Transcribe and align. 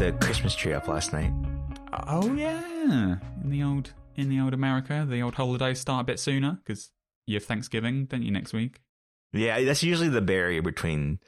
the 0.00 0.12
Christmas 0.12 0.54
tree 0.54 0.72
up 0.72 0.88
last 0.88 1.12
night. 1.12 1.30
Oh 2.08 2.32
yeah, 2.32 3.16
in 3.44 3.50
the 3.50 3.62
old 3.62 3.92
in 4.16 4.30
the 4.30 4.40
old 4.40 4.54
America, 4.54 5.06
the 5.06 5.20
old 5.20 5.34
holidays 5.34 5.78
start 5.78 6.00
a 6.00 6.04
bit 6.04 6.18
sooner 6.18 6.58
because 6.64 6.90
you 7.26 7.34
have 7.34 7.44
Thanksgiving, 7.44 8.06
don't 8.06 8.22
you, 8.22 8.30
next 8.30 8.54
week? 8.54 8.80
Yeah, 9.34 9.62
that's 9.62 9.82
usually 9.82 10.08
the 10.08 10.22
barrier 10.22 10.62
between 10.62 11.18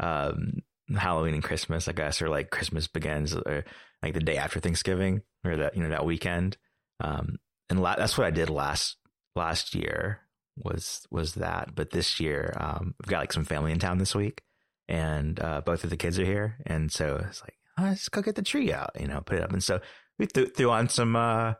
um, 0.00 0.58
Halloween 0.94 1.32
and 1.32 1.42
Christmas, 1.42 1.88
I 1.88 1.92
guess, 1.92 2.20
or 2.20 2.28
like 2.28 2.50
Christmas 2.50 2.86
begins 2.88 3.34
or 3.34 3.64
like 4.02 4.12
the 4.12 4.20
day 4.20 4.36
after 4.36 4.60
Thanksgiving 4.60 5.22
or 5.42 5.56
that 5.56 5.74
you 5.74 5.82
know 5.82 5.88
that 5.88 6.04
weekend. 6.04 6.58
Um, 7.02 7.38
and 7.70 7.80
la- 7.80 7.96
that's 7.96 8.18
what 8.18 8.26
I 8.26 8.30
did 8.30 8.50
last 8.50 8.98
last 9.34 9.74
year 9.74 10.20
was 10.58 11.06
was 11.10 11.36
that. 11.36 11.74
But 11.74 11.88
this 11.88 12.20
year, 12.20 12.52
um, 12.60 12.94
we've 13.00 13.08
got 13.08 13.20
like 13.20 13.32
some 13.32 13.46
family 13.46 13.72
in 13.72 13.78
town 13.78 13.96
this 13.96 14.14
week, 14.14 14.42
and 14.88 15.40
uh, 15.40 15.62
both 15.62 15.84
of 15.84 15.90
the 15.90 15.96
kids 15.96 16.18
are 16.18 16.24
here, 16.26 16.58
and 16.66 16.92
so 16.92 17.24
it's 17.26 17.40
like, 17.40 17.54
oh, 17.80 17.84
let's 17.84 18.08
go 18.08 18.22
get 18.22 18.34
the 18.34 18.42
tree 18.42 18.72
out, 18.72 18.90
you 18.98 19.06
know, 19.06 19.20
put 19.20 19.38
it 19.38 19.44
up, 19.44 19.52
and 19.52 19.62
so 19.62 19.80
we 20.18 20.26
threw, 20.26 20.46
threw 20.46 20.70
on 20.70 20.88
some 20.88 21.16
uh, 21.16 21.54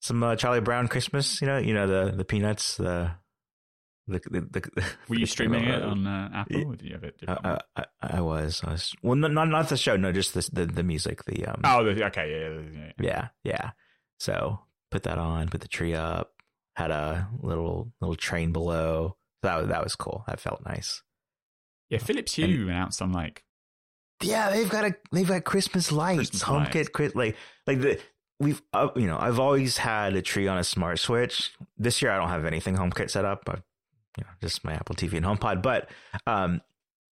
some 0.00 0.22
uh, 0.22 0.36
Charlie 0.36 0.60
Brown 0.60 0.88
Christmas, 0.88 1.40
you 1.40 1.46
know, 1.46 1.58
you 1.58 1.74
know 1.74 1.86
the 1.86 2.12
the 2.16 2.24
peanuts, 2.24 2.76
the 2.76 3.12
the, 4.08 4.20
the, 4.30 4.40
the, 4.40 4.84
Were 5.08 5.16
you 5.16 5.26
streaming 5.26 5.64
it 5.64 5.82
on 5.82 6.06
uh, 6.06 6.28
Apple? 6.34 6.72
Or 6.72 6.76
did 6.76 6.86
you 6.86 6.94
have 6.94 7.04
it? 7.04 7.16
I, 7.26 7.60
I, 7.76 7.84
I, 8.00 8.20
was. 8.20 8.60
I 8.64 8.72
was. 8.72 8.92
Well, 9.02 9.14
not 9.14 9.32
not 9.48 9.68
the 9.68 9.76
show. 9.76 9.96
No, 9.96 10.12
just 10.12 10.34
the 10.34 10.48
the, 10.52 10.66
the 10.66 10.82
music. 10.82 11.24
The 11.24 11.46
um. 11.46 11.60
Oh, 11.64 11.86
okay, 11.86 12.30
yeah, 12.30 12.82
yeah, 12.82 12.92
yeah, 13.00 13.28
yeah. 13.44 13.70
So 14.18 14.60
put 14.90 15.04
that 15.04 15.18
on. 15.18 15.48
Put 15.48 15.60
the 15.60 15.68
tree 15.68 15.94
up. 15.94 16.32
Had 16.74 16.90
a 16.90 17.28
little 17.40 17.92
little 18.00 18.16
train 18.16 18.52
below. 18.52 19.16
That 19.42 19.56
was 19.56 19.68
that 19.68 19.84
was 19.84 19.94
cool. 19.94 20.24
That 20.26 20.40
felt 20.40 20.64
nice. 20.64 21.02
Yeah, 21.88 21.98
Philips 21.98 22.34
Hue 22.34 22.68
announced 22.68 22.98
some 22.98 23.12
like. 23.12 23.44
Yeah, 24.24 24.50
they've 24.50 24.68
got 24.68 24.84
a 24.84 24.94
they've 25.10 25.28
got 25.28 25.44
Christmas 25.44 25.92
lights, 25.92 26.30
Christmas 26.30 26.42
HomeKit, 26.42 26.98
lights. 26.98 27.14
like 27.14 27.36
like 27.66 27.80
the 27.80 28.00
we've 28.40 28.62
uh, 28.72 28.88
you 28.96 29.06
know 29.06 29.18
I've 29.18 29.38
always 29.38 29.76
had 29.76 30.14
a 30.14 30.22
tree 30.22 30.48
on 30.48 30.58
a 30.58 30.64
smart 30.64 30.98
switch. 30.98 31.52
This 31.76 32.02
year 32.02 32.10
I 32.10 32.18
don't 32.18 32.28
have 32.28 32.44
anything 32.44 32.76
HomeKit 32.76 33.10
set 33.10 33.24
up. 33.24 33.42
I've 33.48 33.62
you 34.18 34.24
know, 34.24 34.30
just 34.40 34.64
my 34.64 34.72
Apple 34.74 34.94
TV 34.94 35.14
and 35.14 35.26
HomePod. 35.26 35.62
But 35.62 35.88
um, 36.26 36.60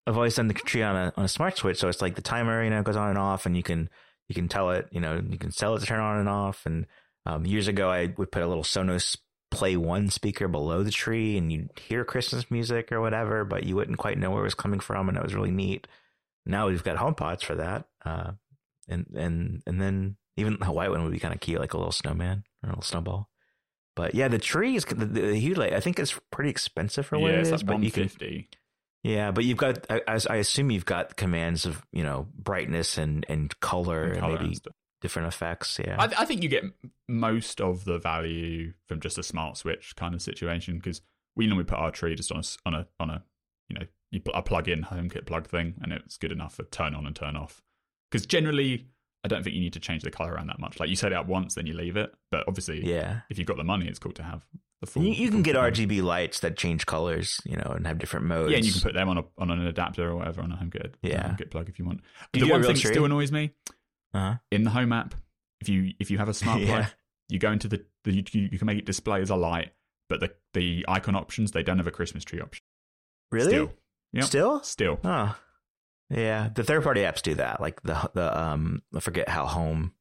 I've 0.06 0.18
always 0.18 0.36
done 0.36 0.48
the 0.48 0.54
tree 0.54 0.84
on 0.84 0.96
a 0.96 1.14
on 1.18 1.26
a 1.26 1.30
smart 1.30 1.58
switch, 1.58 1.78
so 1.78 1.88
it's 1.88 2.02
like 2.02 2.16
the 2.16 2.22
timer, 2.22 2.64
you 2.64 2.70
know, 2.70 2.84
goes 2.84 2.96
on 2.96 3.10
and 3.10 3.18
off, 3.18 3.46
and 3.46 3.56
you 3.56 3.64
can 3.64 3.90
you 4.28 4.36
can 4.36 4.48
tell 4.48 4.72
it, 4.72 4.88
you 4.92 5.00
know, 5.00 5.22
you 5.28 5.38
can 5.38 5.52
tell 5.52 5.76
it 5.76 5.80
to 5.80 5.86
turn 5.86 6.00
on 6.00 6.20
and 6.20 6.30
off. 6.30 6.66
And 6.66 6.86
um, 7.26 7.46
years 7.46 7.68
ago, 7.68 7.90
I 7.90 8.14
would 8.18 8.32
put 8.32 8.44
a 8.44 8.48
little 8.48 8.64
Sonos 8.64 9.18
Play 9.52 9.76
One 9.78 10.10
speaker 10.10 10.48
below 10.48 10.84
the 10.84 10.92
tree, 10.92 11.38
and 11.38 11.52
you'd 11.52 11.72
hear 11.88 12.06
Christmas 12.06 12.50
music 12.52 12.92
or 12.92 13.02
whatever, 13.02 13.46
but 13.46 13.64
you 13.64 13.76
wouldn't 13.76 13.98
quite 13.98 14.18
know 14.18 14.32
where 14.32 14.42
it 14.42 14.46
was 14.46 14.56
coming 14.56 14.80
from, 14.80 15.10
and 15.10 15.18
it 15.18 15.24
was 15.24 15.36
really 15.36 15.52
neat. 15.52 15.88
Now 16.46 16.68
we've 16.68 16.84
got 16.84 16.98
HomePods 16.98 17.44
for 17.44 17.56
that, 17.56 17.86
uh, 18.06 18.32
and 18.88 19.06
and 19.16 19.64
and 19.66 19.82
then 19.82 20.18
even 20.38 20.58
a 20.62 20.72
white 20.72 20.90
one 20.90 21.04
would 21.04 21.14
be 21.14 21.20
kind 21.20 21.34
of 21.34 21.40
cute, 21.40 21.60
like 21.60 21.74
a 21.74 21.78
little 21.78 21.92
snowman 21.92 22.44
or 22.64 22.70
a 22.70 22.72
little 22.72 22.84
snowball. 22.84 23.30
But 23.96 24.16
yeah, 24.16 24.30
the 24.30 24.40
tree 24.40 24.76
is 24.76 24.86
the, 24.86 25.06
the 25.06 25.36
hue 25.36 25.56
light. 25.56 25.74
I 25.74 25.80
think 25.80 26.00
it's 26.00 26.18
pretty 26.32 26.50
expensive 26.50 27.06
for 27.06 27.20
what 27.20 27.32
yeah, 27.32 27.40
it 27.40 27.42
is. 27.42 27.52
Like 27.52 27.66
but 27.66 27.84
you 27.84 27.92
can, 27.92 28.10
yeah, 29.04 29.32
but 29.32 29.44
you've 29.44 29.58
got. 29.58 29.86
I, 29.90 30.02
I, 30.08 30.38
assume 30.38 30.72
you've 30.72 30.86
got 30.86 31.16
commands 31.16 31.66
of 31.66 31.86
you 31.92 32.04
know 32.04 32.28
brightness 32.34 32.98
and 32.98 33.26
and 33.30 33.58
color 33.60 34.04
and, 34.04 34.20
color 34.20 34.34
and 34.36 34.42
maybe 34.42 34.56
and 34.56 34.68
different 35.02 35.28
effects. 35.28 35.80
Yeah, 35.84 35.96
I, 36.00 36.06
I, 36.20 36.26
think 36.26 36.44
you 36.44 36.50
get 36.50 36.64
most 37.08 37.62
of 37.62 37.86
the 37.86 37.98
value 37.98 38.74
from 38.88 39.00
just 39.00 39.18
a 39.18 39.24
smart 39.24 39.58
switch 39.58 39.96
kind 39.96 40.14
of 40.14 40.22
situation 40.22 40.76
because 40.76 41.02
we 41.36 41.48
normally 41.48 41.66
put 41.66 41.80
our 41.80 41.92
tree 41.92 42.16
just 42.16 42.32
on 42.32 42.40
a 42.40 42.44
on 42.66 42.74
a 42.74 42.88
on 43.00 43.10
a 43.10 43.24
you 43.70 43.80
know 43.80 43.86
you 44.12 44.20
put 44.20 44.36
a 44.36 44.42
plug 44.42 44.68
in 44.68 44.84
HomeKit 44.84 45.26
plug 45.26 45.48
thing 45.48 45.76
and 45.82 45.94
it's 45.94 46.18
good 46.18 46.32
enough 46.32 46.56
for 46.56 46.64
turn 46.64 46.96
on 46.96 47.06
and 47.06 47.16
turn 47.16 47.36
off. 47.36 47.62
Because 48.10 48.26
generally 48.26 48.88
I 49.24 49.28
don't 49.28 49.44
think 49.44 49.56
you 49.56 49.62
need 49.62 49.74
to 49.74 49.80
change 49.80 50.04
the 50.04 50.12
color 50.12 50.34
around 50.34 50.48
that 50.48 50.60
much. 50.60 50.80
Like 50.80 50.90
you 50.90 50.96
set 50.96 51.12
it 51.12 51.16
up 51.16 51.28
once, 51.28 51.56
then 51.56 51.66
you 51.66 51.74
leave 51.74 51.98
it. 51.98 52.14
But 52.32 52.46
obviously, 52.48 52.86
yeah, 52.86 53.22
if 53.30 53.38
you've 53.38 53.48
got 53.48 53.58
the 53.58 53.64
money, 53.64 53.88
it's 53.88 54.00
cool 54.00 54.14
to 54.14 54.24
have 54.24 54.46
the 54.80 54.88
full. 54.88 55.04
You, 55.04 55.12
you 55.12 55.30
can 55.30 55.44
get 55.44 55.56
RGB 55.56 56.02
lights 56.02 56.40
that 56.40 56.56
change 56.56 56.86
colors, 56.86 57.42
you 57.44 57.58
know, 57.58 57.74
and 57.76 57.86
have 57.86 58.00
different 58.00 58.28
modes. 58.28 58.52
Yeah, 58.52 58.58
and 58.58 58.66
you 58.66 58.72
can 58.72 58.82
put 58.82 58.94
them 58.94 59.10
on 59.10 59.18
a 59.18 59.26
on 59.38 59.52
an 59.52 59.68
adapter 59.68 60.10
or 60.10 60.16
whatever 60.16 60.42
on 60.42 60.52
a 60.52 60.56
HomeKit. 60.56 60.94
Yeah, 61.02 61.30
HomeKit 61.30 61.52
plug 61.52 61.68
if 61.70 61.80
you 61.80 61.86
want. 61.86 62.02
the 62.32 62.50
one 62.50 62.62
thing 62.64 62.74
that 62.74 62.80
still 62.80 63.06
annoys 63.06 63.32
me 63.32 63.52
uh-huh. 64.14 64.36
in 64.52 64.64
the 64.64 64.70
Home 64.70 64.94
app, 64.94 65.16
if 65.60 65.68
you 65.68 65.94
if 66.00 66.10
you 66.10 66.18
have 66.18 66.30
a 66.30 66.34
smart 66.34 66.62
plug, 66.64 66.80
yeah. 66.80 66.88
you 67.28 67.40
go 67.40 67.52
into 67.52 67.68
the, 67.68 67.84
the 68.06 68.14
you, 68.14 68.24
you 68.34 68.58
can 68.58 68.66
make 68.68 68.78
it 68.78 68.86
display 68.86 69.22
as 69.22 69.30
a 69.30 69.36
light, 69.36 69.74
but 70.08 70.22
the 70.22 70.32
the 70.54 70.86
icon 70.88 71.16
options 71.16 71.52
they 71.52 71.64
don't 71.64 71.78
have 71.78 71.88
a 71.88 71.92
Christmas 71.92 72.24
tree 72.24 72.40
option. 72.40 72.64
Really? 73.32 73.50
Still. 73.50 73.74
Yep. 74.14 74.24
Still? 74.26 74.64
Still. 74.64 75.00
Oh. 75.04 75.38
Yeah, 76.10 76.50
the 76.54 76.64
third 76.64 76.84
party 76.84 77.02
apps 77.02 77.22
do 77.22 77.36
that. 77.36 77.62
Like 77.62 77.82
the 77.84 78.10
the 78.14 78.40
um, 78.40 78.82
I 78.96 79.00
forget 79.00 79.30
how 79.30 79.46
home 79.46 79.94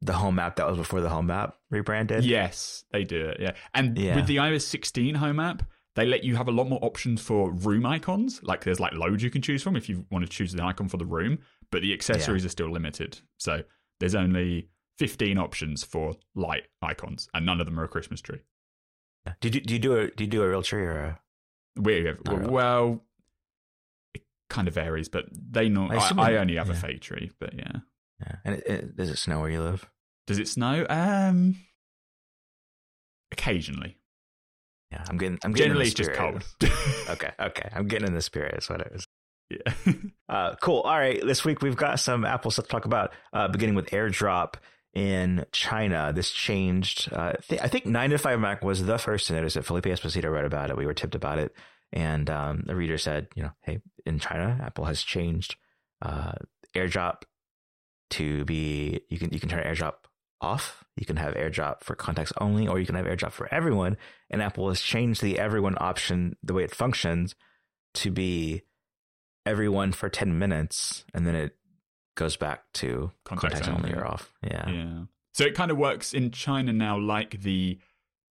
the 0.00 0.14
home 0.14 0.38
app 0.38 0.56
that 0.56 0.66
was 0.66 0.78
before 0.78 1.00
the 1.00 1.10
home 1.10 1.30
app 1.30 1.56
rebranded. 1.70 2.24
Yes, 2.24 2.84
they 2.92 3.04
do 3.04 3.26
it. 3.28 3.38
Yeah, 3.40 3.52
and 3.74 3.96
yeah. 3.98 4.16
with 4.16 4.26
the 4.26 4.36
iOS 4.36 4.62
16 4.62 5.16
home 5.16 5.38
app, 5.38 5.62
they 5.96 6.06
let 6.06 6.24
you 6.24 6.36
have 6.36 6.48
a 6.48 6.52
lot 6.52 6.68
more 6.68 6.78
options 6.82 7.20
for 7.20 7.52
room 7.52 7.84
icons. 7.84 8.42
Like 8.42 8.64
there's 8.64 8.80
like 8.80 8.94
loads 8.94 9.22
you 9.22 9.30
can 9.30 9.42
choose 9.42 9.62
from 9.62 9.76
if 9.76 9.88
you 9.88 10.06
want 10.10 10.24
to 10.24 10.30
choose 10.30 10.52
the 10.52 10.64
icon 10.64 10.88
for 10.88 10.96
the 10.96 11.04
room, 11.04 11.38
but 11.70 11.82
the 11.82 11.92
accessories 11.92 12.42
yeah. 12.42 12.46
are 12.46 12.50
still 12.50 12.70
limited. 12.70 13.18
So 13.36 13.62
there's 13.98 14.14
only 14.14 14.70
15 14.98 15.36
options 15.36 15.84
for 15.84 16.14
light 16.34 16.64
icons, 16.80 17.28
and 17.34 17.44
none 17.44 17.60
of 17.60 17.66
them 17.66 17.78
are 17.78 17.84
a 17.84 17.88
Christmas 17.88 18.22
tree. 18.22 18.40
Did 19.40 19.54
you 19.54 19.60
do 19.60 19.74
you 19.74 19.80
do 19.80 19.98
a 19.98 20.10
do 20.10 20.24
you 20.24 20.30
do 20.30 20.42
a 20.42 20.48
real 20.48 20.62
tree 20.62 20.82
or 20.82 20.98
a? 20.98 21.20
We 21.76 22.14
well, 22.26 23.04
kind 24.50 24.68
of 24.68 24.74
varies, 24.74 25.08
but 25.08 25.24
they 25.32 25.68
know. 25.68 25.88
I, 25.90 25.96
I, 25.96 26.32
I 26.32 26.36
only 26.36 26.56
have 26.56 26.68
yeah. 26.68 26.74
a 26.74 26.76
fake 26.76 27.00
tree, 27.00 27.30
but 27.40 27.54
yeah. 27.54 27.72
Yeah. 28.20 28.36
And 28.44 28.54
it, 28.56 28.66
it, 28.66 28.96
does 28.96 29.08
it 29.08 29.16
snow 29.16 29.40
where 29.40 29.50
you 29.50 29.62
live? 29.62 29.88
Does 30.26 30.38
it 30.38 30.48
snow? 30.48 30.84
Um, 30.90 31.56
occasionally. 33.32 33.96
Yeah, 34.92 35.04
I'm 35.08 35.16
getting. 35.16 35.38
I'm 35.42 35.52
getting 35.52 35.70
generally 35.70 35.86
it's 35.86 35.94
just 35.94 36.12
cold. 36.12 36.44
okay, 37.08 37.30
okay, 37.38 37.68
I'm 37.72 37.86
getting 37.86 38.08
in 38.08 38.14
the 38.14 38.20
spirit. 38.20 38.56
Is 38.58 38.68
what 38.68 38.82
it 38.82 38.92
is. 38.94 39.06
Yeah. 39.48 39.92
uh, 40.28 40.54
cool. 40.56 40.80
All 40.80 40.98
right. 40.98 41.24
This 41.24 41.44
week 41.44 41.62
we've 41.62 41.76
got 41.76 42.00
some 42.00 42.24
Apple 42.24 42.50
stuff 42.50 42.66
to 42.66 42.70
talk 42.70 42.84
about. 42.84 43.12
Uh, 43.32 43.48
beginning 43.48 43.74
with 43.74 43.86
AirDrop 43.86 44.54
in 44.94 45.44
China. 45.52 46.12
This 46.14 46.30
changed. 46.30 47.12
Uh, 47.12 47.32
th- 47.48 47.60
I 47.60 47.68
think 47.68 47.86
9 47.86 48.10
to 48.10 48.18
5 48.18 48.40
Mac 48.40 48.64
was 48.64 48.84
the 48.84 48.98
first 48.98 49.26
to 49.28 49.34
notice 49.34 49.56
it. 49.56 49.64
Filipe 49.64 49.84
Esposito 49.84 50.30
wrote 50.30 50.44
about 50.44 50.70
it. 50.70 50.76
We 50.76 50.86
were 50.86 50.94
tipped 50.94 51.14
about 51.14 51.38
it. 51.38 51.54
And 51.92 52.30
um, 52.30 52.62
the 52.66 52.76
reader 52.76 52.98
said, 52.98 53.28
you 53.34 53.42
know, 53.42 53.50
hey, 53.62 53.80
in 54.06 54.18
China, 54.18 54.58
Apple 54.62 54.84
has 54.84 55.02
changed 55.02 55.56
uh, 56.02 56.32
AirDrop 56.74 57.22
to 58.10 58.44
be 58.44 59.00
you 59.08 59.18
can 59.18 59.32
you 59.32 59.40
can 59.40 59.48
turn 59.48 59.64
AirDrop 59.64 59.94
off. 60.40 60.84
You 60.96 61.06
can 61.06 61.16
have 61.16 61.34
AirDrop 61.34 61.82
for 61.82 61.94
contacts 61.94 62.32
only, 62.40 62.66
or 62.66 62.78
you 62.78 62.86
can 62.86 62.94
have 62.94 63.06
AirDrop 63.06 63.32
for 63.32 63.52
everyone. 63.52 63.96
And 64.30 64.42
Apple 64.42 64.68
has 64.68 64.80
changed 64.80 65.22
the 65.22 65.38
everyone 65.38 65.76
option, 65.80 66.36
the 66.42 66.54
way 66.54 66.64
it 66.64 66.74
functions, 66.74 67.34
to 67.94 68.10
be 68.10 68.62
everyone 69.46 69.92
for 69.92 70.08
ten 70.08 70.38
minutes, 70.38 71.04
and 71.14 71.26
then 71.26 71.34
it 71.34 71.56
goes 72.16 72.36
back 72.36 72.64
to 72.74 73.10
contacts, 73.24 73.60
contacts 73.60 73.68
only 73.68 73.92
or 73.92 74.06
off. 74.06 74.32
Yeah, 74.42 74.70
yeah. 74.70 75.02
So 75.32 75.44
it 75.44 75.54
kind 75.54 75.70
of 75.70 75.76
works 75.76 76.12
in 76.12 76.30
China 76.32 76.72
now, 76.72 76.98
like 76.98 77.40
the 77.42 77.78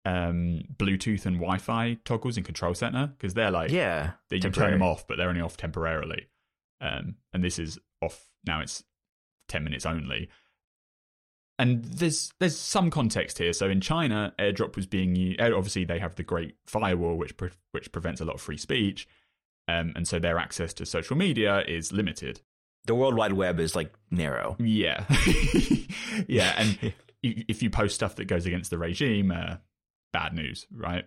um, 0.05 0.61
Bluetooth 0.77 1.25
and 1.25 1.37
Wi-Fi 1.37 1.97
toggles 2.05 2.37
in 2.37 2.43
Control 2.43 2.73
Center 2.73 3.07
because 3.07 3.33
they're 3.33 3.51
like 3.51 3.71
yeah, 3.71 4.11
they, 4.29 4.37
you 4.37 4.49
turn 4.49 4.71
them 4.71 4.83
off, 4.83 5.07
but 5.07 5.17
they're 5.17 5.29
only 5.29 5.41
off 5.41 5.57
temporarily. 5.57 6.27
Um, 6.79 7.15
and 7.33 7.43
this 7.43 7.57
is 7.57 7.79
off 8.01 8.27
now. 8.45 8.61
It's 8.61 8.83
ten 9.47 9.63
minutes 9.63 9.85
only. 9.85 10.29
And 11.57 11.85
there's 11.85 12.33
there's 12.39 12.57
some 12.57 12.91
context 12.91 13.37
here. 13.39 13.53
So 13.53 13.69
in 13.69 13.81
China, 13.81 14.33
AirDrop 14.37 14.75
was 14.75 14.85
being 14.85 15.15
used. 15.15 15.41
Obviously, 15.41 15.85
they 15.85 15.99
have 15.99 16.15
the 16.15 16.23
Great 16.23 16.55
Firewall, 16.67 17.15
which 17.17 17.35
pre- 17.37 17.49
which 17.71 17.91
prevents 17.91 18.21
a 18.21 18.25
lot 18.25 18.35
of 18.35 18.41
free 18.41 18.57
speech, 18.57 19.07
um, 19.67 19.93
and 19.95 20.07
so 20.07 20.19
their 20.19 20.37
access 20.37 20.73
to 20.73 20.85
social 20.85 21.15
media 21.15 21.61
is 21.61 21.91
limited. 21.91 22.41
The 22.85 22.93
World 22.93 23.15
Wide 23.15 23.33
Web 23.33 23.59
is 23.59 23.75
like 23.75 23.93
narrow. 24.11 24.57
Yeah, 24.59 25.05
yeah, 26.27 26.53
and 26.57 26.93
if 27.23 27.63
you 27.63 27.69
post 27.69 27.95
stuff 27.95 28.15
that 28.17 28.25
goes 28.25 28.45
against 28.45 28.69
the 28.69 28.77
regime, 28.77 29.31
uh, 29.31 29.55
bad 30.15 30.33
news, 30.33 30.65
right? 30.73 31.03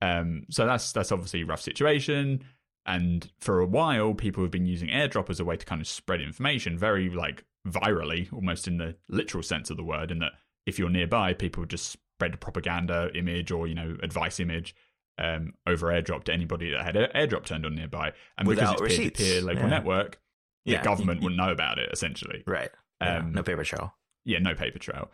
Um, 0.00 0.44
so 0.50 0.64
that's 0.64 0.92
that's 0.92 1.12
obviously 1.12 1.42
a 1.42 1.46
rough 1.46 1.60
situation. 1.60 2.42
And 2.86 3.30
for 3.38 3.60
a 3.60 3.66
while, 3.66 4.14
people 4.14 4.42
have 4.44 4.50
been 4.50 4.64
using 4.64 4.88
AirDrop 4.88 5.28
as 5.28 5.40
a 5.40 5.44
way 5.44 5.56
to 5.56 5.66
kind 5.66 5.80
of 5.80 5.86
spread 5.86 6.22
information, 6.22 6.78
very 6.78 7.10
like 7.10 7.44
virally, 7.68 8.32
almost 8.32 8.66
in 8.66 8.78
the 8.78 8.96
literal 9.08 9.42
sense 9.42 9.68
of 9.68 9.76
the 9.76 9.84
word. 9.84 10.10
In 10.10 10.20
that, 10.20 10.32
if 10.64 10.78
you're 10.78 10.88
nearby, 10.88 11.34
people 11.34 11.60
would 11.60 11.70
just 11.70 11.90
spread 11.90 12.32
a 12.32 12.38
propaganda 12.38 13.10
image 13.14 13.50
or 13.50 13.66
you 13.66 13.74
know 13.74 13.96
advice 14.02 14.40
image 14.40 14.74
um, 15.18 15.52
over 15.66 15.88
AirDrop 15.88 16.24
to 16.24 16.32
anybody 16.32 16.70
that 16.70 16.82
had 16.82 16.94
AirDrop 16.94 17.44
turned 17.44 17.66
on 17.66 17.74
nearby. 17.74 18.12
And 18.38 18.48
Without 18.48 18.78
because 18.78 18.92
it's 18.92 18.98
peer 18.98 19.10
to 19.10 19.16
peer 19.16 19.42
local 19.42 19.64
yeah. 19.64 19.68
network, 19.68 20.18
yeah, 20.64 20.78
the 20.78 20.84
government 20.84 21.20
wouldn't 21.22 21.38
know 21.38 21.52
about 21.52 21.78
it 21.78 21.90
essentially. 21.92 22.42
Right. 22.46 22.70
Um, 23.02 23.32
no 23.32 23.42
paper 23.42 23.64
trail. 23.64 23.94
Yeah, 24.24 24.38
no 24.38 24.54
paper 24.54 24.78
trail 24.78 25.10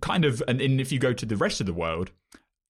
kind 0.00 0.24
of, 0.24 0.42
and, 0.48 0.60
and 0.60 0.80
if 0.80 0.92
you 0.92 0.98
go 0.98 1.12
to 1.12 1.26
the 1.26 1.36
rest 1.36 1.60
of 1.60 1.66
the 1.66 1.72
world, 1.72 2.10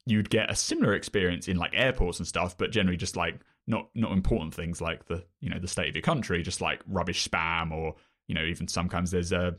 you'd 0.07 0.31
get 0.31 0.51
a 0.51 0.57
similar 0.57 0.95
experience 0.95 1.49
in 1.49 1.57
like 1.57 1.73
airports 1.75 2.19
and 2.19 2.27
stuff, 2.27 2.57
but 2.57 2.71
generally 2.71 2.97
just 2.97 3.17
like 3.17 3.41
not 3.67 3.89
not 3.95 4.13
important 4.13 4.55
things 4.55 4.81
like 4.81 5.05
the 5.07 5.23
you 5.41 5.51
know 5.51 5.59
the 5.59 5.69
state 5.69 5.89
of 5.89 5.95
your 5.95 6.03
country, 6.03 6.43
just 6.43 6.61
like 6.61 6.81
rubbish 6.87 7.29
spam 7.29 7.71
or 7.73 7.95
you 8.27 8.35
know 8.35 8.45
even 8.45 8.67
sometimes 8.69 9.11
there's 9.11 9.33
a 9.33 9.55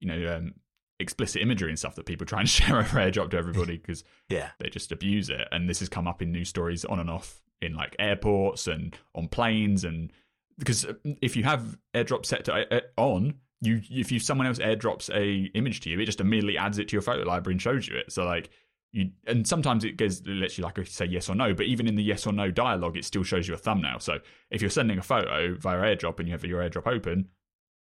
you 0.00 0.08
know 0.08 0.36
um, 0.36 0.54
explicit 1.00 1.42
imagery 1.42 1.70
and 1.70 1.78
stuff 1.78 1.94
that 1.94 2.06
people 2.06 2.26
try 2.26 2.40
and 2.40 2.48
share 2.48 2.78
over 2.78 2.98
airdrop 2.98 3.30
to 3.30 3.36
everybody 3.36 3.76
because 3.78 4.04
yeah. 4.28 4.50
they 4.58 4.68
just 4.68 4.92
abuse 4.92 5.30
it. 5.30 5.46
And 5.52 5.68
this 5.68 5.80
has 5.80 5.88
come 5.88 6.08
up 6.08 6.22
in 6.22 6.32
news 6.32 6.48
stories 6.48 6.84
on 6.84 6.98
and 6.98 7.10
off 7.10 7.40
in 7.60 7.74
like 7.74 7.96
airports 7.98 8.66
and 8.66 8.96
on 9.14 9.26
planes 9.28 9.84
and 9.84 10.12
because 10.58 10.86
if 11.22 11.36
you 11.36 11.44
have 11.44 11.76
airdrop 11.94 12.24
set 12.24 12.44
to 12.44 12.74
uh, 12.74 12.80
on 12.96 13.34
you 13.60 13.80
if 13.90 14.12
you 14.12 14.20
someone 14.20 14.46
else 14.46 14.58
airdrops 14.58 15.10
a 15.14 15.50
image 15.56 15.80
to 15.80 15.90
you 15.90 15.98
it 15.98 16.06
just 16.06 16.20
immediately 16.20 16.56
adds 16.56 16.78
it 16.78 16.88
to 16.88 16.94
your 16.94 17.02
photo 17.02 17.24
library 17.28 17.54
and 17.54 17.62
shows 17.62 17.88
you 17.88 17.96
it 17.96 18.10
so 18.12 18.24
like 18.24 18.50
you 18.92 19.10
and 19.26 19.46
sometimes 19.46 19.84
it 19.84 19.96
gives 19.96 20.24
lets 20.26 20.56
you 20.56 20.64
like 20.64 20.78
say 20.86 21.04
yes 21.04 21.28
or 21.28 21.34
no 21.34 21.52
but 21.52 21.66
even 21.66 21.86
in 21.86 21.96
the 21.96 22.02
yes 22.02 22.26
or 22.26 22.32
no 22.32 22.50
dialogue 22.50 22.96
it 22.96 23.04
still 23.04 23.24
shows 23.24 23.48
you 23.48 23.54
a 23.54 23.58
thumbnail 23.58 23.98
so 23.98 24.18
if 24.50 24.62
you're 24.62 24.70
sending 24.70 24.98
a 24.98 25.02
photo 25.02 25.54
via 25.56 25.78
airdrop 25.78 26.18
and 26.18 26.28
you 26.28 26.32
have 26.32 26.44
your 26.44 26.62
airdrop 26.62 26.86
open 26.86 27.28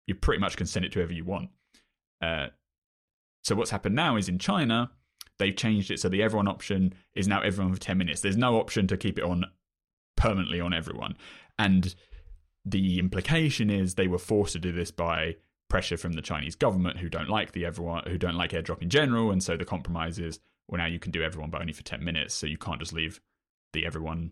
you 0.08 0.16
pretty 0.16 0.40
much 0.40 0.56
can 0.56 0.66
send 0.66 0.86
it 0.86 0.92
to 0.92 1.00
whoever 1.00 1.14
you 1.14 1.26
want 1.26 1.50
uh, 2.22 2.48
so 3.46 3.56
what's 3.56 3.70
happened 3.70 3.96
now 3.96 4.16
is 4.18 4.28
in 4.28 4.40
China, 4.40 4.92
they've 5.38 5.56
changed 5.56 5.92
it 5.92 6.00
so 6.00 6.10
the 6.10 6.24
everyone 6.24 6.48
option 6.48 6.94
is 7.14 7.28
now 7.28 7.42
everyone 7.42 7.74
for 7.74 7.80
10 7.80 7.98
minutes. 7.98 8.22
There's 8.22 8.38
no 8.38 8.60
option 8.60 8.88
to 8.88 8.98
keep 8.98 9.20
it 9.20 9.24
on 9.24 9.46
permanently 10.18 10.60
on 10.60 10.74
everyone. 10.74 11.16
And 11.60 11.94
the 12.66 12.98
implication 12.98 13.70
is 13.70 13.94
they 13.94 14.08
were 14.08 14.18
forced 14.18 14.54
to 14.54 14.60
do 14.60 14.72
this 14.72 14.90
by 14.90 15.36
pressure 15.70 15.98
from 15.98 16.14
the 16.14 16.22
Chinese 16.22 16.56
government 16.56 17.00
who 17.00 17.10
don't 17.10 17.30
like 17.30 17.52
the 17.52 17.66
everyone 17.66 18.04
who 18.08 18.18
don't 18.18 18.36
like 18.36 18.52
airdrop 18.52 18.82
in 18.82 18.90
general. 18.90 19.32
And 19.32 19.42
so 19.42 19.58
the 19.58 19.66
compromise 19.66 20.20
is 20.20 20.40
well 20.68 20.80
now 20.80 20.88
you 20.88 21.00
can 21.00 21.12
do 21.12 21.24
everyone 21.24 21.50
but 21.50 21.62
only 21.62 21.74
for 21.74 21.84
10 21.84 22.04
minutes. 22.04 22.34
So 22.34 22.48
you 22.48 22.58
can't 22.58 22.80
just 22.80 22.94
leave 22.94 23.20
the 23.74 23.86
everyone 23.86 24.32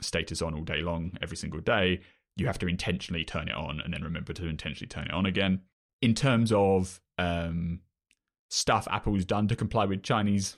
status 0.00 0.42
on 0.42 0.54
all 0.54 0.64
day 0.64 0.80
long 0.80 1.12
every 1.20 1.36
single 1.36 1.60
day. 1.60 2.00
You 2.36 2.46
have 2.46 2.58
to 2.60 2.66
intentionally 2.66 3.24
turn 3.24 3.48
it 3.48 3.54
on 3.54 3.80
and 3.80 3.92
then 3.92 4.02
remember 4.02 4.32
to 4.32 4.46
intentionally 4.46 4.88
turn 4.88 5.06
it 5.06 5.12
on 5.12 5.26
again. 5.26 5.60
In 6.00 6.14
terms 6.14 6.52
of 6.52 7.00
um, 7.18 7.80
stuff 8.48 8.88
Apple's 8.90 9.24
done 9.24 9.48
to 9.48 9.56
comply 9.56 9.84
with 9.84 10.02
Chinese 10.02 10.56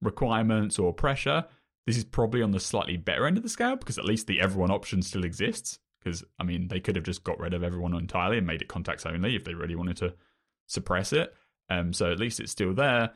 requirements 0.00 0.78
or 0.78 0.92
pressure, 0.92 1.44
this 1.86 1.96
is 1.96 2.04
probably 2.04 2.42
on 2.42 2.52
the 2.52 2.60
slightly 2.60 2.96
better 2.96 3.26
end 3.26 3.36
of 3.36 3.42
the 3.42 3.48
scale 3.48 3.76
because 3.76 3.98
at 3.98 4.04
least 4.04 4.26
the 4.26 4.40
everyone 4.40 4.70
option 4.70 5.02
still 5.02 5.24
exists. 5.24 5.78
Because, 6.08 6.24
I 6.38 6.44
mean, 6.44 6.68
they 6.68 6.80
could 6.80 6.96
have 6.96 7.04
just 7.04 7.24
got 7.24 7.38
rid 7.38 7.54
of 7.54 7.62
everyone 7.62 7.94
entirely 7.94 8.38
and 8.38 8.46
made 8.46 8.62
it 8.62 8.68
contacts 8.68 9.04
only 9.04 9.36
if 9.36 9.44
they 9.44 9.54
really 9.54 9.76
wanted 9.76 9.98
to 9.98 10.14
suppress 10.66 11.12
it. 11.12 11.34
Um, 11.68 11.92
so 11.92 12.10
at 12.10 12.18
least 12.18 12.40
it's 12.40 12.52
still 12.52 12.72
there. 12.72 13.10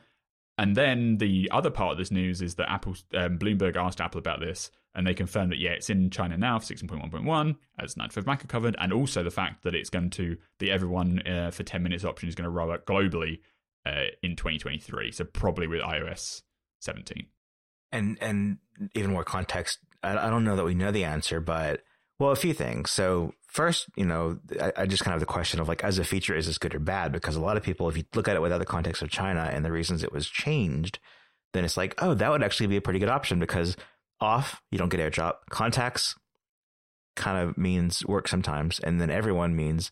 And 0.58 0.76
then 0.76 1.16
the 1.16 1.48
other 1.50 1.70
part 1.70 1.92
of 1.92 1.98
this 1.98 2.10
news 2.10 2.42
is 2.42 2.56
that 2.56 2.70
Apple, 2.70 2.94
um, 3.14 3.38
Bloomberg 3.38 3.76
asked 3.76 4.00
Apple 4.00 4.18
about 4.18 4.40
this, 4.40 4.70
and 4.94 5.06
they 5.06 5.14
confirmed 5.14 5.50
that 5.50 5.58
yeah, 5.58 5.70
it's 5.70 5.88
in 5.88 6.10
China 6.10 6.36
now 6.36 6.58
for 6.58 6.66
16.1.1, 6.66 7.56
as 7.78 7.94
9to5Mac 7.94 8.46
covered, 8.48 8.76
and 8.78 8.92
also 8.92 9.22
the 9.22 9.30
fact 9.30 9.64
that 9.64 9.74
it's 9.74 9.88
going 9.88 10.10
to 10.10 10.36
the 10.58 10.70
everyone 10.70 11.26
uh, 11.26 11.50
for 11.50 11.62
10 11.62 11.82
minutes 11.82 12.04
option 12.04 12.28
is 12.28 12.34
going 12.34 12.44
to 12.44 12.50
roll 12.50 12.70
out 12.70 12.84
globally 12.84 13.40
uh, 13.86 14.04
in 14.22 14.36
2023. 14.36 15.10
So 15.12 15.24
probably 15.24 15.66
with 15.66 15.80
iOS 15.80 16.42
17. 16.80 17.26
And 17.90 18.18
and 18.20 18.58
even 18.94 19.12
more 19.12 19.24
context, 19.24 19.78
I, 20.02 20.26
I 20.26 20.30
don't 20.30 20.44
know 20.44 20.56
that 20.56 20.64
we 20.64 20.74
know 20.74 20.90
the 20.90 21.04
answer, 21.04 21.40
but 21.40 21.82
well, 22.22 22.30
a 22.30 22.36
few 22.36 22.54
things. 22.54 22.90
So 22.90 23.34
first, 23.48 23.88
you 23.96 24.06
know, 24.06 24.38
I, 24.60 24.72
I, 24.76 24.86
just 24.86 25.02
kind 25.02 25.12
of 25.12 25.20
have 25.20 25.26
the 25.28 25.32
question 25.32 25.58
of 25.58 25.66
like, 25.66 25.82
as 25.82 25.98
a 25.98 26.04
feature, 26.04 26.36
is 26.36 26.46
this 26.46 26.56
good 26.56 26.72
or 26.72 26.78
bad? 26.78 27.10
Because 27.10 27.34
a 27.34 27.40
lot 27.40 27.56
of 27.56 27.64
people, 27.64 27.88
if 27.88 27.96
you 27.96 28.04
look 28.14 28.28
at 28.28 28.36
it 28.36 28.42
without 28.42 28.58
the 28.58 28.64
context 28.64 29.02
of 29.02 29.10
China 29.10 29.50
and 29.52 29.64
the 29.64 29.72
reasons 29.72 30.04
it 30.04 30.12
was 30.12 30.28
changed, 30.28 31.00
then 31.52 31.64
it's 31.64 31.76
like, 31.76 31.96
oh, 31.98 32.14
that 32.14 32.30
would 32.30 32.44
actually 32.44 32.68
be 32.68 32.76
a 32.76 32.80
pretty 32.80 33.00
good 33.00 33.08
option 33.08 33.40
because 33.40 33.76
off, 34.20 34.62
you 34.70 34.78
don't 34.78 34.88
get 34.88 35.00
airdrop. 35.00 35.34
Contacts 35.50 36.14
kind 37.16 37.36
of 37.36 37.58
means 37.58 38.06
work 38.06 38.28
sometimes, 38.28 38.78
and 38.78 39.00
then 39.00 39.10
everyone 39.10 39.56
means 39.56 39.90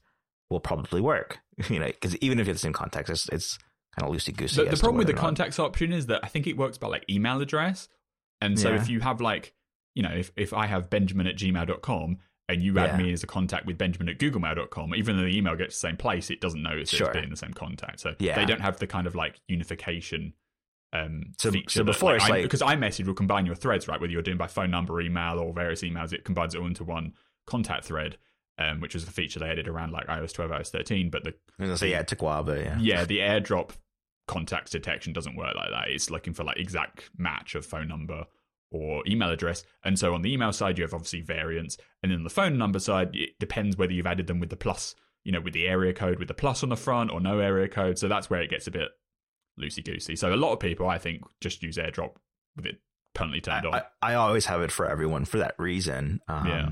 will 0.49 0.61
probably 0.61 1.01
work. 1.01 1.39
You 1.69 1.79
know, 1.79 1.89
because 1.89 2.17
even 2.19 2.41
if 2.41 2.49
it's 2.49 2.65
in 2.65 2.73
context, 2.73 3.11
it's, 3.11 3.29
it's 3.29 3.59
kind 3.99 4.09
of 4.09 4.17
loosey 4.17 4.35
goosey. 4.35 4.65
The, 4.65 4.71
the 4.71 4.77
problem 4.79 4.97
with 4.97 5.09
the 5.09 5.13
contacts 5.13 5.59
option 5.59 5.93
is 5.93 6.07
that 6.07 6.21
I 6.23 6.29
think 6.29 6.47
it 6.47 6.57
works 6.57 6.79
by 6.79 6.89
like 6.89 7.05
email 7.11 7.39
address. 7.43 7.87
And 8.41 8.59
so 8.59 8.71
yeah. 8.71 8.77
if 8.77 8.89
you 8.89 9.01
have 9.01 9.21
like, 9.21 9.53
you 9.95 10.03
know, 10.03 10.13
if, 10.13 10.33
if 10.37 10.53
I 10.53 10.67
have 10.67 10.91
benjamin 10.91 11.27
at 11.27 11.37
gmail.com 11.37 12.19
and 12.49 12.63
you 12.63 12.79
add 12.79 12.99
yeah. 12.99 13.05
me 13.05 13.13
as 13.13 13.23
a 13.23 13.27
contact 13.27 13.67
with 13.67 13.79
benjamin 13.79 14.09
at 14.09 14.19
googlemail.com, 14.19 14.95
even 14.95 15.17
though 15.17 15.23
the 15.23 15.37
email 15.37 15.57
gets 15.57 15.77
the 15.77 15.89
same 15.89 15.97
place, 15.97 16.31
it 16.31 16.41
doesn't 16.41 16.63
know 16.63 16.73
it's 16.73 16.91
sure. 16.91 17.13
being 17.13 17.31
the 17.31 17.37
same 17.37 17.53
contact. 17.53 18.01
So 18.01 18.15
yeah. 18.19 18.37
they 18.37 18.45
don't 18.45 18.61
have 18.61 18.79
the 18.79 18.87
kind 18.87 19.07
of 19.07 19.15
like 19.15 19.41
unification 19.49 20.35
um, 20.93 21.33
so, 21.39 21.51
feature. 21.51 21.81
So 21.81 21.85
before 21.85 22.19
that, 22.19 22.29
like, 22.29 22.43
because 22.43 22.63
like, 22.63 22.79
iMessage 22.79 23.07
will 23.07 23.15
combine 23.15 23.47
your 23.47 23.55
threads, 23.55 23.87
right? 23.87 24.01
Whether 24.01 24.13
you're 24.13 24.23
doing 24.23 24.39
by 24.39 24.49
phone 24.49 24.71
number, 24.71 25.01
email, 25.01 25.39
or 25.39 25.53
various 25.53 25.83
emails, 25.83 26.13
it 26.13 26.25
combines 26.25 26.55
it 26.55 26.59
all 26.59 26.67
into 26.67 26.85
one 26.85 27.15
contact 27.47 27.85
thread 27.85 28.17
um, 28.61 28.81
which 28.81 28.95
was 28.95 29.05
a 29.05 29.11
feature 29.11 29.41
they 29.41 29.49
added 29.49 29.67
around 29.67 29.91
like 29.91 30.07
iOS 30.07 30.33
12, 30.35 30.51
iOS 30.51 30.69
13. 30.69 31.11
But 31.11 31.25
the 31.25 31.77
so 31.77 31.87
yeah, 31.87 32.01
it 32.01 32.09
took 32.09 32.21
a 32.21 32.25
while, 32.25 32.45
but 32.45 32.59
yeah, 32.61 32.79
yeah, 32.79 33.05
the 33.05 33.19
AirDrop 33.19 33.71
contact 34.29 34.71
detection 34.71 35.13
doesn't 35.13 35.35
work 35.35 35.55
like 35.57 35.71
that. 35.71 35.89
It's 35.89 36.11
looking 36.11 36.35
for 36.35 36.45
like 36.45 36.59
exact 36.59 37.11
match 37.17 37.55
of 37.55 37.65
phone 37.65 37.89
number 37.89 38.27
or 38.71 39.03
email 39.07 39.31
address. 39.31 39.65
And 39.85 39.99
so 39.99 40.15
on 40.15 40.23
the 40.23 40.33
email 40.33 40.53
side, 40.53 40.79
you 40.79 40.85
have 40.85 40.95
obviously 40.95 41.21
variants, 41.21 41.77
and 42.03 42.11
then 42.11 42.19
on 42.19 42.25
the 42.25 42.31
phone 42.31 42.59
number 42.59 42.79
side, 42.79 43.11
it 43.15 43.39
depends 43.39 43.77
whether 43.77 43.93
you've 43.93 44.07
added 44.07 44.27
them 44.27 44.41
with 44.41 44.51
the 44.51 44.57
plus, 44.57 44.95
you 45.25 45.33
know, 45.33 45.41
with 45.41 45.55
the 45.55 45.69
area 45.69 45.93
code 45.93 46.19
with 46.19 46.29
the 46.29 46.35
plus 46.35 46.63
on 46.63 46.69
the 46.69 46.77
front 46.77 47.11
or 47.11 47.21
no 47.21 47.39
area 47.39 47.69
code. 47.69 47.99
So 47.99 48.09
that's 48.09 48.31
where 48.31 48.43
it 48.43 48.51
gets 48.51 48.67
a 48.67 48.71
bit 48.71 48.91
loosey 49.61 49.85
goosey. 49.85 50.17
So 50.17 50.33
a 50.33 50.37
lot 50.37 50.53
of 50.53 50.61
people, 50.61 50.89
I 50.89 50.99
think, 50.99 51.23
just 51.41 51.63
use 51.63 51.77
AirDrop 51.77 52.13
with 52.57 52.67
it 52.67 52.81
permanently 53.15 53.41
turned 53.41 53.67
I, 53.67 53.69
on. 53.69 53.75
I, 53.75 54.13
I, 54.13 54.15
always 54.15 54.47
have 54.47 54.63
it 54.63 54.71
for 54.71 54.87
everyone 54.87 55.25
for 55.25 55.39
that 55.39 55.55
reason. 55.59 56.21
Um, 56.29 56.47
yeah 56.47 56.69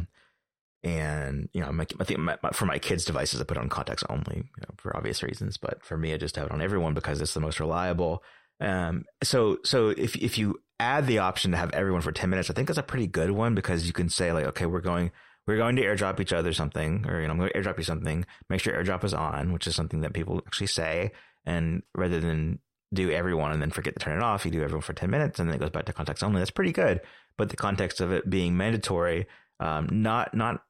and 0.85 1.49
you 1.53 1.61
know, 1.61 1.73
my, 1.73 1.87
I 1.99 2.05
think 2.05 2.21
my, 2.21 2.37
my, 2.43 2.51
for 2.51 2.67
my 2.67 2.79
kids' 2.79 3.05
devices, 3.05 3.41
I 3.41 3.45
put 3.45 3.59
on 3.59 3.69
contacts 3.69 4.05
only, 4.09 4.37
you 4.37 4.63
know, 4.63 4.75
for 4.77 4.97
obvious 4.97 5.23
reasons. 5.23 5.57
But 5.57 5.85
for 5.85 5.97
me, 5.97 6.13
I 6.13 6.17
just 6.17 6.37
have 6.37 6.47
it 6.47 6.53
on 6.53 6.63
everyone 6.63 6.95
because 6.95 7.21
it's 7.21 7.35
the 7.35 7.41
most 7.41 7.59
reliable. 7.61 8.23
Um, 8.61 9.05
so 9.23 9.59
so 9.65 9.89
if 9.91 10.17
if 10.17 10.39
you 10.39 10.61
add 10.81 11.07
the 11.07 11.19
option 11.19 11.51
to 11.51 11.57
have 11.57 11.71
everyone 11.73 12.03
for 12.03 12.13
ten 12.13 12.31
minutes, 12.31 12.51
I 12.51 12.55
think 12.55 12.69
that's 12.69 12.79
a 12.79 12.83
pretty 12.83 13.07
good 13.07 13.31
one 13.31 13.55
because 13.55 13.87
you 13.87 13.93
can 13.93 14.09
say 14.09 14.33
like, 14.33 14.47
okay, 14.47 14.67
we're 14.67 14.81
going 14.81 15.11
we're 15.47 15.57
going 15.57 15.77
to 15.77 15.83
airdrop 15.83 16.21
each 16.21 16.33
other 16.33 16.53
something, 16.53 17.07
or 17.09 17.21
you 17.21 17.27
know, 17.27 17.33
I'm 17.33 17.39
going 17.39 17.51
to 17.51 17.59
airdrop 17.59 17.79
you 17.79 17.85
something. 17.85 18.27
Make 18.51 18.61
sure 18.61 18.75
airdrop 18.75 19.05
is 19.05 19.15
on, 19.15 19.53
which 19.53 19.67
is 19.67 19.75
something 19.75 20.03
that 20.03 20.13
people 20.13 20.43
actually 20.47 20.67
say. 20.67 21.13
And 21.47 21.83
rather 21.95 22.21
than 22.21 22.59
do 22.93 23.11
everyone 23.11 23.53
and 23.53 23.63
then 23.63 23.71
forget 23.71 23.95
to 23.95 24.01
turn 24.01 24.17
it 24.17 24.23
off, 24.23 24.45
you 24.45 24.51
do 24.51 24.63
everyone 24.63 24.83
for 24.83 24.93
ten 24.93 25.11
minutes, 25.11 25.39
and 25.39 25.49
then 25.49 25.57
it 25.57 25.61
goes 25.61 25.71
back 25.71 25.87
to 25.87 25.93
contacts 25.93 26.23
only. 26.23 26.41
That's 26.41 26.51
pretty 26.51 26.73
good. 26.73 27.01
But 27.37 27.51
the 27.51 27.57
context 27.57 28.01
of 28.01 28.13
it 28.13 28.29
being 28.29 28.57
mandatory, 28.57 29.27
um, 29.61 29.89
not 29.91 30.35
not 30.35 30.63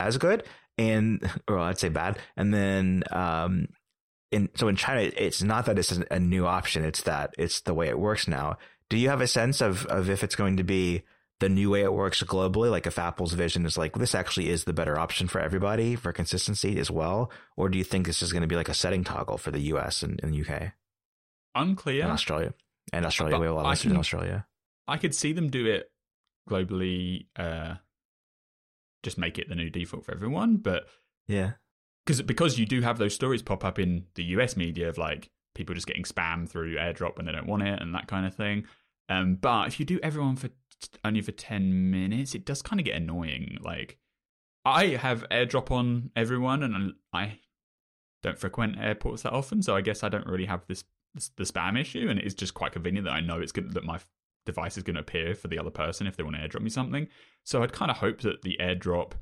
as 0.00 0.18
good 0.18 0.44
and 0.78 1.30
or 1.48 1.58
I'd 1.58 1.78
say 1.78 1.88
bad. 1.88 2.18
And 2.36 2.52
then 2.52 3.04
um 3.10 3.68
in 4.30 4.48
so 4.56 4.68
in 4.68 4.76
China 4.76 5.00
it's 5.16 5.42
not 5.42 5.66
that 5.66 5.78
it's 5.78 5.92
a 5.92 6.18
new 6.18 6.46
option, 6.46 6.84
it's 6.84 7.02
that 7.02 7.34
it's 7.38 7.60
the 7.62 7.74
way 7.74 7.88
it 7.88 7.98
works 7.98 8.28
now. 8.28 8.58
Do 8.94 9.00
you 9.00 9.08
have 9.08 9.20
a 9.20 9.26
sense 9.26 9.60
of 9.60 9.86
of 9.86 10.08
if 10.08 10.22
it's 10.22 10.36
going 10.36 10.56
to 10.58 10.62
be 10.62 11.02
the 11.40 11.48
new 11.48 11.68
way 11.68 11.82
it 11.82 11.92
works 11.92 12.22
globally, 12.22 12.70
like 12.70 12.86
if 12.86 12.96
Apple's 12.96 13.32
vision 13.32 13.66
is 13.66 13.76
like 13.76 13.94
this 13.94 14.14
actually 14.14 14.50
is 14.50 14.62
the 14.62 14.72
better 14.72 15.00
option 15.00 15.26
for 15.26 15.40
everybody 15.40 15.96
for 15.96 16.12
consistency 16.12 16.78
as 16.78 16.92
well, 16.92 17.28
or 17.56 17.68
do 17.68 17.76
you 17.76 17.82
think 17.82 18.06
this 18.06 18.22
is 18.22 18.32
going 18.32 18.42
to 18.42 18.46
be 18.46 18.54
like 18.54 18.68
a 18.68 18.74
setting 18.74 19.02
toggle 19.02 19.36
for 19.36 19.50
the 19.50 19.58
US 19.72 20.04
and, 20.04 20.20
and 20.22 20.32
the 20.32 20.42
UK? 20.42 20.74
Unclear. 21.56 22.04
And 22.04 22.12
Australia. 22.12 22.54
And 22.92 23.04
Australia, 23.04 23.34
but 23.34 23.40
we 23.40 23.46
have 23.46 23.56
a 23.56 23.58
lot 23.62 23.84
of 23.84 23.90
in 23.90 23.96
Australia. 23.96 24.46
I 24.86 24.96
could 24.96 25.12
see 25.12 25.32
them 25.32 25.48
do 25.50 25.66
it 25.66 25.90
globally 26.48 27.26
uh, 27.34 27.74
just 29.02 29.18
make 29.18 29.40
it 29.40 29.48
the 29.48 29.56
new 29.56 29.70
default 29.70 30.04
for 30.04 30.14
everyone. 30.14 30.58
But 30.58 30.86
yeah, 31.26 31.54
because 32.06 32.22
because 32.22 32.60
you 32.60 32.64
do 32.64 32.80
have 32.82 32.98
those 32.98 33.16
stories 33.16 33.42
pop 33.42 33.64
up 33.64 33.80
in 33.80 34.04
the 34.14 34.22
US 34.36 34.56
media 34.56 34.88
of 34.88 34.98
like 34.98 35.32
people 35.56 35.74
just 35.74 35.88
getting 35.88 36.04
spam 36.04 36.48
through 36.48 36.76
AirDrop 36.76 37.16
when 37.16 37.26
they 37.26 37.32
don't 37.32 37.48
want 37.48 37.64
it 37.64 37.82
and 37.82 37.92
that 37.96 38.06
kind 38.06 38.24
of 38.24 38.36
thing. 38.36 38.66
Um, 39.08 39.36
but 39.36 39.68
if 39.68 39.78
you 39.78 39.86
do 39.86 40.00
everyone 40.02 40.36
for 40.36 40.50
only 41.04 41.20
for 41.20 41.32
ten 41.32 41.90
minutes, 41.90 42.34
it 42.34 42.44
does 42.44 42.62
kind 42.62 42.80
of 42.80 42.86
get 42.86 42.96
annoying. 42.96 43.58
Like 43.62 43.98
I 44.64 44.88
have 44.88 45.28
AirDrop 45.30 45.70
on 45.70 46.10
everyone, 46.16 46.62
and 46.62 46.94
I 47.12 47.40
don't 48.22 48.38
frequent 48.38 48.78
airports 48.78 49.22
that 49.22 49.32
often, 49.32 49.62
so 49.62 49.76
I 49.76 49.82
guess 49.82 50.02
I 50.02 50.08
don't 50.08 50.26
really 50.26 50.46
have 50.46 50.66
this, 50.66 50.84
this 51.14 51.30
the 51.36 51.44
spam 51.44 51.78
issue, 51.78 52.08
and 52.08 52.18
it's 52.18 52.34
just 52.34 52.54
quite 52.54 52.72
convenient 52.72 53.06
that 53.06 53.14
I 53.14 53.20
know 53.20 53.40
it's 53.40 53.52
good 53.52 53.72
that 53.74 53.84
my 53.84 54.00
device 54.46 54.76
is 54.76 54.82
going 54.82 54.94
to 54.94 55.00
appear 55.00 55.34
for 55.34 55.48
the 55.48 55.58
other 55.58 55.70
person 55.70 56.06
if 56.06 56.16
they 56.16 56.22
want 56.22 56.36
to 56.36 56.42
airdrop 56.42 56.62
me 56.62 56.70
something. 56.70 57.08
So 57.44 57.62
I'd 57.62 57.72
kind 57.72 57.90
of 57.90 57.98
hope 57.98 58.20
that 58.22 58.42
the 58.42 58.58
airdrop 58.60 59.12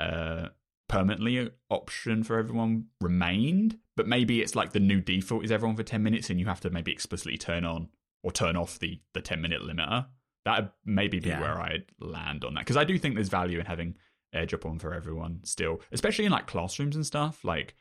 uh, 0.00 0.48
permanently 0.88 1.50
option 1.70 2.24
for 2.24 2.38
everyone 2.38 2.86
remained, 3.00 3.78
but 3.96 4.08
maybe 4.08 4.40
it's 4.40 4.56
like 4.56 4.72
the 4.72 4.80
new 4.80 5.00
default 5.00 5.44
is 5.44 5.52
everyone 5.52 5.76
for 5.76 5.82
10 5.82 6.02
minutes 6.02 6.30
and 6.30 6.40
you 6.40 6.46
have 6.46 6.60
to 6.60 6.70
maybe 6.70 6.90
explicitly 6.90 7.38
turn 7.38 7.64
on 7.64 7.88
or 8.22 8.32
turn 8.32 8.56
off 8.56 8.78
the, 8.78 9.00
the 9.14 9.20
10 9.20 9.40
minute 9.40 9.62
limiter. 9.62 10.06
That 10.44 10.74
maybe 10.84 11.20
be 11.20 11.28
yeah. 11.30 11.40
where 11.40 11.60
I'd 11.60 11.84
land 12.00 12.44
on 12.44 12.54
that. 12.54 12.60
Because 12.60 12.76
I 12.76 12.84
do 12.84 12.98
think 12.98 13.14
there's 13.14 13.28
value 13.28 13.58
in 13.58 13.66
having 13.66 13.96
airdrop 14.34 14.66
on 14.66 14.78
for 14.78 14.94
everyone 14.94 15.40
still, 15.44 15.80
especially 15.92 16.24
in 16.24 16.32
like 16.32 16.46
classrooms 16.46 16.96
and 16.96 17.04
stuff, 17.04 17.44
like 17.44 17.74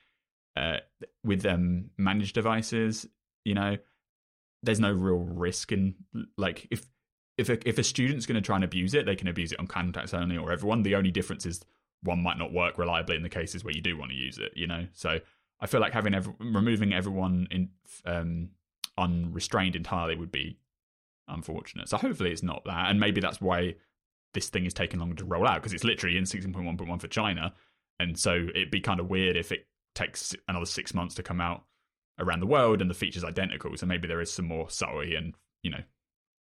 uh, 0.56 0.78
with 1.24 1.46
um, 1.46 1.90
managed 1.98 2.36
devices, 2.36 3.06
you 3.46 3.54
know, 3.54 3.78
there's 4.64 4.80
no 4.80 4.92
real 4.92 5.20
risk 5.20 5.72
in 5.72 5.96
like 6.38 6.68
if 6.72 6.86
if 7.38 7.50
a, 7.50 7.70
if 7.70 7.78
a 7.78 7.84
student's 7.84 8.26
going 8.26 8.36
to 8.36 8.42
try 8.42 8.56
and 8.56 8.64
abuse 8.64 8.96
it, 8.96 9.06
they 9.06 9.16
can 9.16 9.28
abuse 9.28 9.52
it 9.52 9.60
on 9.60 9.68
contacts 9.68 10.14
only 10.14 10.38
or 10.38 10.52
everyone. 10.52 10.82
The 10.82 10.96
only 10.96 11.12
difference 11.12 11.46
is 11.46 11.62
one 12.02 12.24
might 12.24 12.38
not 12.38 12.52
work 12.52 12.78
reliably 12.78 13.16
in 13.16 13.24
the 13.24 13.30
cases 13.30 13.64
where 13.64 13.74
you 13.74 13.82
do 13.82 13.98
want 13.98 14.12
to 14.12 14.18
use 14.18 14.40
it, 14.40 14.52
you 14.56 14.66
know. 14.66 14.88
So 14.94 15.20
I 15.60 15.68
feel 15.68 15.80
like 15.80 15.94
having 15.94 16.16
every, 16.16 16.34
removing 16.40 16.94
everyone 16.94 17.48
in 17.52 17.70
um, 18.06 18.50
unrestrained 18.98 19.76
entirely 19.76 20.16
would 20.16 20.32
be 20.32 20.58
unfortunate. 21.28 21.90
So 21.90 21.98
hopefully 21.98 22.32
it's 22.32 22.44
not 22.44 22.64
that, 22.66 22.90
and 22.90 23.00
maybe 23.00 23.22
that's 23.22 23.42
why 23.42 23.76
this 24.34 24.50
thing 24.50 24.66
is 24.66 24.74
taking 24.74 25.00
longer 25.00 25.16
to 25.16 25.26
roll 25.26 25.48
out 25.48 25.56
because 25.56 25.74
it's 25.74 25.84
literally 25.84 26.18
in 26.18 26.24
16.1.1 26.24 27.02
for 27.02 27.08
China, 27.08 27.54
and 28.00 28.18
so 28.18 28.34
it'd 28.34 28.72
be 28.72 28.82
kind 28.82 29.00
of 29.00 29.10
weird 29.10 29.36
if 29.36 29.52
it 29.52 29.68
takes 29.96 30.36
another 30.48 30.66
six 30.66 30.94
months 30.94 31.16
to 31.16 31.24
come 31.24 31.42
out 31.42 31.64
around 32.20 32.40
the 32.40 32.48
world 32.48 32.82
and 32.82 32.90
the 32.90 32.96
feature's 32.96 33.24
identical. 33.24 33.76
So 33.78 33.86
maybe 33.86 34.08
there 34.08 34.22
is 34.22 34.32
some 34.32 34.46
more 34.46 34.70
subtlety 34.70 35.16
and 35.16 35.34
you 35.64 35.72
know 35.72 35.82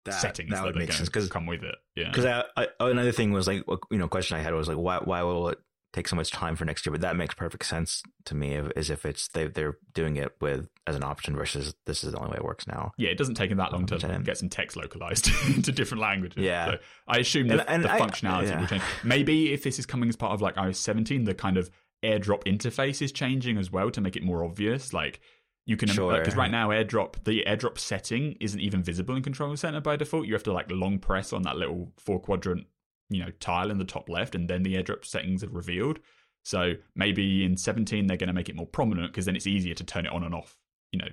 that, 0.05 0.13
settings 0.13 0.51
that, 0.51 0.63
would 0.63 0.75
make 0.75 0.91
sense 0.91 1.09
because 1.09 1.27
come 1.29 1.45
with 1.45 1.63
it. 1.63 1.75
Yeah. 1.95 2.11
Because 2.11 2.43
another 2.79 3.11
thing 3.11 3.31
was 3.31 3.47
like 3.47 3.63
you 3.89 3.97
know 3.97 4.07
question 4.07 4.37
I 4.37 4.41
had 4.41 4.53
was 4.53 4.67
like 4.67 4.77
why 4.77 4.99
why 5.03 5.23
will 5.23 5.49
it 5.49 5.57
take 5.95 6.07
so 6.07 6.15
much 6.15 6.31
time 6.31 6.55
for 6.55 6.65
next 6.65 6.85
year? 6.85 6.91
But 6.91 7.01
that 7.01 7.15
makes 7.15 7.33
perfect 7.33 7.65
sense 7.65 8.03
to 8.25 8.35
me 8.35 8.61
as 8.75 8.89
if 8.89 9.05
it's 9.05 9.27
they 9.29 9.47
they're 9.47 9.77
doing 9.93 10.17
it 10.17 10.35
with 10.39 10.69
as 10.85 10.95
an 10.95 11.03
option 11.03 11.35
versus 11.35 11.73
this 11.85 12.03
is 12.03 12.11
the 12.11 12.19
only 12.19 12.31
way 12.31 12.37
it 12.37 12.43
works 12.43 12.67
now. 12.67 12.91
Yeah, 12.97 13.09
it 13.09 13.17
doesn't 13.17 13.35
take 13.35 13.49
them 13.49 13.57
that 13.57 13.71
long 13.71 13.85
to 13.87 14.21
get 14.23 14.37
some 14.37 14.49
text 14.49 14.77
localized 14.77 15.29
into 15.47 15.71
different 15.71 16.01
languages. 16.01 16.43
Yeah, 16.43 16.65
so 16.65 16.77
I 17.07 17.17
assume 17.17 17.47
that 17.47 17.61
and, 17.61 17.69
and 17.69 17.83
the 17.83 17.91
I, 17.91 17.99
functionality 17.99 18.49
yeah. 18.49 18.59
will 18.59 18.67
change. 18.67 18.83
Maybe 19.03 19.53
if 19.53 19.63
this 19.63 19.79
is 19.79 19.85
coming 19.85 20.09
as 20.09 20.15
part 20.15 20.33
of 20.33 20.41
like 20.41 20.55
iOS 20.55 20.75
17, 20.75 21.23
the 21.23 21.33
kind 21.33 21.57
of 21.57 21.71
AirDrop 22.03 22.43
interface 22.43 23.01
is 23.01 23.11
changing 23.11 23.57
as 23.57 23.71
well 23.71 23.89
to 23.91 24.01
make 24.01 24.15
it 24.15 24.23
more 24.23 24.43
obvious. 24.43 24.93
Like 24.93 25.21
you 25.65 25.77
can 25.77 25.87
because 25.87 25.95
sure. 25.95 26.21
right 26.35 26.51
now 26.51 26.69
AirDrop 26.69 27.23
the 27.23 27.43
AirDrop 27.47 27.79
setting 27.79 28.37
isn't 28.39 28.59
even 28.59 28.83
visible 28.83 29.15
in 29.15 29.23
Control 29.23 29.55
Center 29.57 29.81
by 29.81 29.95
default. 29.95 30.27
You 30.27 30.33
have 30.33 30.43
to 30.43 30.53
like 30.53 30.71
long 30.71 30.99
press 30.99 31.33
on 31.33 31.41
that 31.43 31.57
little 31.57 31.91
four 31.97 32.19
quadrant 32.19 32.67
you 33.09 33.23
know 33.23 33.31
tile 33.39 33.71
in 33.71 33.77
the 33.77 33.85
top 33.85 34.09
left, 34.09 34.35
and 34.35 34.49
then 34.49 34.63
the 34.63 34.75
AirDrop 34.75 35.05
settings 35.05 35.43
are 35.43 35.49
revealed. 35.49 35.99
So 36.43 36.73
maybe 36.95 37.43
in 37.43 37.57
17 37.57 38.05
they're 38.05 38.17
going 38.17 38.27
to 38.27 38.33
make 38.33 38.49
it 38.49 38.55
more 38.55 38.67
prominent 38.67 39.11
because 39.11 39.25
then 39.25 39.35
it's 39.35 39.47
easier 39.47 39.73
to 39.73 39.83
turn 39.83 40.05
it 40.05 40.11
on 40.11 40.23
and 40.23 40.35
off, 40.35 40.55
you 40.91 40.99
know, 40.99 41.07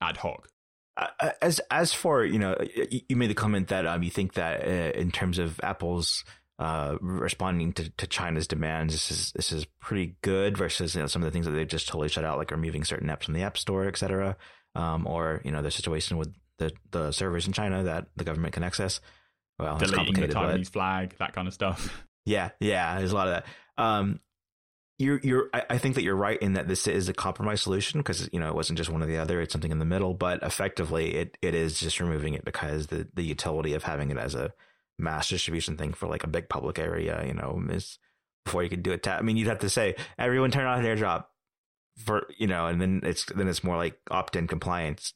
ad 0.00 0.16
hoc. 0.16 0.48
Uh, 0.96 1.30
as 1.40 1.60
as 1.70 1.92
for 1.94 2.24
you 2.24 2.38
know, 2.38 2.56
you 3.08 3.16
made 3.16 3.30
the 3.30 3.34
comment 3.34 3.68
that 3.68 3.86
um, 3.86 4.02
you 4.02 4.10
think 4.10 4.34
that 4.34 4.66
uh, 4.66 4.98
in 4.98 5.10
terms 5.10 5.38
of 5.38 5.60
Apple's 5.62 6.24
uh, 6.58 6.96
responding 7.00 7.72
to, 7.72 7.88
to 7.90 8.06
China's 8.06 8.46
demands, 8.46 8.92
this 8.92 9.10
is 9.10 9.32
this 9.32 9.52
is 9.52 9.66
pretty 9.80 10.16
good 10.22 10.58
versus 10.58 10.94
you 10.94 11.00
know, 11.00 11.06
some 11.06 11.22
of 11.22 11.26
the 11.26 11.30
things 11.30 11.46
that 11.46 11.52
they 11.52 11.64
just 11.64 11.88
totally 11.88 12.08
shut 12.08 12.24
out, 12.24 12.38
like 12.38 12.50
removing 12.50 12.84
certain 12.84 13.08
apps 13.08 13.24
from 13.24 13.34
the 13.34 13.42
App 13.42 13.56
Store, 13.56 13.86
et 13.86 13.96
cetera, 13.96 14.36
um, 14.74 15.06
or 15.06 15.40
you 15.44 15.50
know 15.50 15.62
the 15.62 15.70
situation 15.70 16.18
with 16.18 16.34
the 16.58 16.72
the 16.90 17.12
servers 17.12 17.46
in 17.46 17.52
China 17.52 17.84
that 17.84 18.08
the 18.16 18.24
government 18.24 18.52
can 18.52 18.62
access. 18.62 19.00
Well, 19.60 19.78
deleting 19.78 20.14
the 20.14 20.28
Taiwanese 20.28 20.64
but, 20.64 20.72
flag, 20.72 21.14
that 21.18 21.32
kind 21.34 21.48
of 21.48 21.54
stuff. 21.54 22.04
Yeah, 22.26 22.50
yeah, 22.60 22.98
there's 22.98 23.12
a 23.12 23.14
lot 23.14 23.28
of 23.28 23.32
that. 23.32 23.82
Um, 23.82 24.20
you're 24.98 25.18
you're 25.22 25.48
I, 25.54 25.62
I 25.70 25.78
think 25.78 25.94
that 25.94 26.02
you're 26.02 26.14
right 26.14 26.40
in 26.40 26.52
that 26.52 26.68
this 26.68 26.86
is 26.86 27.08
a 27.08 27.14
compromise 27.14 27.62
solution 27.62 27.98
because 27.98 28.28
you 28.30 28.38
know 28.38 28.48
it 28.48 28.54
wasn't 28.54 28.76
just 28.76 28.90
one 28.90 29.02
or 29.02 29.06
the 29.06 29.16
other; 29.16 29.40
it's 29.40 29.52
something 29.52 29.72
in 29.72 29.78
the 29.78 29.86
middle. 29.86 30.12
But 30.12 30.42
effectively, 30.42 31.14
it 31.14 31.38
it 31.40 31.54
is 31.54 31.80
just 31.80 31.98
removing 31.98 32.34
it 32.34 32.44
because 32.44 32.88
the 32.88 33.08
the 33.14 33.22
utility 33.22 33.72
of 33.72 33.84
having 33.84 34.10
it 34.10 34.18
as 34.18 34.34
a 34.34 34.52
mass 34.98 35.30
distribution 35.30 35.78
thing 35.78 35.94
for 35.94 36.08
like 36.08 36.22
a 36.22 36.28
big 36.28 36.50
public 36.50 36.78
area, 36.78 37.24
you 37.26 37.32
know, 37.32 37.60
is 37.70 37.98
before 38.44 38.62
you 38.62 38.68
could 38.68 38.82
do 38.82 38.92
it. 38.92 39.02
Ta- 39.02 39.16
I 39.16 39.22
mean, 39.22 39.38
you'd 39.38 39.48
have 39.48 39.60
to 39.60 39.70
say 39.70 39.96
everyone 40.18 40.50
turn 40.50 40.66
on 40.66 40.84
AirDrop 40.84 41.24
for 41.96 42.26
you 42.38 42.46
know, 42.46 42.66
and 42.66 42.80
then 42.80 43.00
it's 43.02 43.24
then 43.24 43.48
it's 43.48 43.64
more 43.64 43.78
like 43.78 43.98
opt 44.10 44.36
in 44.36 44.46
compliance 44.46 45.14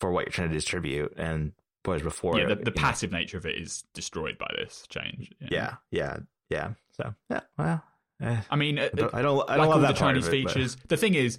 for 0.00 0.12
what 0.12 0.26
you're 0.26 0.32
trying 0.32 0.48
to 0.48 0.54
distribute, 0.54 1.14
and 1.16 1.52
whereas 1.84 2.02
before, 2.02 2.38
yeah, 2.38 2.46
the, 2.46 2.56
the 2.56 2.72
passive 2.72 3.12
know, 3.12 3.18
nature 3.18 3.38
of 3.38 3.46
it 3.46 3.56
is 3.56 3.84
destroyed 3.94 4.38
by 4.38 4.50
this 4.56 4.84
change. 4.88 5.32
Yeah, 5.40 5.76
yeah, 5.90 6.18
yeah. 6.48 6.72
So 6.92 7.14
yeah, 7.30 7.40
well. 7.56 7.82
Eh, 8.20 8.40
I 8.50 8.56
mean, 8.56 8.78
I 8.78 8.88
don't, 8.88 9.14
I 9.14 9.22
don't, 9.22 9.48
I 9.48 9.56
don't 9.56 9.68
like 9.68 9.76
all 9.76 9.80
the 9.80 9.92
Chinese 9.92 10.26
it, 10.26 10.30
features. 10.30 10.74
But... 10.74 10.88
The 10.88 10.96
thing 10.96 11.14
is, 11.14 11.38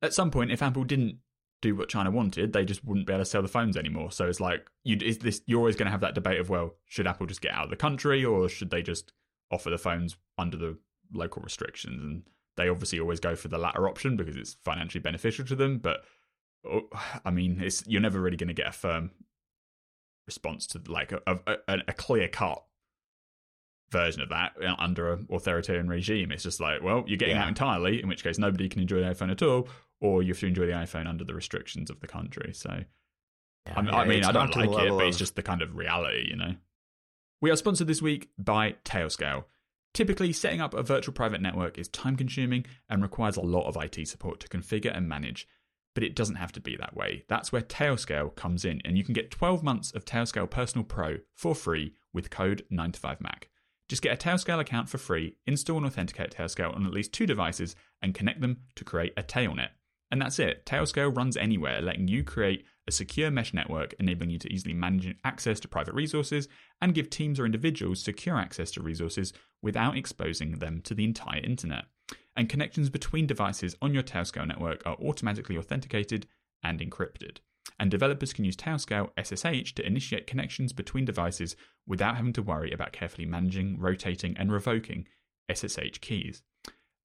at 0.00 0.14
some 0.14 0.30
point, 0.30 0.52
if 0.52 0.62
Apple 0.62 0.84
didn't 0.84 1.18
do 1.62 1.74
what 1.76 1.88
China 1.88 2.10
wanted, 2.10 2.52
they 2.52 2.64
just 2.64 2.84
wouldn't 2.84 3.06
be 3.06 3.12
able 3.12 3.22
to 3.22 3.28
sell 3.28 3.42
the 3.42 3.48
phones 3.48 3.76
anymore. 3.76 4.10
So 4.10 4.28
it's 4.28 4.40
like 4.40 4.66
you 4.84 4.96
is 5.00 5.18
this 5.18 5.42
you're 5.46 5.58
always 5.58 5.76
going 5.76 5.86
to 5.86 5.92
have 5.92 6.00
that 6.00 6.14
debate 6.14 6.40
of 6.40 6.48
well, 6.48 6.74
should 6.86 7.06
Apple 7.06 7.26
just 7.26 7.42
get 7.42 7.52
out 7.52 7.64
of 7.64 7.70
the 7.70 7.76
country 7.76 8.24
or 8.24 8.48
should 8.48 8.70
they 8.70 8.82
just 8.82 9.12
offer 9.50 9.70
the 9.70 9.78
phones 9.78 10.16
under 10.38 10.56
the 10.56 10.78
local 11.12 11.42
restrictions? 11.42 12.02
And 12.02 12.22
they 12.56 12.68
obviously 12.68 13.00
always 13.00 13.20
go 13.20 13.34
for 13.34 13.48
the 13.48 13.58
latter 13.58 13.88
option 13.88 14.16
because 14.16 14.36
it's 14.36 14.54
financially 14.64 15.02
beneficial 15.02 15.44
to 15.46 15.56
them. 15.56 15.78
But 15.78 16.04
oh, 16.64 16.88
I 17.24 17.30
mean, 17.30 17.60
it's 17.60 17.86
you're 17.86 18.00
never 18.00 18.20
really 18.20 18.36
going 18.36 18.48
to 18.48 18.54
get 18.54 18.68
a 18.68 18.72
firm 18.72 19.10
response 20.30 20.66
to 20.68 20.80
like 20.86 21.10
a, 21.12 21.20
a, 21.26 21.78
a 21.88 21.92
clear 21.92 22.28
cut 22.28 22.62
version 23.90 24.22
of 24.22 24.28
that 24.28 24.52
under 24.78 25.12
an 25.12 25.26
authoritarian 25.30 25.88
regime. 25.88 26.30
It's 26.30 26.44
just 26.44 26.60
like, 26.60 26.82
well, 26.82 27.02
you're 27.06 27.18
getting 27.18 27.34
yeah. 27.34 27.42
out 27.42 27.48
entirely, 27.48 28.00
in 28.00 28.08
which 28.08 28.22
case 28.22 28.38
nobody 28.38 28.68
can 28.68 28.80
enjoy 28.80 29.00
the 29.00 29.06
iPhone 29.06 29.32
at 29.32 29.42
all, 29.42 29.68
or 30.00 30.22
you 30.22 30.32
have 30.32 30.40
to 30.40 30.46
enjoy 30.46 30.66
the 30.66 30.72
iPhone 30.72 31.08
under 31.08 31.24
the 31.24 31.34
restrictions 31.34 31.90
of 31.90 32.00
the 32.00 32.06
country. 32.06 32.52
So, 32.54 32.84
yeah, 33.66 33.72
I, 33.76 33.82
yeah, 33.82 33.96
I 33.96 34.04
mean, 34.06 34.24
I 34.24 34.32
don't 34.32 34.54
like 34.54 34.70
it, 34.70 34.90
but 34.90 35.06
it's 35.06 35.18
just 35.18 35.34
the 35.34 35.42
kind 35.42 35.62
of 35.62 35.76
reality, 35.76 36.28
you 36.28 36.36
know. 36.36 36.54
We 37.40 37.50
are 37.50 37.56
sponsored 37.56 37.88
this 37.88 38.00
week 38.00 38.28
by 38.38 38.76
Tailscale. 38.84 39.44
Typically, 39.92 40.32
setting 40.32 40.60
up 40.60 40.72
a 40.72 40.84
virtual 40.84 41.12
private 41.12 41.40
network 41.40 41.76
is 41.76 41.88
time 41.88 42.16
consuming 42.16 42.64
and 42.88 43.02
requires 43.02 43.36
a 43.36 43.40
lot 43.40 43.66
of 43.66 43.76
IT 43.76 44.06
support 44.06 44.38
to 44.40 44.48
configure 44.48 44.96
and 44.96 45.08
manage, 45.08 45.48
but 45.94 46.04
it 46.04 46.14
doesn't 46.14 46.36
have 46.36 46.52
to 46.52 46.60
be 46.60 46.76
that 46.76 46.96
way. 46.96 47.24
That's 47.28 47.52
where 47.52 47.62
Tailscale 47.62 48.34
comes 48.34 48.64
in, 48.64 48.80
and 48.84 48.96
you 48.96 49.04
can 49.04 49.14
get 49.14 49.30
12 49.30 49.62
months 49.62 49.90
of 49.92 50.04
Tailscale 50.04 50.48
Personal 50.48 50.84
Pro 50.84 51.18
for 51.34 51.54
free 51.54 51.94
with 52.12 52.30
code 52.30 52.64
9to5Mac. 52.72 53.44
Just 53.88 54.02
get 54.02 54.14
a 54.14 54.28
Tailscale 54.28 54.60
account 54.60 54.88
for 54.88 54.98
free, 54.98 55.36
install 55.46 55.78
and 55.78 55.86
authenticate 55.86 56.30
Tailscale 56.30 56.74
on 56.74 56.86
at 56.86 56.92
least 56.92 57.12
two 57.12 57.26
devices, 57.26 57.74
and 58.00 58.14
connect 58.14 58.40
them 58.40 58.58
to 58.76 58.84
create 58.84 59.12
a 59.16 59.22
Tailnet. 59.22 59.70
And 60.12 60.20
that's 60.20 60.38
it. 60.38 60.66
Tailscale 60.66 61.16
runs 61.16 61.36
anywhere, 61.36 61.80
letting 61.80 62.08
you 62.08 62.24
create 62.24 62.64
a 62.86 62.92
secure 62.92 63.30
mesh 63.30 63.54
network, 63.54 63.94
enabling 64.00 64.30
you 64.30 64.38
to 64.38 64.52
easily 64.52 64.74
manage 64.74 65.16
access 65.24 65.60
to 65.60 65.68
private 65.68 65.94
resources 65.94 66.48
and 66.80 66.94
give 66.94 67.10
teams 67.10 67.38
or 67.38 67.46
individuals 67.46 68.02
secure 68.02 68.36
access 68.36 68.70
to 68.72 68.82
resources 68.82 69.32
without 69.62 69.96
exposing 69.96 70.58
them 70.58 70.80
to 70.82 70.94
the 70.94 71.04
entire 71.04 71.40
internet. 71.40 71.84
And 72.36 72.48
connections 72.48 72.90
between 72.90 73.26
devices 73.26 73.76
on 73.82 73.92
your 73.92 74.02
Tailscale 74.02 74.46
network 74.46 74.82
are 74.86 74.96
automatically 74.96 75.56
authenticated 75.56 76.26
and 76.62 76.80
encrypted. 76.80 77.38
And 77.78 77.90
developers 77.90 78.32
can 78.32 78.44
use 78.44 78.56
Tailscale 78.56 79.10
SSH 79.22 79.74
to 79.74 79.86
initiate 79.86 80.26
connections 80.26 80.72
between 80.72 81.04
devices 81.04 81.56
without 81.86 82.16
having 82.16 82.32
to 82.34 82.42
worry 82.42 82.72
about 82.72 82.92
carefully 82.92 83.26
managing, 83.26 83.78
rotating, 83.78 84.36
and 84.36 84.52
revoking 84.52 85.06
SSH 85.52 85.98
keys. 86.00 86.42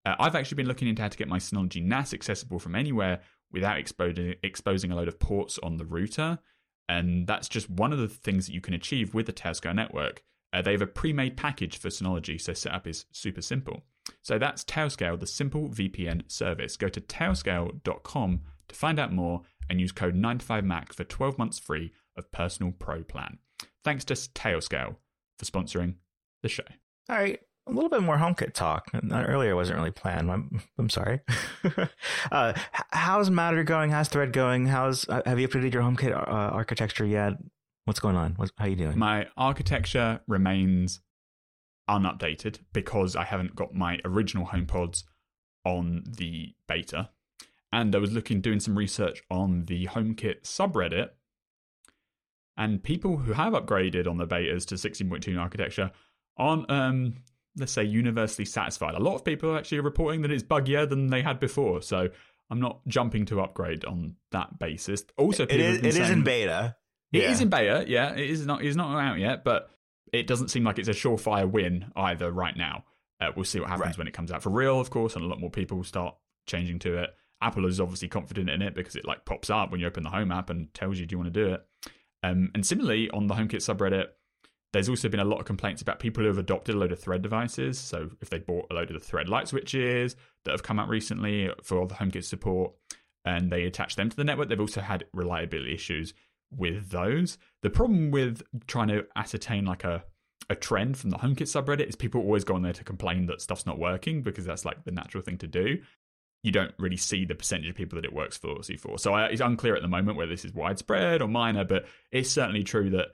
Uh, 0.05 0.15
I've 0.19 0.35
actually 0.35 0.57
been 0.57 0.67
looking 0.67 0.87
into 0.87 1.01
how 1.01 1.07
to 1.07 1.17
get 1.17 1.27
my 1.27 1.39
Synology 1.39 1.81
NAS 1.81 2.13
accessible 2.13 2.59
from 2.59 2.75
anywhere 2.75 3.21
without 3.51 3.79
exposing, 3.79 4.91
a 4.91 4.95
load 4.95 5.07
of 5.07 5.19
ports 5.19 5.57
on 5.63 5.77
the 5.77 5.85
router. 5.85 6.39
And 6.87 7.25
that's 7.25 7.49
just 7.49 7.69
one 7.69 7.91
of 7.91 7.99
the 7.99 8.07
things 8.07 8.45
that 8.45 8.53
you 8.53 8.61
can 8.61 8.73
achieve 8.73 9.13
with 9.13 9.25
the 9.25 9.33
Tailscale 9.33 9.73
network. 9.73 10.23
Uh, 10.53 10.61
they 10.61 10.73
have 10.73 10.81
a 10.81 10.87
pre 10.87 11.13
made 11.13 11.35
package 11.35 11.77
for 11.77 11.89
Synology, 11.89 12.39
so 12.39 12.53
setup 12.53 12.85
is 12.85 13.05
super 13.11 13.41
simple. 13.41 13.83
So 14.21 14.37
that's 14.37 14.63
Tailscale, 14.63 15.19
the 15.19 15.27
simple 15.27 15.69
VPN 15.69 16.29
service. 16.31 16.77
Go 16.77 16.89
to 16.89 17.01
tailscale.com 17.01 18.41
to 18.67 18.75
find 18.75 18.99
out 18.99 19.13
more 19.13 19.41
and 19.69 19.79
use 19.79 19.91
code 19.91 20.15
9to5Mac 20.15 20.93
for 20.93 21.03
12 21.03 21.37
months 21.37 21.59
free 21.59 21.91
of 22.15 22.31
Personal 22.31 22.71
Pro 22.71 23.03
Plan. 23.03 23.39
Thanks 23.83 24.05
to 24.05 24.13
Tailscale 24.13 24.95
for 25.37 25.45
sponsoring 25.45 25.95
the 26.43 26.49
show. 26.49 26.63
All 27.09 27.17
right 27.17 27.39
a 27.67 27.71
little 27.71 27.89
bit 27.89 28.01
more 28.01 28.17
HomeKit 28.17 28.53
talk. 28.53 28.89
Earlier 29.11 29.55
wasn't 29.55 29.77
really 29.77 29.91
planned. 29.91 30.31
I'm, 30.31 30.61
I'm 30.77 30.89
sorry. 30.89 31.21
uh, 32.31 32.53
how's 32.91 33.29
Matter 33.29 33.63
going? 33.63 33.89
How's 33.89 34.07
Thread 34.07 34.33
going? 34.33 34.67
How's 34.67 35.07
uh, 35.09 35.21
have 35.25 35.39
you 35.39 35.47
updated 35.47 35.73
your 35.73 35.83
HomeKit 35.83 36.15
uh, 36.15 36.31
architecture 36.31 37.05
yet? 37.05 37.33
What's 37.85 37.99
going 37.99 38.15
on? 38.15 38.33
What's, 38.35 38.51
how 38.57 38.65
you 38.65 38.75
doing? 38.75 38.97
My 38.97 39.27
architecture 39.37 40.21
remains 40.27 41.01
unupdated 41.87 42.59
because 42.73 43.15
I 43.15 43.23
haven't 43.23 43.55
got 43.55 43.73
my 43.73 43.99
original 44.05 44.47
HomePods 44.47 45.03
on 45.63 46.03
the 46.07 46.53
beta. 46.67 47.09
And 47.71 47.95
I 47.95 47.99
was 47.99 48.11
looking, 48.11 48.41
doing 48.41 48.59
some 48.59 48.77
research 48.77 49.21
on 49.29 49.65
the 49.65 49.87
HomeKit 49.87 50.43
subreddit, 50.43 51.09
and 52.57 52.81
people 52.81 53.17
who 53.17 53.33
have 53.33 53.51
upgraded 53.51 54.07
on 54.07 54.17
the 54.17 54.25
betas 54.25 54.65
to 54.67 54.75
16.2 54.75 55.37
architecture 55.37 55.91
aren't 56.37 56.69
um, 56.71 57.15
let's 57.57 57.71
say, 57.71 57.83
universally 57.83 58.45
satisfied. 58.45 58.95
A 58.95 58.99
lot 58.99 59.15
of 59.15 59.23
people 59.23 59.55
actually 59.55 59.79
are 59.79 59.83
reporting 59.83 60.21
that 60.23 60.31
it's 60.31 60.43
buggier 60.43 60.87
than 60.87 61.07
they 61.07 61.21
had 61.21 61.39
before. 61.39 61.81
So 61.81 62.09
I'm 62.49 62.59
not 62.59 62.85
jumping 62.87 63.25
to 63.27 63.41
upgrade 63.41 63.85
on 63.85 64.15
that 64.31 64.59
basis. 64.59 65.03
Also, 65.17 65.43
it 65.43 65.59
is, 65.59 65.77
it 65.77 65.93
saying, 65.93 66.03
is 66.03 66.09
in 66.09 66.23
beta. 66.23 66.75
It 67.11 67.23
yeah. 67.23 67.31
is 67.31 67.41
in 67.41 67.49
beta. 67.49 67.85
Yeah, 67.87 68.13
it 68.13 68.29
is 68.29 68.45
not. 68.45 68.63
It's 68.63 68.75
not 68.75 68.99
out 68.99 69.19
yet, 69.19 69.43
but 69.43 69.69
it 70.19 70.27
doesn't 70.27 70.49
seem 70.49 70.63
like 70.63 70.79
it's 70.79 70.87
a 70.87 70.91
surefire 70.91 71.49
win 71.49 71.91
either 71.95 72.31
right 72.31 72.55
now. 72.55 72.83
Uh, 73.21 73.31
we'll 73.35 73.45
see 73.45 73.59
what 73.59 73.69
happens 73.69 73.91
right. 73.91 73.97
when 73.99 74.07
it 74.07 74.13
comes 74.13 74.31
out 74.31 74.43
for 74.43 74.49
real, 74.49 74.79
of 74.79 74.89
course, 74.89 75.15
and 75.15 75.23
a 75.23 75.27
lot 75.27 75.39
more 75.39 75.49
people 75.49 75.83
start 75.83 76.15
changing 76.47 76.79
to 76.79 76.97
it. 76.97 77.09
Apple 77.41 77.65
is 77.65 77.79
obviously 77.79 78.07
confident 78.07 78.49
in 78.49 78.61
it 78.61 78.75
because 78.75 78.95
it 78.95 79.05
like 79.05 79.25
pops 79.25 79.49
up 79.49 79.71
when 79.71 79.79
you 79.79 79.87
open 79.87 80.03
the 80.03 80.09
Home 80.09 80.31
app 80.31 80.49
and 80.49 80.73
tells 80.73 80.99
you 80.99 81.05
do 81.05 81.13
you 81.13 81.19
want 81.19 81.33
to 81.33 81.45
do 81.45 81.53
it. 81.53 81.65
Um, 82.23 82.51
and 82.53 82.65
similarly 82.65 83.09
on 83.11 83.27
the 83.27 83.35
HomeKit 83.35 83.55
subreddit, 83.55 84.07
There's 84.75 84.89
also 84.89 85.07
been 85.07 85.21
a 85.21 85.25
lot 85.25 85.39
of 85.39 85.45
complaints 85.45 85.81
about 85.81 85.99
people 85.99 86.23
who 86.23 86.27
have 86.27 86.37
adopted 86.37 86.75
a 86.75 86.77
load 86.77 86.91
of 86.91 86.99
Thread 86.99 87.21
devices. 87.21 87.79
So 87.79 88.09
if 88.19 88.29
they 88.29 88.39
bought 88.39 88.67
a 88.69 88.73
load 88.73 88.89
of 88.89 88.93
the 88.93 88.99
Thread 88.99 89.29
light 89.29 89.47
switches 89.47 90.17
that 90.43 90.51
have 90.51 90.63
come 90.63 90.79
out 90.79 90.89
recently 90.89 91.49
for 91.63 91.79
all 91.79 91.87
the 91.87 91.95
HomeKit 91.95 92.25
support, 92.25 92.73
and 93.23 93.49
they 93.49 93.63
attach 93.63 93.95
them 93.95 94.09
to 94.09 94.15
the 94.17 94.25
network, 94.25 94.49
they've 94.49 94.59
also 94.59 94.81
had 94.81 95.05
reliability 95.13 95.73
issues 95.73 96.13
with 96.57 96.89
those. 96.89 97.37
The 97.61 97.69
problem 97.69 98.11
with 98.11 98.41
trying 98.67 98.89
to 98.89 99.05
ascertain 99.15 99.65
like 99.65 99.83
a 99.83 100.03
a 100.49 100.55
trend 100.55 100.97
from 100.97 101.09
the 101.09 101.17
HomeKit 101.17 101.43
subreddit 101.43 101.87
is 101.87 101.95
people 101.95 102.21
always 102.21 102.43
go 102.43 102.55
on 102.55 102.61
there 102.61 102.73
to 102.73 102.83
complain 102.83 103.25
that 103.25 103.41
stuff's 103.41 103.65
not 103.65 103.79
working 103.79 104.21
because 104.21 104.45
that's 104.45 104.65
like 104.65 104.83
the 104.83 104.91
natural 104.91 105.23
thing 105.23 105.37
to 105.39 105.47
do. 105.47 105.79
You 106.43 106.51
don't 106.51 106.73
really 106.77 106.97
see 106.97 107.25
the 107.25 107.33
percentage 107.33 107.69
of 107.69 107.75
people 107.75 107.95
that 107.95 108.05
it 108.05 108.13
works 108.13 108.37
for, 108.37 108.49
flawlessly 108.49 108.77
for. 108.77 108.99
So 108.99 109.13
I, 109.13 109.25
it's 109.25 109.41
unclear 109.41 109.75
at 109.75 109.81
the 109.81 109.87
moment 109.87 110.17
whether 110.17 110.29
this 110.29 110.45
is 110.45 110.53
widespread 110.53 111.21
or 111.21 111.27
minor, 111.27 111.63
but 111.63 111.85
it's 112.11 112.29
certainly 112.29 112.63
true 112.63 112.91
that 112.91 113.07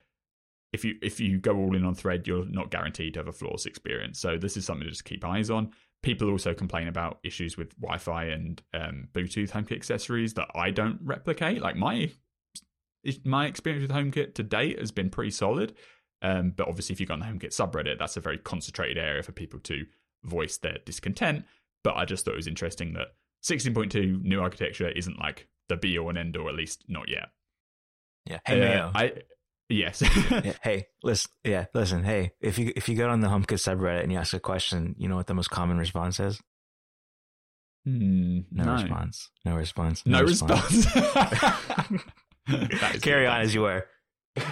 if 0.74 0.86
you 0.86 0.96
if 1.02 1.20
you 1.20 1.38
go 1.38 1.56
all 1.56 1.76
in 1.76 1.86
on 1.86 1.96
thread, 1.96 2.28
you're 2.28 2.46
not 2.46 2.72
guaranteed 2.72 3.14
to 3.14 3.20
have 3.20 3.28
a 3.28 3.34
flawless 3.34 3.66
experience. 3.66 4.20
So 4.20 4.38
this 4.38 4.58
is 4.58 4.66
something 4.66 4.86
to 4.86 4.92
just 4.92 5.06
keep 5.06 5.24
eyes 5.24 5.50
on. 5.50 5.72
People 6.02 6.30
also 6.30 6.54
complain 6.54 6.88
about 6.88 7.20
issues 7.24 7.58
with 7.58 7.80
Wi-Fi 7.80 8.26
and 8.26 8.62
um, 8.74 9.08
Bluetooth 9.14 9.52
HomeKit 9.52 9.76
accessories 9.76 10.34
that 10.34 10.48
I 10.56 10.72
don't 10.72 11.00
replicate. 11.04 11.62
Like 11.62 11.76
my 11.76 12.12
my 13.26 13.46
experience 13.48 13.82
with 13.82 13.92
HomeKit 13.92 14.36
to 14.36 14.44
date 14.44 14.80
has 14.80 14.92
been 14.92 15.10
pretty 15.10 15.32
solid. 15.32 15.76
Um, 16.22 16.54
but 16.56 16.68
obviously, 16.68 16.94
if 16.94 17.00
you 17.00 17.06
go 17.06 17.16
on 17.16 17.20
the 17.20 17.26
HomeKit 17.26 17.50
subreddit, 17.50 17.98
that's 17.98 18.18
a 18.18 18.22
very 18.22 18.38
concentrated 18.38 18.98
area 18.98 19.24
for 19.24 19.32
people 19.32 19.60
to 19.62 19.86
voice 20.24 20.58
their 20.58 20.78
discontent. 20.86 21.46
But 21.84 21.96
I 21.96 22.06
just 22.06 22.26
thought 22.26 22.34
it 22.34 22.38
was 22.38 22.48
interesting 22.48 22.94
that 22.94 23.08
16.2 23.44 24.22
new 24.22 24.40
architecture 24.40 24.90
isn't 24.90 25.20
like 25.20 25.48
the 25.68 25.78
be 25.78 25.98
all 25.98 26.10
and 26.10 26.18
end 26.18 26.38
all, 26.38 26.48
at 26.48 26.56
least 26.56 26.86
not 26.88 27.10
yet. 27.10 27.30
Yeah. 28.26 28.40
Hey, 28.46 28.76
uh, 28.76 28.92
I 28.94 29.14
Yes. 29.72 30.02
yeah, 30.02 30.54
hey, 30.64 30.88
listen. 31.02 31.32
Yeah, 31.44 31.66
listen. 31.74 32.04
Hey, 32.04 32.34
if 32.42 32.60
you 32.60 32.74
if 32.76 32.90
you 32.90 32.96
go 32.96 33.10
on 33.10 33.22
the 33.22 33.30
HomeKit 33.30 33.58
subreddit 33.58 34.04
and 34.04 34.12
you 34.12 34.18
ask 34.18 34.34
a 34.34 34.40
question, 34.40 34.96
you 34.98 35.08
know 35.08 35.16
what 35.16 35.28
the 35.28 35.34
most 35.34 35.50
common 35.50 35.78
response 35.78 36.20
is? 36.20 36.42
Mm, 37.88 38.46
no, 38.52 38.64
no, 38.64 38.74
response. 38.74 39.30
No 39.46 39.56
response. 39.56 40.06
No, 40.06 40.20
no 40.20 40.26
response. 40.26 40.76
response. 40.76 42.04
Carry 43.02 43.28
on 43.28 43.42
as 43.42 43.54
you 43.54 43.62
were. 43.62 43.86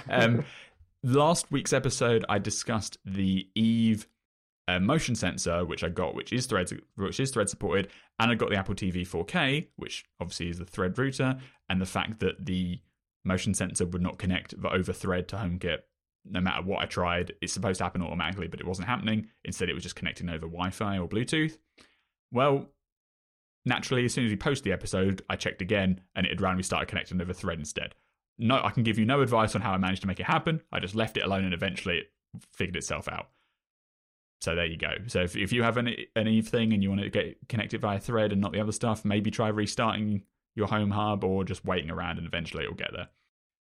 Um, 0.10 0.46
last 1.03 1.51
week's 1.51 1.74
episode, 1.74 2.25
I 2.29 2.39
discussed 2.39 2.98
the 3.06 3.48
Eve 3.56 4.08
uh, 4.68 4.79
motion 4.79 5.15
sensor, 5.15 5.65
which 5.65 5.84
I 5.84 5.89
got, 5.89 6.15
which 6.15 6.32
is 6.32 6.46
thread, 6.46 6.70
which 6.96 7.20
is 7.20 7.32
thread 7.32 7.50
supported, 7.50 7.89
and 8.20 8.32
I 8.32 8.36
got 8.36 8.50
the 8.50 8.56
Apple 8.56 8.75
TV 8.75 9.08
4K, 9.08 9.68
which 9.77 10.06
obviously 10.20 10.50
is 10.50 10.60
the 10.60 10.65
thread 10.65 10.98
router, 10.98 11.38
and 11.70 11.82
the 11.82 11.86
fact 11.86 12.20
that 12.20 12.46
the 12.46 12.79
motion 13.25 13.53
sensor 13.53 13.86
would 13.86 14.01
not 14.01 14.18
connect 14.18 14.53
over 14.63 14.94
thread 14.94 15.27
to 15.29 15.36
HomeKit 15.36 15.79
no 16.25 16.41
matter 16.41 16.62
what 16.62 16.82
I 16.82 16.86
tried. 16.86 17.34
It's 17.41 17.53
supposed 17.53 17.79
to 17.79 17.84
happen 17.84 18.01
automatically, 18.01 18.48
but 18.48 18.60
it 18.60 18.68
wasn't 18.68 18.88
happening. 18.88 19.27
Instead, 19.46 19.70
it 19.70 19.74
was 19.74 19.84
just 19.84 19.96
connecting 19.96 20.29
over 20.29 20.46
Wi 20.46 20.70
Fi 20.70 20.98
or 20.98 21.08
Bluetooth. 21.08 21.58
Well, 22.32 22.68
naturally, 23.66 24.06
as 24.06 24.13
soon 24.13 24.25
as 24.25 24.32
we 24.32 24.38
post 24.38 24.63
the 24.63 24.72
episode, 24.72 25.22
I 25.30 25.36
checked 25.36 25.62
again 25.62 26.01
and 26.16 26.25
it 26.25 26.30
had 26.30 26.42
randomly 26.42 26.63
started 26.63 26.88
connecting 26.88 27.22
over 27.22 27.34
thread 27.34 27.60
instead. 27.60 27.96
No, 28.38 28.62
I 28.63 28.72
can 28.72 28.84
give 28.84 28.98
you 28.98 29.06
no 29.06 29.22
advice 29.22 29.56
on 29.56 29.62
how 29.62 29.74
I 29.74 29.78
managed 29.78 30.01
to 30.01 30.08
make 30.08 30.20
it 30.20 30.25
happen. 30.25 30.62
I 30.72 30.80
just 30.80 30.96
left 30.96 31.18
it 31.18 31.24
alone 31.24 31.44
and 31.44 31.54
eventually 31.54 31.98
it 31.98 32.12
figured 32.54 32.75
itself 32.75 33.08
out. 33.08 33.30
So 34.42 34.56
there 34.56 34.66
you 34.66 34.78
go. 34.78 34.94
So 35.08 35.22
if, 35.22 35.36
if 35.36 35.51
you 35.51 35.63
have 35.63 35.75
an, 35.78 35.94
an 36.16 36.28
Eve 36.28 36.48
thing 36.48 36.72
and 36.72 36.82
you 36.82 36.89
want 36.89 37.01
to 37.01 37.10
get 37.10 37.38
connected 37.50 37.82
via 37.82 38.00
thread 38.00 38.32
and 38.32 38.39
not 38.39 38.54
the 38.54 38.62
other 38.62 38.72
stuff, 38.72 39.04
maybe 39.04 39.30
try 39.32 39.50
restarting 39.50 40.24
your 40.56 40.68
home 40.68 40.92
hub 40.92 41.24
or 41.24 41.44
just 41.44 41.66
waiting 41.66 41.92
around 41.92 42.18
and 42.18 42.25
eventually 42.25 42.63
it'll 42.63 42.75
get 42.75 42.92
there. 42.94 43.10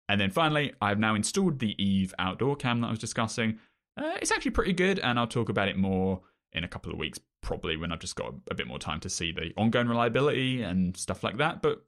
And 0.09 0.21
then 0.21 0.31
finally, 0.31 0.73
I've 0.81 0.99
now 0.99 1.15
installed 1.15 1.59
the 1.59 1.83
Eve 1.83 2.15
outdoor 2.19 2.57
cam 2.57 2.81
that 2.81 2.89
I 2.89 2.91
was 2.91 2.99
discussing. 2.99 3.59
Uh, 3.97 4.17
it's 4.21 4.31
actually 4.31 4.53
pretty 4.53 4.73
good, 4.73 4.99
and 4.99 5.19
I'll 5.19 5.27
talk 5.27 5.49
about 5.49 5.69
it 5.69 5.77
more 5.77 6.21
in 6.53 6.65
a 6.65 6.69
couple 6.69 6.93
of 6.93 6.99
weeks, 6.99 7.19
probably 7.43 7.77
when 7.77 7.93
I've 7.93 8.01
just 8.01 8.17
got 8.17 8.35
a 8.51 8.55
bit 8.55 8.67
more 8.67 8.79
time 8.79 9.01
to 9.01 9.11
see 9.11 9.33
the 9.33 9.53
ongoing 9.57 9.89
reliability 9.89 10.63
and 10.63 10.97
stuff 10.97 11.23
like 11.23 11.39
that. 11.39 11.63
But 11.63 11.85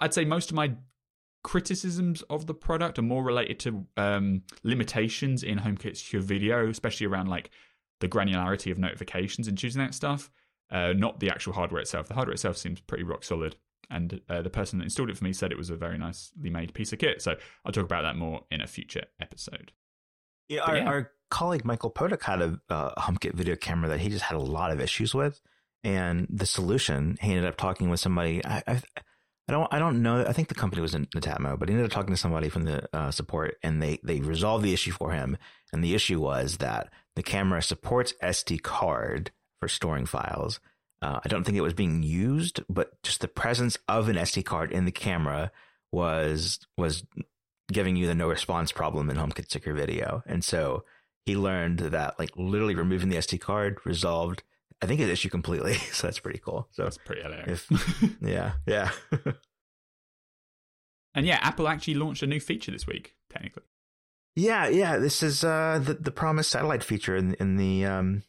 I'd 0.00 0.14
say 0.14 0.24
most 0.24 0.50
of 0.50 0.56
my 0.56 0.72
criticisms 1.42 2.22
of 2.22 2.46
the 2.46 2.54
product 2.54 2.98
are 2.98 3.02
more 3.02 3.22
related 3.22 3.58
to 3.60 3.86
um, 3.96 4.42
limitations 4.62 5.42
in 5.42 5.58
HomeKit 5.58 5.96
secure 5.96 6.22
video, 6.22 6.68
especially 6.68 7.06
around 7.06 7.28
like 7.28 7.50
the 8.00 8.08
granularity 8.08 8.70
of 8.70 8.78
notifications 8.78 9.48
and 9.48 9.56
choosing 9.56 9.80
that 9.80 9.94
stuff. 9.94 10.30
Uh, 10.70 10.92
not 10.92 11.20
the 11.20 11.30
actual 11.30 11.52
hardware 11.52 11.80
itself. 11.80 12.08
The 12.08 12.14
hardware 12.14 12.34
itself 12.34 12.56
seems 12.56 12.80
pretty 12.80 13.04
rock 13.04 13.22
solid 13.22 13.56
and 13.90 14.20
uh, 14.28 14.42
the 14.42 14.50
person 14.50 14.78
that 14.78 14.84
installed 14.84 15.10
it 15.10 15.16
for 15.16 15.24
me 15.24 15.32
said 15.32 15.52
it 15.52 15.58
was 15.58 15.70
a 15.70 15.76
very 15.76 15.98
nicely 15.98 16.50
made 16.50 16.74
piece 16.74 16.92
of 16.92 16.98
kit. 16.98 17.22
So 17.22 17.36
I'll 17.64 17.72
talk 17.72 17.84
about 17.84 18.02
that 18.02 18.16
more 18.16 18.42
in 18.50 18.60
a 18.60 18.66
future 18.66 19.04
episode. 19.20 19.72
Yeah, 20.48 20.62
our, 20.62 20.76
yeah. 20.76 20.84
our, 20.84 21.10
colleague 21.30 21.64
Michael 21.64 21.90
Potuck 21.90 22.22
had 22.22 22.42
a 22.42 22.60
uh, 22.68 23.00
HomeKit 23.00 23.34
video 23.34 23.56
camera 23.56 23.88
that 23.88 24.00
he 24.00 24.08
just 24.08 24.24
had 24.24 24.36
a 24.36 24.40
lot 24.42 24.70
of 24.70 24.80
issues 24.80 25.14
with, 25.14 25.40
and 25.84 26.26
the 26.30 26.46
solution 26.46 27.16
he 27.20 27.30
ended 27.30 27.46
up 27.46 27.56
talking 27.56 27.90
with 27.90 28.00
somebody. 28.00 28.44
I, 28.44 28.62
I, 28.66 28.82
I 29.48 29.52
don't 29.52 29.72
I 29.72 29.78
don't 29.78 30.02
know. 30.02 30.24
I 30.26 30.32
think 30.32 30.48
the 30.48 30.54
company 30.54 30.82
was 30.82 30.94
in 30.94 31.06
Netatmo, 31.06 31.58
but 31.58 31.68
he 31.68 31.74
ended 31.74 31.86
up 31.86 31.92
talking 31.92 32.14
to 32.14 32.20
somebody 32.20 32.48
from 32.48 32.64
the 32.64 32.88
uh, 32.96 33.10
support, 33.10 33.56
and 33.62 33.82
they 33.82 33.98
they 34.02 34.20
resolved 34.20 34.64
the 34.64 34.72
issue 34.72 34.92
for 34.92 35.12
him. 35.12 35.36
And 35.72 35.82
the 35.82 35.94
issue 35.94 36.20
was 36.20 36.58
that 36.58 36.90
the 37.14 37.22
camera 37.22 37.62
supports 37.62 38.14
SD 38.22 38.62
card 38.62 39.30
for 39.60 39.68
storing 39.68 40.06
files 40.06 40.60
uh, 41.02 41.20
I 41.24 41.28
don't 41.28 41.44
think 41.44 41.56
it 41.56 41.62
was 41.62 41.74
being 41.74 42.02
used, 42.02 42.60
but 42.68 43.00
just 43.02 43.20
the 43.20 43.28
presence 43.28 43.78
of 43.88 44.08
an 44.08 44.16
SD 44.16 44.44
card 44.44 44.72
in 44.72 44.86
the 44.86 44.92
camera 44.92 45.52
was 45.92 46.58
was 46.76 47.04
giving 47.70 47.96
you 47.96 48.06
the 48.06 48.14
no 48.14 48.28
response 48.28 48.72
problem 48.72 49.10
in 49.10 49.16
HomeKit 49.16 49.50
Secure 49.50 49.74
Video. 49.74 50.22
And 50.26 50.42
so 50.42 50.84
he 51.26 51.36
learned 51.36 51.80
that 51.80 52.18
like 52.18 52.30
literally 52.36 52.74
removing 52.74 53.10
the 53.10 53.16
SD 53.16 53.40
card 53.40 53.78
resolved 53.84 54.42
I 54.82 54.86
think 54.86 55.00
his 55.00 55.08
issue 55.08 55.28
completely. 55.28 55.74
So 55.92 56.06
that's 56.06 56.18
pretty 56.18 56.38
cool. 56.38 56.68
So 56.72 56.82
that's 56.82 56.98
pretty 56.98 57.22
hilarious. 57.22 57.64
If, 57.70 58.16
yeah, 58.20 58.52
yeah. 58.66 58.90
and 61.14 61.26
yeah, 61.26 61.38
Apple 61.40 61.68
actually 61.68 61.94
launched 61.94 62.22
a 62.22 62.26
new 62.26 62.40
feature 62.40 62.70
this 62.70 62.86
week, 62.86 63.14
technically. 63.30 63.62
Yeah, 64.34 64.68
yeah. 64.68 64.98
This 64.98 65.22
is 65.22 65.42
uh, 65.44 65.80
the 65.82 65.94
the 65.94 66.10
promised 66.10 66.50
satellite 66.50 66.84
feature 66.84 67.16
in 67.16 67.34
in 67.34 67.56
the 67.56 67.86
um, 67.86 68.22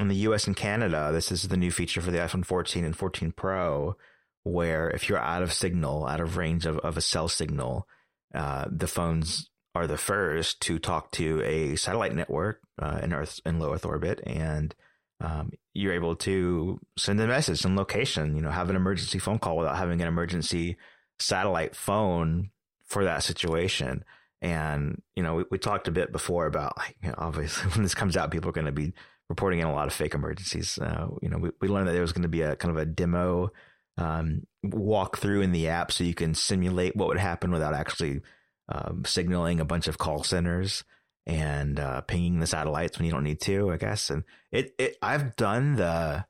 in 0.00 0.08
the 0.08 0.16
US 0.16 0.46
and 0.46 0.56
Canada, 0.56 1.10
this 1.12 1.32
is 1.32 1.48
the 1.48 1.56
new 1.56 1.70
feature 1.70 2.00
for 2.00 2.10
the 2.10 2.18
iPhone 2.18 2.44
14 2.44 2.84
and 2.84 2.96
14 2.96 3.32
Pro, 3.32 3.96
where 4.42 4.90
if 4.90 5.08
you're 5.08 5.18
out 5.18 5.42
of 5.42 5.52
signal, 5.52 6.06
out 6.06 6.20
of 6.20 6.36
range 6.36 6.66
of, 6.66 6.78
of 6.80 6.96
a 6.96 7.00
cell 7.00 7.28
signal, 7.28 7.88
uh, 8.34 8.66
the 8.70 8.86
phones 8.86 9.48
are 9.76 9.86
the 9.86 9.98
first 9.98 10.60
to 10.62 10.78
talk 10.78 11.10
to 11.12 11.42
a 11.44 11.76
satellite 11.76 12.14
network 12.14 12.62
uh, 12.80 12.98
in 13.02 13.12
Earth 13.12 13.40
in 13.44 13.58
low 13.58 13.74
Earth 13.74 13.84
orbit, 13.84 14.22
and 14.26 14.74
um, 15.20 15.52
you're 15.74 15.92
able 15.92 16.16
to 16.16 16.80
send 16.96 17.20
a 17.20 17.26
message 17.26 17.62
and 17.64 17.76
location. 17.76 18.36
You 18.36 18.42
know, 18.42 18.50
have 18.50 18.70
an 18.70 18.76
emergency 18.76 19.18
phone 19.18 19.38
call 19.38 19.58
without 19.58 19.76
having 19.76 20.00
an 20.00 20.08
emergency 20.08 20.78
satellite 21.18 21.76
phone 21.76 22.50
for 22.86 23.04
that 23.04 23.22
situation. 23.22 24.02
And 24.40 25.02
you 25.14 25.22
know, 25.22 25.34
we, 25.34 25.44
we 25.50 25.58
talked 25.58 25.88
a 25.88 25.92
bit 25.92 26.10
before 26.10 26.46
about 26.46 26.78
like 26.78 26.96
you 27.02 27.10
know, 27.10 27.16
obviously 27.18 27.70
when 27.72 27.82
this 27.82 27.94
comes 27.94 28.16
out, 28.16 28.30
people 28.30 28.48
are 28.48 28.54
going 28.54 28.66
to 28.66 28.72
be 28.72 28.94
reporting 29.28 29.60
in 29.60 29.66
a 29.66 29.74
lot 29.74 29.88
of 29.88 29.92
fake 29.92 30.14
emergencies. 30.14 30.78
Uh, 30.78 31.08
you 31.20 31.28
know, 31.28 31.36
we, 31.36 31.50
we 31.60 31.68
learned 31.68 31.88
that 31.88 31.92
there 31.92 32.00
was 32.00 32.12
going 32.12 32.22
to 32.22 32.28
be 32.28 32.42
a 32.42 32.56
kind 32.56 32.74
of 32.74 32.80
a 32.80 32.86
demo 32.86 33.50
um, 33.98 34.46
walkthrough 34.64 35.44
in 35.44 35.52
the 35.52 35.68
app 35.68 35.92
so 35.92 36.02
you 36.02 36.14
can 36.14 36.34
simulate 36.34 36.96
what 36.96 37.08
would 37.08 37.18
happen 37.18 37.50
without 37.50 37.74
actually 37.74 38.22
um, 38.68 39.04
signaling 39.04 39.60
a 39.60 39.64
bunch 39.64 39.88
of 39.88 39.98
call 39.98 40.22
centers 40.22 40.84
and 41.26 41.80
uh, 41.80 42.00
pinging 42.02 42.40
the 42.40 42.46
satellites 42.46 42.98
when 42.98 43.06
you 43.06 43.12
don't 43.12 43.24
need 43.24 43.40
to, 43.42 43.70
I 43.72 43.76
guess. 43.76 44.10
And 44.10 44.24
it, 44.52 44.74
it 44.78 44.96
I've 45.02 45.36
done 45.36 45.76
the 45.76 46.24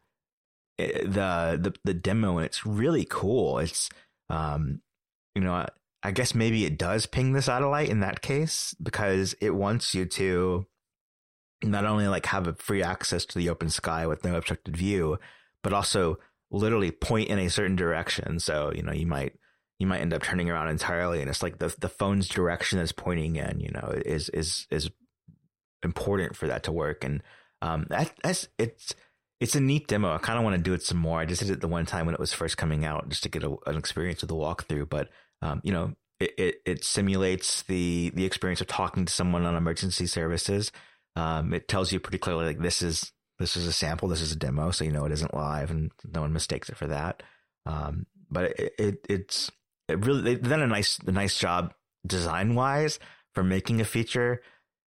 the 0.79 1.59
the 1.61 1.75
the 1.85 1.95
demo 1.95 2.37
and 2.39 2.47
it's 2.47 2.67
really 2.67 3.07
cool. 3.09 3.59
It's 3.59 3.89
um, 4.29 4.81
you 5.35 5.43
know, 5.43 5.53
I, 5.53 5.69
I 6.03 6.13
guess 6.13 6.35
maybe 6.35 6.65
it 6.65 6.79
does 6.79 7.07
ping 7.07 7.33
the 7.33 7.43
satellite 7.43 7.89
in 7.89 8.01
that 8.01 8.23
case 8.23 8.75
because 8.83 9.35
it 9.41 9.55
wants 9.55 9.95
you 9.95 10.07
to 10.07 10.67
not 11.63 11.85
only 11.85 12.07
like 12.09 12.27
have 12.27 12.47
a 12.47 12.55
free 12.55 12.83
access 12.83 13.25
to 13.27 13.39
the 13.39 13.49
open 13.49 13.71
sky 13.71 14.07
with 14.07 14.25
no 14.25 14.37
obstructed 14.37 14.77
view, 14.77 15.19
but 15.63 15.73
also 15.73 16.19
literally 16.51 16.91
point 16.91 17.29
in 17.29 17.39
a 17.39 17.51
certain 17.51 17.77
direction. 17.77 18.39
So, 18.39 18.73
you 18.75 18.83
know, 18.83 18.93
you 18.93 19.07
might 19.07 19.35
you 19.79 19.87
might 19.87 20.01
end 20.01 20.15
up 20.15 20.23
turning 20.23 20.51
around 20.51 20.69
entirely 20.69 21.21
and 21.21 21.29
it's 21.29 21.43
like 21.43 21.59
the 21.59 21.75
the 21.79 21.89
phone's 21.89 22.29
direction 22.29 22.79
is 22.79 22.93
pointing 22.93 23.37
in, 23.37 23.61
you 23.61 23.71
know, 23.73 23.93
is 24.05 24.29
is 24.31 24.67
is 24.71 24.91
important 25.83 26.37
for 26.37 26.47
that 26.47 26.63
to 26.65 26.73
work. 26.73 27.05
And 27.05 27.23
um 27.63 27.87
that 27.91 28.13
that's 28.23 28.49
it's 28.59 28.95
it's 29.41 29.55
a 29.55 29.61
neat 29.61 29.87
demo. 29.87 30.15
I 30.15 30.19
kind 30.19 30.39
of 30.39 30.45
want 30.45 30.57
to 30.57 30.63
do 30.63 30.73
it 30.73 30.83
some 30.83 30.99
more. 30.99 31.21
I 31.21 31.27
just 31.27 31.43
did 31.43 31.51
it 31.51 31.61
the 31.61 31.69
one 31.69 31.85
time 31.85 32.07
when 32.07 32.15
it 32.15 32.21
was 32.21 32.33
first 32.33 32.57
coming 32.57 32.85
out 32.85 33.09
just 33.09 33.23
to 33.25 33.29
get 33.29 33.43
a, 33.43 33.55
an 33.67 33.77
experience 33.77 34.23
with 34.23 34.29
the 34.29 34.37
walkthrough. 34.37 34.89
But 34.89 35.11
um, 35.43 35.61
you 35.63 35.73
know, 35.73 35.95
it, 36.19 36.33
it, 36.39 36.55
it 36.65 36.85
simulates 36.85 37.63
the 37.63 38.11
the 38.15 38.25
experience 38.25 38.61
of 38.61 38.67
talking 38.67 39.05
to 39.05 39.13
someone 39.13 39.45
on 39.45 39.55
emergency 39.55 40.07
services. 40.07 40.73
Um, 41.17 41.53
it 41.53 41.69
tells 41.69 41.93
you 41.93 42.01
pretty 42.01 42.19
clearly 42.19 42.47
like 42.47 42.61
this 42.61 42.81
is 42.81 43.13
this 43.39 43.57
is 43.57 43.67
a 43.67 43.73
sample, 43.73 44.09
this 44.09 44.23
is 44.23 44.33
a 44.33 44.37
demo, 44.37 44.71
so 44.71 44.85
you 44.85 44.93
know 44.93 45.05
it 45.05 45.13
isn't 45.13 45.35
live, 45.35 45.71
and 45.71 45.93
no 46.05 46.23
one 46.23 46.33
mistakes 46.33 46.71
it 46.71 46.77
for 46.77 46.87
that. 46.87 47.23
Um, 47.67 48.07
but 48.31 48.59
it, 48.59 48.75
it, 48.79 49.07
it's 49.09 49.51
it 49.89 50.05
really 50.05 50.23
they've 50.23 50.43
done 50.43 50.63
a 50.63 50.67
nice 50.67 50.99
a 51.07 51.13
nice 51.13 51.39
job 51.39 51.75
design 52.07 52.55
wise 52.55 52.99
for 53.35 53.43
making 53.43 53.81
a 53.81 53.85
feature 53.85 54.41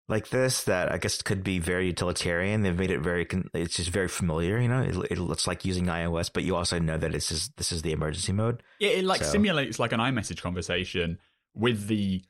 like 0.09 0.31
this 0.31 0.65
that 0.65 0.91
I 0.91 0.97
guess 0.99 1.21
could 1.21 1.45
be 1.45 1.59
very 1.59 1.87
utilitarian. 1.87 2.63
They've 2.63 2.77
made 2.77 2.91
it 2.91 3.01
very, 3.01 3.27
it's 3.53 3.77
just 3.77 3.91
very 3.91 4.09
familiar. 4.09 4.59
You 4.59 4.69
know, 4.69 4.81
it, 4.81 4.97
it 5.11 5.19
looks 5.19 5.47
like 5.47 5.65
using 5.65 5.85
iOS, 5.85 6.31
but 6.33 6.45
you 6.45 6.57
also 6.57 6.79
know 6.79 6.97
that 6.97 7.13
this 7.13 7.31
is 7.31 7.51
this 7.57 7.73
is 7.73 7.83
the 7.83 7.93
emergency 7.93 8.33
mode. 8.33 8.63
Yeah, 8.81 8.91
it 8.91 9.05
like 9.05 9.23
so. 9.23 9.31
simulates 9.31 9.79
like 9.79 9.93
an 9.93 10.01
iMessage 10.01 10.41
conversation 10.41 11.19
with 11.55 11.89
the 11.89 12.23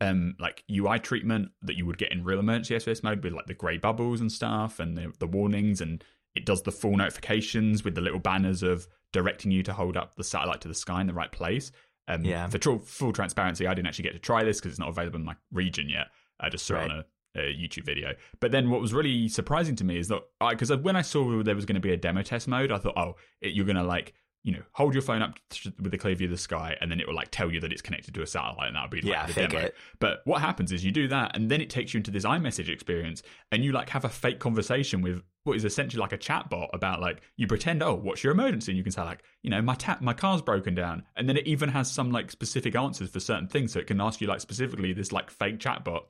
um 0.00 0.34
like 0.38 0.64
UI 0.70 0.98
treatment 0.98 1.50
that 1.62 1.76
you 1.76 1.86
would 1.86 1.98
get 1.98 2.12
in 2.12 2.24
real 2.24 2.40
emergency 2.40 2.78
SOS 2.78 3.02
mode 3.02 3.24
with 3.24 3.32
like 3.32 3.46
the 3.46 3.54
grey 3.54 3.78
bubbles 3.78 4.20
and 4.20 4.30
stuff 4.30 4.78
and 4.78 4.96
the, 4.96 5.12
the 5.18 5.26
warnings 5.26 5.80
and 5.80 6.04
it 6.34 6.44
does 6.44 6.62
the 6.62 6.72
full 6.72 6.96
notifications 6.96 7.84
with 7.84 7.94
the 7.94 8.00
little 8.00 8.18
banners 8.18 8.62
of 8.62 8.86
directing 9.12 9.52
you 9.52 9.62
to 9.62 9.72
hold 9.72 9.96
up 9.96 10.16
the 10.16 10.24
satellite 10.24 10.60
to 10.60 10.68
the 10.68 10.74
sky 10.74 11.00
in 11.00 11.06
the 11.06 11.14
right 11.14 11.30
place. 11.30 11.70
Um, 12.08 12.24
yeah. 12.24 12.46
For 12.48 12.58
tr- 12.58 12.78
full 12.84 13.12
transparency, 13.12 13.66
I 13.66 13.74
didn't 13.74 13.88
actually 13.88 14.04
get 14.04 14.12
to 14.12 14.18
try 14.18 14.44
this 14.44 14.58
because 14.58 14.72
it's 14.72 14.80
not 14.80 14.88
available 14.88 15.18
in 15.18 15.24
my 15.24 15.36
region 15.52 15.88
yet. 15.88 16.08
I 16.40 16.48
just 16.48 16.66
saw 16.66 16.74
right. 16.74 16.86
it 16.86 16.90
on 16.90 17.04
a, 17.36 17.40
a, 17.40 17.54
YouTube 17.54 17.84
video. 17.84 18.12
But 18.40 18.52
then 18.52 18.70
what 18.70 18.80
was 18.80 18.92
really 18.92 19.28
surprising 19.28 19.76
to 19.76 19.84
me 19.84 19.98
is 19.98 20.08
that 20.08 20.22
because 20.50 20.74
when 20.76 20.96
I 20.96 21.02
saw 21.02 21.42
there 21.42 21.54
was 21.54 21.64
going 21.64 21.76
to 21.76 21.80
be 21.80 21.92
a 21.92 21.96
demo 21.96 22.22
test 22.22 22.48
mode, 22.48 22.70
I 22.70 22.78
thought, 22.78 22.96
oh, 22.96 23.14
it, 23.40 23.54
you're 23.54 23.66
going 23.66 23.76
to 23.76 23.84
like 23.84 24.14
you 24.44 24.52
know, 24.52 24.62
hold 24.72 24.92
your 24.92 25.02
phone 25.02 25.22
up 25.22 25.38
with 25.80 25.92
a 25.94 25.98
clear 25.98 26.14
view 26.14 26.26
of 26.26 26.30
the 26.30 26.36
sky, 26.36 26.76
and 26.82 26.90
then 26.90 27.00
it 27.00 27.08
will 27.08 27.14
like 27.14 27.30
tell 27.30 27.50
you 27.50 27.60
that 27.60 27.72
it's 27.72 27.80
connected 27.80 28.12
to 28.14 28.22
a 28.22 28.26
satellite, 28.26 28.68
and 28.68 28.76
that'll 28.76 28.90
be 28.90 29.00
like 29.00 29.10
yeah, 29.10 29.26
the 29.26 29.32
demo. 29.32 29.58
It. 29.58 29.74
But 30.00 30.20
what 30.26 30.42
happens 30.42 30.70
is 30.70 30.84
you 30.84 30.92
do 30.92 31.08
that, 31.08 31.34
and 31.34 31.50
then 31.50 31.62
it 31.62 31.70
takes 31.70 31.94
you 31.94 31.98
into 31.98 32.10
this 32.10 32.24
iMessage 32.24 32.68
experience, 32.68 33.22
and 33.50 33.64
you 33.64 33.72
like 33.72 33.88
have 33.88 34.04
a 34.04 34.10
fake 34.10 34.40
conversation 34.40 35.00
with 35.00 35.22
what 35.44 35.56
is 35.56 35.64
essentially 35.64 36.00
like 36.00 36.12
a 36.12 36.18
chat 36.18 36.50
bot 36.50 36.70
about 36.72 37.00
like 37.00 37.20
you 37.36 37.46
pretend, 37.46 37.82
oh, 37.82 37.94
what's 37.94 38.24
your 38.24 38.32
emergency? 38.32 38.72
And 38.72 38.76
you 38.76 38.82
can 38.82 38.92
say 38.92 39.02
like, 39.02 39.22
you 39.42 39.50
know, 39.50 39.62
my 39.62 39.74
tap, 39.74 40.02
my 40.02 40.12
car's 40.12 40.42
broken 40.42 40.74
down, 40.74 41.04
and 41.16 41.28
then 41.28 41.36
it 41.36 41.46
even 41.46 41.68
has 41.70 41.90
some 41.90 42.10
like 42.10 42.30
specific 42.30 42.74
answers 42.74 43.10
for 43.10 43.20
certain 43.20 43.46
things, 43.46 43.72
so 43.72 43.78
it 43.78 43.86
can 43.86 44.00
ask 44.00 44.20
you 44.20 44.26
like 44.26 44.40
specifically 44.40 44.92
this 44.92 45.12
like 45.12 45.30
fake 45.30 45.60
chat 45.60 45.84
bot 45.84 46.06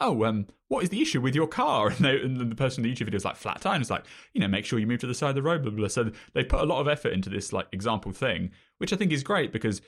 oh, 0.00 0.24
um, 0.24 0.46
what 0.68 0.82
is 0.82 0.88
the 0.88 1.00
issue 1.00 1.20
with 1.20 1.34
your 1.34 1.46
car? 1.46 1.90
And, 2.00 2.04
they, 2.04 2.20
and 2.20 2.50
the 2.50 2.54
person 2.54 2.84
in 2.84 2.90
the 2.90 2.96
YouTube 2.96 3.06
video 3.06 3.18
is 3.18 3.24
like, 3.24 3.36
flat 3.36 3.60
tire. 3.60 3.74
And 3.74 3.82
it's 3.82 3.90
like, 3.90 4.04
you 4.32 4.40
know, 4.40 4.48
make 4.48 4.64
sure 4.64 4.78
you 4.78 4.86
move 4.86 5.00
to 5.00 5.06
the 5.06 5.14
side 5.14 5.30
of 5.30 5.34
the 5.34 5.42
road, 5.42 5.62
blah, 5.62 5.70
blah, 5.70 5.80
blah. 5.80 5.88
So 5.88 6.10
they 6.32 6.44
put 6.44 6.60
a 6.60 6.64
lot 6.64 6.80
of 6.80 6.88
effort 6.88 7.12
into 7.12 7.28
this 7.28 7.52
like 7.52 7.66
example 7.72 8.12
thing, 8.12 8.50
which 8.78 8.92
I 8.92 8.96
think 8.96 9.12
is 9.12 9.22
great 9.22 9.52
because 9.52 9.82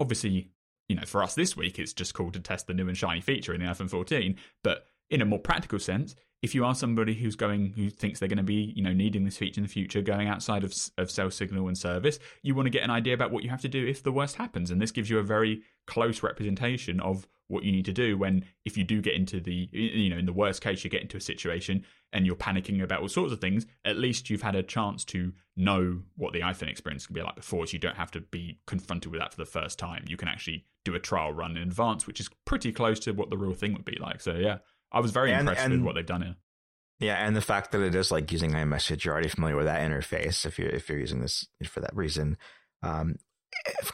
obviously, 0.00 0.50
you 0.88 0.96
know, 0.96 1.04
for 1.06 1.22
us 1.22 1.34
this 1.34 1.56
week, 1.56 1.78
it's 1.78 1.92
just 1.92 2.14
cool 2.14 2.30
to 2.32 2.40
test 2.40 2.66
the 2.66 2.74
new 2.74 2.88
and 2.88 2.96
shiny 2.96 3.20
feature 3.20 3.54
in 3.54 3.60
the 3.60 3.66
iPhone 3.66 3.88
14. 3.88 4.36
But 4.62 4.86
in 5.10 5.22
a 5.22 5.24
more 5.24 5.38
practical 5.38 5.78
sense, 5.78 6.14
if 6.44 6.54
you 6.54 6.62
are 6.62 6.74
somebody 6.74 7.14
who's 7.14 7.36
going 7.36 7.72
who 7.72 7.88
thinks 7.88 8.20
they're 8.20 8.28
going 8.28 8.36
to 8.36 8.42
be 8.42 8.74
you 8.76 8.82
know 8.82 8.92
needing 8.92 9.24
this 9.24 9.38
feature 9.38 9.58
in 9.58 9.62
the 9.62 9.68
future 9.68 10.02
going 10.02 10.28
outside 10.28 10.62
of, 10.62 10.74
of 10.98 11.10
cell 11.10 11.30
signal 11.30 11.68
and 11.68 11.78
service 11.78 12.18
you 12.42 12.54
want 12.54 12.66
to 12.66 12.70
get 12.70 12.82
an 12.82 12.90
idea 12.90 13.14
about 13.14 13.30
what 13.30 13.42
you 13.42 13.48
have 13.48 13.62
to 13.62 13.68
do 13.68 13.86
if 13.86 14.02
the 14.02 14.12
worst 14.12 14.36
happens. 14.36 14.70
And 14.70 14.80
this 14.80 14.90
gives 14.90 15.08
you 15.08 15.18
a 15.18 15.22
very 15.22 15.62
close 15.86 16.22
representation 16.22 17.00
of 17.00 17.26
what 17.48 17.64
you 17.64 17.72
need 17.72 17.84
to 17.86 17.92
do 17.92 18.16
when 18.16 18.44
if 18.64 18.76
you 18.76 18.84
do 18.84 19.00
get 19.00 19.14
into 19.14 19.40
the 19.40 19.68
you 19.72 20.08
know 20.10 20.16
in 20.16 20.26
the 20.26 20.32
worst 20.32 20.62
case 20.62 20.82
you 20.84 20.90
get 20.90 21.02
into 21.02 21.16
a 21.16 21.20
situation 21.20 21.84
and 22.12 22.26
you're 22.26 22.36
panicking 22.36 22.82
about 22.82 23.02
all 23.02 23.08
sorts 23.08 23.32
of 23.32 23.40
things 23.40 23.66
at 23.84 23.98
least 23.98 24.30
you've 24.30 24.40
had 24.40 24.54
a 24.54 24.62
chance 24.62 25.04
to 25.04 25.30
know 25.54 26.00
what 26.16 26.32
the 26.32 26.40
iphone 26.40 26.70
experience 26.70 27.06
can 27.06 27.14
be 27.14 27.22
like 27.22 27.36
before 27.36 27.66
so 27.66 27.72
you 27.74 27.78
don't 27.78 27.96
have 27.96 28.10
to 28.10 28.20
be 28.20 28.58
confronted 28.66 29.12
with 29.12 29.20
that 29.20 29.30
for 29.30 29.36
the 29.36 29.44
first 29.44 29.78
time. 29.78 30.04
You 30.08 30.16
can 30.16 30.28
actually 30.28 30.64
do 30.84 30.94
a 30.94 31.00
trial 31.00 31.32
run 31.32 31.56
in 31.56 31.62
advance 31.62 32.06
which 32.06 32.18
is 32.18 32.30
pretty 32.46 32.72
close 32.72 32.98
to 33.00 33.12
what 33.12 33.28
the 33.28 33.36
real 33.38 33.54
thing 33.54 33.74
would 33.74 33.84
be 33.84 33.98
like. 34.00 34.22
So 34.22 34.34
yeah 34.34 34.58
i 34.94 35.00
was 35.00 35.10
very 35.10 35.32
and, 35.32 35.40
impressed 35.40 35.64
and, 35.64 35.72
with 35.74 35.82
what 35.82 35.94
they've 35.94 36.06
done 36.06 36.22
here 36.22 36.36
yeah, 37.00 37.26
and 37.26 37.36
the 37.36 37.40
fact 37.40 37.72
that 37.72 37.82
it 37.82 37.94
is 37.94 38.10
like 38.10 38.30
using 38.30 38.52
iMessage, 38.52 39.04
you're 39.04 39.12
already 39.12 39.28
familiar 39.28 39.56
with 39.56 39.66
that 39.66 39.80
interface 39.80 40.46
if 40.46 40.58
you're 40.58 40.70
if 40.70 40.88
you're 40.88 40.98
using 40.98 41.20
this 41.20 41.46
for 41.66 41.80
that 41.80 41.94
reason. 41.94 42.38
Um, 42.82 43.16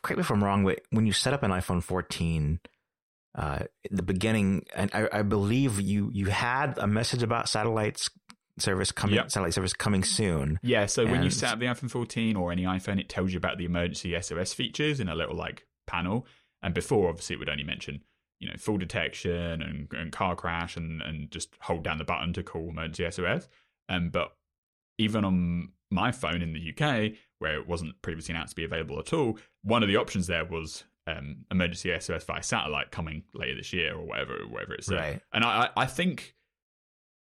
correct 0.03 0.19
me 0.19 0.21
if 0.21 0.31
I'm 0.31 0.45
wrong, 0.45 0.65
but 0.65 0.81
when 0.91 1.07
you 1.07 1.13
set 1.13 1.33
up 1.33 1.43
an 1.43 1.51
iPhone 1.51 1.83
14, 1.83 2.61
uh, 3.37 3.61
the 3.91 4.03
beginning, 4.03 4.67
and 4.75 4.91
I, 4.93 5.09
I, 5.13 5.23
believe 5.23 5.81
you 5.81 6.11
you 6.13 6.27
had 6.27 6.79
a 6.79 6.87
message 6.87 7.23
about 7.23 7.49
satellites 7.49 8.11
service 8.59 8.93
coming, 8.93 9.17
yep. 9.17 9.31
satellite 9.31 9.55
service 9.55 9.73
coming 9.73 10.05
soon. 10.05 10.59
Yeah, 10.63 10.87
so 10.87 11.03
and 11.03 11.13
when 11.13 11.23
you 11.23 11.31
set 11.31 11.53
up 11.53 11.59
the 11.59 11.67
iPhone 11.67 11.91
14 11.91 12.37
or 12.37 12.53
any 12.53 12.65
iPhone, 12.65 13.01
it 13.01 13.09
tells 13.09 13.33
you 13.33 13.39
about 13.39 13.57
the 13.59 13.65
emergency 13.65 14.21
SOS 14.21 14.53
features 14.53 15.01
in 15.01 15.09
a 15.09 15.15
little 15.15 15.37
like 15.37 15.67
panel. 15.87 16.27
And 16.63 16.75
before, 16.75 17.09
obviously, 17.09 17.35
it 17.35 17.39
would 17.39 17.49
only 17.49 17.65
mention 17.65 18.03
you 18.41 18.49
know 18.49 18.57
fall 18.57 18.79
detection 18.79 19.63
and, 19.63 19.89
and 19.93 20.13
car 20.13 20.35
crash 20.35 20.77
and 20.77 21.03
and 21.03 21.31
just 21.31 21.51
hold 21.61 21.85
down 21.85 21.99
the 21.99 22.05
button 22.05 22.33
to 22.33 22.43
call 22.43 22.69
emergency 22.69 23.09
SOS. 23.11 23.49
Um, 23.89 24.11
but 24.11 24.33
even 24.99 25.25
on 25.25 25.71
my 25.91 26.13
phone 26.13 26.43
in 26.43 26.53
the 26.53 26.73
UK, 26.73 27.13
where 27.39 27.59
it 27.59 27.67
wasn't 27.67 28.01
previously 28.03 28.35
announced 28.35 28.53
to 28.53 28.57
be 28.57 28.65
available 28.65 28.99
at 28.99 29.13
all, 29.13 29.39
one 29.63 29.83
of 29.83 29.89
the 29.89 29.97
options 29.97 30.27
there 30.27 30.45
was 30.45 30.85
um, 31.07 31.45
emergency 31.51 31.93
SOS 31.99 32.25
via 32.25 32.43
satellite 32.43 32.91
coming 32.91 33.25
later 33.35 33.57
this 33.57 33.73
year 33.73 33.95
or 33.95 34.05
whatever, 34.05 34.35
whatever 34.49 34.75
it's 34.75 34.91
right. 34.91 35.21
And 35.33 35.45
I, 35.45 35.71
I 35.77 35.87
think 35.87 36.35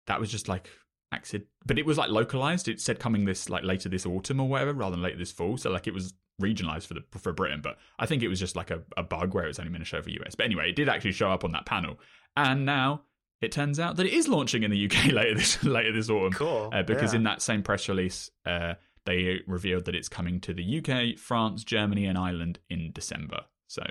that 0.06 0.18
was 0.18 0.30
just 0.30 0.48
like 0.48 0.68
accident, 1.12 1.48
but 1.64 1.78
it 1.78 1.86
was 1.86 1.98
like 1.98 2.10
localized. 2.10 2.68
It 2.68 2.80
said 2.80 2.98
coming 2.98 3.24
this 3.24 3.48
like 3.48 3.64
later 3.64 3.88
this 3.88 4.06
autumn 4.06 4.40
or 4.40 4.48
whatever, 4.48 4.72
rather 4.72 4.96
than 4.96 5.02
later 5.02 5.18
this 5.18 5.32
fall. 5.32 5.56
So 5.56 5.70
like 5.70 5.86
it 5.86 5.94
was 5.94 6.14
regionalized 6.40 6.86
for 6.86 6.94
the 6.94 7.04
for 7.18 7.32
Britain. 7.32 7.60
But 7.62 7.78
I 7.98 8.06
think 8.06 8.22
it 8.22 8.28
was 8.28 8.40
just 8.40 8.56
like 8.56 8.70
a, 8.70 8.82
a 8.96 9.02
bug 9.02 9.34
where 9.34 9.44
it 9.44 9.48
was 9.48 9.58
only 9.58 9.70
meant 9.70 9.82
to 9.82 9.88
show 9.88 10.02
for 10.02 10.10
US. 10.10 10.34
But 10.34 10.46
anyway, 10.46 10.70
it 10.70 10.76
did 10.76 10.88
actually 10.88 11.12
show 11.12 11.30
up 11.30 11.44
on 11.44 11.52
that 11.52 11.66
panel, 11.66 11.98
and 12.36 12.64
now 12.64 13.02
it 13.40 13.52
turns 13.52 13.78
out 13.78 13.96
that 13.96 14.06
it 14.06 14.12
is 14.12 14.28
launching 14.28 14.62
in 14.62 14.70
the 14.70 14.86
UK 14.86 15.06
later 15.12 15.34
this 15.34 15.62
later 15.64 15.92
this 15.92 16.10
autumn. 16.10 16.32
Cool. 16.32 16.70
Uh, 16.72 16.82
because 16.82 17.12
yeah. 17.12 17.18
in 17.18 17.24
that 17.24 17.42
same 17.42 17.62
press 17.62 17.88
release, 17.88 18.30
uh, 18.44 18.74
they 19.04 19.40
revealed 19.46 19.84
that 19.86 19.94
it's 19.94 20.08
coming 20.08 20.40
to 20.40 20.52
the 20.52 20.78
UK, 20.78 21.18
France, 21.18 21.64
Germany, 21.64 22.06
and 22.06 22.18
Ireland 22.18 22.58
in 22.68 22.90
December. 22.92 23.42
So 23.68 23.82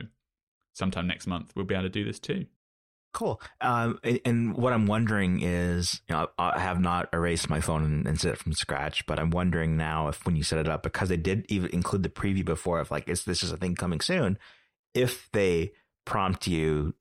sometime 0.73 1.07
next 1.07 1.27
month 1.27 1.53
we'll 1.55 1.65
be 1.65 1.75
able 1.75 1.83
to 1.83 1.89
do 1.89 2.03
this 2.03 2.19
too. 2.19 2.45
Cool. 3.15 3.41
Um, 3.61 3.97
and 4.25 4.57
what 4.57 4.73
I'm 4.73 4.87
wondering 4.87 5.41
is, 5.41 6.01
you 6.09 6.13
know, 6.13 6.27
I 6.37 6.59
have 6.59 6.81
not 6.81 7.07
erased 7.13 7.49
my 7.49 7.61
phone 7.61 7.85
and, 7.85 8.05
and 8.05 8.19
set 8.19 8.33
it 8.33 8.37
from 8.37 8.51
scratch, 8.51 9.05
but 9.05 9.19
I'm 9.19 9.29
wondering 9.29 9.77
now 9.77 10.09
if 10.09 10.25
when 10.25 10.35
you 10.35 10.43
set 10.43 10.59
it 10.59 10.67
up, 10.67 10.83
because 10.83 11.07
they 11.07 11.15
did 11.15 11.45
even 11.47 11.69
include 11.69 12.03
the 12.03 12.09
preview 12.09 12.43
before 12.43 12.81
of 12.81 12.91
like, 12.91 13.07
is 13.07 13.23
this 13.23 13.41
is 13.41 13.53
a 13.53 13.57
thing 13.57 13.75
coming 13.75 14.01
soon? 14.01 14.37
If 14.93 15.29
they 15.31 15.71
prompt 16.03 16.45
you 16.45 16.93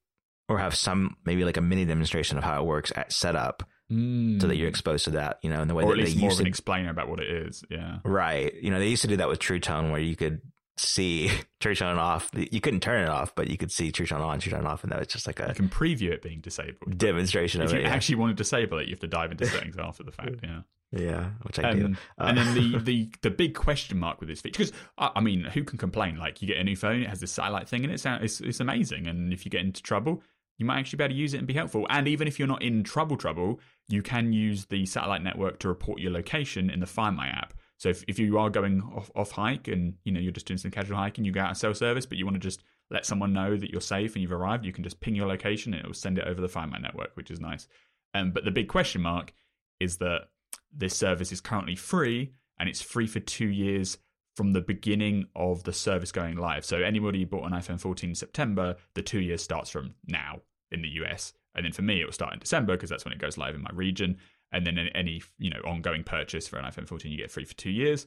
or 0.48 0.59
have 0.59 0.77
some 0.77 1.16
maybe 1.27 1.44
like 1.44 1.57
a 1.57 1.61
mini 1.61 1.85
demonstration 1.85 2.38
of 2.38 2.44
how 2.44 2.62
it 2.62 2.64
works 2.64 2.92
at 2.94 3.12
setup, 3.12 3.64
mm. 3.90 4.40
so 4.40 4.46
that 4.46 4.55
you're 4.55 4.68
exposed 4.68 5.07
to 5.07 5.11
that, 5.11 5.40
you 5.42 5.50
know, 5.50 5.62
in 5.62 5.66
the 5.66 5.74
way 5.74 5.83
or 5.83 5.88
that 5.88 5.98
at 5.98 6.05
least 6.05 6.14
they 6.14 6.20
more 6.20 6.31
used 6.31 6.38
of 6.38 6.44
to, 6.44 6.44
an 6.44 6.48
explainer 6.48 6.90
about 6.90 7.09
what 7.09 7.18
it 7.18 7.29
is. 7.29 7.64
Yeah. 7.68 7.98
Right. 8.05 8.55
You 8.62 8.70
know, 8.70 8.79
they 8.79 8.87
used 8.87 9.03
to 9.03 9.09
do 9.09 9.16
that 9.16 9.27
with 9.27 9.40
True 9.40 9.59
Tone 9.59 9.90
where 9.90 10.00
you 10.00 10.14
could 10.14 10.42
see 10.77 11.31
True 11.61 11.75
Tone 11.75 11.99
off. 11.99 12.31
You 12.35 12.61
couldn't 12.61 12.81
turn 12.81 13.03
it 13.03 13.09
off, 13.09 13.35
but 13.35 13.49
you 13.49 13.57
could 13.57 13.71
see 13.71 13.93
True 13.93 14.07
Tone 14.07 14.21
on, 14.21 14.39
True 14.41 14.53
Tone 14.53 14.67
off, 14.67 14.83
and 14.83 14.93
that 14.93 14.99
was 14.99 15.09
just 15.09 15.27
like 15.27 15.41
a 15.41 15.49
you 15.49 15.55
can 15.55 15.69
preview 15.69 16.11
it 16.11 16.23
being 16.23 16.41
disabled. 16.41 16.97
Demonstration 16.97 17.61
if 17.63 17.69
of 17.69 17.75
it. 17.75 17.81
If 17.81 17.87
you 17.87 17.91
actually 17.91 18.15
want 18.17 18.31
to 18.31 18.43
disable 18.43 18.79
it, 18.79 18.87
you 18.87 18.93
have 18.93 19.01
to 19.01 19.07
dive 19.07 19.31
into 19.31 19.47
settings 19.47 19.77
after 19.79 20.03
the 20.03 20.13
fact. 20.13 20.37
Yeah. 20.43 20.61
Yeah, 20.97 21.31
which 21.43 21.59
I 21.59 21.71
um, 21.71 21.79
do. 21.79 21.87
Uh, 22.19 22.25
and 22.25 22.39
then 22.39 22.55
the, 22.55 22.79
the 22.85 23.11
the 23.23 23.31
big 23.31 23.55
question 23.55 23.99
mark 23.99 24.21
with 24.21 24.29
this 24.29 24.41
feature, 24.41 24.65
because 24.65 24.73
I 24.97 25.21
mean, 25.21 25.45
who 25.45 25.65
can 25.65 25.77
complain? 25.77 26.17
Like, 26.17 26.41
you 26.41 26.47
get 26.47 26.59
a 26.59 26.63
new 26.63 26.77
phone, 26.77 27.03
it 27.03 27.09
has 27.09 27.19
this 27.19 27.33
satellite 27.33 27.69
thing, 27.69 27.85
and 27.85 27.93
it's 27.93 28.07
it's, 28.07 28.41
it's 28.41 28.61
amazing. 28.61 29.09
And 29.09 29.33
if 29.33 29.45
you 29.45 29.51
get 29.51 29.63
into 29.63 29.83
trouble, 29.83 30.23
you 30.59 30.67
might 30.67 30.79
actually 30.79 30.99
be 30.99 31.05
able 31.05 31.15
to 31.15 31.19
use 31.19 31.35
it 31.35 31.39
and 31.39 31.47
be 31.47 31.55
helpful. 31.55 31.87
And 31.91 32.07
even 32.07 32.29
if 32.29 32.39
you're 32.39 32.49
not 32.49 32.63
in 32.63 32.85
trouble, 32.85 33.17
trouble, 33.17 33.61
you 33.89 34.03
can 34.03 34.33
use 34.33 34.67
the 34.67 34.87
satellite 34.87 35.23
network 35.23 35.59
to 35.61 35.69
report 35.69 36.01
your 36.01 36.13
location 36.13 36.71
in 36.71 36.81
the 36.81 36.87
Find 36.87 37.17
My 37.17 37.27
app. 37.27 37.55
So 37.79 37.89
if, 37.89 38.05
if 38.07 38.19
you 38.19 38.39
are 38.39 38.51
going 38.51 38.83
off, 38.97 39.11
off 39.15 39.33
hike 39.33 39.69
and 39.69 39.95
you 40.05 40.13
know 40.13 40.21
you're 40.21 40.33
just 40.33 40.47
doing 40.47 40.59
some 40.59 40.71
casual 40.71 40.97
hiking, 40.97 41.25
you 41.25 41.33
go 41.33 41.41
out 41.41 41.51
of 41.51 41.57
cell 41.57 41.75
service, 41.75 42.07
but 42.07 42.19
you 42.19 42.25
want 42.25 42.37
to 42.37 42.41
just 42.41 42.63
let 42.91 43.07
someone 43.07 43.33
know 43.33 43.57
that 43.57 43.71
you're 43.71 43.81
safe 43.81 44.15
and 44.15 44.23
you've 44.23 44.33
arrived, 44.33 44.65
you 44.65 44.73
can 44.73 44.85
just 44.85 45.01
ping 45.01 45.17
your 45.17 45.27
location 45.27 45.75
and 45.75 45.85
it 45.85 45.87
will 45.87 45.95
send 45.95 46.19
it 46.19 46.27
over 46.27 46.41
the 46.41 46.49
Find 46.49 46.71
My 46.71 46.79
network, 46.79 47.11
which 47.15 47.31
is 47.31 47.41
nice. 47.41 47.67
Um, 48.15 48.31
but 48.31 48.45
the 48.45 48.51
big 48.51 48.69
question 48.69 49.03
mark 49.03 49.33
is 49.81 49.97
that 49.99 50.29
this 50.73 50.97
service 50.97 51.33
is 51.33 51.41
currently 51.41 51.77
free 51.77 52.33
and 52.59 52.69
it's 52.69 52.83
free 52.83 53.07
for 53.07 53.21
two 53.21 53.49
years 53.49 53.99
from 54.37 54.53
the 54.53 54.61
beginning 54.61 55.27
of 55.35 55.65
the 55.65 55.73
service 55.73 56.13
going 56.13 56.37
live. 56.37 56.65
So 56.65 56.79
anybody 56.79 57.21
who 57.21 57.27
bought 57.27 57.51
an 57.51 57.59
iPhone 57.59 57.81
14 57.81 58.11
in 58.11 58.15
September, 58.15 58.77
the 58.95 59.03
two 59.03 59.21
years 59.21 59.43
starts 59.43 59.71
from 59.71 59.95
now 60.07 60.41
in 60.71 60.83
the 60.83 60.89
US. 61.05 61.33
And 61.55 61.65
then 61.65 61.73
for 61.73 61.83
me, 61.83 62.01
it 62.01 62.05
will 62.05 62.13
start 62.13 62.33
in 62.33 62.41
December 62.41 62.75
because 62.75 62.91
that's 62.91 63.05
when 63.05 63.13
it 63.13 63.21
goes 63.21 63.39
live 63.39 63.55
in 63.55 63.63
my 63.63 63.71
region 63.73 64.19
and 64.55 64.67
then 64.67 64.79
any 64.95 65.21
you 65.38 65.51
know 65.51 65.61
ongoing 65.67 66.05
purchase 66.05 66.49
for 66.49 66.59
an 66.59 66.64
iPhone 66.64 66.88
14 66.88 67.11
you 67.11 67.19
get 67.19 67.31
free 67.31 67.45
for 67.45 67.55
two 67.55 67.71
years. 67.71 68.07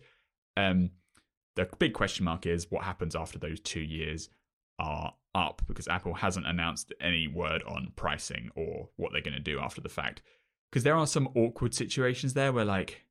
Um, 0.56 0.92
the 1.56 1.68
big 1.78 1.94
question 1.94 2.26
mark 2.26 2.46
is 2.46 2.72
what 2.72 2.84
happens 2.84 3.16
after 3.16 3.38
those 3.38 3.60
two 3.60 3.82
years 3.82 4.30
are 4.80 5.14
up 5.36 5.62
because 5.68 5.88
Apple 5.88 6.14
hasn't 6.14 6.48
announced 6.48 6.94
any 7.02 7.28
word 7.28 7.64
on 7.64 7.92
pricing 7.96 8.50
or 8.56 8.90
what 8.96 9.12
they're 9.12 9.22
going 9.22 9.34
to 9.34 9.40
do 9.40 9.60
after 9.60 9.82
the 9.82 9.90
fact. 9.90 10.22
Because 10.72 10.84
there 10.84 10.96
are 10.96 11.08
some 11.08 11.30
awkward 11.36 11.74
situations 11.74 12.34
there 12.34 12.54
where 12.54 12.66
like, 12.66 13.06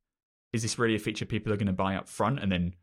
is 0.52 0.62
this 0.62 0.78
really 0.78 0.94
a 0.94 0.98
feature 0.98 1.24
people 1.26 1.52
are 1.52 1.56
going 1.56 1.66
to 1.66 1.72
buy 1.72 1.96
up 1.96 2.08
front? 2.08 2.40
And 2.40 2.50
then 2.50 2.74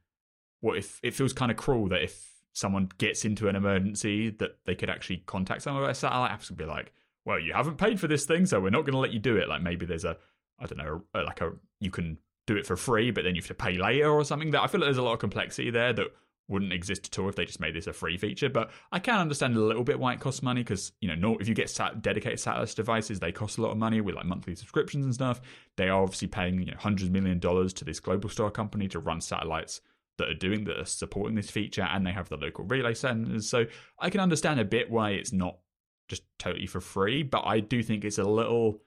what 0.60 0.78
if 0.78 1.00
it 1.02 1.13
feels 1.13 1.34
kind 1.34 1.52
of 1.52 1.58
cruel 1.58 1.88
that 1.89 2.04
if 2.04 2.30
someone 2.54 2.89
gets 2.98 3.26
into 3.26 3.48
an 3.48 3.56
emergency 3.56 4.30
that 4.30 4.58
they 4.66 4.76
could 4.76 4.89
actually 4.89 5.18
contact 5.26 5.62
someone 5.62 5.84
about 5.84 5.98
satellite 5.98 6.32
apps 6.32 6.50
and 6.50 6.58
be 6.58 6.66
like, 6.66 6.94
well, 7.26 7.39
you 7.39 7.54
haven't 7.54 7.78
paid 7.78 8.00
for 8.00 8.08
this 8.08 8.26
thing, 8.26 8.46
so 8.46 8.60
we're 8.60 8.70
not 8.70 8.82
going 8.82 8.94
to 8.94 9.00
let 9.00 9.13
you 9.13 9.20
do 9.20 9.38
it. 9.38 9.48
Like 9.48 9.62
maybe 9.62 9.86
there's 9.86 10.06
a 10.06 10.18
I 10.60 10.66
don't 10.66 10.78
know, 10.78 11.04
uh, 11.13 11.24
like 11.26 11.42
a 11.42 11.52
you 11.80 11.92
can 11.92 12.18
do 12.46 12.56
it 12.56 12.66
for 12.66 12.76
free, 12.76 13.12
but 13.12 13.24
then 13.24 13.36
you 13.36 13.42
have 13.42 13.48
to 13.48 13.54
pay 13.54 13.78
later 13.78 14.10
or 14.10 14.24
something. 14.26 14.52
That 14.52 14.62
I 14.62 14.68
feel 14.68 14.82
like 14.82 14.88
there's 14.88 14.98
a 14.98 15.04
lot 15.04 15.13
of 15.13 15.20
complexity 15.20 15.70
there 15.70 15.94
that 15.94 16.08
wouldn't 16.50 16.74
exist 16.74 17.08
at 17.08 17.20
all 17.20 17.30
if 17.30 17.36
they 17.36 17.46
just 17.46 17.60
made 17.60 17.74
this 17.74 17.88
a 17.88 17.94
free 17.94 18.18
feature. 18.18 18.50
But 18.50 18.70
I 18.92 19.00
can 19.00 19.20
understand 19.20 19.56
a 19.56 19.62
little 19.62 19.84
bit 19.84 20.00
why 20.00 20.13
it 20.13 20.20
costs 20.20 20.44
money 20.44 20.62
because 20.62 20.92
you 21.00 21.13
know, 21.16 21.38
if 21.39 21.48
you 21.48 21.56
get 21.56 21.70
sat, 21.70 22.02
dedicated 22.02 22.39
satellite 22.39 22.76
devices, 22.76 23.20
they 23.20 23.32
cost 23.32 23.58
a 23.58 23.62
lot 23.62 23.72
of 23.72 23.78
money 23.78 24.02
with 24.02 24.16
like 24.16 24.26
monthly 24.26 24.56
subscriptions 24.56 25.06
and 25.06 25.13
stuff. 25.13 25.42
They 25.78 25.89
are 25.89 26.04
obviously 26.04 26.28
paying 26.28 26.60
you 26.60 26.72
know, 26.72 26.78
hundreds 26.78 27.08
of 27.08 27.12
million 27.12 27.39
dollars 27.39 27.74
to 27.74 27.86
this 27.86 28.00
Globalstar 28.00 28.54
company 28.54 28.88
to 28.89 29.00
run 29.00 29.22
satellites 29.22 29.82
that 30.18 30.30
are 30.30 30.36
doing 30.36 30.66
that 30.66 30.80
are 30.80 30.86
supporting 30.86 31.36
this 31.36 31.50
feature, 31.50 31.88
and 31.89 32.06
they 32.06 32.12
have 32.12 32.30
the 32.30 32.38
local 32.38 32.66
relay 32.66 32.94
centers. 32.94 33.50
So 33.50 33.66
I 34.00 34.10
can 34.10 34.20
understand 34.20 34.60
a 34.60 34.66
bit 34.66 34.92
why 34.92 35.12
it's 35.12 35.34
not 35.34 35.58
just 36.08 36.24
totally 36.38 36.68
for 36.68 36.82
free, 36.82 37.24
but 37.24 37.44
I 37.46 37.62
do 37.62 37.82
think 37.82 38.04
it's 38.04 38.20
a 38.20 38.24
little 38.24 38.82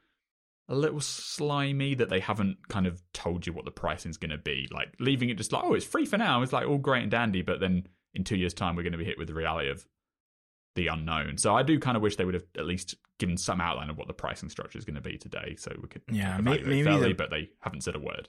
a 0.69 0.75
little 0.75 1.01
slimy 1.01 1.95
that 1.95 2.09
they 2.09 2.21
haven't 2.21 2.57
kind 2.69 2.87
of 2.87 3.01
told 3.13 3.47
you 3.47 3.53
what 3.53 3.65
the 3.65 3.71
pricing 3.71 4.11
is 4.11 4.17
going 4.17 4.31
to 4.31 4.39
be. 4.39 4.69
Like 4.73 4.95
leaving 4.99 5.31
it 5.31 5.39
just 5.39 5.53
like, 5.53 5.63
oh, 5.65 5.75
it's 5.75 5.85
free 5.85 6.07
for 6.07 6.19
now. 6.19 6.43
It's 6.43 6.53
like 6.53 6.67
all 6.67 6.79
great 6.79 7.03
and 7.03 7.11
dandy, 7.11 7.43
but 7.43 7.61
then 7.61 7.87
in 8.15 8.25
two 8.25 8.37
years' 8.37 8.55
time, 8.55 8.75
we're 8.75 8.83
going 8.83 8.93
to 8.93 8.99
be 8.99 9.05
hit 9.05 9.19
with 9.19 9.29
the 9.29 9.35
reality 9.35 9.71
of 9.71 9.87
the 10.75 10.89
unknown. 10.89 11.39
So 11.39 11.57
I 11.57 11.63
do 11.63 11.79
kind 11.79 11.97
of 11.97 12.03
wish 12.03 12.17
they 12.17 12.25
would 12.25 12.35
have 12.35 12.47
at 12.57 12.67
least 12.67 12.97
given 13.19 13.37
some 13.37 13.61
outline 13.61 13.91
of 13.91 13.97
what 13.97 14.09
the 14.09 14.15
pricing 14.15 14.49
structure 14.49 14.79
is 14.79 14.85
going 14.85 14.97
to 14.97 15.01
be 15.01 15.17
today, 15.19 15.57
so 15.59 15.73
we 15.81 15.89
could 15.89 16.03
yeah 16.11 16.39
maybe, 16.39 16.65
maybe 16.65 16.85
fairly, 16.85 17.13
but 17.15 17.31
they 17.31 17.49
haven't 17.61 17.83
said 17.83 17.97
a 17.97 17.99
word. 17.99 18.29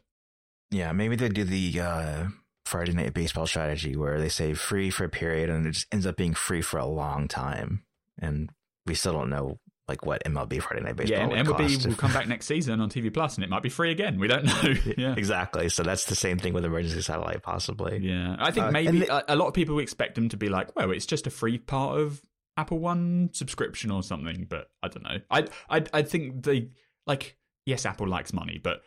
Yeah, 0.71 0.91
maybe 0.91 1.15
they 1.15 1.29
do 1.29 1.43
the 1.43 1.79
uh, 1.79 2.27
Friday 2.65 2.93
Night 2.93 3.13
Baseball 3.13 3.47
strategy 3.47 3.95
where 3.95 4.19
they 4.19 4.29
say 4.29 4.53
free 4.53 4.89
for 4.89 5.03
a 5.03 5.09
period 5.09 5.49
and 5.49 5.65
it 5.65 5.71
just 5.71 5.87
ends 5.93 6.05
up 6.05 6.17
being 6.17 6.33
free 6.33 6.61
for 6.61 6.77
a 6.77 6.85
long 6.85 7.27
time, 7.27 7.83
and 8.17 8.49
we 8.85 8.95
still 8.95 9.13
don't 9.13 9.29
know 9.29 9.59
like 9.87 10.05
what 10.05 10.23
MLB 10.25 10.61
Friday 10.61 10.83
Night 10.83 10.95
Baseball. 10.95 11.17
Yeah, 11.31 11.39
and 11.39 11.47
MLB 11.47 11.85
will 11.87 11.95
come 11.95 12.11
back 12.11 12.27
next 12.27 12.45
season 12.47 12.81
on 12.81 12.89
TV 12.89 13.13
Plus, 13.13 13.35
and 13.35 13.43
it 13.43 13.49
might 13.49 13.63
be 13.63 13.69
free 13.69 13.91
again. 13.91 14.19
We 14.19 14.27
don't 14.27 14.45
know. 14.45 14.73
yeah, 14.97 15.13
exactly. 15.15 15.69
So 15.69 15.83
that's 15.83 16.05
the 16.05 16.15
same 16.15 16.37
thing 16.39 16.53
with 16.53 16.65
emergency 16.65 17.01
satellite, 17.01 17.41
possibly. 17.41 17.99
Yeah, 17.99 18.35
I 18.39 18.51
think 18.51 18.65
uh, 18.67 18.71
maybe 18.71 18.99
the- 18.99 19.33
a 19.33 19.35
lot 19.35 19.47
of 19.47 19.53
people 19.53 19.79
expect 19.79 20.15
them 20.15 20.29
to 20.29 20.37
be 20.37 20.49
like, 20.49 20.75
well, 20.75 20.91
it's 20.91 21.05
just 21.05 21.25
a 21.27 21.29
free 21.29 21.57
part 21.57 21.99
of 21.99 22.21
Apple 22.57 22.79
One 22.79 23.29
subscription 23.33 23.91
or 23.91 24.03
something. 24.03 24.45
But 24.49 24.69
I 24.83 24.89
don't 24.89 25.03
know. 25.03 25.19
I 25.31 25.45
I 25.69 25.83
I 25.93 26.01
think 26.01 26.43
they 26.43 26.69
like 27.05 27.37
yes, 27.65 27.85
Apple 27.85 28.07
likes 28.07 28.33
money, 28.33 28.59
but 28.61 28.81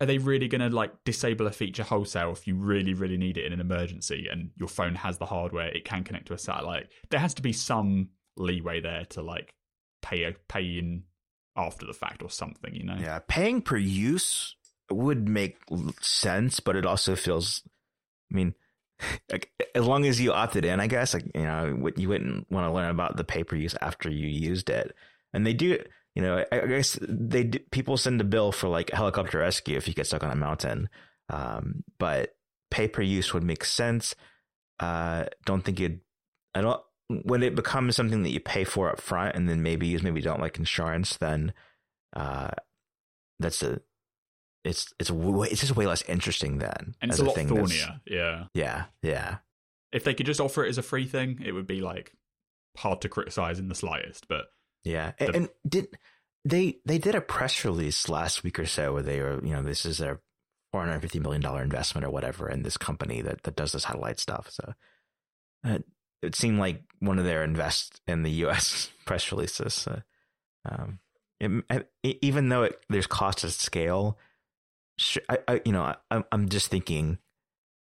are 0.00 0.06
they 0.06 0.18
really 0.18 0.48
going 0.48 0.62
to 0.62 0.74
like 0.74 0.92
disable 1.04 1.46
a 1.46 1.50
feature 1.52 1.82
wholesale 1.82 2.32
if 2.32 2.46
you 2.46 2.56
really 2.56 2.94
really 2.94 3.18
need 3.18 3.36
it 3.36 3.44
in 3.44 3.52
an 3.52 3.60
emergency 3.60 4.26
and 4.30 4.50
your 4.56 4.68
phone 4.68 4.94
has 4.94 5.18
the 5.18 5.26
hardware 5.26 5.68
it 5.68 5.84
can 5.84 6.02
connect 6.04 6.26
to 6.28 6.32
a 6.32 6.38
satellite 6.38 6.88
there 7.10 7.20
has 7.20 7.34
to 7.34 7.42
be 7.42 7.52
some 7.52 8.08
leeway 8.38 8.80
there 8.80 9.04
to 9.04 9.20
like 9.20 9.52
pay 10.02 10.24
a, 10.24 10.32
pay 10.48 10.62
in 10.78 11.04
after 11.56 11.86
the 11.86 11.92
fact 11.92 12.22
or 12.22 12.30
something, 12.30 12.74
you 12.74 12.84
know? 12.84 12.96
Yeah, 12.98 13.20
paying 13.26 13.62
per 13.62 13.76
use 13.76 14.56
would 14.90 15.28
make 15.28 15.58
sense, 16.00 16.60
but 16.60 16.76
it 16.76 16.86
also 16.86 17.16
feels. 17.16 17.62
I 18.30 18.36
mean, 18.36 18.54
like, 19.30 19.50
as 19.74 19.84
long 19.84 20.04
as 20.06 20.20
you 20.20 20.32
opted 20.32 20.64
in, 20.64 20.80
I 20.80 20.86
guess, 20.86 21.14
like 21.14 21.24
you 21.34 21.42
know, 21.42 21.90
you 21.96 22.08
wouldn't 22.08 22.50
want 22.50 22.66
to 22.66 22.72
learn 22.72 22.90
about 22.90 23.16
the 23.16 23.24
pay 23.24 23.44
per 23.44 23.56
use 23.56 23.74
after 23.80 24.10
you 24.10 24.28
used 24.28 24.70
it, 24.70 24.94
and 25.32 25.46
they 25.46 25.54
do. 25.54 25.78
You 26.16 26.22
know, 26.22 26.44
I 26.50 26.66
guess 26.66 26.98
they 27.00 27.44
do, 27.44 27.60
people 27.70 27.96
send 27.96 28.20
a 28.20 28.24
bill 28.24 28.50
for 28.50 28.68
like 28.68 28.90
helicopter 28.90 29.38
rescue 29.38 29.76
if 29.76 29.86
you 29.86 29.94
get 29.94 30.08
stuck 30.08 30.24
on 30.24 30.32
a 30.32 30.36
mountain, 30.36 30.88
um, 31.28 31.84
but 32.00 32.34
pay 32.70 32.88
per 32.88 33.02
use 33.02 33.32
would 33.32 33.44
make 33.44 33.64
sense. 33.64 34.16
Uh, 34.80 35.26
don't 35.44 35.62
think 35.62 35.78
you'd. 35.78 36.00
I 36.52 36.62
don't 36.62 36.80
when 37.24 37.42
it 37.42 37.54
becomes 37.54 37.96
something 37.96 38.22
that 38.22 38.30
you 38.30 38.40
pay 38.40 38.64
for 38.64 38.90
up 38.90 39.00
front 39.00 39.34
and 39.34 39.48
then 39.48 39.62
maybe 39.62 39.86
use 39.86 40.02
maybe 40.02 40.20
don't 40.20 40.40
like 40.40 40.58
insurance 40.58 41.16
then 41.16 41.52
uh 42.14 42.50
that's 43.40 43.62
a 43.62 43.80
it's 44.64 44.92
it's 44.98 45.10
way, 45.10 45.48
it's 45.50 45.60
just 45.60 45.76
way 45.76 45.86
less 45.86 46.02
interesting 46.02 46.58
then 46.58 46.94
and 47.00 47.10
it's 47.10 47.18
a, 47.18 47.24
a 47.24 47.26
lot 47.26 47.36
thornier 47.36 48.00
yeah. 48.06 48.44
Yeah 48.54 48.84
yeah. 49.02 49.38
If 49.92 50.04
they 50.04 50.14
could 50.14 50.26
just 50.26 50.40
offer 50.40 50.64
it 50.64 50.68
as 50.68 50.78
a 50.78 50.82
free 50.82 51.06
thing 51.06 51.40
it 51.44 51.52
would 51.52 51.66
be 51.66 51.80
like 51.80 52.12
hard 52.76 53.00
to 53.00 53.08
criticize 53.08 53.58
in 53.58 53.68
the 53.68 53.74
slightest 53.74 54.28
but 54.28 54.46
yeah 54.84 55.12
the... 55.18 55.26
and, 55.26 55.36
and 55.36 55.48
did 55.68 55.88
they 56.44 56.78
they 56.84 56.98
did 56.98 57.14
a 57.14 57.20
press 57.20 57.64
release 57.64 58.08
last 58.08 58.44
week 58.44 58.58
or 58.58 58.66
so 58.66 58.92
where 58.92 59.02
they 59.02 59.20
were 59.20 59.44
you 59.44 59.52
know 59.52 59.62
this 59.62 59.84
is 59.84 59.98
their 59.98 60.20
450 60.72 61.18
million 61.18 61.42
dollar 61.42 61.62
investment 61.62 62.06
or 62.06 62.10
whatever 62.10 62.48
in 62.48 62.62
this 62.62 62.76
company 62.76 63.20
that 63.22 63.42
that 63.42 63.56
does 63.56 63.72
this 63.72 63.82
satellite 63.82 64.20
stuff 64.20 64.48
so 64.50 64.74
uh, 65.64 65.78
it 66.22 66.34
seemed 66.34 66.58
like 66.58 66.82
one 66.98 67.18
of 67.18 67.24
their 67.24 67.42
invest 67.42 68.00
in 68.06 68.22
the 68.22 68.30
U.S. 68.30 68.90
press 69.06 69.30
releases. 69.32 69.88
Um, 70.68 71.00
it, 71.40 71.88
even 72.02 72.48
though 72.48 72.64
it, 72.64 72.78
there's 72.88 73.06
cost 73.06 73.44
at 73.44 73.50
scale, 73.50 74.18
I, 75.28 75.38
I, 75.48 75.60
you 75.64 75.72
know, 75.72 75.94
I, 76.10 76.22
I'm 76.30 76.48
just 76.48 76.68
thinking, 76.68 77.18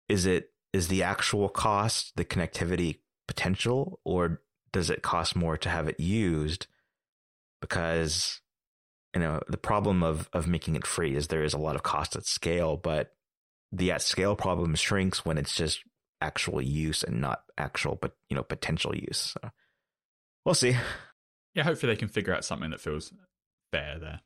is 0.09 0.27
it 0.27 0.51
is 0.73 0.89
the 0.89 1.05
actual 1.05 1.49
cost 1.49 2.13
the 2.17 2.25
connectivity 2.25 2.99
potential, 3.29 4.01
or 4.05 4.41
does 4.73 4.91
it 4.91 5.03
cost 5.03 5.37
more 5.37 5.57
to 5.57 5.69
have 5.69 5.89
it 5.89 6.01
used? 6.01 6.67
Because 7.61 8.41
you 9.15 9.21
know 9.21 9.41
the 9.49 9.57
problem 9.57 10.03
of 10.03 10.29
of 10.33 10.49
making 10.49 10.75
it 10.75 10.87
free 10.87 11.15
is 11.15 11.29
there 11.29 11.45
is 11.45 11.55
a 11.55 11.59
lot 11.59 11.77
of 11.77 11.85
cost 11.85 12.17
at 12.17 12.27
scale, 12.27 12.77
but 12.77 13.13
the 13.71 13.93
at 13.93 14.03
scale 14.03 14.35
problem 14.35 14.75
shrinks 14.75 15.25
when 15.25 15.39
it's 15.39 15.55
just 15.55 15.81
actual 16.25 16.63
use 16.63 17.03
and 17.03 17.21
not 17.21 17.43
actual, 17.59 17.97
but 18.01 18.17
you 18.29 18.37
know, 18.37 18.43
potential 18.43 18.97
use. 18.97 19.35
So 19.35 19.51
we'll 20.45 20.55
see. 20.55 20.77
Yeah, 21.55 21.63
hopefully 21.63 21.93
they 21.93 21.99
can 21.99 22.09
figure 22.09 22.35
out 22.35 22.45
something 22.45 22.71
that 22.71 22.81
feels 22.81 23.13
fair 23.71 23.99
there. 24.01 24.21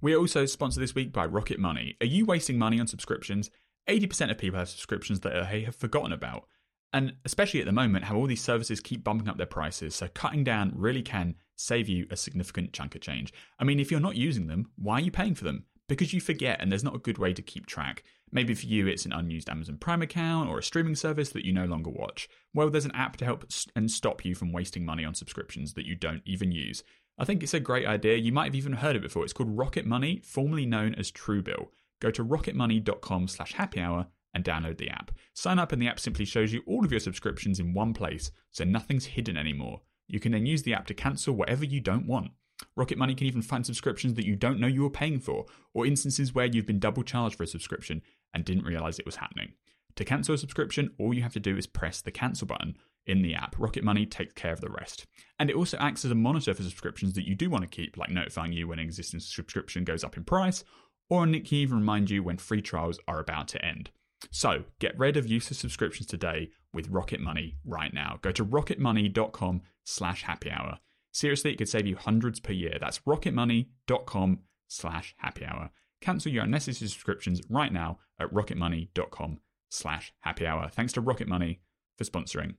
We 0.00 0.14
are 0.14 0.18
also 0.18 0.46
sponsored 0.46 0.82
this 0.82 0.94
week 0.94 1.12
by 1.12 1.26
Rocket 1.26 1.58
Money. 1.58 1.96
Are 2.00 2.06
you 2.06 2.26
wasting 2.26 2.58
money 2.58 2.78
on 2.78 2.86
subscriptions? 2.86 3.50
80% 3.88 4.30
of 4.30 4.38
people 4.38 4.58
have 4.58 4.68
subscriptions 4.68 5.20
that 5.20 5.48
they 5.50 5.62
have 5.62 5.74
forgotten 5.74 6.12
about. 6.12 6.46
And 6.92 7.14
especially 7.24 7.60
at 7.60 7.66
the 7.66 7.72
moment, 7.72 8.04
how 8.04 8.16
all 8.16 8.26
these 8.26 8.42
services 8.42 8.80
keep 8.80 9.02
bumping 9.02 9.28
up 9.28 9.38
their 9.38 9.46
prices, 9.46 9.94
so 9.94 10.08
cutting 10.08 10.44
down 10.44 10.72
really 10.76 11.02
can 11.02 11.36
save 11.56 11.88
you 11.88 12.06
a 12.10 12.16
significant 12.16 12.72
chunk 12.72 12.94
of 12.94 13.00
change. 13.00 13.32
I 13.58 13.64
mean, 13.64 13.80
if 13.80 13.90
you're 13.90 14.00
not 14.00 14.16
using 14.16 14.46
them, 14.46 14.70
why 14.76 14.96
are 14.96 15.00
you 15.00 15.10
paying 15.10 15.34
for 15.34 15.44
them? 15.44 15.64
Because 15.92 16.14
you 16.14 16.22
forget, 16.22 16.58
and 16.58 16.72
there's 16.72 16.82
not 16.82 16.94
a 16.94 16.98
good 16.98 17.18
way 17.18 17.34
to 17.34 17.42
keep 17.42 17.66
track. 17.66 18.02
Maybe 18.30 18.54
for 18.54 18.64
you, 18.64 18.86
it's 18.86 19.04
an 19.04 19.12
unused 19.12 19.50
Amazon 19.50 19.76
Prime 19.76 20.00
account 20.00 20.48
or 20.48 20.58
a 20.58 20.62
streaming 20.62 20.94
service 20.94 21.28
that 21.32 21.44
you 21.44 21.52
no 21.52 21.66
longer 21.66 21.90
watch. 21.90 22.30
Well, 22.54 22.70
there's 22.70 22.86
an 22.86 22.94
app 22.94 23.18
to 23.18 23.26
help 23.26 23.44
and 23.76 23.90
stop 23.90 24.24
you 24.24 24.34
from 24.34 24.52
wasting 24.52 24.86
money 24.86 25.04
on 25.04 25.14
subscriptions 25.14 25.74
that 25.74 25.84
you 25.84 25.94
don't 25.94 26.22
even 26.24 26.50
use. 26.50 26.82
I 27.18 27.26
think 27.26 27.42
it's 27.42 27.52
a 27.52 27.60
great 27.60 27.86
idea. 27.86 28.16
You 28.16 28.32
might 28.32 28.46
have 28.46 28.54
even 28.54 28.72
heard 28.72 28.96
it 28.96 29.02
before. 29.02 29.22
It's 29.22 29.34
called 29.34 29.54
Rocket 29.54 29.84
Money, 29.84 30.22
formerly 30.24 30.64
known 30.64 30.94
as 30.94 31.12
Truebill. 31.12 31.66
Go 32.00 32.10
to 32.10 32.24
rocketmoney.com 32.24 33.28
slash 33.28 33.52
happy 33.52 33.78
hour 33.78 34.06
and 34.32 34.42
download 34.42 34.78
the 34.78 34.88
app. 34.88 35.10
Sign 35.34 35.58
up 35.58 35.72
and 35.72 35.82
the 35.82 35.88
app 35.88 36.00
simply 36.00 36.24
shows 36.24 36.54
you 36.54 36.62
all 36.66 36.86
of 36.86 36.90
your 36.90 37.00
subscriptions 37.00 37.60
in 37.60 37.74
one 37.74 37.92
place, 37.92 38.30
so 38.50 38.64
nothing's 38.64 39.04
hidden 39.04 39.36
anymore. 39.36 39.82
You 40.08 40.20
can 40.20 40.32
then 40.32 40.46
use 40.46 40.62
the 40.62 40.72
app 40.72 40.86
to 40.86 40.94
cancel 40.94 41.34
whatever 41.34 41.66
you 41.66 41.82
don't 41.82 42.06
want. 42.06 42.30
Rocket 42.76 42.98
Money 42.98 43.14
can 43.14 43.26
even 43.26 43.42
find 43.42 43.66
subscriptions 43.66 44.14
that 44.14 44.26
you 44.26 44.36
don't 44.36 44.60
know 44.60 44.66
you 44.66 44.82
were 44.82 44.90
paying 44.90 45.20
for, 45.20 45.46
or 45.74 45.86
instances 45.86 46.34
where 46.34 46.46
you've 46.46 46.66
been 46.66 46.78
double 46.78 47.02
charged 47.02 47.36
for 47.36 47.42
a 47.42 47.46
subscription 47.46 48.02
and 48.32 48.44
didn't 48.44 48.64
realize 48.64 48.98
it 48.98 49.06
was 49.06 49.16
happening. 49.16 49.52
To 49.96 50.04
cancel 50.04 50.34
a 50.34 50.38
subscription, 50.38 50.92
all 50.98 51.12
you 51.12 51.22
have 51.22 51.34
to 51.34 51.40
do 51.40 51.56
is 51.56 51.66
press 51.66 52.00
the 52.00 52.10
cancel 52.10 52.46
button 52.46 52.76
in 53.06 53.22
the 53.22 53.34
app. 53.34 53.54
Rocket 53.58 53.84
Money 53.84 54.06
takes 54.06 54.32
care 54.32 54.52
of 54.52 54.60
the 54.60 54.70
rest. 54.70 55.06
And 55.38 55.50
it 55.50 55.56
also 55.56 55.76
acts 55.78 56.04
as 56.04 56.10
a 56.10 56.14
monitor 56.14 56.54
for 56.54 56.62
subscriptions 56.62 57.14
that 57.14 57.26
you 57.26 57.34
do 57.34 57.50
want 57.50 57.62
to 57.62 57.68
keep, 57.68 57.96
like 57.96 58.10
notifying 58.10 58.52
you 58.52 58.68
when 58.68 58.78
an 58.78 58.84
existing 58.84 59.20
subscription 59.20 59.84
goes 59.84 60.04
up 60.04 60.16
in 60.16 60.24
price, 60.24 60.64
or 61.10 61.26
it 61.26 61.46
can 61.46 61.58
even 61.58 61.78
remind 61.78 62.10
you 62.10 62.22
when 62.22 62.38
free 62.38 62.62
trials 62.62 62.98
are 63.06 63.20
about 63.20 63.48
to 63.48 63.64
end. 63.64 63.90
So 64.30 64.64
get 64.78 64.98
rid 64.98 65.16
of 65.16 65.26
useless 65.26 65.58
subscriptions 65.58 66.06
today 66.06 66.50
with 66.72 66.88
Rocket 66.88 67.20
Money 67.20 67.56
right 67.64 67.92
now. 67.92 68.18
Go 68.22 68.30
to 68.30 68.44
rocketmoney.com 68.44 69.62
slash 69.84 70.22
happy 70.22 70.50
hour. 70.50 70.78
Seriously, 71.12 71.52
it 71.52 71.56
could 71.56 71.68
save 71.68 71.86
you 71.86 71.96
hundreds 71.96 72.40
per 72.40 72.52
year. 72.52 72.78
That's 72.80 73.00
rocketmoney.com 73.00 74.40
slash 74.68 75.14
happy 75.18 75.44
hour. 75.44 75.70
Cancel 76.00 76.32
your 76.32 76.44
unnecessary 76.44 76.88
subscriptions 76.88 77.40
right 77.48 77.72
now 77.72 77.98
at 78.18 78.32
rocketmoney.com 78.32 79.38
slash 79.68 80.12
happy 80.20 80.46
hour. 80.46 80.68
Thanks 80.70 80.92
to 80.94 81.00
Rocket 81.00 81.28
Money 81.28 81.60
for 81.96 82.04
sponsoring 82.04 82.54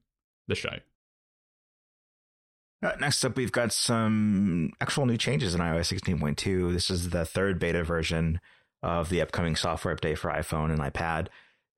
the 0.47 0.55
show. 0.55 0.77
Next 2.99 3.23
up, 3.23 3.37
we've 3.37 3.51
got 3.51 3.71
some 3.71 4.71
actual 4.81 5.05
new 5.05 5.17
changes 5.17 5.55
in 5.55 5.61
iOS 5.61 5.93
16.2. 5.93 6.73
This 6.73 6.89
is 6.89 7.11
the 7.11 7.25
third 7.25 7.57
beta 7.57 7.83
version 7.83 8.41
of 8.81 9.09
the 9.09 9.21
upcoming 9.21 9.55
software 9.55 9.95
update 9.95 10.17
for 10.17 10.29
iPhone 10.29 10.69
and 10.69 10.79
iPad. 10.79 11.27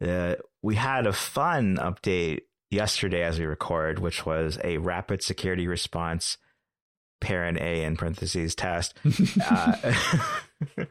Uh, 0.06 0.36
we 0.64 0.76
had 0.76 1.06
a 1.06 1.14
fun 1.14 1.78
update 1.78 2.42
yesterday 2.72 3.22
as 3.22 3.38
we 3.38 3.46
record, 3.46 4.00
which 4.00 4.26
was 4.26 4.58
a 4.64 4.80
rapid 4.80 5.22
security 5.22 5.68
response 5.68 6.38
parent 7.26 7.58
A 7.58 7.84
in 7.84 7.98
parentheses 7.98 8.54
test. 8.54 8.94
uh, 9.50 9.94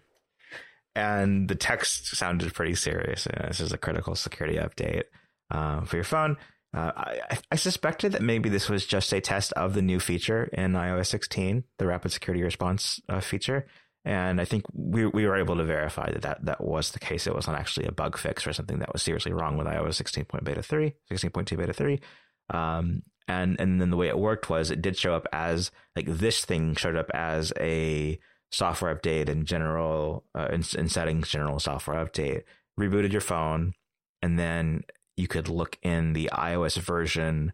and 0.96 1.48
the 1.48 1.54
text 1.54 2.16
sounded 2.16 2.52
pretty 2.52 2.74
serious. 2.74 3.28
Uh, 3.28 3.46
this 3.46 3.60
is 3.60 3.72
a 3.72 3.78
critical 3.78 4.16
security 4.16 4.58
update 4.58 5.04
uh, 5.52 5.82
for 5.82 5.96
your 5.96 6.04
phone. 6.04 6.36
Uh, 6.74 6.90
I, 6.96 7.38
I, 7.52 7.54
suspected 7.54 8.10
that 8.12 8.22
maybe 8.22 8.48
this 8.48 8.68
was 8.68 8.84
just 8.84 9.12
a 9.12 9.20
test 9.20 9.52
of 9.52 9.74
the 9.74 9.82
new 9.82 10.00
feature 10.00 10.50
in 10.52 10.72
iOS 10.72 11.06
16, 11.06 11.62
the 11.78 11.86
rapid 11.86 12.10
security 12.10 12.42
response 12.42 13.00
uh, 13.08 13.20
feature. 13.20 13.66
And 14.04 14.40
I 14.40 14.44
think 14.44 14.64
we 14.72 15.06
we 15.06 15.24
were 15.24 15.36
able 15.36 15.56
to 15.56 15.64
verify 15.64 16.10
that, 16.10 16.22
that 16.22 16.44
that 16.44 16.60
was 16.64 16.90
the 16.90 16.98
case. 16.98 17.28
It 17.28 17.34
wasn't 17.34 17.58
actually 17.58 17.86
a 17.86 17.92
bug 17.92 18.18
fix 18.18 18.44
or 18.44 18.52
something 18.52 18.80
that 18.80 18.92
was 18.92 19.02
seriously 19.02 19.32
wrong 19.32 19.56
with 19.56 19.68
iOS 19.68 19.94
16. 19.94 20.26
Beta 20.42 20.62
3, 20.62 20.92
16.2 21.12 21.56
beta 21.56 21.72
3. 21.72 22.00
Um, 22.50 23.02
and 23.28 23.58
and 23.58 23.80
then 23.80 23.90
the 23.90 23.96
way 23.96 24.08
it 24.08 24.18
worked 24.18 24.50
was 24.50 24.70
it 24.70 24.82
did 24.82 24.96
show 24.96 25.14
up 25.14 25.26
as 25.32 25.70
like 25.96 26.06
this 26.06 26.44
thing 26.44 26.74
showed 26.74 26.96
up 26.96 27.10
as 27.14 27.52
a 27.58 28.18
software 28.52 28.94
update 28.94 29.28
in 29.28 29.44
general 29.44 30.24
uh, 30.34 30.48
in, 30.52 30.62
in 30.78 30.88
settings 30.88 31.28
general 31.28 31.58
software 31.58 32.04
update. 32.04 32.42
Rebooted 32.78 33.12
your 33.12 33.20
phone 33.20 33.74
and 34.22 34.38
then 34.38 34.84
you 35.16 35.28
could 35.28 35.48
look 35.48 35.78
in 35.82 36.12
the 36.12 36.30
iOS 36.32 36.76
version 36.76 37.52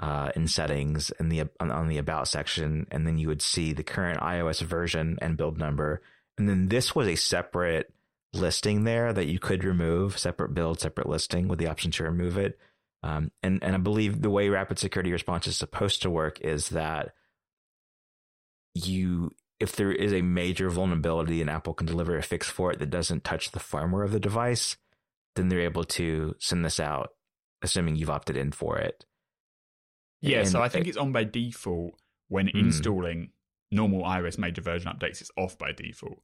uh, 0.00 0.30
in 0.36 0.46
settings 0.46 1.10
in 1.18 1.28
the 1.28 1.42
on, 1.58 1.70
on 1.70 1.88
the 1.88 1.98
about 1.98 2.28
section 2.28 2.86
and 2.90 3.06
then 3.06 3.18
you 3.18 3.28
would 3.28 3.42
see 3.42 3.72
the 3.72 3.82
current 3.82 4.20
iOS 4.20 4.62
version 4.62 5.18
and 5.20 5.36
build 5.36 5.58
number. 5.58 6.00
And 6.36 6.48
then 6.48 6.68
this 6.68 6.94
was 6.94 7.08
a 7.08 7.16
separate 7.16 7.92
listing 8.32 8.84
there 8.84 9.12
that 9.12 9.26
you 9.26 9.38
could 9.38 9.64
remove 9.64 10.18
separate 10.18 10.54
build 10.54 10.78
separate 10.80 11.08
listing 11.08 11.48
with 11.48 11.58
the 11.58 11.66
option 11.66 11.90
to 11.90 12.04
remove 12.04 12.36
it 12.36 12.58
um, 13.02 13.30
and 13.42 13.62
and 13.62 13.74
I 13.74 13.78
believe 13.78 14.22
the 14.22 14.30
way 14.30 14.48
rapid 14.48 14.78
security 14.78 15.12
response 15.12 15.46
is 15.46 15.56
supposed 15.56 16.02
to 16.02 16.10
work 16.10 16.40
is 16.40 16.70
that 16.70 17.12
you 18.74 19.30
if 19.60 19.74
there 19.76 19.92
is 19.92 20.12
a 20.12 20.22
major 20.22 20.70
vulnerability 20.70 21.40
and 21.40 21.50
Apple 21.50 21.74
can 21.74 21.86
deliver 21.86 22.16
a 22.16 22.22
fix 22.22 22.48
for 22.48 22.72
it 22.72 22.78
that 22.78 22.90
doesn't 22.90 23.24
touch 23.24 23.50
the 23.50 23.58
firmware 23.58 24.04
of 24.04 24.12
the 24.12 24.20
device, 24.20 24.76
then 25.34 25.48
they're 25.48 25.60
able 25.60 25.84
to 25.84 26.34
send 26.38 26.64
this 26.64 26.78
out, 26.78 27.10
assuming 27.62 27.96
you've 27.96 28.10
opted 28.10 28.36
in 28.36 28.52
for 28.52 28.78
it. 28.78 29.04
Yeah, 30.20 30.40
and 30.40 30.48
so 30.48 30.62
I 30.62 30.68
think 30.68 30.86
it, 30.86 30.90
it's 30.90 30.98
on 30.98 31.12
by 31.12 31.24
default 31.24 31.94
when 32.28 32.46
mm. 32.46 32.54
installing 32.54 33.30
normal 33.70 34.02
iOS 34.02 34.38
major 34.38 34.62
version 34.62 34.92
updates. 34.92 35.20
It's 35.20 35.30
off 35.36 35.58
by 35.58 35.72
default 35.72 36.22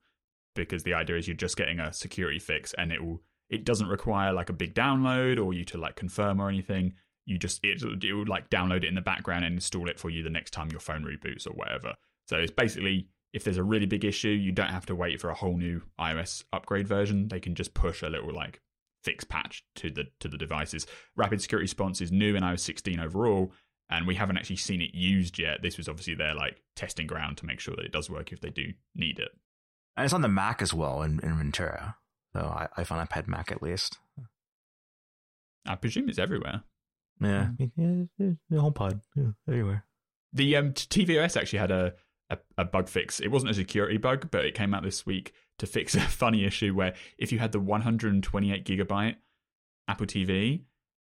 because 0.55 0.85
the 0.85 0.95
idea 0.95 1.17
is 1.17 1.27
you're 1.27 1.37
just 1.37 1.57
getting 1.57 1.81
a 1.81 1.93
security 1.93 2.39
fix 2.39 2.73
and 2.75 2.93
it 2.93 3.03
will 3.03 3.21
it 3.51 3.65
doesn't 3.65 3.89
require 3.89 4.33
like 4.33 4.51
a 4.51 4.55
big 4.55 4.75
download 4.75 5.45
or 5.45 5.53
you 5.53 5.65
to 5.67 5.79
like 5.79 5.97
confirm 5.97 6.41
or 6.41 6.49
anything. 6.49 6.95
You 7.27 7.39
just 7.39 7.61
it, 7.65 7.83
it 7.83 8.13
will 8.13 8.27
like 8.27 8.51
download 8.51 8.79
it 8.79 8.85
in 8.85 8.95
the 8.95 9.01
background 9.01 9.45
and 9.45 9.55
install 9.55 9.89
it 9.89 9.99
for 9.99 10.11
you 10.11 10.23
the 10.23 10.31
next 10.31 10.51
time 10.51 10.71
your 10.71 10.81
phone 10.81 11.05
reboots 11.05 11.47
or 11.47 11.53
whatever. 11.53 11.95
So 12.27 12.37
it's 12.37 12.51
basically 12.51 13.09
if 13.33 13.45
there's 13.45 13.59
a 13.59 13.65
really 13.65 13.87
big 13.87 14.05
issue, 14.05 14.29
you 14.29 14.53
don't 14.53 14.71
have 14.71 14.87
to 14.87 14.95
wait 14.95 15.21
for 15.21 15.29
a 15.29 15.35
whole 15.35 15.57
new 15.57 15.83
iOS 16.01 16.45
upgrade 16.53 16.87
version. 16.87 17.29
They 17.29 17.41
can 17.41 17.55
just 17.55 17.75
push 17.75 18.03
a 18.03 18.09
little 18.09 18.33
like 18.33 18.61
fix 19.03 19.25
patch 19.25 19.65
to 19.77 19.91
the 19.91 20.05
to 20.21 20.29
the 20.29 20.39
devices. 20.39 20.87
Rapid 21.17 21.43
security 21.43 21.65
response 21.65 22.01
is 22.01 22.13
new 22.13 22.37
in 22.37 22.43
iOS 22.43 22.61
16 22.61 23.01
overall, 23.01 23.53
and 23.91 24.07
we 24.07 24.15
haven't 24.15 24.39
actually 24.39 24.57
seen 24.57 24.81
it 24.81 24.95
used 24.95 25.39
yet. 25.39 25.63
This 25.63 25.77
was 25.77 25.89
obviously 25.89 26.15
their 26.15 26.35
like 26.35 26.63
testing 26.77 27.07
ground 27.07 27.37
to 27.39 27.47
make 27.47 27.61
sure 27.61 27.75
that 27.77 27.85
it 27.85 27.93
does 27.93 28.09
work 28.09 28.33
if 28.33 28.41
they 28.41 28.51
do 28.51 28.73
need 28.95 29.19
it. 29.19 29.31
And 29.97 30.05
it's 30.05 30.15
on 30.15 30.23
the 30.23 30.29
Mac 30.29 30.63
as 30.63 30.73
well 30.73 31.03
in, 31.03 31.21
in 31.21 31.37
Ventura. 31.37 31.97
So 32.35 32.43
I, 32.43 32.69
I 32.77 32.85
found 32.85 33.09
iPad 33.09 33.29
Mac 33.29 33.53
at 33.53 33.63
least. 33.63 33.99
I 35.67 35.77
presume 35.77 36.09
it's 36.09 36.19
everywhere. 36.19 36.63
Yeah, 37.21 37.51
yeah, 37.59 38.05
yeah 38.19 38.33
HomePod, 38.53 39.01
yeah, 39.15 39.31
everywhere. 39.49 39.85
The 40.33 40.57
um, 40.57 40.73
tvOS 40.73 41.37
actually 41.37 41.61
had 41.61 41.71
a, 41.71 41.95
a, 42.29 42.39
a 42.59 42.65
bug 42.65 42.89
fix. 42.89 43.21
It 43.21 43.29
wasn't 43.29 43.53
a 43.53 43.55
security 43.55 43.99
bug, 43.99 44.31
but 44.31 44.45
it 44.45 44.55
came 44.55 44.75
out 44.75 44.83
this 44.83 45.07
week 45.07 45.33
to 45.59 45.67
fix 45.67 45.95
a 45.95 46.01
funny 46.01 46.45
issue 46.45 46.75
where 46.75 46.95
if 47.17 47.31
you 47.31 47.39
had 47.39 47.53
the 47.53 47.61
128 47.61 48.65
gigabyte 48.65 49.17
Apple 49.87 50.07
TV, 50.07 50.63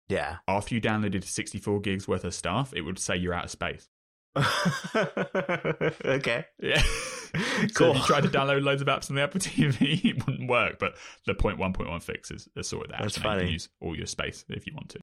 yeah, 0.07 0.37
after 0.47 0.73
you 0.73 0.81
downloaded 0.81 1.23
64 1.23 1.81
gigs 1.81 2.07
worth 2.07 2.23
of 2.23 2.33
stuff, 2.33 2.73
it 2.73 2.81
would 2.81 2.97
say 2.97 3.15
you're 3.17 3.33
out 3.33 3.45
of 3.45 3.51
space. 3.51 3.89
okay. 6.05 6.45
Yeah. 6.59 6.81
so 7.71 7.91
if 7.91 7.97
you 7.97 8.03
tried 8.03 8.23
to 8.23 8.29
download 8.33 8.63
loads 8.63 8.81
of 8.81 8.87
apps 8.87 9.09
on 9.09 9.15
the 9.15 9.21
Apple 9.21 9.39
TV, 9.39 10.05
it 10.05 10.25
wouldn't 10.25 10.49
work. 10.49 10.79
But 10.79 10.95
the 11.25 11.33
point 11.33 11.57
one 11.57 11.73
point 11.73 11.89
one 11.89 11.99
fix 11.99 12.31
is, 12.31 12.47
sort 12.61 12.85
of 12.85 12.91
that, 12.91 13.01
That's 13.01 13.17
funny. 13.17 13.41
You 13.41 13.45
can 13.45 13.53
use 13.53 13.69
all 13.81 13.95
your 13.95 14.05
space 14.05 14.45
if 14.49 14.67
you 14.67 14.73
want 14.73 14.89
to. 14.89 14.99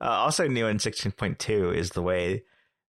Uh, 0.00 0.08
also 0.08 0.46
new 0.46 0.66
in 0.66 0.76
16.2 0.76 1.74
is 1.74 1.90
the 1.90 2.02
way 2.02 2.42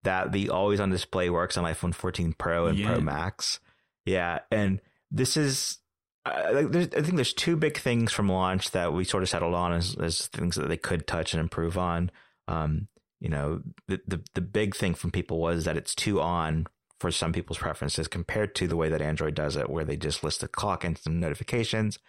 that 0.04 0.32
the 0.32 0.50
always 0.50 0.80
on 0.80 0.90
display 0.90 1.30
works 1.30 1.56
on 1.56 1.64
iPhone 1.64 1.94
14 1.94 2.34
Pro 2.38 2.66
and 2.66 2.78
yeah. 2.78 2.86
Pro 2.88 3.00
Max. 3.00 3.60
Yeah, 4.04 4.40
and 4.50 4.80
this 5.10 5.36
is 5.36 5.78
I 6.24 6.64
think 6.70 7.16
there's 7.16 7.32
two 7.32 7.56
big 7.56 7.78
things 7.78 8.12
from 8.12 8.28
launch 8.28 8.70
that 8.70 8.92
we 8.92 9.04
sort 9.04 9.24
of 9.24 9.28
settled 9.28 9.54
on 9.54 9.72
as, 9.72 9.96
as 9.96 10.28
things 10.28 10.54
that 10.54 10.68
they 10.68 10.76
could 10.76 11.06
touch 11.06 11.34
and 11.34 11.40
improve 11.40 11.76
on. 11.76 12.10
Um, 12.46 12.86
you 13.22 13.28
know, 13.28 13.62
the, 13.86 14.00
the, 14.06 14.20
the 14.34 14.40
big 14.40 14.74
thing 14.74 14.94
from 14.94 15.12
people 15.12 15.38
was 15.38 15.64
that 15.64 15.76
it's 15.76 15.94
too 15.94 16.20
on 16.20 16.66
for 16.98 17.12
some 17.12 17.32
people's 17.32 17.58
preferences 17.58 18.08
compared 18.08 18.54
to 18.56 18.66
the 18.66 18.76
way 18.76 18.88
that 18.88 19.00
Android 19.00 19.36
does 19.36 19.54
it, 19.54 19.70
where 19.70 19.84
they 19.84 19.96
just 19.96 20.24
list 20.24 20.40
the 20.40 20.48
clock 20.48 20.82
and 20.82 20.98
some 20.98 21.20
notifications. 21.20 22.00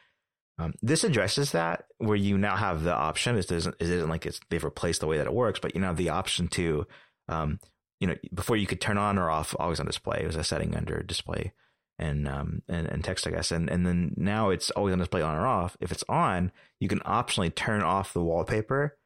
Um, 0.58 0.74
this 0.82 1.04
addresses 1.04 1.52
that, 1.52 1.86
where 2.00 2.16
you 2.16 2.38
now 2.38 2.56
have 2.56 2.84
the 2.84 2.94
option. 2.94 3.38
It 3.38 3.52
isn't, 3.52 3.76
it 3.80 3.90
isn't 3.90 4.10
like 4.10 4.26
it's 4.26 4.40
they've 4.50 4.64
replaced 4.64 5.02
the 5.02 5.08
way 5.08 5.18
that 5.18 5.28
it 5.28 5.34
works, 5.34 5.60
but 5.60 5.76
you 5.76 5.82
now 5.82 5.88
have 5.88 5.98
the 5.98 6.10
option 6.10 6.48
to, 6.50 6.88
um, 7.28 7.60
you 8.00 8.08
know, 8.08 8.16
before 8.34 8.58
you 8.58 8.66
could 8.66 8.82
turn 8.82 8.98
on 8.98 9.20
or 9.20 9.30
off 9.30 9.56
always 9.60 9.80
on 9.80 9.86
display. 9.86 10.22
It 10.24 10.28
was 10.28 10.36
a 10.36 10.44
setting 10.44 10.76
under 10.76 11.04
display 11.04 11.54
and 12.00 12.28
um 12.28 12.64
and, 12.68 12.88
and 12.88 13.04
text, 13.04 13.28
I 13.28 13.32
guess. 13.32 13.52
And 13.52 13.70
and 13.70 13.86
then 13.86 14.14
now 14.18 14.50
it's 14.50 14.72
always 14.72 14.94
on 14.94 15.00
display 15.00 15.22
on 15.22 15.36
or 15.36 15.46
off. 15.46 15.78
If 15.80 15.92
it's 15.92 16.04
on, 16.10 16.52
you 16.80 16.88
can 16.88 17.00
optionally 17.02 17.54
turn 17.54 17.84
off 17.84 18.14
the 18.14 18.24
wallpaper 18.24 18.98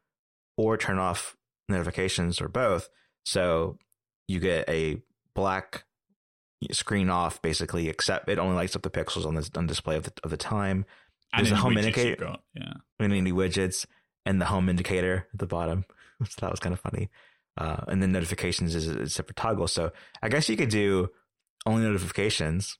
or 0.57 0.77
turn 0.77 0.97
off 0.97 1.35
notifications 1.69 2.41
or 2.41 2.47
both. 2.47 2.89
So 3.25 3.77
you 4.27 4.39
get 4.39 4.69
a 4.69 5.01
black 5.35 5.85
screen 6.71 7.09
off 7.09 7.41
basically, 7.41 7.89
except 7.89 8.29
it 8.29 8.39
only 8.39 8.55
lights 8.55 8.75
up 8.75 8.81
the 8.81 8.89
pixels 8.89 9.25
on 9.25 9.35
the 9.35 9.49
on 9.55 9.67
display 9.67 9.95
of 9.95 10.03
the 10.03 10.13
of 10.23 10.29
the 10.29 10.37
time. 10.37 10.85
There's 11.35 11.51
a 11.51 11.57
home 11.57 11.77
indicator, 11.77 12.37
yeah, 12.55 12.73
and 12.99 13.13
any 13.13 13.31
widgets, 13.31 13.85
and 14.25 14.41
the 14.41 14.45
home 14.45 14.69
indicator 14.69 15.27
at 15.33 15.39
the 15.39 15.45
bottom. 15.45 15.85
so 16.23 16.35
that 16.41 16.51
was 16.51 16.59
kind 16.59 16.73
of 16.73 16.79
funny. 16.79 17.09
Uh, 17.57 17.83
and 17.87 18.01
then 18.01 18.11
notifications 18.11 18.75
is 18.75 18.87
a 18.87 19.09
separate 19.09 19.35
toggle. 19.35 19.67
So 19.67 19.91
I 20.21 20.29
guess 20.29 20.47
you 20.47 20.55
could 20.55 20.69
do 20.69 21.09
only 21.65 21.83
notifications, 21.83 22.77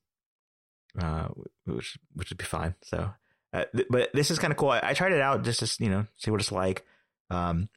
uh, 1.00 1.28
which 1.66 1.98
which 2.14 2.30
would 2.30 2.38
be 2.38 2.46
fine. 2.46 2.76
So, 2.84 3.12
uh, 3.54 3.66
th- 3.76 3.88
but 3.90 4.12
this 4.14 4.32
is 4.32 4.40
kind 4.40 4.52
of 4.52 4.58
cool. 4.58 4.70
I, 4.70 4.82
I, 4.84 4.94
tried 4.94 5.14
it 5.14 5.22
out 5.22 5.44
just 5.44 5.60
to 5.60 5.84
you 5.84 5.90
know 5.90 6.06
see 6.16 6.32
what 6.32 6.42
it's 6.42 6.52
like. 6.52 6.86
Um, 7.30 7.70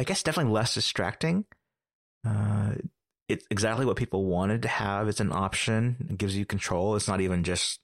I 0.00 0.02
guess 0.02 0.22
definitely 0.22 0.52
less 0.52 0.72
distracting. 0.72 1.44
Uh, 2.26 2.72
it's 3.28 3.44
exactly 3.50 3.84
what 3.84 3.96
people 3.96 4.24
wanted 4.24 4.62
to 4.62 4.68
have. 4.68 5.08
It's 5.08 5.20
an 5.20 5.30
option. 5.30 6.08
It 6.08 6.16
gives 6.16 6.34
you 6.34 6.46
control. 6.46 6.96
It's 6.96 7.06
not 7.06 7.20
even 7.20 7.44
just, 7.44 7.80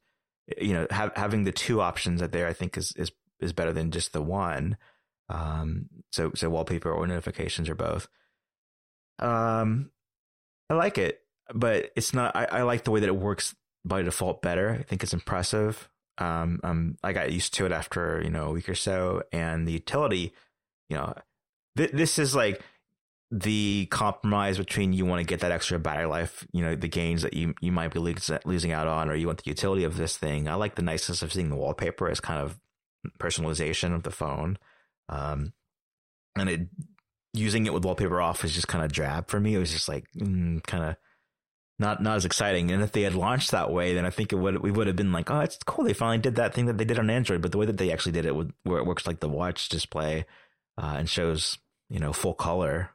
you 0.58 0.72
know, 0.72 0.86
having 0.90 1.44
the 1.44 1.52
two 1.52 1.82
options 1.82 2.22
that 2.22 2.32
there, 2.32 2.46
I 2.46 2.54
think 2.54 2.78
is, 2.78 2.92
is, 2.96 3.12
is 3.38 3.52
better 3.52 3.74
than 3.74 3.90
just 3.90 4.14
the 4.14 4.22
one. 4.22 4.78
Um, 5.28 5.90
so, 6.10 6.32
so 6.34 6.48
wallpaper 6.48 6.90
or 6.90 7.06
notifications 7.06 7.68
or 7.68 7.74
both. 7.74 8.08
Um, 9.18 9.90
I 10.70 10.74
like 10.74 10.96
it, 10.96 11.20
but 11.54 11.90
it's 11.96 12.14
not, 12.14 12.34
I, 12.34 12.46
I 12.46 12.62
like 12.62 12.84
the 12.84 12.92
way 12.92 13.00
that 13.00 13.08
it 13.08 13.16
works 13.16 13.54
by 13.84 14.00
default 14.00 14.40
better. 14.40 14.70
I 14.70 14.84
think 14.84 15.02
it's 15.02 15.12
impressive. 15.12 15.90
Um, 16.16 16.60
um, 16.64 16.96
I 17.04 17.12
got 17.12 17.30
used 17.30 17.52
to 17.54 17.66
it 17.66 17.72
after, 17.72 18.22
you 18.24 18.30
know, 18.30 18.46
a 18.46 18.52
week 18.52 18.70
or 18.70 18.74
so 18.74 19.22
and 19.32 19.68
the 19.68 19.72
utility, 19.72 20.32
you 20.88 20.96
know, 20.96 21.12
th- 21.76 21.92
this 21.92 22.18
is 22.18 22.34
like 22.34 22.62
the 23.30 23.86
compromise 23.90 24.58
between 24.58 24.92
you 24.92 25.04
want 25.04 25.20
to 25.20 25.26
get 25.26 25.40
that 25.40 25.50
extra 25.50 25.78
battery 25.78 26.06
life, 26.06 26.46
you 26.52 26.62
know, 26.62 26.74
the 26.76 26.88
gains 26.88 27.22
that 27.22 27.34
you 27.34 27.54
you 27.60 27.72
might 27.72 27.92
be 27.92 27.98
losing 27.98 28.72
out 28.72 28.86
on, 28.86 29.10
or 29.10 29.14
you 29.14 29.26
want 29.26 29.42
the 29.42 29.50
utility 29.50 29.84
of 29.84 29.96
this 29.96 30.16
thing. 30.16 30.48
I 30.48 30.54
like 30.54 30.76
the 30.76 30.82
niceness 30.82 31.22
of 31.22 31.32
seeing 31.32 31.50
the 31.50 31.56
wallpaper 31.56 32.08
as 32.08 32.20
kind 32.20 32.40
of 32.40 32.58
personalization 33.18 33.94
of 33.94 34.04
the 34.04 34.10
phone, 34.10 34.58
um, 35.08 35.52
and 36.36 36.48
it 36.48 36.60
using 37.32 37.66
it 37.66 37.74
with 37.74 37.84
wallpaper 37.84 38.20
off 38.20 38.44
is 38.44 38.54
just 38.54 38.68
kind 38.68 38.84
of 38.84 38.92
drab 38.92 39.28
for 39.28 39.40
me. 39.40 39.54
It 39.54 39.58
was 39.58 39.72
just 39.72 39.88
like 39.88 40.06
mm, 40.16 40.62
kind 40.64 40.84
of 40.84 40.96
not 41.78 42.02
not 42.02 42.16
as 42.16 42.24
exciting. 42.24 42.70
And 42.70 42.82
if 42.82 42.92
they 42.92 43.02
had 43.02 43.14
launched 43.14 43.50
that 43.50 43.72
way, 43.72 43.94
then 43.94 44.06
I 44.06 44.10
think 44.10 44.32
it 44.32 44.36
would 44.36 44.62
we 44.62 44.70
would 44.70 44.86
have 44.86 44.96
been 44.96 45.12
like, 45.12 45.30
oh, 45.30 45.40
it's 45.40 45.58
cool. 45.64 45.84
They 45.84 45.92
finally 45.92 46.18
did 46.18 46.36
that 46.36 46.54
thing 46.54 46.66
that 46.66 46.78
they 46.78 46.84
did 46.84 46.98
on 46.98 47.10
Android. 47.10 47.42
But 47.42 47.52
the 47.52 47.58
way 47.58 47.66
that 47.66 47.76
they 47.76 47.92
actually 47.92 48.12
did 48.12 48.26
it, 48.26 48.34
with, 48.34 48.52
where 48.62 48.78
it 48.78 48.86
works 48.86 49.06
like 49.06 49.20
the 49.20 49.28
watch 49.28 49.68
display 49.68 50.26
uh, 50.78 50.94
and 50.98 51.08
shows 51.08 51.58
you 51.88 51.98
know 51.98 52.12
full 52.12 52.34
color 52.34 52.90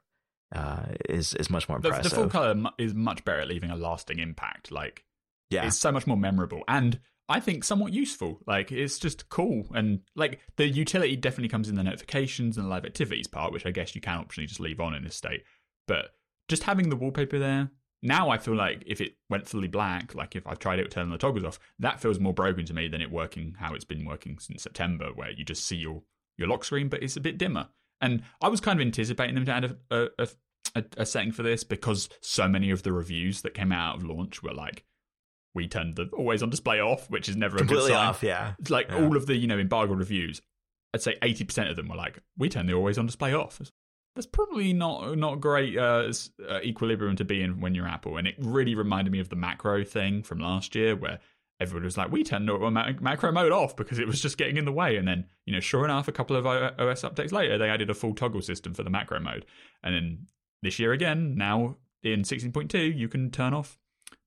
uh, 0.53 0.85
is 1.09 1.33
is 1.35 1.49
much 1.49 1.69
more 1.69 1.77
impressive. 1.77 2.03
The, 2.03 2.09
the 2.09 2.15
full 2.15 2.29
color 2.29 2.55
is 2.77 2.93
much 2.93 3.23
better 3.23 3.39
at 3.41 3.47
leaving 3.47 3.71
a 3.71 3.75
lasting 3.75 4.19
impact. 4.19 4.71
Like, 4.71 5.05
yeah, 5.49 5.65
it's 5.65 5.77
so 5.77 5.91
much 5.91 6.07
more 6.07 6.17
memorable 6.17 6.63
and 6.67 6.99
I 7.29 7.39
think 7.39 7.63
somewhat 7.63 7.93
useful. 7.93 8.41
Like, 8.45 8.71
it's 8.71 8.99
just 8.99 9.29
cool 9.29 9.65
and 9.73 10.01
like 10.15 10.41
the 10.57 10.67
utility 10.67 11.15
definitely 11.15 11.49
comes 11.49 11.69
in 11.69 11.75
the 11.75 11.83
notifications 11.83 12.57
and 12.57 12.65
the 12.65 12.69
live 12.69 12.85
activities 12.85 13.27
part, 13.27 13.53
which 13.53 13.65
I 13.65 13.71
guess 13.71 13.95
you 13.95 14.01
can 14.01 14.23
optionally 14.23 14.47
just 14.47 14.59
leave 14.59 14.81
on 14.81 14.93
in 14.93 15.03
this 15.03 15.15
state. 15.15 15.43
But 15.87 16.13
just 16.49 16.63
having 16.63 16.89
the 16.89 16.97
wallpaper 16.97 17.39
there. 17.39 17.69
Now 18.03 18.31
I 18.31 18.39
feel 18.39 18.55
like 18.55 18.83
if 18.87 18.99
it 18.99 19.15
went 19.29 19.47
fully 19.47 19.67
black, 19.67 20.15
like 20.15 20.35
if 20.35 20.45
I've 20.47 20.59
tried 20.59 20.79
it 20.79 20.89
turning 20.89 21.11
the 21.11 21.19
toggles 21.19 21.45
off, 21.45 21.59
that 21.79 22.01
feels 22.01 22.19
more 22.19 22.33
broken 22.33 22.65
to 22.65 22.73
me 22.73 22.87
than 22.87 23.01
it 23.01 23.11
working 23.11 23.55
how 23.59 23.73
it's 23.75 23.85
been 23.85 24.05
working 24.05 24.39
since 24.39 24.63
September, 24.63 25.11
where 25.13 25.29
you 25.29 25.45
just 25.45 25.65
see 25.65 25.77
your 25.77 26.01
your 26.37 26.47
lock 26.47 26.65
screen, 26.65 26.89
but 26.89 27.03
it's 27.03 27.15
a 27.15 27.21
bit 27.21 27.37
dimmer. 27.37 27.69
And 28.01 28.23
I 28.41 28.49
was 28.49 28.59
kind 28.59 28.79
of 28.79 28.85
anticipating 28.85 29.35
them 29.35 29.45
to 29.45 29.51
add 29.53 29.77
a, 29.91 30.09
a, 30.17 30.27
a, 30.75 30.83
a 30.97 31.05
setting 31.05 31.31
for 31.31 31.43
this 31.43 31.63
because 31.63 32.09
so 32.21 32.47
many 32.47 32.71
of 32.71 32.83
the 32.83 32.91
reviews 32.91 33.41
that 33.43 33.53
came 33.53 33.71
out 33.71 33.97
of 33.97 34.03
launch 34.03 34.41
were 34.41 34.53
like, 34.53 34.83
we 35.53 35.67
turned 35.67 35.97
the 35.97 36.09
always 36.13 36.41
on 36.41 36.49
display 36.49 36.79
off, 36.79 37.09
which 37.09 37.27
is 37.29 37.35
never 37.35 37.57
completely 37.57 37.85
a 37.85 37.87
good 37.89 37.93
sign. 37.95 38.07
off. 38.07 38.23
Yeah, 38.23 38.53
like 38.69 38.87
Yeah. 38.89 39.03
all 39.05 39.15
of 39.17 39.25
the 39.27 39.35
you 39.35 39.47
know 39.47 39.59
embargo 39.59 39.93
reviews. 39.93 40.41
I'd 40.93 41.01
say 41.01 41.15
eighty 41.21 41.43
percent 41.43 41.69
of 41.69 41.75
them 41.75 41.87
were 41.89 41.95
like, 41.95 42.19
we 42.37 42.49
turned 42.49 42.67
the 42.69 42.73
always 42.73 42.97
on 42.97 43.05
display 43.05 43.33
off. 43.33 43.61
That's 44.15 44.25
probably 44.27 44.73
not 44.73 45.17
not 45.17 45.39
great 45.41 45.77
uh, 45.77 46.11
uh, 46.49 46.59
equilibrium 46.63 47.15
to 47.17 47.25
be 47.25 47.41
in 47.41 47.61
when 47.61 47.75
you're 47.75 47.87
Apple, 47.87 48.17
and 48.17 48.27
it 48.27 48.35
really 48.39 48.75
reminded 48.75 49.11
me 49.11 49.19
of 49.19 49.29
the 49.29 49.35
macro 49.35 49.83
thing 49.83 50.23
from 50.23 50.39
last 50.39 50.73
year 50.75 50.95
where. 50.95 51.19
Everybody 51.61 51.85
was 51.85 51.97
like, 51.97 52.11
"We 52.11 52.23
turned 52.23 52.47
ma- 52.47 52.91
macro 52.99 53.31
mode 53.31 53.51
off 53.51 53.75
because 53.75 53.99
it 53.99 54.07
was 54.07 54.21
just 54.21 54.37
getting 54.37 54.57
in 54.57 54.65
the 54.65 54.71
way." 54.71 54.97
And 54.97 55.07
then, 55.07 55.25
you 55.45 55.53
know, 55.53 55.59
sure 55.59 55.85
enough, 55.85 56.07
a 56.07 56.11
couple 56.11 56.35
of 56.35 56.45
OS 56.45 57.03
updates 57.03 57.31
later, 57.31 57.57
they 57.57 57.69
added 57.69 57.89
a 57.89 57.93
full 57.93 58.13
toggle 58.13 58.41
system 58.41 58.73
for 58.73 58.83
the 58.83 58.89
macro 58.89 59.19
mode. 59.19 59.45
And 59.83 59.95
then 59.95 60.27
this 60.61 60.79
year 60.79 60.91
again, 60.91 61.35
now 61.35 61.77
in 62.03 62.23
16.2, 62.23 62.97
you 62.97 63.07
can 63.07 63.31
turn 63.31 63.53
off 63.53 63.77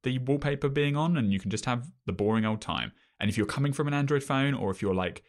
the 0.04 0.18
wallpaper 0.18 0.68
being 0.68 0.96
on 0.96 1.16
and 1.16 1.32
you 1.32 1.40
can 1.40 1.50
just 1.50 1.64
have 1.64 1.90
the 2.06 2.12
boring 2.12 2.44
old 2.44 2.60
time. 2.60 2.92
And 3.18 3.28
if 3.28 3.36
you're 3.36 3.46
coming 3.46 3.72
from 3.72 3.88
an 3.88 3.94
Android 3.94 4.22
phone 4.22 4.54
or 4.54 4.70
if 4.70 4.80
you're 4.80 4.94
like 4.94 5.24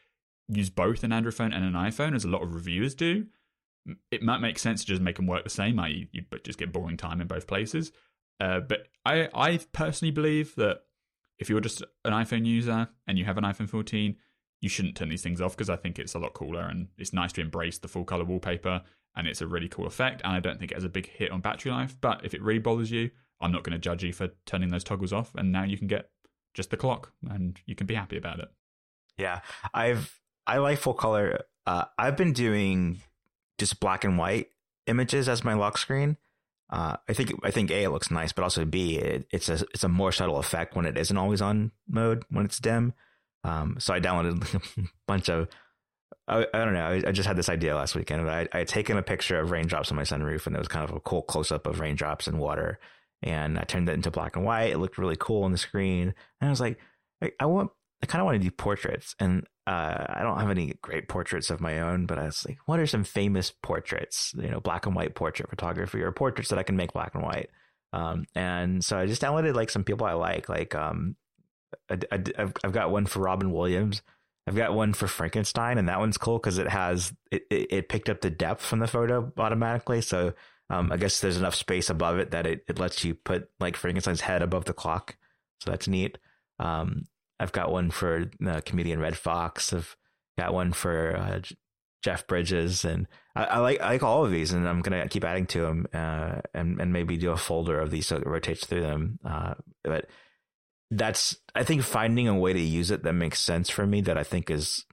use 0.47 0.69
both 0.69 1.03
an 1.03 1.11
Android 1.11 1.33
phone 1.33 1.53
and 1.53 1.65
an 1.65 1.73
iPhone, 1.73 2.15
as 2.15 2.23
a 2.23 2.29
lot 2.29 2.43
of 2.43 2.53
reviewers 2.53 2.93
do, 2.93 3.25
it 4.11 4.21
might 4.21 4.39
make 4.39 4.59
sense 4.59 4.81
to 4.81 4.87
just 4.87 5.01
make 5.01 5.15
them 5.15 5.27
work 5.27 5.43
the 5.43 5.49
same, 5.49 5.79
i.e., 5.79 6.09
you 6.11 6.23
just 6.43 6.59
get 6.59 6.71
boring 6.71 6.97
time 6.97 7.21
in 7.21 7.27
both 7.27 7.47
places. 7.47 7.91
Uh, 8.39 8.59
but 8.59 8.87
I, 9.05 9.29
I 9.33 9.59
personally 9.73 10.11
believe 10.11 10.55
that 10.55 10.81
if 11.39 11.49
you're 11.49 11.61
just 11.61 11.81
an 12.03 12.13
iPhone 12.13 12.45
user 12.45 12.87
and 13.07 13.17
you 13.17 13.25
have 13.25 13.37
an 13.37 13.43
iPhone 13.43 13.69
14, 13.69 14.15
you 14.61 14.69
shouldn't 14.69 14.95
turn 14.95 15.09
these 15.09 15.21
things 15.21 15.41
off 15.41 15.55
because 15.55 15.69
I 15.69 15.75
think 15.75 15.99
it's 15.99 16.15
a 16.15 16.19
lot 16.19 16.33
cooler 16.33 16.61
and 16.61 16.87
it's 16.97 17.13
nice 17.13 17.31
to 17.33 17.41
embrace 17.41 17.77
the 17.77 17.87
full 17.87 18.05
color 18.05 18.23
wallpaper 18.23 18.81
and 19.15 19.27
it's 19.27 19.41
a 19.41 19.47
really 19.47 19.67
cool 19.67 19.85
effect. 19.85 20.21
And 20.23 20.33
I 20.33 20.39
don't 20.39 20.59
think 20.59 20.71
it 20.71 20.75
has 20.75 20.83
a 20.83 20.89
big 20.89 21.09
hit 21.09 21.31
on 21.31 21.41
battery 21.41 21.71
life. 21.71 21.95
But 21.99 22.23
if 22.23 22.33
it 22.33 22.41
really 22.41 22.59
bothers 22.59 22.91
you, 22.91 23.11
I'm 23.41 23.51
not 23.51 23.63
going 23.63 23.73
to 23.73 23.79
judge 23.79 24.03
you 24.03 24.13
for 24.13 24.29
turning 24.45 24.69
those 24.69 24.83
toggles 24.83 25.13
off. 25.13 25.31
And 25.35 25.51
now 25.51 25.63
you 25.63 25.77
can 25.77 25.87
get 25.87 26.09
just 26.53 26.69
the 26.69 26.77
clock 26.77 27.11
and 27.29 27.59
you 27.65 27.75
can 27.75 27.87
be 27.87 27.95
happy 27.95 28.17
about 28.17 28.39
it. 28.39 28.49
yeah. 29.17 29.41
I've 29.73 30.19
I 30.47 30.57
like 30.57 30.79
full 30.79 30.93
color. 30.93 31.41
Uh, 31.65 31.85
I've 31.97 32.17
been 32.17 32.33
doing 32.33 33.01
just 33.57 33.79
black 33.79 34.03
and 34.03 34.17
white 34.17 34.49
images 34.87 35.27
as 35.27 35.43
my 35.43 35.53
lock 35.53 35.77
screen. 35.77 36.17
Uh, 36.69 36.97
I 37.07 37.13
think 37.13 37.33
I 37.43 37.51
think 37.51 37.71
a 37.71 37.83
it 37.83 37.89
looks 37.89 38.09
nice, 38.09 38.31
but 38.31 38.43
also 38.43 38.65
b 38.65 38.97
it, 38.97 39.27
it's 39.31 39.49
a 39.49 39.65
it's 39.73 39.83
a 39.83 39.89
more 39.89 40.11
subtle 40.11 40.37
effect 40.37 40.75
when 40.75 40.85
it 40.85 40.97
isn't 40.97 41.17
always 41.17 41.41
on 41.41 41.71
mode 41.87 42.23
when 42.29 42.45
it's 42.45 42.59
dim. 42.59 42.93
Um, 43.43 43.77
so 43.79 43.93
I 43.93 43.99
downloaded 43.99 44.43
a 44.77 44.89
bunch 45.07 45.29
of 45.29 45.47
I, 46.27 46.45
I 46.53 46.65
don't 46.65 46.73
know. 46.73 46.85
I, 46.85 47.03
I 47.07 47.11
just 47.11 47.27
had 47.27 47.37
this 47.37 47.49
idea 47.49 47.75
last 47.75 47.95
weekend. 47.95 48.29
I, 48.29 48.47
I 48.51 48.59
had 48.59 48.67
taken 48.67 48.97
a 48.97 49.03
picture 49.03 49.39
of 49.39 49.51
raindrops 49.51 49.91
on 49.91 49.97
my 49.97 50.03
sunroof, 50.03 50.47
and 50.47 50.55
it 50.55 50.59
was 50.59 50.67
kind 50.67 50.87
of 50.87 50.95
a 50.95 50.99
cool 50.99 51.21
close 51.21 51.51
up 51.51 51.67
of 51.67 51.79
raindrops 51.79 52.27
and 52.27 52.39
water. 52.39 52.79
And 53.21 53.57
I 53.57 53.63
turned 53.63 53.89
it 53.89 53.93
into 53.93 54.11
black 54.11 54.35
and 54.35 54.45
white. 54.45 54.71
It 54.71 54.77
looked 54.77 54.97
really 54.97 55.15
cool 55.17 55.43
on 55.43 55.51
the 55.51 55.57
screen. 55.57 56.13
And 56.41 56.47
I 56.47 56.49
was 56.49 56.59
like, 56.59 56.79
I, 57.21 57.31
I 57.39 57.45
want, 57.45 57.71
I 58.03 58.05
kind 58.05 58.21
of 58.21 58.25
want 58.25 58.41
to 58.41 58.47
do 58.47 58.51
portraits. 58.51 59.15
And 59.19 59.45
uh, 59.67 60.05
I 60.09 60.19
don't 60.21 60.39
have 60.39 60.51
any 60.51 60.73
great 60.81 61.07
portraits 61.07 61.49
of 61.49 61.61
my 61.61 61.79
own, 61.79 62.05
but 62.05 62.19
I 62.19 62.25
was 62.25 62.45
like, 62.47 62.59
what 62.65 62.79
are 62.79 62.87
some 62.87 63.03
famous 63.03 63.51
portraits? 63.63 64.33
You 64.37 64.49
know, 64.49 64.59
black 64.59 64.85
and 64.85 64.95
white 64.95 65.15
portrait 65.15 65.49
photography 65.49 66.01
or 66.01 66.11
portraits 66.11 66.49
that 66.49 66.59
I 66.59 66.63
can 66.63 66.75
make 66.75 66.93
black 66.93 67.15
and 67.15 67.23
white. 67.23 67.49
Um, 67.93 68.25
and 68.35 68.83
so 68.83 68.97
I 68.97 69.05
just 69.05 69.21
downloaded 69.21 69.55
like 69.55 69.69
some 69.69 69.83
people 69.83 70.05
I 70.05 70.13
like. 70.13 70.49
Like, 70.49 70.75
um, 70.75 71.15
I, 71.89 71.97
I've, 72.11 72.53
I've 72.63 72.71
got 72.71 72.91
one 72.91 73.05
for 73.05 73.21
Robin 73.21 73.51
Williams. 73.51 74.01
I've 74.47 74.55
got 74.55 74.75
one 74.75 74.93
for 74.93 75.07
Frankenstein, 75.07 75.79
and 75.79 75.89
that 75.89 75.99
one's 75.99 76.17
cool 76.17 76.37
because 76.37 76.59
it 76.59 76.67
has 76.67 77.11
it, 77.31 77.47
it, 77.49 77.67
it 77.71 77.89
picked 77.89 78.09
up 78.09 78.21
the 78.21 78.29
depth 78.29 78.63
from 78.63 78.79
the 78.79 78.87
photo 78.87 79.31
automatically. 79.37 80.01
So 80.01 80.33
um, 80.69 80.91
I 80.91 80.97
guess 80.97 81.19
there's 81.19 81.37
enough 81.37 81.55
space 81.55 81.89
above 81.89 82.19
it 82.19 82.31
that 82.31 82.45
it, 82.45 82.63
it 82.67 82.77
lets 82.77 83.03
you 83.03 83.15
put 83.15 83.49
like 83.59 83.75
Frankenstein's 83.75 84.21
head 84.21 84.43
above 84.43 84.65
the 84.65 84.73
clock. 84.73 85.15
So 85.61 85.71
that's 85.71 85.87
neat. 85.87 86.19
Um, 86.59 87.05
I've 87.39 87.51
got 87.51 87.71
one 87.71 87.91
for 87.91 88.31
the 88.39 88.61
comedian 88.65 88.99
Redd 88.99 89.17
Foxx. 89.17 89.73
I've 89.73 89.95
got 90.37 90.53
one 90.53 90.73
for 90.73 91.15
uh, 91.17 91.39
Jeff 92.03 92.27
Bridges, 92.27 92.85
and 92.85 93.07
I, 93.35 93.45
I 93.45 93.57
like 93.59 93.81
I 93.81 93.89
like 93.89 94.03
all 94.03 94.23
of 94.25 94.31
these, 94.31 94.53
and 94.53 94.67
I'm 94.67 94.81
gonna 94.81 95.07
keep 95.09 95.23
adding 95.23 95.45
to 95.47 95.61
them, 95.61 95.87
uh, 95.93 96.41
and 96.53 96.79
and 96.79 96.93
maybe 96.93 97.17
do 97.17 97.31
a 97.31 97.37
folder 97.37 97.79
of 97.79 97.91
these 97.91 98.07
so 98.07 98.17
it 98.17 98.27
rotates 98.27 98.65
through 98.65 98.81
them. 98.81 99.19
Uh, 99.25 99.55
but 99.83 100.07
that's 100.91 101.37
I 101.53 101.63
think 101.63 101.83
finding 101.83 102.27
a 102.27 102.37
way 102.37 102.53
to 102.53 102.59
use 102.59 102.91
it 102.91 103.03
that 103.03 103.13
makes 103.13 103.41
sense 103.41 103.69
for 103.69 103.85
me 103.85 104.01
that 104.01 104.17
I 104.17 104.23
think 104.23 104.49
is 104.49 104.85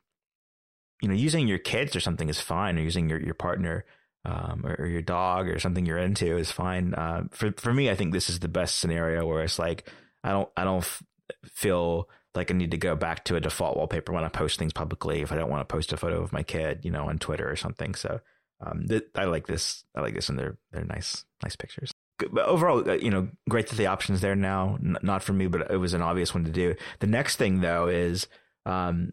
you 1.03 1.09
know 1.09 1.15
using 1.15 1.47
your 1.47 1.59
kids 1.59 1.95
or 1.95 2.01
something 2.01 2.29
is 2.29 2.41
fine 2.41 2.79
or 2.79 2.83
using 2.83 3.09
your 3.09 3.21
your 3.21 3.35
partner 3.35 3.85
um, 4.25 4.65
or, 4.65 4.77
or 4.79 4.87
your 4.87 5.03
dog 5.03 5.49
or 5.49 5.59
something 5.59 5.85
you're 5.85 5.99
into 5.99 6.37
is 6.37 6.51
fine 6.51 6.95
uh, 6.95 7.25
for 7.31 7.53
for 7.59 7.75
me 7.75 7.91
I 7.91 7.95
think 7.95 8.13
this 8.13 8.31
is 8.31 8.39
the 8.41 8.49
best 8.49 8.79
scenario 8.79 9.27
where 9.27 9.43
it's 9.43 9.59
like 9.59 9.89
I 10.25 10.31
don't 10.31 10.49
I 10.57 10.65
don't 10.65 10.79
f- 10.79 11.03
feel 11.45 12.09
like 12.35 12.51
I 12.51 12.55
need 12.55 12.71
to 12.71 12.79
go 12.79 12.97
back 12.97 13.25
to 13.25 13.37
a 13.37 13.41
default 13.41 13.77
wallpaper 13.77 14.13
when 14.13 14.25
I 14.25 14.29
post 14.29 14.59
things 14.59 14.73
publicly 14.73 15.21
if 15.21 15.33
I 15.33 15.37
don't 15.37 15.51
want 15.51 15.67
to 15.67 15.73
post 15.73 15.93
a 15.93 15.97
photo 15.97 16.23
of 16.23 16.33
my 16.33 16.43
kid 16.43 16.81
you 16.85 16.91
know 16.91 17.09
on 17.09 17.19
Twitter 17.19 17.51
or 17.51 17.57
something 17.57 17.95
so 17.95 18.21
um, 18.65 18.87
th- 18.89 19.09
I 19.15 19.25
like 19.25 19.47
this 19.47 19.85
I 19.95 20.01
like 20.01 20.15
this 20.15 20.29
and 20.29 20.39
they're 20.39 20.57
they're 20.71 20.85
nice 20.85 21.25
nice 21.43 21.57
pictures 21.57 21.93
but 22.31 22.47
overall, 22.47 22.89
uh, 22.89 22.95
you 22.95 23.11
know, 23.11 23.29
great 23.49 23.69
that 23.69 23.77
the 23.77 23.87
option's 23.87 24.21
there 24.21 24.37
now. 24.37 24.79
N- 24.83 24.99
not 25.03 25.23
for 25.23 25.33
me, 25.33 25.47
but 25.47 25.71
it 25.71 25.77
was 25.77 25.95
an 25.95 26.03
obvious 26.03 26.35
one 26.35 26.45
to 26.45 26.51
do. 26.51 26.75
The 27.01 27.07
next 27.07 27.37
thing, 27.37 27.61
though, 27.61 27.89
is 27.89 28.29
um, 28.67 29.13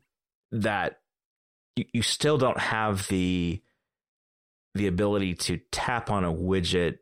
that 0.52 1.00
you, 1.76 1.86
you 1.94 2.02
still 2.02 2.38
don't 2.38 2.60
have 2.60 3.08
the 3.08 3.62
the 4.76 4.88
ability 4.88 5.34
to 5.34 5.60
tap 5.72 6.12
on 6.12 6.24
a 6.24 6.32
widget 6.32 7.00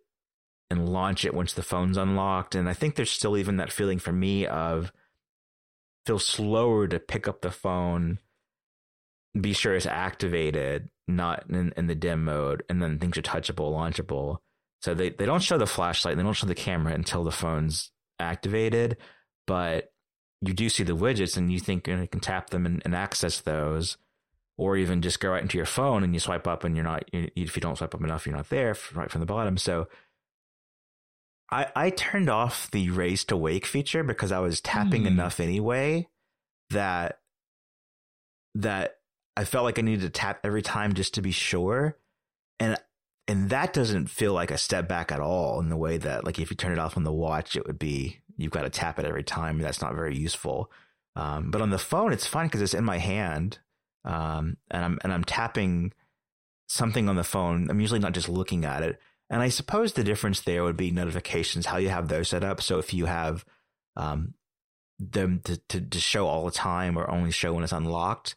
and 0.70 0.88
launch 0.88 1.26
it 1.26 1.34
once 1.34 1.54
the 1.54 1.62
phone's 1.62 1.98
unlocked. 1.98 2.56
And 2.56 2.70
I 2.70 2.74
think 2.74 2.96
there's 2.96 3.12
still 3.12 3.38
even 3.38 3.58
that 3.58 3.72
feeling 3.72 4.00
for 4.00 4.14
me 4.14 4.46
of 4.46 4.92
feel 6.08 6.20
slower 6.20 6.88
to 6.88 7.00
pick 7.00 7.28
up 7.28 7.42
the 7.42 7.52
phone, 7.52 8.20
be 9.40 9.52
sure 9.52 9.76
it's 9.76 9.86
activated, 9.86 10.90
not 11.08 11.44
in, 11.50 11.74
in 11.76 11.88
the 11.88 11.96
dim 11.96 12.24
mode, 12.24 12.64
and 12.70 12.82
then 12.82 12.98
things 12.98 13.18
are 13.18 13.22
touchable, 13.22 13.74
launchable. 13.74 14.38
So 14.82 14.94
they, 14.94 15.10
they 15.10 15.26
don't 15.26 15.44
show 15.44 15.58
the 15.58 15.68
flashlight, 15.68 16.16
they 16.16 16.24
don't 16.24 16.34
show 16.34 16.48
the 16.48 16.56
camera 16.56 16.94
until 16.94 17.26
the 17.26 17.32
phone's 17.32 17.92
activated, 18.20 18.96
but 19.46 19.92
you 20.42 20.54
do 20.54 20.70
see 20.70 20.84
the 20.84 20.96
widgets 20.96 21.36
and 21.36 21.52
you 21.52 21.60
think 21.60 21.88
you, 21.88 21.96
know, 21.96 22.04
you 22.04 22.08
can 22.08 22.22
tap 22.22 22.52
them 22.52 22.66
and, 22.66 22.82
and 22.86 22.96
access 22.96 23.42
those, 23.42 23.98
or 24.58 24.78
even 24.78 25.02
just 25.02 25.20
go 25.20 25.32
right 25.32 25.42
into 25.42 25.58
your 25.58 25.66
phone 25.66 26.04
and 26.04 26.14
you 26.14 26.22
swipe 26.22 26.48
up 26.48 26.64
and 26.64 26.76
you're 26.76 26.86
not, 26.86 27.04
if 27.12 27.56
you 27.56 27.62
don't 27.62 27.78
swipe 27.78 27.94
up 27.94 28.04
enough, 28.04 28.26
you're 28.26 28.36
not 28.36 28.50
there 28.50 28.76
right 28.96 29.12
from 29.12 29.20
the 29.20 29.26
bottom. 29.26 29.58
So 29.58 29.88
I, 31.50 31.68
I 31.76 31.90
turned 31.92 32.30
off 32.30 32.70
the 32.72 32.90
raise 32.90 33.24
to 33.26 33.38
wake 33.38 33.66
feature 33.66 34.04
because 34.04 34.32
I 34.32 34.40
was 34.40 34.60
tapping 34.62 35.02
Hmm. 35.02 35.08
enough 35.08 35.40
anyway 35.40 36.08
that 36.72 37.20
that 38.56 38.98
I 39.36 39.44
felt 39.46 39.66
like 39.66 39.78
I 39.78 39.84
needed 39.84 40.02
to 40.02 40.10
tap 40.10 40.40
every 40.44 40.62
time 40.62 40.94
just 40.94 41.14
to 41.16 41.22
be 41.22 41.32
sure. 41.32 41.98
And 42.60 42.78
and 43.28 43.50
that 43.50 43.74
doesn't 43.74 44.10
feel 44.10 44.34
like 44.34 44.52
a 44.52 44.58
step 44.58 44.88
back 44.88 45.12
at 45.12 45.20
all 45.20 45.60
in 45.60 45.70
the 45.70 45.78
way 45.78 45.98
that 45.98 46.24
like 46.26 46.40
if 46.40 46.50
you 46.50 46.56
turn 46.56 46.72
it 46.72 46.80
off 46.80 46.98
on 46.98 47.04
the 47.04 47.12
watch 47.12 47.56
it 47.56 47.68
would 47.68 47.78
be 47.78 48.20
you've 48.38 48.52
got 48.52 48.62
to 48.62 48.70
tap 48.70 49.00
it 49.00 49.06
every 49.06 49.24
time 49.24 49.60
that's 49.60 49.82
not 49.82 49.94
very 49.96 50.16
useful 50.18 50.72
um, 51.18 51.52
but 51.52 51.62
on 51.62 51.70
the 51.70 51.78
phone 51.78 52.14
it's 52.14 52.26
fine 52.26 52.48
because 52.48 52.62
it's 52.62 52.74
in 52.74 52.86
my 52.86 52.98
hand 53.00 53.60
um, 54.06 54.56
and 54.72 54.86
i'm 54.86 55.00
and 55.04 55.12
i'm 55.12 55.26
tapping 55.26 55.92
something 56.70 57.10
on 57.10 57.18
the 57.18 57.24
phone 57.24 57.70
i'm 57.70 57.82
usually 57.82 58.00
not 58.00 58.14
just 58.14 58.30
looking 58.30 58.64
at 58.64 58.82
it 58.82 58.98
and 59.30 59.42
i 59.42 59.50
suppose 59.50 59.94
the 59.94 60.04
difference 60.04 60.42
there 60.42 60.64
would 60.64 60.78
be 60.78 60.92
notifications 60.92 61.66
how 61.66 61.78
you 61.78 61.90
have 61.90 62.08
those 62.08 62.30
set 62.30 62.44
up 62.44 62.62
so 62.62 62.80
if 62.80 62.94
you 62.94 63.06
have 63.06 63.46
um, 63.96 64.36
them 65.00 65.42
to, 65.44 65.58
to, 65.70 65.82
to 65.82 66.00
show 66.00 66.28
all 66.28 66.46
the 66.46 66.52
time 66.52 66.98
or 66.98 67.10
only 67.10 67.32
show 67.32 67.54
when 67.54 67.64
it's 67.64 67.74
unlocked 67.74 68.36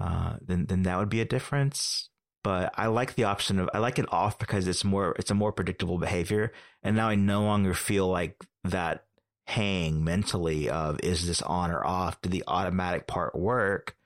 uh, 0.00 0.36
then 0.40 0.66
then 0.66 0.82
that 0.82 0.98
would 0.98 1.08
be 1.08 1.20
a 1.20 1.24
difference 1.24 2.08
but 2.42 2.74
I 2.76 2.88
like 2.88 3.14
the 3.14 3.24
option 3.24 3.58
of 3.58 3.70
I 3.72 3.78
like 3.78 3.98
it 3.98 4.12
off 4.12 4.38
because 4.38 4.66
it's 4.66 4.84
more 4.84 5.14
it's 5.18 5.30
a 5.30 5.34
more 5.34 5.52
predictable 5.52 5.98
behavior, 5.98 6.52
and 6.82 6.96
now 6.96 7.08
I 7.08 7.14
no 7.14 7.42
longer 7.42 7.74
feel 7.74 8.08
like 8.08 8.44
that 8.64 9.04
hang 9.46 10.04
mentally 10.04 10.68
of 10.68 10.98
is 11.02 11.26
this 11.26 11.42
on 11.42 11.70
or 11.70 11.86
off? 11.86 12.20
Did 12.20 12.32
the 12.32 12.44
automatic 12.46 13.06
part 13.06 13.34
work? 13.34 13.96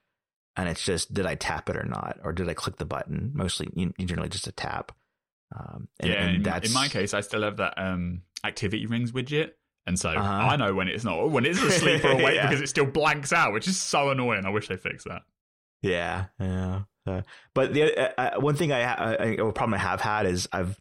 And 0.55 0.69
it's 0.69 0.83
just 0.85 1.13
did 1.13 1.27
I 1.27 1.35
tap 1.35 1.69
it 1.71 1.77
or 1.77 1.85
not, 1.85 2.19
or 2.25 2.33
did 2.33 2.49
I 2.49 2.55
click 2.55 2.77
the 2.77 2.85
button? 2.85 3.33
Mostly, 3.35 3.69
you, 3.75 3.93
generally 4.01 4.29
just 4.29 4.47
a 4.47 4.53
tap. 4.53 4.93
Um, 5.57 5.89
and, 6.01 6.11
yeah, 6.11 6.17
and 6.27 6.37
in, 6.37 6.43
that's 6.43 6.69
in 6.69 6.75
my 6.75 6.89
case, 6.89 7.15
I 7.15 7.21
still 7.21 7.43
have 7.43 7.57
that 7.59 7.75
um, 7.79 8.23
activity 8.45 8.87
rings 8.87 9.13
widget. 9.13 9.53
And 9.87 9.99
so 9.99 10.11
Uh-huh. 10.11 10.49
I 10.49 10.57
know 10.57 10.75
when 10.75 10.89
it's 10.89 11.05
not, 11.05 11.31
when 11.31 11.47
it's 11.47 11.63
asleep 11.63 12.05
or 12.05 12.09
awake 12.13 12.35
Yeah. 12.35 12.49
because 12.49 12.61
it 12.61 12.69
still 12.69 12.87
blanks 12.87 13.33
out, 13.33 13.53
which 13.53 13.69
is 13.69 13.81
so 13.81 14.11
annoying. 14.11 14.45
I 14.45 14.51
wish 14.51 14.69
they 14.69 14.77
fixed 14.77 15.07
that. 15.09 15.23
Yeah, 15.83 16.27
yeah. 16.41 16.81
Uh, 17.07 17.23
but 17.55 17.73
the 17.73 17.97
uh, 17.97 18.13
uh, 18.37 18.41
one 18.41 18.57
thing 18.57 18.73
I, 18.73 18.83
ha- 18.83 18.97
I, 18.99 19.15
I 19.15 19.27
a 19.39 19.53
problem 19.53 19.75
I 19.75 19.79
have 19.79 20.01
had 20.01 20.27
is 20.27 20.49
I've 20.53 20.81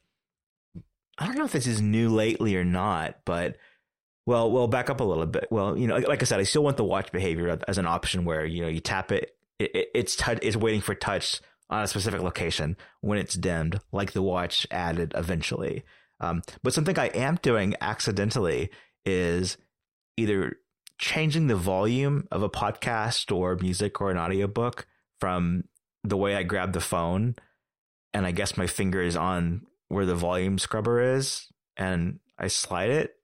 I 1.20 1.28
don't 1.28 1.38
know 1.38 1.46
if 1.46 1.52
this 1.52 1.68
is 1.68 1.82
new 1.82 2.10
lately 2.10 2.56
or 2.58 2.66
not, 2.66 3.20
but 3.26 3.58
well, 4.26 4.50
well, 4.52 4.68
back 4.68 4.90
up 4.90 5.00
a 5.02 5.04
little 5.04 5.28
bit. 5.28 5.48
Well, 5.52 5.78
you 5.78 5.86
know, 5.86 5.94
like, 5.96 6.08
like 6.08 6.22
I 6.24 6.26
said, 6.26 6.40
I 6.40 6.44
still 6.44 6.64
want 6.64 6.78
the 6.78 6.84
watch 6.84 7.12
behavior 7.12 7.60
as 7.68 7.78
an 7.78 7.86
option 7.86 8.26
where 8.26 8.44
you 8.44 8.62
know 8.64 8.68
you 8.68 8.80
tap 8.80 9.12
it, 9.12 9.38
it, 9.60 9.76
it 9.76 9.88
it's 9.94 10.22
it's 10.42 10.56
waiting 10.58 10.82
for 10.82 10.96
touch 10.96 11.42
on 11.70 11.84
a 11.84 11.88
specific 11.88 12.22
location 12.22 12.78
when 13.02 13.18
it's 13.18 13.36
dimmed, 13.36 13.80
like 13.92 14.12
the 14.12 14.22
watch 14.22 14.68
added 14.72 15.14
eventually. 15.16 15.84
Um, 16.20 16.42
but 16.64 16.74
something 16.74 16.98
I 16.98 17.08
am 17.08 17.40
doing 17.42 17.76
accidentally 17.82 18.70
is 19.06 19.58
either 20.18 20.58
changing 20.98 21.48
the 21.48 21.56
volume 21.56 22.28
of 22.32 22.42
a 22.42 22.50
podcast 22.50 23.36
or 23.36 23.56
music 23.56 24.00
or 24.00 24.12
an 24.12 24.18
audiobook 24.18 24.88
from 25.20 25.66
the 26.04 26.18
way 26.18 26.36
I 26.36 26.44
grab 26.44 26.74
the 26.74 26.80
phone, 26.80 27.36
and 28.14 28.26
I 28.26 28.32
guess 28.32 28.58
my 28.58 28.68
finger 28.68 29.02
is 29.02 29.18
on 29.18 29.64
where 29.88 30.06
the 30.06 30.16
volume 30.16 30.58
scrubber 30.58 31.16
is, 31.16 31.48
and 31.76 32.20
I 32.38 32.48
slide 32.48 32.92
it. 32.92 33.16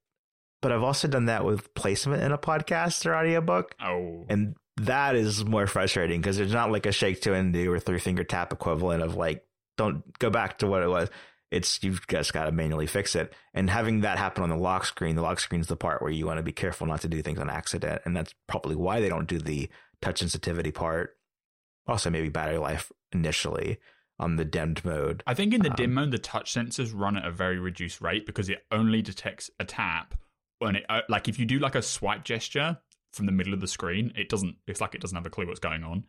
But 0.62 0.72
I've 0.72 0.84
also 0.84 1.08
done 1.08 1.26
that 1.26 1.46
with 1.46 1.74
placement 1.74 2.22
in 2.22 2.32
a 2.32 2.38
podcast 2.38 3.06
or 3.06 3.16
audiobook. 3.16 3.76
Oh. 3.82 4.26
And 4.30 4.56
that 4.86 5.16
is 5.16 5.46
more 5.46 5.68
frustrating 5.68 6.22
because 6.22 6.38
there's 6.38 6.54
not 6.54 6.72
like 6.72 6.86
a 6.86 6.92
shake 6.92 7.22
to 7.22 7.34
undo 7.34 7.72
or 7.72 7.80
three 7.80 8.00
finger 8.00 8.24
tap 8.24 8.52
equivalent 8.52 9.04
of 9.04 9.16
like, 9.16 9.46
don't 9.78 10.18
go 10.20 10.30
back 10.30 10.60
to 10.60 10.68
what 10.68 10.84
it 10.84 10.90
was. 10.90 11.10
It's 11.52 11.84
you've 11.84 12.08
just 12.08 12.34
got 12.34 12.46
to 12.46 12.52
manually 12.52 12.88
fix 12.88 13.16
it. 13.16 13.34
And 13.54 13.70
having 13.70 14.02
that 14.02 14.18
happen 14.18 14.44
on 14.44 14.50
the 14.50 14.56
lock 14.56 14.86
screen, 14.86 15.16
the 15.16 15.22
lock 15.22 15.40
screen 15.40 15.62
is 15.62 15.68
the 15.68 15.76
part 15.76 16.02
where 16.02 16.12
you 16.12 16.26
want 16.26 16.38
to 16.38 16.44
be 16.44 16.54
careful 16.54 16.88
not 16.88 17.02
to 17.02 17.10
do 17.10 17.22
things 17.22 17.40
on 17.40 17.50
accident. 17.50 18.02
And 18.06 18.16
that's 18.16 18.34
probably 18.48 18.76
why 18.76 19.02
they 19.02 19.10
don't 19.10 19.28
do 19.28 19.38
the 19.38 19.70
touch 20.02 20.20
sensitivity 20.20 20.72
part. 20.72 21.18
Also, 21.88 22.10
maybe 22.10 22.30
battery 22.30 22.58
life 22.58 22.92
initially 23.12 23.80
on 24.18 24.38
the 24.38 24.46
dimmed 24.46 24.86
mode. 24.86 25.24
I 25.28 25.34
think 25.34 25.54
in 25.54 25.62
the 25.62 25.72
um, 25.72 25.76
dim 25.76 25.94
mode, 25.94 26.12
the 26.12 26.20
touch 26.20 26.54
sensors 26.54 26.92
run 26.96 27.18
at 27.18 27.26
a 27.26 27.32
very 27.32 27.60
reduced 27.60 28.00
rate 28.02 28.26
because 28.26 28.50
it 28.50 28.64
only 28.72 29.02
detects 29.02 29.50
a 29.60 29.66
tap 29.66 30.16
when 30.60 30.78
it, 30.78 30.86
uh, 30.88 31.02
like 31.10 31.28
if 31.28 31.38
you 31.40 31.46
do 31.46 31.60
like 31.60 31.76
a 31.76 31.82
swipe 31.82 32.24
gesture 32.24 32.78
from 33.14 33.26
the 33.26 33.32
middle 33.32 33.54
of 33.54 33.60
the 33.60 33.68
screen, 33.68 34.14
it 34.16 34.30
doesn't. 34.30 34.56
It's 34.68 34.82
like 34.82 34.96
it 34.96 35.02
doesn't 35.02 35.16
have 35.16 35.26
a 35.26 35.30
clue 35.30 35.48
what's 35.48 35.60
going 35.60 35.84
on. 35.84 36.06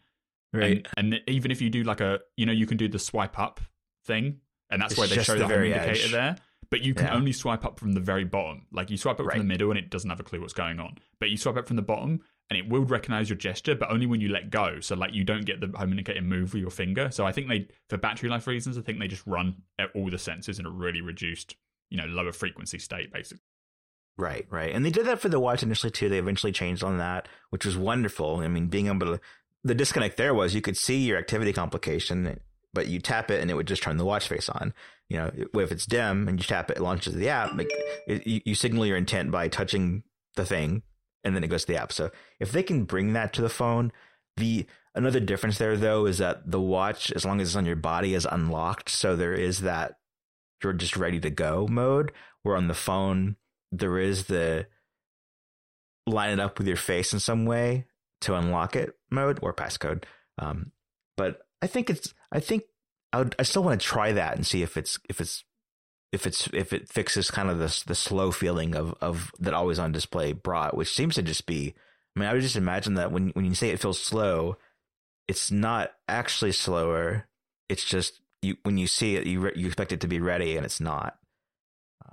Right. 0.53 0.87
And, 0.97 1.15
and 1.15 1.23
even 1.29 1.51
if 1.51 1.63
you 1.63 1.71
do 1.71 1.83
like 1.83 2.01
a, 2.01 2.21
you 2.37 2.47
know, 2.47 2.53
you 2.53 2.67
can 2.67 2.77
do 2.77 2.89
the 2.89 2.99
swipe 2.99 3.39
up 3.39 3.61
thing, 4.07 4.41
and 4.71 4.83
that's 4.83 4.93
it's 4.93 4.99
where 4.99 5.09
they 5.09 5.23
show 5.23 5.37
the, 5.37 5.47
home 5.47 5.65
indicator 5.65 5.91
edge. 5.91 6.13
there. 6.13 6.37
But 6.71 6.81
you 6.81 6.95
can 6.95 7.07
yeah. 7.07 7.15
only 7.15 7.33
swipe 7.33 7.65
up 7.67 7.79
from 7.79 7.93
the 7.93 8.01
very 8.01 8.25
bottom. 8.25 8.67
Like 8.73 8.91
you 8.91 8.97
swipe 8.97 9.21
up 9.21 9.27
right. 9.27 9.37
from 9.37 9.47
the 9.47 9.53
middle, 9.53 9.71
and 9.71 9.79
it 9.79 9.91
doesn't 9.91 10.09
have 10.09 10.21
a 10.21 10.23
clue 10.23 10.41
what's 10.41 10.55
going 10.55 10.81
on. 10.81 10.97
But 11.21 11.31
you 11.31 11.37
swipe 11.37 11.57
up 11.57 11.67
from 11.67 11.77
the 11.77 11.83
bottom, 11.83 12.21
and 12.51 12.59
it 12.59 12.69
will 12.69 12.85
recognize 12.85 13.29
your 13.29 13.37
gesture, 13.37 13.75
but 13.75 13.91
only 13.91 14.07
when 14.07 14.21
you 14.21 14.29
let 14.29 14.51
go. 14.51 14.81
So 14.81 14.95
like 14.95 15.15
you 15.15 15.25
don't 15.25 15.45
get 15.45 15.61
the 15.61 15.77
home 15.77 15.91
indicator 15.91 16.21
move 16.23 16.53
with 16.53 16.61
your 16.61 16.71
finger. 16.71 17.11
So 17.11 17.27
I 17.27 17.33
think 17.33 17.49
they, 17.49 17.69
for 17.89 17.97
battery 17.97 18.29
life 18.29 18.47
reasons, 18.47 18.77
I 18.77 18.83
think 18.83 18.99
they 18.99 19.09
just 19.09 19.27
run 19.27 19.57
all 19.95 20.11
the 20.11 20.17
sensors 20.17 20.59
in 20.59 20.67
a 20.67 20.71
really 20.71 21.01
reduced, 21.01 21.57
you 21.91 21.97
know, 21.97 22.07
lower 22.07 22.33
frequency 22.33 22.79
state, 22.79 23.13
basically. 23.13 23.43
Right, 24.19 24.47
right. 24.51 24.73
And 24.73 24.85
they 24.85 24.91
did 24.91 25.07
that 25.07 25.21
for 25.21 25.29
the 25.29 25.41
watch 25.41 25.63
initially 25.63 25.91
too. 25.91 26.09
They 26.09 26.19
eventually 26.19 26.53
changed 26.53 26.85
on 26.85 26.99
that, 26.99 27.29
which 27.51 27.65
was 27.65 27.77
wonderful. 27.77 28.41
I 28.41 28.49
mean, 28.49 28.69
being 28.69 28.87
able 28.87 29.17
to, 29.17 29.21
the 29.65 29.75
disconnect 29.75 30.17
there 30.17 30.35
was 30.35 30.55
you 30.55 30.61
could 30.61 30.77
see 30.77 30.99
your 30.99 31.19
activity 31.19 31.53
complication, 31.53 32.39
but 32.75 32.89
you 32.89 33.01
tap 33.01 33.31
it 33.31 33.41
and 33.41 33.51
it 33.51 33.55
would 33.55 33.67
just 33.67 33.83
turn 33.83 33.97
the 33.97 34.05
watch 34.05 34.29
face 34.29 34.49
on. 34.49 34.75
You 35.09 35.19
know, 35.19 35.31
if 35.55 35.73
it's 35.73 35.87
dim 35.87 36.29
and 36.29 36.39
you 36.39 36.45
tap 36.45 36.71
it, 36.71 36.79
it 36.79 36.83
launches 36.83 37.15
the 37.15 37.29
app. 37.29 37.59
It, 38.07 38.27
you, 38.27 38.41
you 38.45 38.55
signal 38.55 38.87
your 38.87 38.97
intent 38.97 39.31
by 39.31 39.49
touching 39.49 40.03
the 40.37 40.45
thing 40.45 40.83
and 41.25 41.35
then 41.35 41.45
it 41.45 41.49
goes 41.49 41.65
to 41.65 41.73
the 41.73 41.81
app. 41.81 41.93
So 41.93 42.11
if 42.41 42.53
they 42.53 42.63
can 42.63 42.85
bring 42.85 43.13
that 43.13 43.33
to 43.35 43.43
the 43.43 43.49
phone, 43.49 43.93
the 44.37 44.67
another 44.95 45.21
difference 45.21 45.59
there 45.59 45.77
though 45.77 46.07
is 46.07 46.19
that 46.19 46.51
the 46.51 46.61
watch, 46.61 47.13
as 47.13 47.25
long 47.25 47.41
as 47.41 47.49
it's 47.49 47.57
on 47.57 47.67
your 47.67 47.77
body, 47.77 48.15
is 48.15 48.27
unlocked. 48.31 48.89
So 48.89 49.17
there 49.17 49.35
is 49.35 49.61
that 49.61 49.99
you're 50.63 50.73
just 50.73 50.97
ready 50.97 51.21
to 51.21 51.31
go 51.31 51.67
mode. 51.69 52.13
Where 52.43 52.57
on 52.57 52.69
the 52.69 52.75
phone, 52.75 53.37
there 53.73 53.99
is 53.99 54.27
the 54.27 54.66
line 56.07 56.31
it 56.31 56.41
up 56.41 56.59
with 56.59 56.66
your 56.66 56.77
face 56.77 57.12
in 57.12 57.18
some 57.18 57.47
way 57.47 57.87
to 58.20 58.35
unlock 58.35 58.77
it 58.77 58.95
mode 59.11 59.39
or 59.43 59.53
passcode. 59.53 60.05
Um, 60.39 60.73
but 61.16 61.41
I 61.61 61.66
think 61.66 61.91
it's 61.91 62.14
I 62.31 62.41
think 62.41 62.64
I 63.12 63.18
would 63.18 63.35
I 63.39 63.43
still 63.43 63.64
want 63.64 63.81
to 63.81 63.87
try 63.87 64.12
that 64.12 64.37
and 64.37 64.47
see 64.47 64.62
if 64.62 64.77
it's 64.77 64.99
if 65.09 65.20
it's 65.20 65.45
if 66.12 66.27
it's 66.27 66.47
if 66.53 66.73
it 66.73 66.89
fixes 66.89 67.31
kind 67.31 67.51
of 67.51 67.59
the 67.59 67.83
the 67.87 67.95
slow 67.95 68.31
feeling 68.31 68.77
of 68.77 68.95
of 69.01 69.33
that 69.39 69.55
always 69.55 69.79
on 69.79 69.93
display 69.93 70.33
brought, 70.33 70.77
which 70.77 70.95
seems 70.95 71.14
to 71.16 71.23
just 71.23 71.47
be. 71.47 71.75
I 72.14 72.20
mean, 72.20 72.29
I 72.29 72.35
would 72.35 72.43
just 72.43 72.57
imagine 72.57 72.95
that 72.95 73.11
when 73.11 73.31
when 73.31 73.47
you 73.47 73.55
say 73.55 73.70
it 73.70 73.81
feels 73.81 74.01
slow, 74.01 74.59
it's 75.29 75.51
not 75.51 75.93
actually 76.09 76.53
slower. 76.53 77.27
It's 77.70 77.85
just 77.85 78.20
you 78.43 78.57
when 78.64 78.77
you 78.77 78.87
see 78.87 79.16
it, 79.16 79.27
you 79.27 79.41
re, 79.41 79.53
you 79.57 79.66
expect 79.66 79.93
it 79.93 80.03
to 80.03 80.09
be 80.09 80.20
ready, 80.20 80.57
and 80.57 80.66
it's 80.66 80.81
not. 80.81 81.16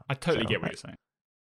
I 0.08 0.14
totally 0.14 0.46
so, 0.46 0.50
get 0.50 0.62
what 0.62 0.72
you're 0.72 0.78
saying. 0.78 0.98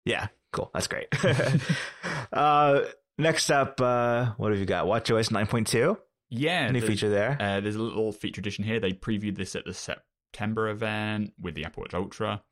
Yeah, 0.05 0.29
cool. 0.53 0.71
That's 0.73 0.87
great. 0.87 1.09
uh, 2.33 2.83
next 3.19 3.51
up, 3.51 3.81
uh, 3.81 4.33
what 4.37 4.51
have 4.51 4.61
you 4.61 4.67
got? 4.67 4.87
WatchOS 4.87 5.31
9.2. 5.31 5.97
Yeah, 6.31 6.71
new 6.71 6.81
feature 6.81 7.11
there. 7.11 7.37
Uh, 7.41 7.61
there's 7.61 7.75
a 7.75 7.83
little 7.83 8.13
feature 8.13 8.41
addition 8.41 8.65
here. 8.65 8.79
They 8.79 8.93
previewed 8.93 9.37
this 9.37 9.57
at 9.57 9.65
the 9.65 9.75
September 9.75 10.69
event 10.69 11.33
with 11.41 11.57
the 11.57 11.65
Apple 11.65 11.83
Watch 11.83 11.95
Ultra, 11.95 12.43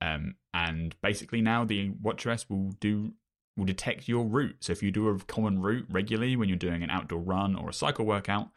um, 0.00 0.36
and 0.54 0.94
basically 1.02 1.40
now 1.40 1.64
the 1.64 1.90
WatchOS 1.90 2.46
will 2.48 2.70
do 2.78 3.12
will 3.56 3.64
detect 3.64 4.08
your 4.08 4.24
route. 4.24 4.56
So 4.60 4.70
if 4.70 4.82
you 4.82 4.92
do 4.92 5.08
a 5.08 5.18
common 5.18 5.60
route 5.60 5.86
regularly 5.90 6.36
when 6.36 6.48
you're 6.48 6.56
doing 6.56 6.84
an 6.84 6.90
outdoor 6.90 7.20
run 7.20 7.56
or 7.56 7.68
a 7.68 7.74
cycle 7.74 8.06
workout, 8.06 8.50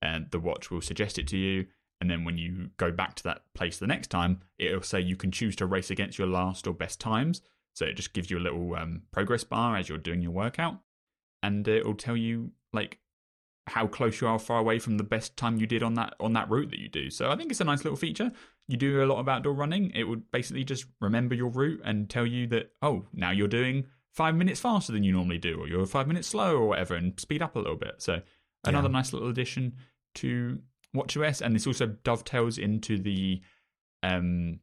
and 0.00 0.30
the 0.30 0.40
watch 0.40 0.70
will 0.70 0.80
suggest 0.80 1.18
it 1.18 1.28
to 1.28 1.36
you. 1.36 1.66
And 2.00 2.10
then 2.10 2.24
when 2.24 2.38
you 2.38 2.70
go 2.76 2.92
back 2.92 3.14
to 3.16 3.22
that 3.24 3.42
place 3.54 3.78
the 3.78 3.86
next 3.86 4.08
time, 4.08 4.40
it'll 4.58 4.82
say 4.82 5.00
you 5.00 5.16
can 5.16 5.32
choose 5.32 5.56
to 5.56 5.66
race 5.66 5.90
against 5.90 6.18
your 6.18 6.28
last 6.28 6.66
or 6.66 6.72
best 6.72 7.00
times. 7.00 7.42
So 7.78 7.84
it 7.84 7.94
just 7.94 8.12
gives 8.12 8.28
you 8.28 8.38
a 8.38 8.40
little 8.40 8.74
um, 8.74 9.02
progress 9.12 9.44
bar 9.44 9.76
as 9.76 9.88
you're 9.88 9.98
doing 9.98 10.20
your 10.20 10.32
workout, 10.32 10.80
and 11.44 11.66
it'll 11.68 11.94
tell 11.94 12.16
you 12.16 12.50
like 12.72 12.98
how 13.68 13.86
close 13.86 14.20
you 14.20 14.26
are 14.26 14.40
far 14.40 14.58
away 14.58 14.80
from 14.80 14.96
the 14.96 15.04
best 15.04 15.36
time 15.36 15.58
you 15.58 15.66
did 15.66 15.84
on 15.84 15.94
that 15.94 16.14
on 16.18 16.32
that 16.32 16.50
route 16.50 16.70
that 16.70 16.80
you 16.80 16.88
do. 16.88 17.08
So 17.08 17.30
I 17.30 17.36
think 17.36 17.52
it's 17.52 17.60
a 17.60 17.64
nice 17.64 17.84
little 17.84 17.96
feature. 17.96 18.32
You 18.66 18.76
do 18.76 19.04
a 19.04 19.06
lot 19.06 19.20
of 19.20 19.28
outdoor 19.28 19.52
running, 19.52 19.92
it 19.94 20.02
would 20.02 20.28
basically 20.32 20.64
just 20.64 20.86
remember 21.00 21.36
your 21.36 21.50
route 21.50 21.80
and 21.84 22.10
tell 22.10 22.26
you 22.26 22.48
that 22.48 22.72
oh 22.82 23.06
now 23.12 23.30
you're 23.30 23.46
doing 23.46 23.86
five 24.12 24.34
minutes 24.34 24.58
faster 24.58 24.92
than 24.92 25.04
you 25.04 25.12
normally 25.12 25.38
do, 25.38 25.60
or 25.60 25.68
you're 25.68 25.86
five 25.86 26.08
minutes 26.08 26.26
slow 26.26 26.56
or 26.56 26.66
whatever, 26.66 26.96
and 26.96 27.20
speed 27.20 27.42
up 27.42 27.54
a 27.54 27.60
little 27.60 27.76
bit. 27.76 27.94
So 27.98 28.22
another 28.64 28.88
yeah. 28.88 28.92
nice 28.92 29.12
little 29.12 29.28
addition 29.28 29.76
to 30.16 30.58
WatchOS, 30.96 31.42
and 31.42 31.54
this 31.54 31.68
also 31.68 31.86
dovetails 31.86 32.58
into 32.58 32.98
the 32.98 33.40
um 34.02 34.58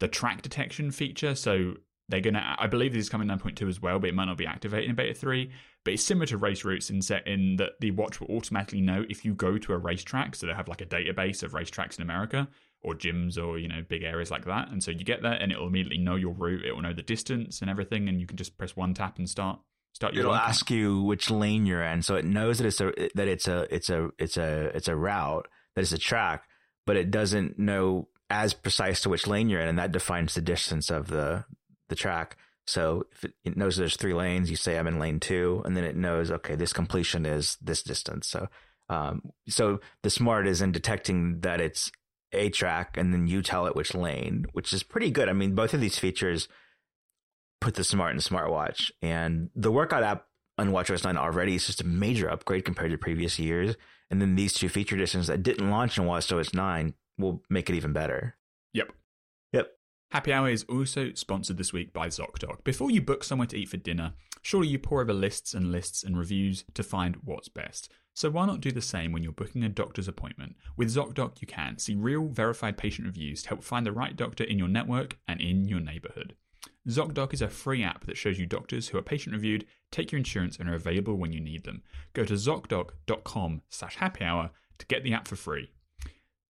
the 0.00 0.08
track 0.08 0.42
detection 0.42 0.90
feature. 0.90 1.36
So 1.36 1.76
they're 2.08 2.20
gonna, 2.20 2.56
I 2.58 2.66
believe 2.68 2.92
this 2.92 3.04
is 3.04 3.08
coming 3.08 3.28
9.2 3.28 3.68
as 3.68 3.82
well, 3.82 3.98
but 3.98 4.08
it 4.08 4.14
might 4.14 4.26
not 4.26 4.36
be 4.36 4.46
activated 4.46 4.88
in 4.88 4.96
beta 4.96 5.14
3. 5.14 5.50
But 5.84 5.94
it's 5.94 6.04
similar 6.04 6.26
to 6.26 6.38
race 6.38 6.64
routes 6.64 6.90
in 6.90 7.02
set 7.02 7.26
in 7.26 7.56
that 7.56 7.72
the 7.80 7.90
watch 7.92 8.20
will 8.20 8.28
automatically 8.28 8.80
know 8.80 9.04
if 9.08 9.24
you 9.24 9.34
go 9.34 9.58
to 9.58 9.72
a 9.72 9.78
racetrack. 9.78 10.34
So 10.34 10.46
they 10.46 10.52
have 10.52 10.68
like 10.68 10.80
a 10.80 10.86
database 10.86 11.42
of 11.42 11.52
racetracks 11.52 11.96
in 11.98 12.02
America 12.02 12.48
or 12.82 12.94
gyms 12.94 13.42
or 13.42 13.58
you 13.58 13.68
know 13.68 13.82
big 13.88 14.02
areas 14.02 14.30
like 14.30 14.44
that. 14.44 14.68
And 14.68 14.82
so 14.82 14.90
you 14.90 15.04
get 15.04 15.22
there 15.22 15.32
and 15.32 15.50
it'll 15.50 15.66
immediately 15.66 15.98
know 15.98 16.14
your 16.14 16.32
route. 16.32 16.64
It 16.64 16.72
will 16.72 16.82
know 16.82 16.92
the 16.92 17.02
distance 17.02 17.60
and 17.60 17.70
everything, 17.70 18.08
and 18.08 18.20
you 18.20 18.26
can 18.26 18.36
just 18.36 18.56
press 18.56 18.76
one 18.76 18.94
tap 18.94 19.18
and 19.18 19.28
start 19.28 19.58
start 19.92 20.14
your. 20.14 20.22
It'll 20.22 20.34
ask 20.34 20.70
you 20.70 21.02
which 21.02 21.30
lane 21.30 21.66
you're 21.66 21.82
in, 21.82 22.02
so 22.02 22.14
it 22.14 22.24
knows 22.24 22.58
that 22.58 22.66
it's 22.66 22.80
a 22.80 22.92
that 23.14 23.28
it's 23.28 23.48
a 23.48 23.66
it's 23.74 23.90
a 23.90 24.10
it's 24.18 24.36
a 24.36 24.76
it's 24.76 24.88
a 24.88 24.96
route 24.96 25.48
that 25.74 25.82
it's 25.82 25.92
a 25.92 25.98
track, 25.98 26.44
but 26.84 26.96
it 26.96 27.10
doesn't 27.10 27.58
know 27.58 28.08
as 28.28 28.54
precise 28.54 29.00
to 29.02 29.08
which 29.08 29.26
lane 29.26 29.48
you're 29.48 29.60
in, 29.60 29.68
and 29.68 29.78
that 29.78 29.92
defines 29.92 30.34
the 30.34 30.40
distance 30.40 30.90
of 30.90 31.08
the 31.08 31.44
the 31.88 31.96
track. 31.96 32.36
So 32.66 33.04
if 33.12 33.24
it, 33.24 33.34
it, 33.44 33.56
knows 33.56 33.76
there's 33.76 33.96
three 33.96 34.14
lanes, 34.14 34.50
you 34.50 34.56
say 34.56 34.76
I'm 34.76 34.88
in 34.88 34.98
lane 34.98 35.20
two, 35.20 35.62
and 35.64 35.76
then 35.76 35.84
it 35.84 35.96
knows 35.96 36.30
okay, 36.30 36.56
this 36.56 36.72
completion 36.72 37.24
is 37.24 37.56
this 37.60 37.82
distance. 37.82 38.26
So 38.28 38.48
um, 38.88 39.22
so 39.48 39.80
the 40.02 40.10
smart 40.10 40.46
is 40.46 40.62
in 40.62 40.72
detecting 40.72 41.40
that 41.40 41.60
it's 41.60 41.90
a 42.32 42.50
track, 42.50 42.96
and 42.96 43.12
then 43.12 43.26
you 43.26 43.42
tell 43.42 43.66
it 43.66 43.76
which 43.76 43.94
lane, 43.94 44.46
which 44.52 44.72
is 44.72 44.82
pretty 44.82 45.10
good. 45.10 45.28
I 45.28 45.32
mean, 45.32 45.54
both 45.54 45.74
of 45.74 45.80
these 45.80 45.98
features 45.98 46.48
put 47.60 47.74
the 47.74 47.84
smart 47.84 48.14
in 48.14 48.20
smartwatch, 48.20 48.90
and 49.00 49.50
the 49.54 49.72
workout 49.72 50.02
app 50.02 50.26
on 50.58 50.70
WatchOS 50.70 51.04
9 51.04 51.16
already 51.16 51.54
is 51.54 51.66
just 51.66 51.80
a 51.80 51.86
major 51.86 52.30
upgrade 52.30 52.64
compared 52.64 52.90
to 52.90 52.98
previous 52.98 53.38
years. 53.38 53.76
And 54.10 54.22
then 54.22 54.36
these 54.36 54.52
two 54.52 54.68
feature 54.68 54.94
additions 54.94 55.26
that 55.26 55.42
didn't 55.42 55.70
launch 55.70 55.98
in 55.98 56.04
WatchOS 56.04 56.54
9 56.54 56.94
will 57.18 57.42
make 57.50 57.68
it 57.68 57.76
even 57.76 57.92
better. 57.92 58.36
Yep. 58.72 58.92
Happy 60.12 60.32
Hour 60.32 60.48
is 60.48 60.64
also 60.68 61.12
sponsored 61.14 61.58
this 61.58 61.72
week 61.72 61.92
by 61.92 62.06
ZocDoc. 62.06 62.62
Before 62.62 62.92
you 62.92 63.02
book 63.02 63.24
somewhere 63.24 63.48
to 63.48 63.56
eat 63.56 63.68
for 63.68 63.76
dinner, 63.76 64.14
surely 64.40 64.68
you 64.68 64.78
pore 64.78 65.02
over 65.02 65.12
lists 65.12 65.52
and 65.52 65.72
lists 65.72 66.04
and 66.04 66.16
reviews 66.16 66.64
to 66.74 66.84
find 66.84 67.16
what's 67.24 67.48
best. 67.48 67.92
So 68.14 68.30
why 68.30 68.46
not 68.46 68.60
do 68.60 68.70
the 68.70 68.80
same 68.80 69.10
when 69.10 69.24
you're 69.24 69.32
booking 69.32 69.64
a 69.64 69.68
doctor's 69.68 70.06
appointment? 70.06 70.54
With 70.76 70.94
ZocDoc, 70.94 71.40
you 71.40 71.48
can 71.48 71.78
see 71.78 71.96
real 71.96 72.28
verified 72.28 72.78
patient 72.78 73.06
reviews 73.06 73.42
to 73.42 73.48
help 73.48 73.64
find 73.64 73.84
the 73.84 73.92
right 73.92 74.16
doctor 74.16 74.44
in 74.44 74.58
your 74.58 74.68
network 74.68 75.18
and 75.26 75.40
in 75.40 75.66
your 75.66 75.80
neighborhood. 75.80 76.36
ZocDoc 76.88 77.34
is 77.34 77.42
a 77.42 77.48
free 77.48 77.82
app 77.82 78.06
that 78.06 78.16
shows 78.16 78.38
you 78.38 78.46
doctors 78.46 78.88
who 78.88 78.98
are 78.98 79.02
patient 79.02 79.34
reviewed, 79.34 79.66
take 79.90 80.12
your 80.12 80.18
insurance, 80.18 80.56
and 80.56 80.68
are 80.70 80.74
available 80.74 81.16
when 81.16 81.32
you 81.32 81.40
need 81.40 81.64
them. 81.64 81.82
Go 82.12 82.24
to 82.24 82.34
zocdoc.com 82.34 83.62
slash 83.68 83.96
happy 83.96 84.24
hour 84.24 84.50
to 84.78 84.86
get 84.86 85.02
the 85.02 85.12
app 85.12 85.26
for 85.26 85.36
free. 85.36 85.72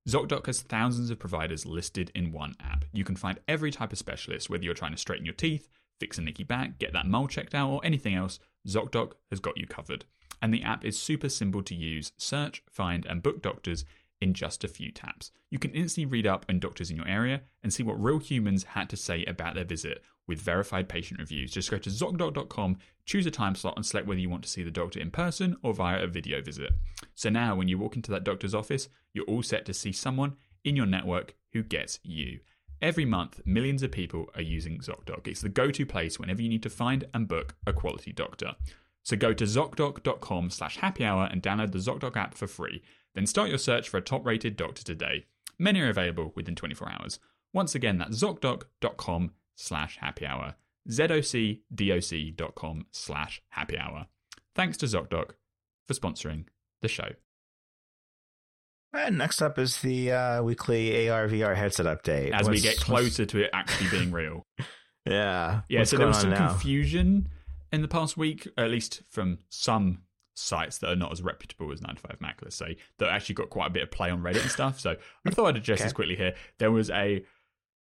ZocDoc 0.08 0.46
has 0.46 0.62
thousands 0.62 1.10
of 1.10 1.18
providers 1.18 1.66
listed 1.66 2.12
in 2.14 2.32
one 2.32 2.54
app. 2.60 2.86
You 2.94 3.04
can 3.04 3.16
find 3.16 3.40
every 3.48 3.72
type 3.72 3.92
of 3.92 3.98
specialist, 3.98 4.50
whether 4.50 4.64
you're 4.64 4.76
trying 4.76 4.92
to 4.92 5.00
straighten 5.00 5.26
your 5.26 5.34
teeth, 5.34 5.68
fix 6.00 6.20
a 6.20 6.22
nicky 6.22 6.44
back, 6.44 6.78
get 6.78 6.94
that 6.94 7.08
mole 7.08 7.28
checked 7.28 7.56
out, 7.56 7.72
or 7.72 7.82
anything 7.84 8.14
else, 8.14 8.40
ZocDoc 8.68 9.14
has 9.32 9.40
got 9.40 9.58
you 9.58 9.66
covered. 9.66 10.06
And 10.44 10.54
the 10.54 10.62
app 10.62 10.86
is 10.86 11.00
super 11.00 11.30
simple 11.30 11.64
to 11.64 11.74
use. 11.74 12.12
Search, 12.18 12.62
find, 12.70 13.06
and 13.08 13.24
book 13.24 13.42
doctors 13.42 13.84
in 14.22 14.36
just 14.36 14.64
a 14.64 14.68
few 14.68 14.92
taps. 14.92 15.32
You 15.50 15.58
can 15.58 15.72
instantly 15.72 16.06
read 16.06 16.28
up 16.28 16.46
on 16.48 16.60
doctors 16.60 16.92
in 16.92 16.98
your 16.98 17.08
area 17.08 17.42
and 17.64 17.74
see 17.74 17.82
what 17.84 18.02
real 18.02 18.20
humans 18.20 18.64
had 18.64 18.90
to 18.90 18.98
say 18.98 19.26
about 19.26 19.56
their 19.56 19.66
visit 19.66 20.04
with 20.28 20.42
verified 20.42 20.90
patient 20.90 21.20
reviews. 21.20 21.52
Just 21.52 21.72
go 21.72 21.78
to 21.78 21.90
ZocDoc.com, 21.90 22.78
choose 23.06 23.26
a 23.26 23.32
time 23.32 23.56
slot, 23.56 23.76
and 23.76 23.86
select 23.86 24.08
whether 24.08 24.20
you 24.20 24.30
want 24.30 24.44
to 24.44 24.50
see 24.50 24.64
the 24.64 24.72
doctor 24.72 25.00
in 25.00 25.12
person 25.12 25.56
or 25.64 25.74
via 25.74 26.04
a 26.04 26.08
video 26.08 26.42
visit. 26.42 26.72
So 27.14 27.30
now, 27.30 27.56
when 27.56 27.68
you 27.68 27.78
walk 27.78 27.96
into 27.96 28.12
that 28.12 28.24
doctor's 28.24 28.56
office, 28.56 28.90
you're 29.14 29.26
all 29.26 29.44
set 29.44 29.66
to 29.66 29.74
see 29.74 29.92
someone 29.92 30.36
in 30.64 30.76
your 30.76 30.86
network 30.86 31.36
who 31.54 31.64
gets 31.64 32.00
you. 32.04 32.40
Every 32.82 33.06
month, 33.06 33.42
millions 33.46 33.84
of 33.84 33.92
people 33.92 34.30
are 34.36 34.42
using 34.42 34.80
ZocDoc. 34.80 35.28
It's 35.28 35.42
the 35.42 35.50
go 35.50 35.72
to 35.72 35.86
place 35.86 36.20
whenever 36.20 36.42
you 36.42 36.50
need 36.50 36.64
to 36.64 36.70
find 36.70 37.06
and 37.14 37.28
book 37.28 37.56
a 37.66 37.74
quality 37.74 38.12
doctor. 38.12 38.56
So 39.04 39.16
go 39.16 39.34
to 39.34 39.44
ZocDoc.com 39.46 40.50
slash 40.50 40.78
happy 40.78 41.06
hour 41.06 41.30
and 41.32 41.42
download 41.42 41.72
the 41.72 41.80
ZocDoc 41.80 42.18
app 42.18 42.34
for 42.34 42.48
free. 42.48 42.82
Then 43.14 43.28
start 43.28 43.50
your 43.50 43.60
search 43.60 43.88
for 43.88 43.98
a 43.98 44.02
top 44.02 44.26
rated 44.26 44.58
doctor 44.58 44.84
today. 44.84 45.26
Many 45.58 45.80
are 45.82 45.90
available 45.90 46.34
within 46.36 46.56
24 46.56 46.92
hours. 46.92 47.20
Once 47.54 47.76
again, 47.76 47.98
that's 47.98 48.22
ZocDoc.com 48.22 49.32
slash 49.56 49.98
happy 50.00 50.26
hour. 50.26 50.56
ZocDoc.com 50.90 52.86
slash 52.92 53.42
happy 53.50 53.78
hour. 53.78 54.08
Thanks 54.54 54.78
to 54.78 54.86
ZocDoc 54.86 55.32
for 55.86 55.94
sponsoring 55.94 56.46
the 56.82 56.88
show. 56.88 57.10
And 58.94 59.18
next 59.18 59.42
up 59.42 59.60
is 59.60 59.82
the 59.82 60.12
uh, 60.12 60.44
weekly 60.44 61.10
AR 61.10 61.28
VR 61.28 61.56
headset 61.56 61.86
update. 61.86 62.32
As 62.32 62.46
what's, 62.46 62.50
we 62.50 62.62
get 62.62 62.78
closer 62.78 63.24
what's... 63.24 63.34
to 63.34 63.44
it 63.44 63.50
actually 63.54 63.90
being 63.90 64.12
real. 64.14 64.46
yeah. 65.06 65.62
Yeah, 65.68 65.80
what's 65.80 65.92
so 65.92 65.98
there 65.98 66.08
was 66.08 66.22
some 66.22 66.30
now? 66.30 66.50
confusion 66.50 67.28
in 67.74 67.82
the 67.82 67.88
past 67.88 68.16
week, 68.16 68.48
at 68.58 68.70
least 68.70 69.02
from 69.10 69.40
some 69.50 70.04
sites 70.36 70.78
that 70.80 70.90
are 70.90 70.96
not 70.96 71.12
as 71.12 71.22
reputable 71.22 71.72
as 71.72 71.82
9to5Mac, 71.82 72.36
let's 72.42 72.56
say, 72.56 72.78
that 73.00 73.10
actually 73.10 73.36
got 73.36 73.50
quite 73.50 73.68
a 73.68 73.70
bit 73.70 73.84
of 73.84 73.92
play 73.92 74.10
on 74.10 74.22
Reddit 74.22 74.42
and 74.42 74.52
stuff. 74.52 74.80
So 74.80 74.96
I 75.26 75.30
thought 75.30 75.48
I'd 75.48 75.58
address 75.58 75.80
okay. 75.80 75.86
this 75.86 75.94
quickly 75.94 76.16
here. 76.16 76.36
There 76.60 76.72
was 76.72 76.90
a 76.90 77.26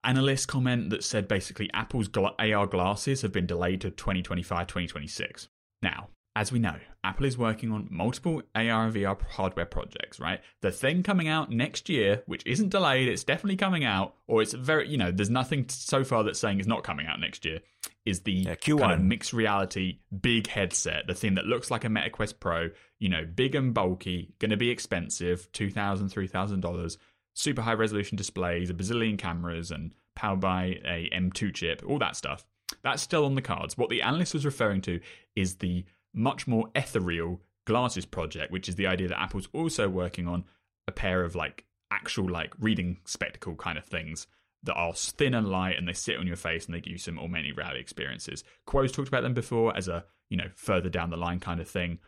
analyst 0.06 0.48
comment 0.48 0.90
that 0.90 1.04
said 1.04 1.28
basically 1.28 1.68
Apple's 1.74 2.08
AR 2.16 2.66
glasses 2.66 3.22
have 3.22 3.32
been 3.32 3.46
delayed 3.46 3.82
to 3.82 3.90
2025, 3.90 4.66
2026. 4.66 5.48
Now, 5.82 6.08
as 6.36 6.52
we 6.52 6.58
know, 6.58 6.76
Apple 7.02 7.24
is 7.24 7.38
working 7.38 7.72
on 7.72 7.88
multiple 7.90 8.42
AR 8.54 8.84
and 8.84 8.94
VR 8.94 9.20
hardware 9.22 9.64
projects, 9.64 10.20
right? 10.20 10.40
The 10.60 10.70
thing 10.70 11.02
coming 11.02 11.28
out 11.28 11.50
next 11.50 11.88
year, 11.88 12.22
which 12.26 12.44
isn't 12.44 12.68
delayed, 12.68 13.08
it's 13.08 13.24
definitely 13.24 13.56
coming 13.56 13.84
out, 13.84 14.14
or 14.26 14.42
it's 14.42 14.52
very, 14.52 14.86
you 14.88 14.98
know, 14.98 15.10
there's 15.10 15.30
nothing 15.30 15.66
so 15.68 16.04
far 16.04 16.24
that's 16.24 16.38
saying 16.38 16.58
it's 16.58 16.68
not 16.68 16.84
coming 16.84 17.06
out 17.06 17.20
next 17.20 17.46
year, 17.46 17.60
is 18.04 18.20
the 18.20 18.32
yeah, 18.32 18.54
Q1. 18.54 18.80
kind 18.80 18.92
of 18.92 19.00
mixed 19.00 19.32
reality 19.32 20.00
big 20.20 20.46
headset, 20.46 21.06
the 21.06 21.14
thing 21.14 21.36
that 21.36 21.46
looks 21.46 21.70
like 21.70 21.84
a 21.84 21.88
MetaQuest 21.88 22.38
Pro, 22.38 22.68
you 22.98 23.08
know, 23.08 23.24
big 23.24 23.54
and 23.54 23.72
bulky, 23.72 24.34
going 24.38 24.50
to 24.50 24.58
be 24.58 24.68
expensive, 24.68 25.50
$2,000, 25.52 26.12
$3,000, 26.12 26.96
super 27.36 27.62
high 27.62 27.74
resolution 27.74 28.16
displays, 28.16 28.70
a 28.70 28.74
bazillion 28.74 29.18
cameras, 29.18 29.70
and 29.70 29.92
powered 30.14 30.40
by 30.40 30.80
a 30.84 31.08
M2 31.14 31.54
chip, 31.54 31.82
all 31.86 31.98
that 31.98 32.16
stuff. 32.16 32.44
That's 32.82 33.02
still 33.02 33.26
on 33.26 33.34
the 33.34 33.42
cards. 33.42 33.76
What 33.78 33.90
the 33.90 34.02
analyst 34.02 34.34
was 34.34 34.44
referring 34.44 34.80
to 34.82 35.00
is 35.36 35.56
the 35.56 35.84
much 36.14 36.46
more 36.46 36.70
ethereal 36.74 37.40
glasses 37.66 38.06
project, 38.06 38.50
which 38.50 38.68
is 38.68 38.76
the 38.76 38.86
idea 38.86 39.08
that 39.08 39.20
Apple's 39.20 39.48
also 39.52 39.88
working 39.88 40.26
on 40.26 40.44
a 40.88 40.92
pair 40.92 41.22
of 41.22 41.34
like 41.34 41.66
actual 41.90 42.28
like 42.28 42.52
reading 42.58 42.98
spectacle 43.04 43.54
kind 43.54 43.78
of 43.78 43.84
things 43.84 44.26
that 44.62 44.74
are 44.74 44.94
thin 44.94 45.34
and 45.34 45.48
light 45.48 45.76
and 45.76 45.86
they 45.86 45.92
sit 45.92 46.16
on 46.16 46.26
your 46.26 46.36
face 46.36 46.66
and 46.66 46.74
they 46.74 46.80
give 46.80 46.92
you 46.92 46.98
some 46.98 47.18
or 47.18 47.28
many 47.28 47.52
reality 47.52 47.80
experiences. 47.80 48.44
Kuo's 48.66 48.90
talked 48.90 49.08
about 49.08 49.22
them 49.22 49.34
before 49.34 49.76
as 49.76 49.88
a, 49.88 50.04
you 50.30 50.36
know, 50.36 50.48
further 50.54 50.88
down 50.88 51.10
the 51.10 51.16
line 51.16 51.38
kind 51.38 51.60
of 51.60 51.68
thing. 51.68 51.98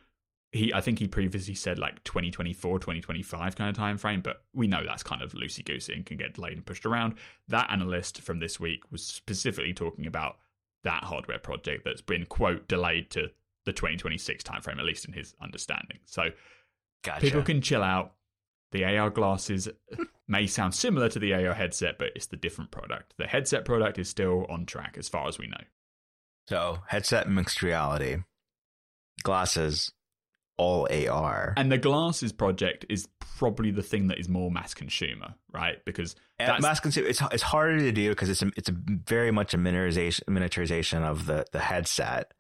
He 0.53 0.73
I 0.73 0.81
think 0.81 0.99
he 0.99 1.09
previously 1.09 1.55
said 1.55 1.79
like 1.79 2.03
2024, 2.05 2.79
2025 2.79 3.57
kind 3.57 3.71
of 3.71 3.77
time 3.77 3.99
frame, 3.99 4.21
but 4.23 4.43
we 4.55 4.67
know 4.67 4.83
that's 4.85 5.03
kind 5.03 5.23
of 5.23 5.33
loosey 5.33 5.65
goosey 5.65 5.93
and 5.93 6.07
can 6.07 6.17
get 6.17 6.35
delayed 6.35 6.55
and 6.55 6.65
pushed 6.65 6.87
around. 6.87 7.15
That 7.49 7.71
analyst 7.71 8.23
from 8.23 8.39
this 8.39 8.59
week 8.59 8.81
was 8.91 9.05
specifically 9.05 9.75
talking 9.75 10.07
about 10.07 10.39
that 10.85 11.05
hardware 11.05 11.39
project 11.39 11.85
that's 11.85 12.01
been 12.01 12.25
quote 12.25 12.67
delayed 12.69 13.11
to 13.11 13.31
the 13.67 13.73
2026 13.73 14.43
timeframe, 14.43 14.79
at 14.79 14.85
least 14.85 15.05
in 15.05 15.13
his 15.13 15.35
understanding. 15.43 15.99
So 16.07 16.31
gotcha. 17.05 17.21
people 17.21 17.43
can 17.43 17.61
chill 17.61 17.83
out. 17.83 18.15
The 18.71 18.85
AR 18.85 19.11
glasses 19.11 19.69
may 20.29 20.47
sound 20.47 20.75
similar 20.75 21.09
to 21.11 21.19
the 21.19 21.33
AR 21.35 21.55
headset, 21.55 21.99
but 21.99 22.09
it's 22.15 22.27
the 22.27 22.37
different 22.37 22.71
product. 22.71 23.15
The 23.19 23.27
headset 23.27 23.65
product 23.65 23.99
is 23.99 24.09
still 24.09 24.47
on 24.49 24.67
track 24.67 24.97
as 24.99 25.09
far 25.09 25.29
as 25.29 25.39
we 25.39 25.47
know. 25.47 25.61
So, 26.49 26.79
headset 26.87 27.29
mixed 27.29 27.63
reality, 27.63 28.19
glasses, 29.23 29.93
all 30.59 30.89
AR. 30.91 31.55
And 31.57 31.73
the 31.73 31.79
glasses 31.79 32.33
project 32.33 32.85
is 32.91 33.09
probably 33.39 33.71
the 33.71 33.83
thing 33.83 34.09
that 34.09 34.19
is 34.19 34.29
more 34.29 34.51
mass 34.51 34.75
consumer, 34.75 35.35
right? 35.53 35.83
Because 35.87 36.17
that's... 36.39 36.61
mass 36.61 36.81
consumer, 36.81 37.09
it's 37.09 37.23
it's 37.33 37.43
harder 37.43 37.79
to 37.79 37.93
do 37.93 38.11
because 38.11 38.29
it's 38.29 38.43
a, 38.43 38.51
it's 38.57 38.69
a 38.69 38.75
very 38.75 39.31
much 39.31 39.55
a 39.55 39.59
miniaturization 39.59 40.25
miniaturization 40.29 41.03
of 41.03 41.27
the 41.27 41.47
the 41.53 41.61
headset 41.61 42.33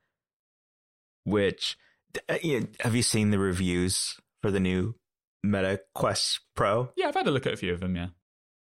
which 1.29 1.77
uh, 2.29 2.37
have 2.81 2.95
you 2.95 3.03
seen 3.03 3.31
the 3.31 3.39
reviews 3.39 4.17
for 4.43 4.51
the 4.51 4.61
new 4.61 4.95
Meta 5.43 5.81
Quest 5.95 6.41
Pro? 6.57 6.91
Yeah, 6.97 7.09
I've 7.09 7.15
had 7.15 7.27
a 7.27 7.31
look 7.31 7.47
at 7.47 7.53
a 7.53 7.57
few 7.57 7.73
of 7.73 7.81
them. 7.81 7.97
Yeah. 7.97 8.09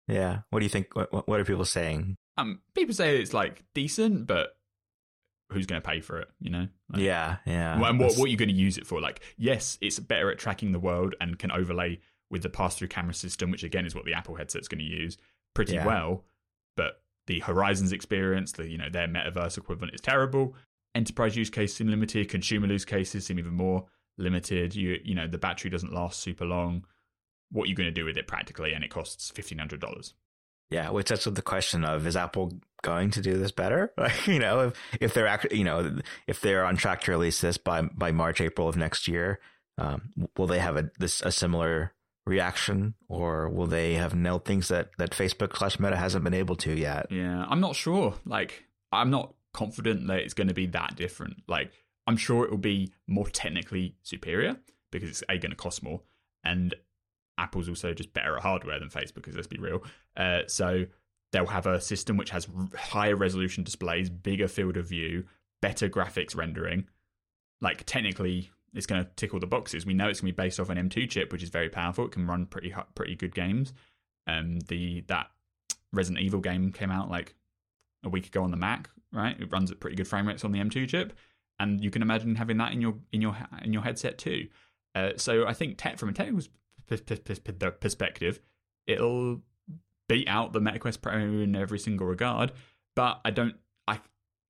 Yeah. 0.09 0.39
What 0.51 0.61
do 0.61 0.65
you 0.65 0.71
think? 0.71 0.95
What, 0.95 1.29
what 1.29 1.41
are 1.41 1.45
people 1.45 1.65
saying? 1.65 2.17
Um, 2.37 2.61
people 2.75 2.95
say 2.95 3.19
it's 3.19 3.33
like 3.33 3.65
decent, 3.75 4.27
but 4.27 4.56
who's 5.53 5.67
going 5.67 5.81
to 5.81 5.87
pay 5.89 6.01
for 6.01 6.21
it? 6.21 6.29
You 6.41 6.51
know? 6.51 6.69
Like, 6.91 7.03
yeah, 7.03 7.37
yeah. 7.47 7.75
And 7.75 8.01
what, 8.01 8.17
what 8.17 8.27
are 8.27 8.29
you 8.29 8.37
going 8.37 8.49
to 8.49 8.55
use 8.55 8.79
it 8.79 8.87
for? 8.87 9.01
Like, 9.01 9.21
yes, 9.37 9.79
it's 9.81 9.99
better 9.99 10.31
at 10.31 10.39
tracking 10.39 10.73
the 10.73 10.81
world 10.81 11.15
and 11.21 11.39
can 11.39 11.51
overlay 11.51 12.01
with 12.31 12.43
the 12.43 12.51
pass-through 12.51 12.89
camera 12.89 13.15
system, 13.15 13.51
which 13.51 13.63
again 13.63 13.87
is 13.87 13.95
what 13.95 14.05
the 14.05 14.15
Apple 14.15 14.35
headset's 14.35 14.69
going 14.69 14.81
to 14.81 14.85
use 14.85 15.17
pretty 15.55 15.75
yeah. 15.75 15.87
well. 15.87 16.25
But 16.77 17.01
the 17.27 17.41
Horizons 17.41 17.93
experience, 17.93 18.53
the 18.53 18.69
you 18.69 18.79
know 18.79 18.91
their 18.91 19.09
metaverse 19.09 19.59
equivalent, 19.59 19.95
is 19.95 20.01
terrible 20.01 20.55
enterprise 20.97 21.37
use 21.37 21.51
cases 21.51 21.77
seem 21.77 21.89
limited, 21.89 22.29
consumer 22.29 22.67
use 22.67 22.85
cases 22.85 23.27
seem 23.27 23.39
even 23.39 23.55
more 23.55 23.85
limited. 24.19 24.75
You 24.75 24.99
you 25.05 25.15
know 25.15 25.29
the 25.29 25.39
battery 25.39 25.71
doesn't 25.71 25.93
last 25.93 26.21
super 26.21 26.45
long. 26.45 26.85
What 27.53 27.65
are 27.65 27.69
you 27.69 27.77
going 27.77 27.87
to 27.87 27.93
do 27.93 28.05
with 28.05 28.17
it 28.17 28.27
practically? 28.27 28.73
And 28.73 28.83
it 28.83 28.91
costs 28.91 29.31
fifteen 29.31 29.59
hundred 29.59 29.81
dollars. 29.81 30.15
Yeah, 30.71 30.91
which 30.91 31.09
that's 31.09 31.27
what 31.27 31.37
the 31.37 31.43
question 31.43 31.85
of 31.85 32.07
is 32.07 32.17
Apple 32.17 32.53
going 32.83 33.11
to 33.13 33.21
do 33.21 33.37
this 33.39 33.53
better? 33.53 33.93
Like, 33.99 34.27
you 34.27 34.39
know, 34.39 34.69
if 34.69 34.75
if 35.01 35.15
they're 35.15 35.27
actually, 35.27 35.59
you 35.59 35.65
know, 35.65 35.99
if 36.27 36.41
they're 36.41 36.65
on 36.65 36.77
track 36.77 37.03
to 37.03 37.13
release 37.13 37.41
this 37.41 37.59
by 37.59 37.83
by 37.83 38.13
March 38.13 38.41
April 38.41 38.69
of 38.69 38.77
next 38.77 39.09
year, 39.09 39.41
um, 39.79 40.11
will 40.37 40.47
they 40.47 40.59
have 40.59 40.77
a 40.77 40.91
this 40.99 41.21
a 41.23 41.31
similar 41.31 41.93
reaction, 42.27 42.95
or 43.09 43.49
will 43.49 43.67
they 43.67 43.95
have 43.95 44.15
nailed 44.15 44.45
things 44.45 44.69
that 44.69 44.91
that 44.99 45.11
Facebook 45.11 45.57
slash 45.57 45.79
Meta 45.79 45.97
hasn't 45.97 46.25
been 46.25 46.35
able 46.35 46.57
to 46.57 46.73
yet? 46.73 47.07
Yeah, 47.11 47.45
I'm 47.49 47.61
not 47.61 47.77
sure. 47.77 48.15
Like, 48.25 48.65
I'm 48.93 49.11
not 49.11 49.35
confident 49.53 50.07
that 50.09 50.19
it's 50.19 50.35
going 50.35 50.49
to 50.49 50.55
be 50.55 50.67
that 50.67 50.97
different. 50.97 51.43
Like, 51.49 51.73
I'm 52.07 52.17
sure 52.17 52.45
it 52.45 52.51
will 52.51 52.59
be 52.59 52.93
more 53.07 53.29
technically 53.29 53.97
superior 54.03 54.57
because 54.91 55.09
it's 55.09 55.23
a 55.29 55.39
going 55.39 55.51
to 55.51 55.57
cost 55.57 55.83
more, 55.83 56.03
and 56.45 56.75
Apple's 57.39 57.69
also 57.69 57.93
just 57.93 58.13
better 58.13 58.37
at 58.37 58.43
hardware 58.43 58.79
than 58.79 58.89
Facebook. 58.89 59.17
Because 59.17 59.35
let's 59.35 59.47
be 59.47 59.59
real. 59.59 59.83
Uh, 60.17 60.43
so 60.47 60.87
they'll 61.33 61.47
have 61.47 61.67
a 61.67 61.81
system 61.81 62.17
which 62.17 62.31
has 62.31 62.49
higher 62.77 63.17
resolution 63.17 63.65
displays, 63.65 64.09
bigger 64.11 64.49
field 64.49 64.77
of 64.77 64.89
view, 64.89 65.25
better 65.61 65.89
graphics 65.89 66.37
rendering. 66.37 66.87
Like 67.61 67.85
technically, 67.87 68.51
it's 68.75 68.87
going 68.87 69.03
to 69.03 69.11
tick 69.17 69.33
all 69.33 69.41
the 69.41 69.47
boxes. 69.47 69.87
We 69.87 69.95
know 69.95 70.09
it's 70.09 70.21
going 70.21 70.33
to 70.33 70.37
be 70.37 70.45
based 70.45 70.61
off 70.61 70.69
an 70.69 70.79
M2 70.79 71.09
chip, 71.09 71.33
which 71.33 71.43
is 71.43 71.49
very 71.49 71.69
powerful. 71.69 72.07
It 72.07 72.13
can 72.13 72.27
run 72.27 72.47
pretty 72.47 72.75
pretty 72.95 73.17
good 73.17 73.35
games. 73.35 73.73
Um, 74.27 74.61
the 74.61 75.03
that 75.09 75.29
Resident 75.93 76.25
Evil 76.25 76.41
game 76.41 76.73
came 76.73 76.91
out 76.91 77.11
like 77.11 77.35
a 78.05 78.09
week 78.09 78.27
ago 78.27 78.43
on 78.43 78.51
the 78.51 78.57
Mac, 78.57 78.91
right? 79.13 79.39
It 79.41 79.51
runs 79.51 79.71
at 79.71 79.81
pretty 79.81 79.97
good 79.97 80.09
frame 80.09 80.29
rates 80.29 80.45
on 80.45 80.53
the 80.53 80.59
M2 80.59 80.89
chip, 80.89 81.15
and 81.59 81.83
you 81.83 81.91
can 81.91 82.03
imagine 82.03 82.35
having 82.35 82.59
that 82.59 82.73
in 82.73 82.81
your 82.81 82.95
in 83.13 83.23
your 83.23 83.37
in 83.63 83.73
your 83.73 83.83
headset 83.83 84.19
too. 84.19 84.49
Uh, 84.95 85.11
so 85.17 85.47
I 85.47 85.53
think 85.53 85.79
te- 85.79 85.97
from 85.97 86.11
a 86.11 86.13
technical 86.13 86.43
perspective, 86.87 88.41
it'll 88.87 89.43
beat 90.09 90.29
out 90.29 90.53
the 90.53 90.61
MetaQuest 90.61 91.01
Pro 91.01 91.15
in 91.15 91.57
every 91.57 91.79
single 91.79 92.07
regard. 92.07 92.53
But 92.95 93.21
I 93.25 93.31
don't, 93.31 93.57
I, 93.87 94.01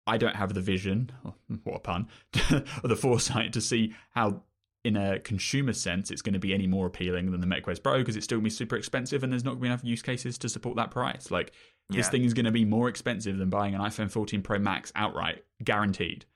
I 0.07 0.19
don't 0.19 0.37
have 0.37 0.55
the 0.55 0.61
vision, 0.61 1.13
oh, 1.25 1.35
what 1.65 1.77
a 1.77 1.81
pun, 1.81 2.09
or 2.53 2.89
the 2.89 2.97
foresight 2.97 3.53
to 3.55 3.61
see 3.61 3.95
how, 4.11 4.43
in 4.85 4.97
a 4.97 5.19
consumer 5.19 5.73
sense, 5.73 6.11
it's 6.11 6.23
going 6.23 6.35
to 6.35 6.39
be 6.39 6.55
any 6.55 6.67
more 6.67 6.87
appealing 6.87 7.33
than 7.33 7.41
the 7.41 7.47
MetaQuest 7.47 7.83
Pro 7.83 7.99
because 7.99 8.17
it's 8.17 8.25
still 8.25 8.37
going 8.37 8.45
to 8.45 8.51
be 8.51 8.57
super 8.57 8.77
expensive 8.77 9.23
and 9.23 9.33
there's 9.33 9.45
not 9.45 9.53
going 9.53 9.61
to 9.61 9.63
be 9.63 9.69
enough 9.69 9.85
use 9.85 10.03
cases 10.03 10.39
to 10.39 10.49
support 10.49 10.77
that 10.77 10.91
price. 10.91 11.31
Like 11.31 11.53
yeah. 11.91 11.99
This 11.99 12.09
thing 12.09 12.25
is 12.25 12.35
going 12.35 12.47
to 12.47 12.53
be 12.53 12.65
more 12.65 12.89
expensive 12.89 13.39
than 13.39 13.49
buying 13.49 13.75
an 13.75 13.81
iPhone 13.81 14.11
14 14.11 14.43
Pro 14.43 14.59
Max 14.59 14.93
outright, 14.97 15.45
guaranteed. 15.63 16.27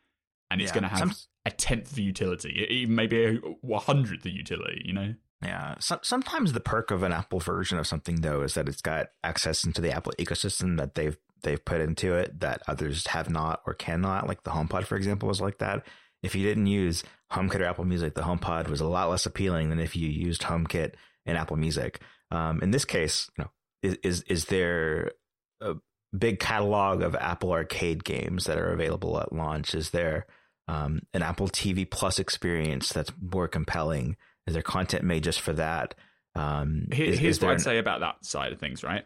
And 0.51 0.61
it's 0.61 0.71
yeah. 0.71 0.75
going 0.75 0.91
to 0.91 0.97
have 0.97 0.99
Some... 0.99 1.15
a 1.45 1.51
tenth 1.51 1.93
of 1.93 1.99
utility, 1.99 2.67
even 2.71 2.95
maybe 2.95 3.25
a, 3.25 3.39
a 3.69 3.79
hundredth 3.79 4.25
of 4.27 4.33
utility, 4.33 4.83
you 4.85 4.93
know? 4.93 5.15
Yeah. 5.43 5.77
So, 5.81 5.99
sometimes 6.03 6.53
the 6.53 6.61
perk 6.61 6.91
of 6.91 7.03
an 7.03 7.13
Apple 7.13 7.41
version 7.41 7.79
of 7.79 7.87
something, 7.87 8.21
though, 8.21 8.43
is 8.43 8.55
that 8.55 8.69
it's 8.69 8.83
got 8.83 9.09
access 9.25 9.65
into 9.65 9.81
the 9.81 9.93
Apple 9.93 10.13
ecosystem 10.19 10.77
that 10.77 10.95
they've 10.95 11.17
they've 11.43 11.65
put 11.65 11.81
into 11.81 12.15
it 12.15 12.41
that 12.41 12.63
others 12.69 13.07
have 13.09 13.31
not 13.31 13.63
or 13.67 13.75
cannot. 13.75 14.29
Like 14.29 14.45
the 14.45 14.51
HomePod, 14.51 14.85
for 14.85 14.97
example, 14.97 15.29
was 15.29 15.41
like 15.41 15.59
that. 15.59 15.87
If 16.23 16.35
you 16.35 16.45
didn't 16.47 16.67
use 16.67 17.03
HomeKit 17.33 17.61
or 17.61 17.65
Apple 17.65 17.85
Music, 17.85 18.15
the 18.15 18.23
HomePod 18.23 18.69
was 18.69 18.81
a 18.81 18.87
lot 18.87 19.09
less 19.09 19.25
appealing 19.25 19.71
than 19.71 19.81
if 19.81 19.97
you 19.97 20.09
used 20.09 20.43
HomeKit 20.43 20.95
and 21.25 21.39
Apple 21.39 21.57
Music. 21.57 22.01
um, 22.31 22.61
in 22.63 22.71
this 22.71 22.85
case, 22.85 23.31
you 23.39 23.45
know, 23.45 23.51
is 23.83 23.97
is, 24.03 24.23
is 24.23 24.45
there 24.47 25.13
a 25.61 25.77
big 26.17 26.39
catalog 26.41 27.03
of 27.03 27.15
Apple 27.15 27.53
Arcade 27.53 28.05
games 28.05 28.45
that 28.45 28.59
are 28.59 28.73
available 28.73 29.19
at 29.19 29.33
launch? 29.33 29.75
Is 29.75 29.91
there 29.91 30.27
um, 30.69 31.01
an 31.15 31.23
Apple 31.23 31.49
TV 31.49 31.91
Plus 31.91 32.19
experience 32.19 32.91
that's 32.91 33.13
more 33.21 33.49
compelling? 33.49 34.17
Is 34.47 34.55
there 34.55 34.63
content 34.63 35.05
made 35.05 35.25
just 35.25 35.41
for 35.41 35.53
that? 35.55 35.95
Um, 36.35 36.87
Here, 36.93 37.07
is, 37.07 37.19
here's 37.19 37.37
is 37.39 37.43
what 37.43 37.53
I'd 37.53 37.61
say 37.61 37.79
about 37.79 38.01
that 38.01 38.25
side 38.25 38.53
of 38.53 38.59
things, 38.61 38.83
right? 38.85 39.05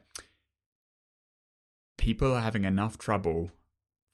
People 1.97 2.32
are 2.35 2.41
having 2.41 2.64
enough 2.64 2.99
trouble 2.99 3.51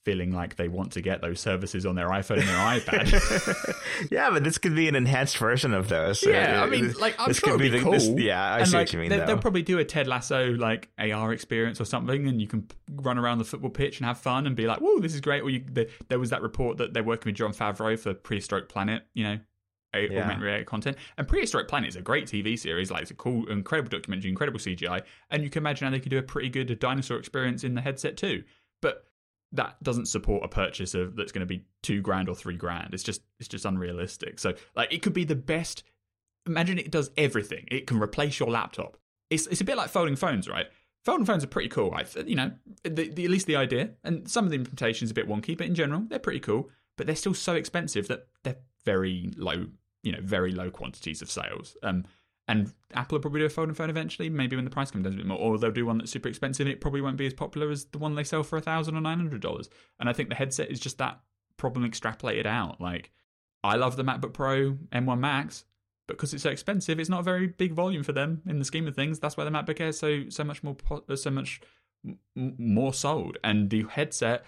feeling 0.04 0.32
like 0.32 0.56
they 0.56 0.68
want 0.68 0.92
to 0.92 1.00
get 1.02 1.20
those 1.20 1.38
services 1.40 1.84
on 1.84 1.94
their 1.94 2.08
iPhone 2.08 2.38
and 2.38 2.48
their 2.48 2.56
iPad. 2.56 3.74
yeah, 4.10 4.30
but 4.30 4.42
this 4.44 4.56
could 4.58 4.74
be 4.74 4.88
an 4.88 4.94
enhanced 4.96 5.36
version 5.36 5.74
of 5.74 5.88
those. 5.88 6.22
yeah, 6.24 6.60
Uh, 6.62 6.66
I 6.66 6.70
mean, 6.70 6.92
like 7.00 7.16
I'm 7.18 7.28
this 7.28 7.38
sure 7.38 7.52
could 7.52 7.60
be, 7.60 7.68
the- 7.68 7.80
cool. 7.80 7.92
this- 7.92 8.08
yeah, 8.08 8.42
I 8.54 8.58
and 8.60 8.68
see 8.68 8.76
like, 8.76 8.86
what 8.88 8.92
you 8.94 8.98
mean. 9.00 9.08
They, 9.10 9.18
they'll 9.20 9.38
probably 9.38 9.62
do 9.62 9.78
a 9.78 9.84
Ted 9.84 10.06
Lasso 10.06 10.52
like 10.52 10.88
AR 10.98 11.32
experience 11.32 11.80
or 11.80 11.84
something, 11.84 12.26
and 12.28 12.40
you 12.40 12.46
can 12.46 12.66
run 12.90 13.18
around 13.18 13.38
the 13.38 13.44
football 13.44 13.70
pitch 13.70 13.98
and 13.98 14.06
have 14.06 14.18
fun 14.18 14.46
and 14.46 14.56
be 14.56 14.66
like, 14.66 14.78
"Whoa, 14.78 15.00
this 15.00 15.14
is 15.14 15.20
great!" 15.20 15.42
Or 15.42 15.50
you, 15.50 15.64
the, 15.70 15.88
there 16.08 16.18
was 16.18 16.30
that 16.30 16.40
report 16.42 16.78
that 16.78 16.94
they're 16.94 17.02
working 17.04 17.30
with 17.30 17.36
Jon 17.36 17.52
Favreau 17.52 17.98
for 17.98 18.14
Prehistoric 18.14 18.68
Planet, 18.70 19.02
you 19.12 19.24
know, 19.24 19.38
Yeah. 19.98 20.20
augmented 20.20 20.42
reality 20.42 20.64
content. 20.64 20.96
And 21.18 21.26
Prehistoric 21.26 21.68
Planet 21.68 21.88
is 21.88 21.96
a 21.96 22.02
great 22.02 22.26
TV 22.26 22.58
series. 22.58 22.90
Like, 22.90 23.02
it's 23.02 23.10
a 23.10 23.14
cool, 23.14 23.48
incredible 23.50 23.90
documentary, 23.90 24.30
incredible 24.30 24.60
CGI, 24.60 25.02
and 25.30 25.42
you 25.42 25.50
can 25.50 25.62
imagine 25.62 25.86
how 25.86 25.90
they 25.90 26.00
could 26.00 26.10
do 26.10 26.18
a 26.18 26.22
pretty 26.22 26.48
good 26.48 26.78
dinosaur 26.78 27.18
experience 27.18 27.64
in 27.64 27.74
the 27.74 27.80
headset 27.80 28.16
too. 28.16 28.44
But 28.80 29.04
that 29.52 29.82
doesn't 29.82 30.06
support 30.06 30.44
a 30.44 30.48
purchase 30.48 30.94
of 30.94 31.16
that's 31.16 31.32
going 31.32 31.40
to 31.40 31.46
be 31.46 31.64
two 31.82 32.00
grand 32.00 32.28
or 32.28 32.34
three 32.34 32.56
grand. 32.56 32.94
It's 32.94 33.02
just 33.02 33.22
it's 33.38 33.48
just 33.48 33.64
unrealistic. 33.64 34.38
So 34.38 34.54
like 34.76 34.92
it 34.92 35.02
could 35.02 35.12
be 35.12 35.24
the 35.24 35.34
best. 35.34 35.82
Imagine 36.46 36.78
it 36.78 36.90
does 36.90 37.10
everything. 37.16 37.66
It 37.70 37.86
can 37.86 38.00
replace 38.00 38.38
your 38.38 38.50
laptop. 38.50 38.96
It's 39.28 39.46
it's 39.46 39.60
a 39.60 39.64
bit 39.64 39.76
like 39.76 39.90
folding 39.90 40.16
phones, 40.16 40.48
right? 40.48 40.66
Folding 41.04 41.26
phones 41.26 41.42
are 41.42 41.48
pretty 41.48 41.68
cool. 41.68 41.92
I 41.94 42.04
you 42.24 42.36
know 42.36 42.52
the, 42.84 43.08
the, 43.08 43.24
at 43.24 43.30
least 43.30 43.46
the 43.46 43.56
idea 43.56 43.90
and 44.04 44.28
some 44.28 44.44
of 44.44 44.50
the 44.50 44.58
implementations 44.58 45.04
is 45.04 45.10
a 45.10 45.14
bit 45.14 45.28
wonky, 45.28 45.56
but 45.56 45.66
in 45.66 45.74
general 45.74 46.04
they're 46.08 46.18
pretty 46.18 46.40
cool. 46.40 46.70
But 46.96 47.06
they're 47.06 47.16
still 47.16 47.34
so 47.34 47.54
expensive 47.54 48.08
that 48.08 48.26
they're 48.42 48.58
very 48.84 49.32
low, 49.36 49.66
you 50.02 50.12
know, 50.12 50.20
very 50.22 50.52
low 50.52 50.70
quantities 50.70 51.22
of 51.22 51.30
sales. 51.30 51.76
Um, 51.82 52.04
and 52.48 52.72
Apple 52.94 53.16
will 53.16 53.22
probably 53.22 53.40
do 53.40 53.46
a 53.46 53.50
folding 53.50 53.74
phone 53.74 53.90
eventually, 53.90 54.28
maybe 54.28 54.56
when 54.56 54.64
the 54.64 54.72
price 54.72 54.90
comes 54.90 55.04
down 55.04 55.14
a 55.14 55.16
bit 55.16 55.26
more, 55.26 55.38
or 55.38 55.56
they'll 55.56 55.70
do 55.70 55.86
one 55.86 55.98
that's 55.98 56.10
super 56.10 56.28
expensive 56.28 56.66
and 56.66 56.72
it 56.72 56.80
probably 56.80 57.00
won't 57.00 57.16
be 57.16 57.26
as 57.26 57.32
popular 57.32 57.70
as 57.70 57.84
the 57.86 57.98
one 57.98 58.16
they 58.16 58.24
sell 58.24 58.42
for 58.42 58.56
a 58.56 58.60
thousand 58.60 58.96
or 58.96 59.00
nine 59.00 59.18
hundred 59.18 59.40
dollars. 59.40 59.68
And 60.00 60.08
I 60.08 60.12
think 60.12 60.30
the 60.30 60.34
headset 60.34 60.68
is 60.68 60.80
just 60.80 60.98
that 60.98 61.20
problem 61.58 61.88
extrapolated 61.88 62.46
out. 62.46 62.80
Like, 62.80 63.12
I 63.62 63.76
love 63.76 63.96
the 63.96 64.02
MacBook 64.02 64.32
Pro 64.32 64.72
M1 64.90 65.20
Max, 65.20 65.64
but 66.08 66.16
because 66.16 66.34
it's 66.34 66.42
so 66.42 66.50
expensive, 66.50 66.98
it's 66.98 67.08
not 67.08 67.20
a 67.20 67.22
very 67.22 67.46
big 67.46 67.72
volume 67.72 68.02
for 68.02 68.12
them 68.12 68.42
in 68.48 68.58
the 68.58 68.64
scheme 68.64 68.88
of 68.88 68.96
things. 68.96 69.20
That's 69.20 69.36
why 69.36 69.44
the 69.44 69.50
MacBook 69.50 69.80
Air 69.80 69.88
is 69.88 69.98
so 69.98 70.28
so 70.28 70.42
much 70.42 70.64
more 70.64 70.76
uh, 71.08 71.14
so 71.14 71.30
much 71.30 71.60
more 72.34 72.92
sold, 72.92 73.38
and 73.44 73.70
the 73.70 73.84
headset 73.84 74.44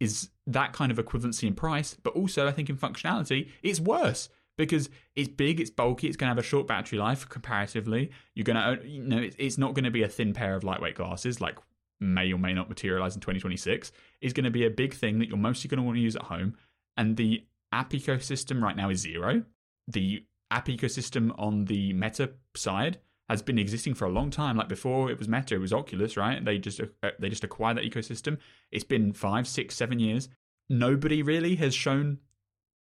is 0.00 0.30
that 0.46 0.72
kind 0.72 0.90
of 0.90 0.98
equivalency 0.98 1.44
in 1.44 1.54
price, 1.54 1.98
but 2.02 2.14
also 2.14 2.46
I 2.46 2.52
think 2.52 2.70
in 2.70 2.78
functionality, 2.78 3.50
it's 3.62 3.80
worse 3.80 4.30
because 4.56 4.88
it's 5.14 5.28
big, 5.28 5.60
it's 5.60 5.70
bulky, 5.70 6.08
it's 6.08 6.16
going 6.16 6.26
to 6.26 6.30
have 6.30 6.38
a 6.38 6.42
short 6.42 6.66
battery 6.66 6.98
life 6.98 7.28
comparatively. 7.28 8.10
You're 8.34 8.44
going 8.44 8.56
to, 8.56 8.86
you 8.86 9.02
know, 9.02 9.18
it's, 9.18 9.36
it's 9.38 9.58
not 9.58 9.74
going 9.74 9.84
to 9.84 9.90
be 9.90 10.02
a 10.02 10.08
thin 10.08 10.32
pair 10.32 10.54
of 10.54 10.64
lightweight 10.64 10.94
glasses 10.94 11.40
like 11.40 11.58
may 12.00 12.32
or 12.32 12.38
may 12.38 12.52
not 12.52 12.68
materialize 12.68 13.14
in 13.14 13.20
2026. 13.20 13.92
It's 14.20 14.32
going 14.32 14.44
to 14.44 14.50
be 14.50 14.66
a 14.66 14.70
big 14.70 14.94
thing 14.94 15.18
that 15.18 15.28
you're 15.28 15.36
mostly 15.36 15.68
going 15.68 15.78
to 15.78 15.84
want 15.84 15.96
to 15.96 16.02
use 16.02 16.16
at 16.16 16.22
home. 16.22 16.56
And 16.96 17.16
the 17.16 17.44
app 17.72 17.90
ecosystem 17.90 18.62
right 18.62 18.76
now 18.76 18.90
is 18.90 19.00
zero. 19.00 19.42
The 19.88 20.24
app 20.50 20.66
ecosystem 20.66 21.34
on 21.38 21.66
the 21.66 21.92
Meta 21.92 22.30
side 22.54 22.98
has 23.28 23.42
been 23.42 23.58
existing 23.58 23.94
for 23.94 24.06
a 24.06 24.10
long 24.10 24.30
time. 24.30 24.56
Like 24.56 24.68
before 24.68 25.10
it 25.10 25.18
was 25.18 25.28
Meta, 25.28 25.56
it 25.56 25.60
was 25.60 25.72
Oculus, 25.72 26.16
right? 26.16 26.44
They 26.44 26.58
just 26.58 26.80
uh, 26.80 27.10
they 27.18 27.28
just 27.28 27.44
acquired 27.44 27.76
that 27.76 27.84
ecosystem. 27.84 28.38
It's 28.70 28.84
been 28.84 29.12
five, 29.12 29.48
six, 29.48 29.74
seven 29.74 29.98
years. 29.98 30.28
Nobody 30.68 31.22
really 31.22 31.56
has 31.56 31.74
shown 31.74 32.18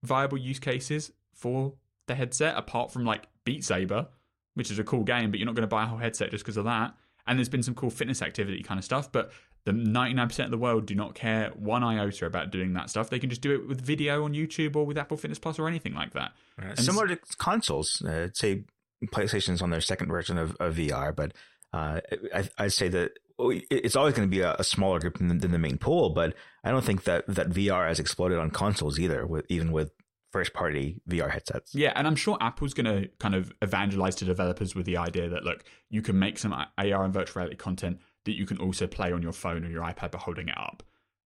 viable 0.03 0.37
use 0.37 0.59
cases 0.59 1.11
for 1.35 1.73
the 2.07 2.15
headset 2.15 2.57
apart 2.57 2.91
from 2.91 3.05
like 3.05 3.27
Beat 3.43 3.63
Saber, 3.63 4.07
which 4.55 4.71
is 4.71 4.79
a 4.79 4.83
cool 4.83 5.03
game, 5.03 5.31
but 5.31 5.39
you're 5.39 5.45
not 5.45 5.55
going 5.55 5.63
to 5.63 5.67
buy 5.67 5.83
a 5.83 5.87
whole 5.87 5.97
headset 5.97 6.31
just 6.31 6.43
because 6.43 6.57
of 6.57 6.65
that. 6.65 6.95
And 7.27 7.37
there's 7.37 7.49
been 7.49 7.63
some 7.63 7.75
cool 7.75 7.89
fitness 7.89 8.21
activity 8.21 8.61
kind 8.63 8.77
of 8.77 8.85
stuff, 8.85 9.11
but 9.11 9.31
the 9.65 9.71
99% 9.71 10.45
of 10.45 10.51
the 10.51 10.57
world 10.57 10.85
do 10.85 10.93
not 10.93 11.15
care 11.15 11.51
one 11.55 11.83
iota 11.83 12.27
about 12.27 12.51
doing 12.51 12.73
that 12.73 12.89
stuff. 12.89 13.09
They 13.09 13.19
can 13.19 13.29
just 13.29 13.41
do 13.41 13.53
it 13.53 13.67
with 13.67 13.81
video 13.81 14.23
on 14.23 14.33
YouTube 14.33 14.75
or 14.75 14.85
with 14.85 14.97
Apple 14.97 15.17
Fitness 15.17 15.39
Plus 15.39 15.57
or 15.57 15.67
anything 15.67 15.95
like 15.95 16.13
that. 16.13 16.33
And 16.57 16.79
similar 16.79 17.07
to 17.07 17.19
consoles, 17.37 18.01
uh, 18.03 18.29
say 18.33 18.63
PlayStation's 19.07 19.61
on 19.61 19.71
their 19.71 19.81
second 19.81 20.09
version 20.09 20.37
of, 20.37 20.55
of 20.59 20.75
VR, 20.75 21.15
but 21.15 21.33
uh, 21.73 21.99
I, 22.33 22.49
I'd 22.59 22.73
say 22.73 22.87
that 22.89 23.17
oh, 23.39 23.51
it's 23.69 23.95
always 23.95 24.13
going 24.13 24.29
to 24.29 24.31
be 24.31 24.41
a, 24.41 24.53
a 24.53 24.63
smaller 24.63 24.99
group 24.99 25.17
than, 25.17 25.39
than 25.39 25.51
the 25.51 25.59
main 25.59 25.77
pool. 25.77 26.11
But 26.11 26.35
I 26.63 26.71
don't 26.71 26.85
think 26.85 27.03
that, 27.03 27.25
that 27.27 27.49
VR 27.49 27.87
has 27.87 27.99
exploded 27.99 28.37
on 28.37 28.51
consoles 28.51 28.99
either, 28.99 29.25
with 29.25 29.45
even 29.49 29.71
with 29.71 29.91
first 30.35 30.53
party 30.53 30.99
VR 31.09 31.31
headsets. 31.31 31.73
Yeah, 31.73 31.93
and 31.95 32.05
I'm 32.05 32.17
sure 32.17 32.37
Apple's 32.41 32.73
going 32.73 32.93
to 32.93 33.07
kind 33.19 33.35
of 33.35 33.53
evangelize 33.61 34.15
to 34.15 34.25
developers 34.25 34.75
with 34.75 34.85
the 34.85 34.97
idea 34.97 35.29
that 35.29 35.45
look, 35.45 35.63
you 35.89 36.01
can 36.01 36.19
make 36.19 36.37
some 36.37 36.51
AR 36.51 36.67
and 36.77 37.13
virtual 37.13 37.39
reality 37.39 37.55
content 37.55 38.01
that 38.25 38.35
you 38.35 38.45
can 38.45 38.57
also 38.57 38.85
play 38.85 39.13
on 39.13 39.21
your 39.21 39.31
phone 39.31 39.63
or 39.63 39.69
your 39.69 39.83
iPad 39.83 40.11
by 40.11 40.19
holding 40.19 40.49
it 40.49 40.57
up, 40.57 40.83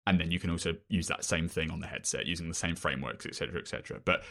and 0.07 0.19
then 0.19 0.29
you 0.29 0.41
can 0.41 0.49
also 0.49 0.73
use 0.89 1.07
that 1.07 1.23
same 1.23 1.47
thing 1.47 1.71
on 1.71 1.79
the 1.79 1.87
headset 1.87 2.25
using 2.25 2.49
the 2.49 2.53
same 2.53 2.75
frameworks, 2.75 3.25
etc., 3.25 3.61
etc. 3.61 4.01
But 4.03 4.25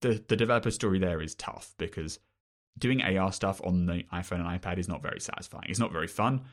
the 0.00 0.24
the 0.26 0.36
developer 0.36 0.70
story 0.70 0.98
there 0.98 1.20
is 1.20 1.34
tough 1.34 1.74
because 1.76 2.18
doing 2.78 3.02
AR 3.02 3.30
stuff 3.30 3.60
on 3.62 3.84
the 3.84 4.04
iPhone 4.10 4.40
and 4.40 4.58
iPad 4.58 4.78
is 4.78 4.88
not 4.88 5.02
very 5.02 5.20
satisfying. 5.20 5.66
It's 5.68 5.78
not 5.78 5.92
very 5.92 6.08
fun. 6.08 6.44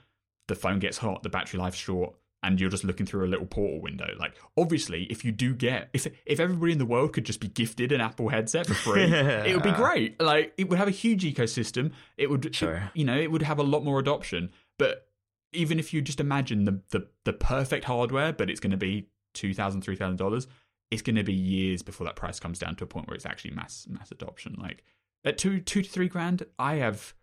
The 0.49 0.55
phone 0.55 0.79
gets 0.79 0.97
hot, 0.97 1.23
the 1.23 1.29
battery 1.29 1.61
life's 1.61 1.77
short, 1.77 2.15
and 2.43 2.59
you're 2.59 2.69
just 2.69 2.83
looking 2.83 3.05
through 3.05 3.25
a 3.25 3.27
little 3.29 3.45
portal 3.45 3.81
window. 3.81 4.07
Like, 4.19 4.33
obviously, 4.57 5.03
if 5.05 5.23
you 5.23 5.31
do 5.31 5.53
get 5.53 5.89
if 5.93 6.07
if 6.25 6.39
everybody 6.39 6.71
in 6.71 6.77
the 6.77 6.85
world 6.85 7.13
could 7.13 7.25
just 7.25 7.39
be 7.39 7.47
gifted 7.47 7.91
an 7.91 8.01
Apple 8.01 8.29
headset 8.29 8.65
for 8.67 8.73
free, 8.73 9.03
it 9.03 9.53
would 9.53 9.63
be 9.63 9.71
great. 9.71 10.19
Like, 10.21 10.53
it 10.57 10.69
would 10.69 10.79
have 10.79 10.87
a 10.87 10.91
huge 10.91 11.23
ecosystem. 11.23 11.91
It 12.17 12.29
would, 12.29 12.53
Sure. 12.55 12.89
you 12.93 13.05
know, 13.05 13.17
it 13.17 13.31
would 13.31 13.43
have 13.43 13.59
a 13.59 13.63
lot 13.63 13.83
more 13.83 13.99
adoption. 13.99 14.51
But 14.79 15.07
even 15.53 15.79
if 15.79 15.93
you 15.93 16.01
just 16.01 16.19
imagine 16.19 16.63
the 16.65 16.81
the, 16.89 17.07
the 17.25 17.33
perfect 17.33 17.85
hardware, 17.85 18.33
but 18.33 18.49
it's 18.49 18.59
going 18.59 18.71
to 18.71 18.77
be 18.77 19.09
two 19.33 19.53
thousand, 19.53 19.81
three 19.81 19.95
thousand 19.95 20.17
dollars, 20.17 20.47
it's 20.89 21.01
going 21.01 21.15
to 21.17 21.23
be 21.23 21.33
years 21.33 21.81
before 21.83 22.05
that 22.05 22.15
price 22.15 22.39
comes 22.39 22.57
down 22.59 22.75
to 22.77 22.83
a 22.83 22.87
point 22.87 23.07
where 23.07 23.15
it's 23.15 23.25
actually 23.25 23.51
mass 23.51 23.85
mass 23.89 24.11
adoption. 24.11 24.55
Like 24.59 24.83
at 25.23 25.37
two 25.37 25.59
two 25.59 25.83
to 25.83 25.89
three 25.89 26.07
grand, 26.07 26.43
I 26.57 26.75
have 26.75 27.13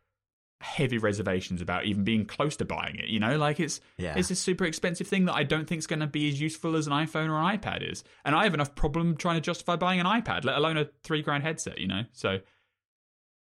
heavy 0.60 0.98
reservations 0.98 1.60
about 1.62 1.84
even 1.84 2.02
being 2.02 2.24
close 2.26 2.56
to 2.56 2.64
buying 2.64 2.96
it. 2.96 3.06
You 3.08 3.20
know, 3.20 3.36
like 3.38 3.60
it's 3.60 3.80
Yeah. 3.96 4.14
it's 4.16 4.30
a 4.30 4.34
super 4.34 4.64
expensive 4.64 5.06
thing 5.06 5.26
that 5.26 5.34
I 5.34 5.44
don't 5.44 5.66
think 5.68 5.78
is 5.78 5.86
going 5.86 6.00
to 6.00 6.06
be 6.08 6.28
as 6.28 6.40
useful 6.40 6.74
as 6.76 6.86
an 6.86 6.92
iPhone 6.92 7.28
or 7.28 7.38
an 7.38 7.58
iPad 7.58 7.88
is, 7.88 8.02
and 8.24 8.34
I 8.34 8.44
have 8.44 8.54
enough 8.54 8.74
problem 8.74 9.16
trying 9.16 9.36
to 9.36 9.40
justify 9.40 9.76
buying 9.76 10.00
an 10.00 10.06
iPad, 10.06 10.44
let 10.44 10.56
alone 10.56 10.76
a 10.76 10.88
three 11.04 11.22
grand 11.22 11.44
headset. 11.44 11.78
You 11.78 11.86
know, 11.86 12.02
so 12.12 12.40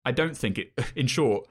I 0.05 0.13
don't 0.13 0.37
think 0.37 0.59
it. 0.59 0.73
In 0.97 1.07
short, 1.07 1.47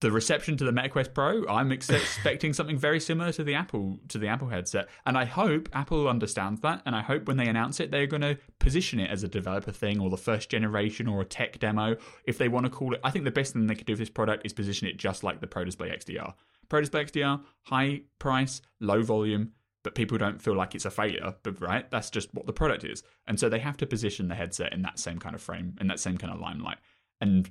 the 0.00 0.10
reception 0.10 0.56
to 0.56 0.64
the 0.64 0.72
MetaQuest 0.72 1.12
Pro, 1.12 1.46
I'm 1.46 1.72
ex- 1.72 1.90
expecting 1.90 2.54
something 2.54 2.78
very 2.78 3.00
similar 3.00 3.32
to 3.32 3.44
the 3.44 3.54
Apple 3.54 3.98
to 4.08 4.18
the 4.18 4.28
Apple 4.28 4.48
headset, 4.48 4.88
and 5.04 5.16
I 5.16 5.26
hope 5.26 5.68
Apple 5.72 6.08
understands 6.08 6.60
that, 6.62 6.82
and 6.86 6.96
I 6.96 7.02
hope 7.02 7.28
when 7.28 7.36
they 7.36 7.46
announce 7.46 7.80
it, 7.80 7.90
they're 7.90 8.06
going 8.06 8.22
to 8.22 8.38
position 8.58 8.98
it 8.98 9.10
as 9.10 9.22
a 9.22 9.28
developer 9.28 9.72
thing 9.72 10.00
or 10.00 10.08
the 10.08 10.16
first 10.16 10.48
generation 10.50 11.06
or 11.06 11.20
a 11.20 11.26
tech 11.26 11.58
demo, 11.58 11.96
if 12.24 12.38
they 12.38 12.48
want 12.48 12.64
to 12.64 12.70
call 12.70 12.94
it. 12.94 13.00
I 13.04 13.10
think 13.10 13.24
the 13.26 13.30
best 13.30 13.52
thing 13.52 13.66
they 13.66 13.74
could 13.74 13.86
do 13.86 13.92
with 13.92 14.00
this 14.00 14.10
product 14.10 14.46
is 14.46 14.54
position 14.54 14.88
it 14.88 14.96
just 14.96 15.22
like 15.22 15.40
the 15.40 15.46
Pro 15.46 15.64
Display 15.64 15.90
XDR. 15.90 16.32
Pro 16.68 16.80
Display 16.80 17.04
XDR, 17.04 17.42
high 17.64 18.02
price, 18.18 18.62
low 18.80 19.02
volume, 19.02 19.52
but 19.82 19.94
people 19.94 20.16
don't 20.16 20.40
feel 20.40 20.54
like 20.54 20.74
it's 20.74 20.84
a 20.86 20.90
failure. 20.90 21.34
But 21.42 21.60
right, 21.60 21.90
that's 21.90 22.08
just 22.10 22.32
what 22.32 22.46
the 22.46 22.52
product 22.54 22.84
is, 22.84 23.02
and 23.26 23.38
so 23.38 23.50
they 23.50 23.58
have 23.58 23.76
to 23.78 23.86
position 23.86 24.28
the 24.28 24.34
headset 24.34 24.72
in 24.72 24.80
that 24.82 24.98
same 24.98 25.18
kind 25.18 25.34
of 25.34 25.42
frame, 25.42 25.76
in 25.78 25.88
that 25.88 26.00
same 26.00 26.16
kind 26.16 26.32
of 26.32 26.40
limelight, 26.40 26.78
and 27.20 27.50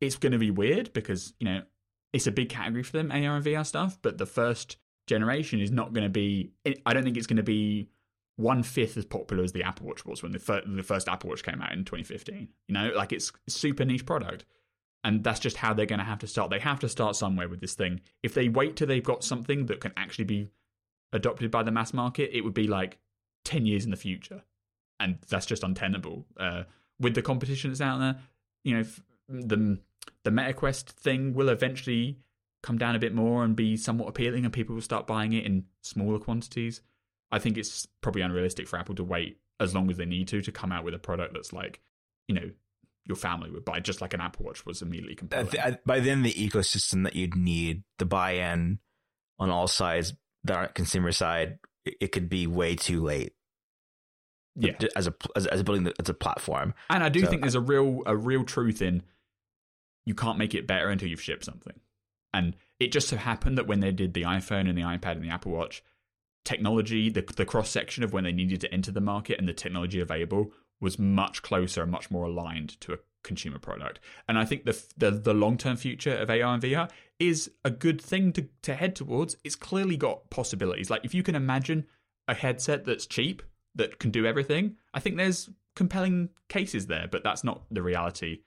it's 0.00 0.16
going 0.16 0.32
to 0.32 0.38
be 0.38 0.50
weird 0.50 0.92
because 0.92 1.34
you 1.38 1.46
know 1.46 1.62
it's 2.12 2.26
a 2.26 2.32
big 2.32 2.48
category 2.48 2.82
for 2.82 2.92
them 2.92 3.10
AR 3.10 3.36
and 3.36 3.44
VR 3.44 3.64
stuff, 3.64 3.98
but 4.02 4.18
the 4.18 4.26
first 4.26 4.76
generation 5.06 5.60
is 5.60 5.70
not 5.70 5.92
going 5.92 6.04
to 6.04 6.10
be. 6.10 6.52
I 6.86 6.92
don't 6.92 7.04
think 7.04 7.16
it's 7.16 7.26
going 7.26 7.36
to 7.36 7.42
be 7.42 7.88
one 8.36 8.62
fifth 8.62 8.96
as 8.96 9.04
popular 9.04 9.44
as 9.44 9.52
the 9.52 9.62
Apple 9.62 9.86
Watch 9.86 10.04
was 10.06 10.22
when 10.22 10.32
the, 10.32 10.38
fir- 10.38 10.62
the 10.66 10.82
first 10.82 11.08
Apple 11.08 11.30
Watch 11.30 11.42
came 11.42 11.60
out 11.60 11.72
in 11.72 11.84
2015. 11.84 12.48
You 12.68 12.74
know, 12.74 12.90
like 12.96 13.12
it's 13.12 13.32
super 13.48 13.84
niche 13.84 14.06
product, 14.06 14.44
and 15.04 15.22
that's 15.22 15.40
just 15.40 15.56
how 15.56 15.74
they're 15.74 15.86
going 15.86 15.98
to 15.98 16.04
have 16.04 16.20
to 16.20 16.26
start. 16.26 16.50
They 16.50 16.58
have 16.58 16.80
to 16.80 16.88
start 16.88 17.16
somewhere 17.16 17.48
with 17.48 17.60
this 17.60 17.74
thing. 17.74 18.00
If 18.22 18.34
they 18.34 18.48
wait 18.48 18.76
till 18.76 18.86
they've 18.86 19.02
got 19.02 19.24
something 19.24 19.66
that 19.66 19.80
can 19.80 19.92
actually 19.96 20.24
be 20.24 20.50
adopted 21.12 21.50
by 21.50 21.62
the 21.62 21.70
mass 21.70 21.92
market, 21.92 22.30
it 22.32 22.42
would 22.42 22.54
be 22.54 22.66
like 22.66 22.98
10 23.44 23.66
years 23.66 23.84
in 23.84 23.90
the 23.90 23.96
future, 23.96 24.42
and 24.98 25.18
that's 25.28 25.46
just 25.46 25.62
untenable. 25.62 26.26
Uh, 26.38 26.64
with 26.98 27.14
the 27.14 27.22
competition 27.22 27.70
that's 27.70 27.80
out 27.80 27.98
there, 27.98 28.16
you 28.64 28.74
know, 28.74 28.80
f- 28.80 29.02
the 29.28 29.78
the 30.24 30.30
MetaQuest 30.30 30.90
thing 30.90 31.34
will 31.34 31.48
eventually 31.48 32.18
come 32.62 32.78
down 32.78 32.94
a 32.94 32.98
bit 32.98 33.14
more 33.14 33.44
and 33.44 33.56
be 33.56 33.76
somewhat 33.76 34.08
appealing, 34.08 34.44
and 34.44 34.52
people 34.52 34.74
will 34.74 34.82
start 34.82 35.06
buying 35.06 35.32
it 35.32 35.44
in 35.44 35.64
smaller 35.82 36.18
quantities. 36.18 36.82
I 37.30 37.38
think 37.38 37.56
it's 37.56 37.86
probably 38.00 38.22
unrealistic 38.22 38.68
for 38.68 38.78
Apple 38.78 38.94
to 38.96 39.04
wait 39.04 39.38
as 39.60 39.74
long 39.74 39.90
as 39.90 39.96
they 39.96 40.06
need 40.06 40.28
to 40.28 40.42
to 40.42 40.52
come 40.52 40.72
out 40.72 40.84
with 40.84 40.94
a 40.94 40.98
product 40.98 41.34
that's 41.34 41.52
like, 41.52 41.80
you 42.28 42.34
know, 42.34 42.50
your 43.06 43.16
family 43.16 43.50
would 43.50 43.64
buy, 43.64 43.80
just 43.80 44.00
like 44.00 44.14
an 44.14 44.20
Apple 44.20 44.44
Watch 44.44 44.66
was 44.66 44.82
immediately 44.82 45.14
compelling. 45.14 45.78
By 45.86 46.00
then, 46.00 46.22
the 46.22 46.32
ecosystem 46.32 47.04
that 47.04 47.16
you'd 47.16 47.34
need, 47.34 47.82
the 47.98 48.04
buy-in 48.04 48.78
on 49.38 49.50
all 49.50 49.66
sides 49.66 50.14
that 50.44 50.56
aren't 50.56 50.74
consumer 50.74 51.12
side, 51.12 51.58
it 51.84 52.12
could 52.12 52.28
be 52.28 52.46
way 52.46 52.76
too 52.76 53.02
late. 53.02 53.32
Yeah, 54.56 54.72
as 54.96 55.06
a 55.06 55.14
as, 55.36 55.46
as 55.46 55.60
a 55.60 55.64
building 55.64 55.90
as 55.98 56.08
a 56.08 56.14
platform. 56.14 56.74
And 56.90 57.02
I 57.02 57.08
do 57.08 57.20
so, 57.20 57.26
think 57.28 57.42
there's 57.42 57.54
a 57.54 57.60
real 57.60 58.02
a 58.04 58.16
real 58.16 58.44
truth 58.44 58.82
in 58.82 59.02
you 60.04 60.14
can't 60.14 60.38
make 60.38 60.54
it 60.54 60.66
better 60.66 60.88
until 60.88 61.08
you've 61.08 61.22
shipped 61.22 61.44
something. 61.44 61.78
And 62.32 62.56
it 62.78 62.92
just 62.92 63.08
so 63.08 63.16
happened 63.16 63.58
that 63.58 63.66
when 63.66 63.80
they 63.80 63.92
did 63.92 64.14
the 64.14 64.22
iPhone 64.22 64.68
and 64.68 64.78
the 64.78 64.82
iPad 64.82 65.12
and 65.12 65.24
the 65.24 65.30
Apple 65.30 65.52
Watch, 65.52 65.82
technology, 66.44 67.10
the, 67.10 67.22
the 67.36 67.44
cross 67.44 67.70
section 67.70 68.02
of 68.02 68.12
when 68.12 68.24
they 68.24 68.32
needed 68.32 68.60
to 68.62 68.72
enter 68.72 68.90
the 68.90 69.00
market 69.00 69.38
and 69.38 69.48
the 69.48 69.52
technology 69.52 70.00
available 70.00 70.52
was 70.80 70.98
much 70.98 71.42
closer 71.42 71.82
and 71.82 71.92
much 71.92 72.10
more 72.10 72.24
aligned 72.24 72.80
to 72.80 72.92
a 72.92 72.98
consumer 73.22 73.58
product. 73.58 74.00
And 74.28 74.38
I 74.38 74.44
think 74.44 74.64
the 74.64 74.82
the, 74.96 75.10
the 75.10 75.34
long 75.34 75.58
term 75.58 75.76
future 75.76 76.16
of 76.16 76.30
AR 76.30 76.54
and 76.54 76.62
VR 76.62 76.90
is 77.18 77.50
a 77.64 77.70
good 77.70 78.00
thing 78.00 78.32
to, 78.32 78.48
to 78.62 78.74
head 78.74 78.96
towards. 78.96 79.36
It's 79.44 79.56
clearly 79.56 79.96
got 79.96 80.30
possibilities. 80.30 80.88
Like 80.90 81.04
if 81.04 81.14
you 81.14 81.22
can 81.22 81.34
imagine 81.34 81.86
a 82.26 82.34
headset 82.34 82.84
that's 82.84 83.06
cheap 83.06 83.42
that 83.74 83.98
can 83.98 84.10
do 84.10 84.24
everything, 84.24 84.76
I 84.94 85.00
think 85.00 85.16
there's 85.16 85.50
compelling 85.76 86.30
cases 86.48 86.86
there. 86.86 87.06
But 87.10 87.22
that's 87.22 87.44
not 87.44 87.64
the 87.70 87.82
reality 87.82 88.40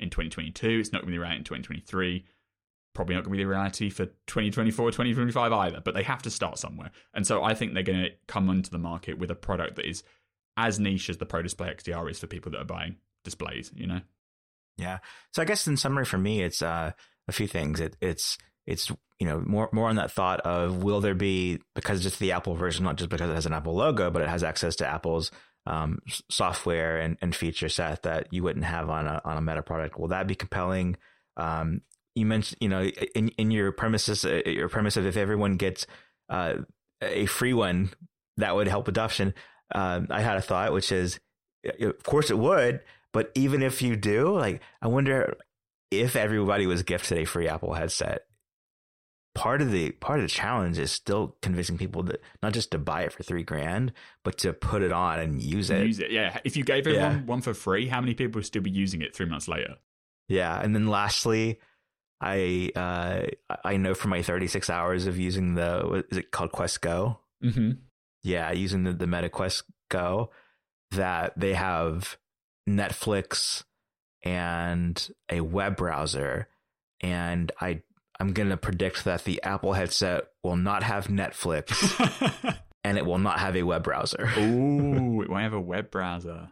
in 0.00 0.10
2022. 0.10 0.68
It's 0.68 0.92
not 0.92 1.02
going 1.02 1.12
to 1.12 1.18
be 1.18 1.18
right 1.18 1.36
in 1.36 1.44
2023 1.44 2.24
probably 2.92 3.14
not 3.14 3.22
going 3.22 3.32
to 3.32 3.36
be 3.36 3.44
the 3.44 3.48
reality 3.48 3.88
for 3.88 4.06
2024 4.26 4.90
2025 4.90 5.52
either 5.52 5.80
but 5.80 5.94
they 5.94 6.02
have 6.02 6.22
to 6.22 6.28
start 6.28 6.58
somewhere. 6.58 6.90
And 7.14 7.24
so 7.24 7.44
i 7.44 7.54
think 7.54 7.72
they're 7.72 7.84
going 7.84 8.02
to 8.02 8.10
come 8.26 8.50
onto 8.50 8.68
the 8.68 8.78
market 8.78 9.16
with 9.16 9.30
a 9.30 9.36
product 9.36 9.76
that 9.76 9.88
is 9.88 10.02
as 10.56 10.80
niche 10.80 11.08
as 11.08 11.16
the 11.18 11.24
pro 11.24 11.40
display 11.40 11.68
xdr 11.68 12.10
is 12.10 12.18
for 12.18 12.26
people 12.26 12.50
that 12.50 12.60
are 12.60 12.64
buying 12.64 12.96
displays 13.22 13.70
you 13.76 13.86
know? 13.86 14.00
Yeah. 14.76 14.98
So 15.32 15.40
i 15.40 15.44
guess 15.44 15.68
in 15.68 15.76
summary 15.76 16.04
for 16.04 16.18
me 16.18 16.42
it's 16.42 16.62
uh, 16.62 16.90
a 17.30 17.32
few 17.32 17.46
things. 17.46 17.80
It, 17.80 17.96
it's 18.02 18.36
it's 18.66 18.90
you 19.18 19.26
know 19.26 19.42
more 19.46 19.70
more 19.72 19.88
on 19.88 19.96
that 19.96 20.12
thought 20.12 20.40
of 20.40 20.82
will 20.82 21.00
there 21.00 21.14
be 21.14 21.60
because 21.74 22.04
it's 22.04 22.18
the 22.18 22.32
apple 22.32 22.54
version 22.54 22.84
not 22.84 22.96
just 22.96 23.08
because 23.08 23.30
it 23.30 23.34
has 23.34 23.46
an 23.46 23.54
apple 23.54 23.74
logo 23.74 24.10
but 24.10 24.22
it 24.22 24.28
has 24.28 24.42
access 24.42 24.76
to 24.76 24.86
apple's 24.86 25.30
um, 25.66 25.98
software 26.30 26.98
and, 26.98 27.16
and 27.20 27.34
feature 27.34 27.68
set 27.68 28.02
that 28.02 28.28
you 28.32 28.42
wouldn't 28.42 28.64
have 28.64 28.88
on 28.88 29.06
a 29.06 29.20
on 29.24 29.36
a 29.36 29.40
meta 29.40 29.62
product 29.62 29.98
will 29.98 30.08
that 30.08 30.26
be 30.26 30.34
compelling 30.34 30.96
um, 31.36 31.82
you 32.14 32.26
mentioned, 32.26 32.58
you 32.60 32.68
know, 32.68 32.82
in 33.14 33.28
in 33.30 33.50
your 33.50 33.72
premises, 33.72 34.24
uh, 34.24 34.42
your 34.46 34.68
premise 34.68 34.96
of 34.96 35.06
if 35.06 35.16
everyone 35.16 35.56
gets 35.56 35.86
uh, 36.28 36.54
a 37.00 37.26
free 37.26 37.54
one, 37.54 37.90
that 38.36 38.54
would 38.54 38.68
help 38.68 38.88
adoption. 38.88 39.34
Um, 39.74 40.08
I 40.10 40.20
had 40.20 40.36
a 40.36 40.42
thought, 40.42 40.72
which 40.72 40.90
is, 40.90 41.20
of 41.80 42.02
course, 42.02 42.30
it 42.30 42.38
would. 42.38 42.80
But 43.12 43.30
even 43.34 43.62
if 43.62 43.82
you 43.82 43.96
do, 43.96 44.36
like, 44.36 44.60
I 44.80 44.88
wonder 44.88 45.36
if 45.90 46.14
everybody 46.14 46.66
was 46.66 46.82
gifted 46.82 47.18
a 47.18 47.24
free 47.24 47.48
Apple 47.48 47.74
headset. 47.74 48.22
Part 49.34 49.62
of 49.62 49.70
the 49.70 49.90
part 49.92 50.18
of 50.18 50.24
the 50.24 50.28
challenge 50.28 50.78
is 50.78 50.90
still 50.90 51.36
convincing 51.40 51.78
people 51.78 52.02
that 52.04 52.20
not 52.42 52.52
just 52.52 52.72
to 52.72 52.78
buy 52.78 53.02
it 53.02 53.12
for 53.12 53.22
three 53.22 53.44
grand, 53.44 53.92
but 54.24 54.38
to 54.38 54.52
put 54.52 54.82
it 54.82 54.92
on 54.92 55.20
and 55.20 55.40
use 55.40 55.70
it. 55.70 55.86
Use 55.86 56.00
it, 56.00 56.10
yeah. 56.10 56.40
If 56.44 56.56
you 56.56 56.64
gave 56.64 56.86
everyone 56.86 57.12
yeah. 57.12 57.22
one 57.22 57.40
for 57.40 57.54
free, 57.54 57.86
how 57.86 58.00
many 58.00 58.14
people 58.14 58.38
would 58.38 58.46
still 58.46 58.62
be 58.62 58.70
using 58.70 59.02
it 59.02 59.14
three 59.14 59.26
months 59.26 59.46
later? 59.46 59.76
Yeah, 60.28 60.60
and 60.60 60.74
then 60.74 60.88
lastly, 60.88 61.60
I 62.20 62.70
uh, 62.76 63.56
I 63.64 63.76
know 63.76 63.94
from 63.94 64.10
my 64.10 64.22
36 64.22 64.68
hours 64.68 65.06
of 65.06 65.18
using 65.18 65.54
the 65.54 65.82
what 65.86 66.06
is 66.10 66.18
it 66.18 66.30
called 66.30 66.52
Quest 66.52 66.80
Go? 66.80 67.20
Mm-hmm. 67.42 67.72
Yeah, 68.22 68.52
using 68.52 68.84
the 68.84 68.92
the 68.92 69.06
Meta 69.06 69.28
Quest 69.28 69.64
Go, 69.88 70.30
that 70.90 71.38
they 71.38 71.54
have 71.54 72.18
Netflix 72.68 73.64
and 74.22 75.10
a 75.30 75.40
web 75.40 75.76
browser, 75.76 76.48
and 77.00 77.50
I 77.60 77.82
I'm 78.20 78.32
gonna 78.32 78.56
predict 78.56 79.04
that 79.04 79.24
the 79.24 79.42
Apple 79.42 79.72
headset 79.72 80.24
will 80.42 80.56
not 80.56 80.82
have 80.82 81.08
Netflix, 81.08 82.56
and 82.84 82.98
it 82.98 83.06
will 83.06 83.18
not 83.18 83.40
have 83.40 83.56
a 83.56 83.62
web 83.62 83.82
browser. 83.82 84.30
Ooh, 84.38 85.22
it 85.22 85.30
won't 85.30 85.42
have 85.42 85.54
a 85.54 85.60
web 85.60 85.90
browser. 85.90 86.50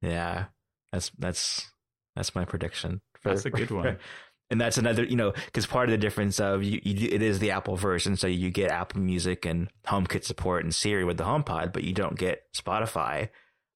Yeah, 0.00 0.46
that's 0.92 1.10
that's 1.18 1.70
that's 2.16 2.34
my 2.34 2.44
prediction. 2.44 3.00
For, 3.20 3.30
that's 3.30 3.44
a 3.44 3.50
good 3.50 3.70
one 3.72 3.98
and 4.50 4.60
that's 4.60 4.78
another 4.78 5.04
you 5.04 5.16
know 5.16 5.32
because 5.46 5.66
part 5.66 5.88
of 5.88 5.92
the 5.92 5.98
difference 5.98 6.40
of 6.40 6.62
you, 6.62 6.80
you, 6.82 7.08
it 7.10 7.22
is 7.22 7.38
the 7.38 7.50
apple 7.50 7.76
version 7.76 8.16
so 8.16 8.26
you 8.26 8.50
get 8.50 8.70
apple 8.70 9.00
music 9.00 9.44
and 9.44 9.68
homekit 9.86 10.24
support 10.24 10.64
and 10.64 10.74
siri 10.74 11.04
with 11.04 11.16
the 11.16 11.24
homepod 11.24 11.72
but 11.72 11.84
you 11.84 11.92
don't 11.92 12.18
get 12.18 12.44
spotify 12.54 13.28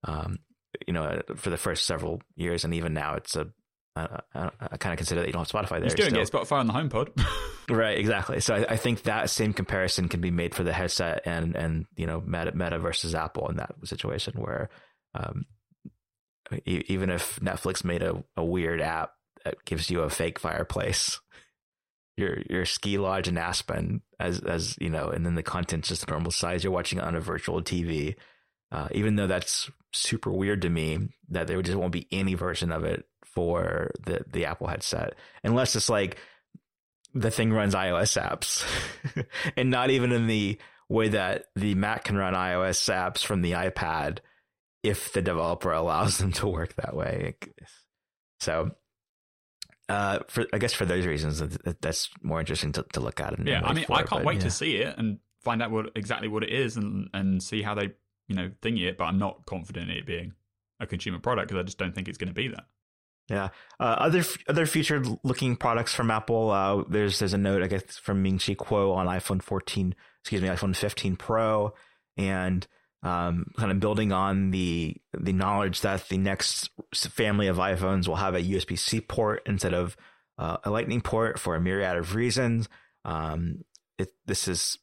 um, 0.05 0.39
you 0.87 0.93
know 0.93 1.21
for 1.37 1.51
the 1.51 1.57
first 1.57 1.87
several 1.87 2.21
years 2.37 2.65
and 2.65 2.75
even 2.75 2.95
now 2.95 3.15
it's 3.15 3.37
a 3.37 3.49
I, 3.95 4.21
I, 4.35 4.51
I 4.61 4.77
kind 4.79 4.93
of 4.93 4.97
consider 4.97 5.21
that 5.21 5.27
you 5.27 5.33
don't 5.33 5.51
have 5.51 5.65
Spotify 5.65 5.81
there. 5.81 5.85
You 5.85 5.91
still 5.91 6.11
get 6.11 6.31
Spotify 6.31 6.59
on 6.61 6.67
the 6.67 6.73
HomePod, 6.73 7.25
right? 7.71 7.99
Exactly. 7.99 8.41
So 8.41 8.55
I, 8.55 8.73
I, 8.73 8.77
think 8.77 9.03
that 9.03 9.29
same 9.29 9.53
comparison 9.53 10.09
can 10.09 10.21
be 10.21 10.31
made 10.31 10.55
for 10.55 10.63
the 10.65 10.73
headset 10.73 11.23
and 11.27 11.55
and 11.55 11.87
you 11.97 12.07
know 12.07 12.23
Meta, 12.25 12.53
Meta 12.55 12.79
versus 12.79 13.15
Apple 13.15 13.49
in 13.49 13.57
that 13.57 13.75
situation 13.85 14.35
where 14.37 14.71
um, 15.15 15.45
even 16.65 17.11
if 17.11 17.39
Netflix 17.41 17.85
made 17.85 18.03
a, 18.03 18.25
a 18.37 18.45
weird 18.45 18.81
app 18.81 19.13
that 19.45 19.65
gives 19.65 19.91
you 19.91 20.01
a 20.01 20.11
fake 20.11 20.39
fireplace. 20.39 21.21
Your 22.17 22.39
your 22.49 22.67
ski 22.67 22.99
lodge 22.99 23.27
in 23.27 23.39
Aspen, 23.39 24.03
as 24.21 24.41
as 24.41 24.77
you 24.79 24.91
know, 24.91 25.09
and 25.09 25.25
then 25.25 25.35
the 25.35 25.43
content's 25.43 25.89
just 25.89 26.09
normal 26.09 26.31
size. 26.31 26.63
You're 26.63 26.73
watching 26.73 27.01
on 27.01 27.15
a 27.15 27.21
virtual 27.21 27.63
TV. 27.63 28.17
Uh, 28.73 28.89
even 28.93 29.17
though 29.17 29.27
that's 29.27 29.71
super 29.93 30.33
weird 30.33 30.63
to 30.63 30.71
me, 30.71 30.99
that 31.29 31.47
there 31.47 31.61
just 31.61 31.77
won't 31.77 31.93
be 31.93 32.09
any 32.11 32.33
version 32.33 32.73
of 32.73 32.85
it 32.85 33.05
for 33.23 33.91
the 34.05 34.25
the 34.31 34.47
Apple 34.47 34.67
headset, 34.67 35.15
unless 35.45 35.77
it's 35.77 35.91
like 35.91 36.17
the 37.15 37.31
thing 37.31 37.53
runs 37.53 37.75
iOS 37.75 38.21
apps, 38.21 38.65
and 39.57 39.71
not 39.71 39.91
even 39.91 40.11
in 40.11 40.27
the 40.27 40.59
way 40.89 41.09
that 41.09 41.45
the 41.55 41.75
Mac 41.75 42.05
can 42.05 42.17
run 42.17 42.33
iOS 42.33 42.91
apps 42.91 43.23
from 43.23 43.43
the 43.43 43.53
iPad, 43.53 44.21
if 44.83 45.13
the 45.13 45.21
developer 45.21 45.71
allows 45.73 46.17
them 46.17 46.33
to 46.33 46.47
work 46.47 46.75
that 46.77 46.97
way. 46.97 47.35
So 48.41 48.71
uh, 49.91 50.21
for 50.29 50.47
I 50.55 50.59
guess 50.59 50.73
for 50.73 50.87
those 50.87 51.05
reasons, 51.05 51.43
that's 51.83 52.09
more 52.23 52.41
interesting 52.41 52.73
to, 52.73 52.87
to 52.95 53.01
look 53.01 53.21
at. 53.21 53.37
And 53.37 53.47
yeah, 53.47 53.61
I 53.63 53.75
mean, 53.75 53.85
I 53.91 54.03
can't 54.03 54.25
wait 54.25 54.37
yeah. 54.37 54.45
to 54.45 54.51
see 54.51 54.77
it 54.77 54.97
and 54.97 55.19
find 55.43 55.63
out 55.63 55.71
what 55.71 55.91
exactly 55.95 56.29
what 56.29 56.43
it 56.43 56.51
is 56.51 56.79
and 56.79 57.11
and 57.13 57.43
see 57.43 57.61
how 57.61 57.75
they 57.75 57.91
you 58.29 58.35
know 58.35 58.51
thingy 58.63 58.89
it. 58.89 58.99
But 58.99 59.05
I'm 59.05 59.19
not 59.19 59.47
confident 59.47 59.91
in 59.91 59.97
it 59.97 60.07
being 60.07 60.33
a 60.81 60.87
consumer 60.87 61.19
product 61.19 61.49
because 61.49 61.61
I 61.61 61.65
just 61.65 61.79
don't 61.79 61.95
think 61.95 62.09
it's 62.09 62.19
going 62.19 62.29
to 62.29 62.35
be 62.35 62.49
that. 62.49 62.65
Yeah. 63.29 63.49
Uh, 63.79 63.97
other 63.99 64.25
other 64.49 64.67
featured 64.67 65.07
looking 65.23 65.57
products 65.57 65.95
from 65.95 66.11
Apple. 66.11 66.51
Uh, 66.51 66.85
there's 66.89 67.19
there's 67.19 67.35
a 67.35 67.39
note 67.39 67.63
I 67.63 67.67
guess 67.67 67.99
from 67.99 68.23
Ming 68.23 68.39
Chi 68.39 68.55
Kuo 68.55 68.95
on 68.95 69.07
iPhone 69.07 69.43
14, 69.43 69.95
excuse 70.21 70.43
me, 70.43 70.49
iPhone 70.49 70.77
15 70.77 71.17
Pro, 71.17 71.73
and 72.17 72.67
um, 73.03 73.47
kind 73.57 73.73
of 73.73 73.81
building 73.81 74.13
on 74.13 74.51
the 74.51 74.97
the 75.19 75.33
knowledge 75.33 75.81
that 75.81 76.09
the 76.09 76.19
next 76.19 76.71
family 76.95 77.47
of 77.47 77.57
iPhones 77.57 78.07
will 78.07 78.17
have 78.17 78.35
a 78.35 78.43
USB 78.43 78.79
C 78.79 79.01
port 79.01 79.43
instead 79.47 79.75
of 79.75 79.97
uh, 80.39 80.59
a 80.65 80.71
Lightning 80.71 81.01
port 81.01 81.39
for 81.39 81.55
a 81.55 81.61
myriad 81.61 81.97
of 81.97 82.15
reasons. 82.15 82.69
Um, 83.05 83.65
it, 83.99 84.11
this 84.27 84.49
is 84.49 84.79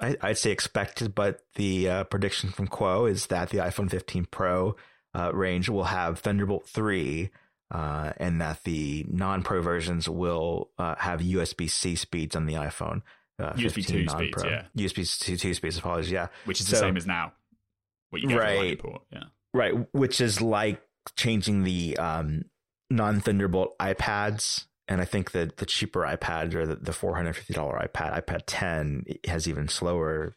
I, 0.00 0.16
would 0.22 0.38
say 0.38 0.50
expected, 0.50 1.14
but 1.14 1.40
the 1.54 1.88
uh, 1.88 2.04
prediction 2.04 2.50
from 2.50 2.68
Kuo 2.68 3.10
is 3.10 3.26
that 3.26 3.50
the 3.50 3.58
iPhone 3.58 3.90
15 3.90 4.26
Pro 4.30 4.76
uh, 5.14 5.32
range 5.34 5.68
will 5.68 5.84
have 5.84 6.18
Thunderbolt 6.20 6.68
3. 6.68 7.30
Uh, 7.70 8.12
and 8.18 8.40
that 8.40 8.62
the 8.64 9.04
non-pro 9.08 9.60
versions 9.60 10.08
will 10.08 10.70
uh, 10.78 10.94
have 10.96 11.20
USB 11.20 11.68
C 11.68 11.96
speeds 11.96 12.36
on 12.36 12.46
the 12.46 12.54
iPhone. 12.54 13.02
Uh, 13.42 13.52
USB 13.54 13.84
2 13.84 14.06
speeds, 14.06 14.44
yeah. 14.44 14.66
USB 14.76 15.18
2, 15.18 15.36
2 15.36 15.54
speeds, 15.54 15.78
apologies, 15.78 16.12
yeah. 16.12 16.28
Which 16.44 16.60
is 16.60 16.68
so, 16.68 16.72
the 16.72 16.80
same 16.80 16.96
as 16.96 17.06
now 17.06 17.32
what 18.10 18.22
you 18.22 18.28
get 18.28 18.38
right. 18.38 18.78
port. 18.78 19.02
Yeah. 19.12 19.24
Right. 19.52 19.74
Which 19.92 20.20
is 20.20 20.40
like 20.40 20.80
changing 21.16 21.64
the 21.64 21.96
um, 21.98 22.44
non 22.90 23.20
Thunderbolt 23.20 23.76
iPads. 23.78 24.66
And 24.86 25.00
I 25.00 25.04
think 25.04 25.32
that 25.32 25.56
the 25.56 25.66
cheaper 25.66 26.00
iPad 26.00 26.54
or 26.54 26.66
the, 26.66 26.76
the 26.76 26.92
$450 26.92 27.54
iPad, 27.54 28.22
iPad 28.22 28.42
10, 28.46 29.04
has 29.26 29.48
even 29.48 29.68
slower 29.68 30.36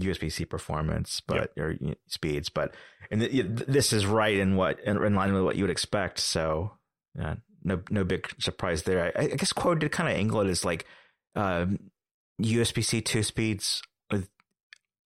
USB 0.00 0.32
C 0.32 0.44
performance, 0.44 1.20
but 1.26 1.36
yep. 1.36 1.52
or 1.58 1.72
you 1.72 1.88
know, 1.88 1.94
speeds. 2.06 2.48
But 2.48 2.74
and 3.10 3.20
the, 3.20 3.42
this 3.42 3.92
is 3.92 4.06
right 4.06 4.36
in 4.36 4.56
what 4.56 4.80
in, 4.80 5.02
in, 5.02 5.14
line 5.14 5.32
with 5.32 5.42
what 5.42 5.56
you 5.56 5.64
would 5.64 5.70
expect. 5.70 6.18
So 6.18 6.72
yeah, 7.18 7.36
no 7.62 7.82
no 7.90 8.04
big 8.04 8.28
surprise 8.38 8.84
there. 8.84 9.12
I, 9.16 9.22
I 9.22 9.26
guess 9.28 9.52
Kuo 9.52 9.78
did 9.78 9.92
kind 9.92 10.08
of 10.08 10.16
angle 10.16 10.40
it 10.40 10.48
as 10.48 10.64
like 10.64 10.86
um, 11.34 11.90
USB 12.40 12.84
C 12.84 13.00
two 13.00 13.22
speeds 13.22 13.82
with 14.10 14.28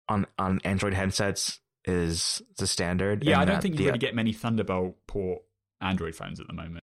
on 0.09 0.27
on 0.37 0.59
Android 0.63 0.93
headsets 0.93 1.59
is 1.85 2.41
the 2.57 2.67
standard. 2.67 3.23
Yeah, 3.23 3.39
I 3.39 3.45
don't 3.45 3.61
think 3.61 3.75
you're 3.75 3.89
going 3.89 3.99
to 3.99 4.05
get 4.05 4.15
many 4.15 4.33
Thunderbolt 4.33 4.97
port 5.07 5.41
Android 5.79 6.15
phones 6.15 6.39
at 6.39 6.47
the 6.47 6.53
moment. 6.53 6.83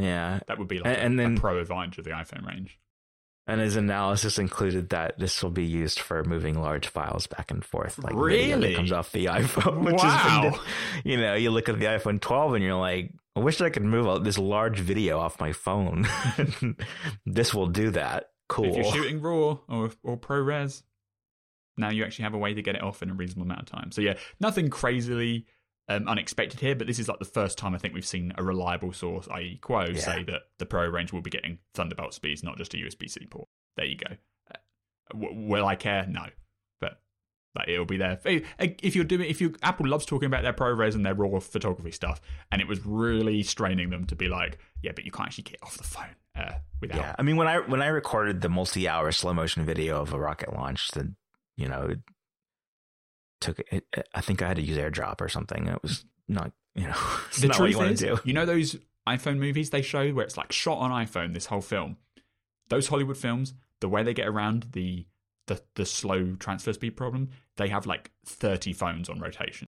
Yeah, 0.00 0.40
that 0.46 0.58
would 0.58 0.68
be 0.68 0.78
like 0.78 0.98
and, 0.98 1.18
a, 1.18 1.22
then, 1.22 1.36
a 1.36 1.40
pro 1.40 1.58
advantage 1.58 1.98
of 1.98 2.04
the 2.04 2.10
iPhone 2.10 2.46
range. 2.46 2.78
And 3.46 3.60
his 3.60 3.74
analysis 3.74 4.38
included 4.38 4.90
that 4.90 5.18
this 5.18 5.42
will 5.42 5.50
be 5.50 5.64
used 5.64 5.98
for 5.98 6.22
moving 6.22 6.60
large 6.60 6.86
files 6.86 7.26
back 7.26 7.50
and 7.50 7.64
forth, 7.64 7.98
like 7.98 8.14
really 8.14 8.74
comes 8.74 8.92
off 8.92 9.10
the 9.10 9.26
iPhone. 9.26 9.80
Which 9.84 9.96
wow! 9.96 10.52
Is, 10.54 10.60
you 11.04 11.16
know, 11.16 11.34
you 11.34 11.50
look 11.50 11.68
at 11.68 11.78
the 11.78 11.86
iPhone 11.86 12.20
12 12.20 12.54
and 12.54 12.64
you're 12.64 12.76
like, 12.76 13.12
I 13.34 13.40
wish 13.40 13.60
I 13.60 13.70
could 13.70 13.82
move 13.82 14.22
this 14.22 14.38
large 14.38 14.78
video 14.78 15.18
off 15.18 15.40
my 15.40 15.52
phone. 15.52 16.06
this 17.26 17.52
will 17.52 17.66
do 17.66 17.90
that. 17.90 18.30
Cool. 18.48 18.66
If 18.66 18.76
you're 18.76 18.92
shooting 18.92 19.20
RAW 19.20 19.58
or 19.68 19.90
or 20.04 20.16
ProRes, 20.16 20.82
now 21.76 21.90
you 21.90 22.04
actually 22.04 22.24
have 22.24 22.34
a 22.34 22.38
way 22.38 22.54
to 22.54 22.62
get 22.62 22.76
it 22.76 22.82
off 22.82 23.02
in 23.02 23.10
a 23.10 23.14
reasonable 23.14 23.50
amount 23.50 23.62
of 23.62 23.66
time. 23.66 23.90
So 23.90 24.00
yeah, 24.00 24.14
nothing 24.38 24.70
crazily 24.70 25.46
um, 25.90 26.06
unexpected 26.06 26.60
here, 26.60 26.76
but 26.76 26.86
this 26.86 27.00
is 27.00 27.08
like 27.08 27.18
the 27.18 27.24
first 27.24 27.58
time 27.58 27.74
I 27.74 27.78
think 27.78 27.94
we've 27.94 28.06
seen 28.06 28.32
a 28.38 28.44
reliable 28.44 28.92
source, 28.92 29.26
i.e., 29.32 29.58
Kuo, 29.60 29.92
yeah. 29.92 30.00
say 30.00 30.22
that 30.22 30.42
the 30.58 30.66
Pro 30.66 30.86
range 30.86 31.12
will 31.12 31.20
be 31.20 31.30
getting 31.30 31.58
Thunderbolt 31.74 32.14
speeds, 32.14 32.44
not 32.44 32.56
just 32.56 32.72
a 32.74 32.76
USB 32.76 33.10
C 33.10 33.26
port. 33.28 33.48
There 33.76 33.86
you 33.86 33.96
go. 33.96 34.14
Uh, 34.48 34.58
w- 35.12 35.48
will 35.48 35.66
I 35.66 35.74
care? 35.74 36.06
No, 36.08 36.26
but 36.80 37.00
like 37.56 37.68
it'll 37.68 37.86
be 37.86 37.96
there. 37.96 38.20
If 38.24 38.94
you're 38.94 39.04
doing, 39.04 39.28
if 39.28 39.40
you 39.40 39.56
Apple 39.64 39.88
loves 39.88 40.06
talking 40.06 40.26
about 40.26 40.44
their 40.44 40.52
ProRes 40.52 40.94
and 40.94 41.04
their 41.04 41.14
raw 41.14 41.40
photography 41.40 41.90
stuff, 41.90 42.20
and 42.52 42.62
it 42.62 42.68
was 42.68 42.86
really 42.86 43.42
straining 43.42 43.90
them 43.90 44.04
to 44.06 44.14
be 44.14 44.28
like, 44.28 44.58
yeah, 44.82 44.92
but 44.94 45.04
you 45.04 45.10
can't 45.10 45.26
actually 45.26 45.44
get 45.44 45.58
off 45.60 45.76
the 45.76 45.82
phone 45.82 46.14
uh, 46.36 46.52
without. 46.80 46.98
Yeah, 46.98 47.16
I 47.18 47.22
mean 47.22 47.36
when 47.36 47.48
I 47.48 47.58
when 47.58 47.82
I 47.82 47.88
recorded 47.88 48.42
the 48.42 48.48
multi-hour 48.48 49.10
slow 49.10 49.34
motion 49.34 49.64
video 49.64 50.00
of 50.00 50.12
a 50.12 50.20
rocket 50.20 50.52
launch, 50.52 50.92
the 50.92 51.12
you 51.56 51.66
know 51.66 51.96
took 53.40 53.60
it. 53.70 53.86
I 54.14 54.20
think 54.20 54.42
I 54.42 54.48
had 54.48 54.56
to 54.56 54.62
use 54.62 54.76
AirDrop 54.76 55.20
or 55.20 55.28
something. 55.28 55.66
It 55.66 55.82
was 55.82 56.04
not, 56.28 56.52
you 56.74 56.84
know, 56.84 56.96
the 57.40 57.48
truth 57.48 57.76
you 57.76 57.82
is, 57.82 58.20
you 58.24 58.32
know 58.32 58.46
those 58.46 58.76
iPhone 59.08 59.38
movies 59.38 59.70
they 59.70 59.82
show 59.82 60.10
where 60.10 60.24
it's 60.24 60.36
like 60.36 60.52
shot 60.52 60.78
on 60.78 60.90
iPhone. 60.90 61.34
This 61.34 61.46
whole 61.46 61.60
film, 61.60 61.96
those 62.68 62.88
Hollywood 62.88 63.16
films, 63.16 63.54
the 63.80 63.88
way 63.88 64.02
they 64.02 64.14
get 64.14 64.28
around 64.28 64.68
the 64.72 65.06
the 65.46 65.60
the 65.74 65.86
slow 65.86 66.36
transfer 66.38 66.72
speed 66.72 66.96
problem, 66.96 67.30
they 67.56 67.68
have 67.68 67.86
like 67.86 68.10
thirty 68.24 68.72
phones 68.72 69.08
on 69.08 69.18
rotation. 69.20 69.66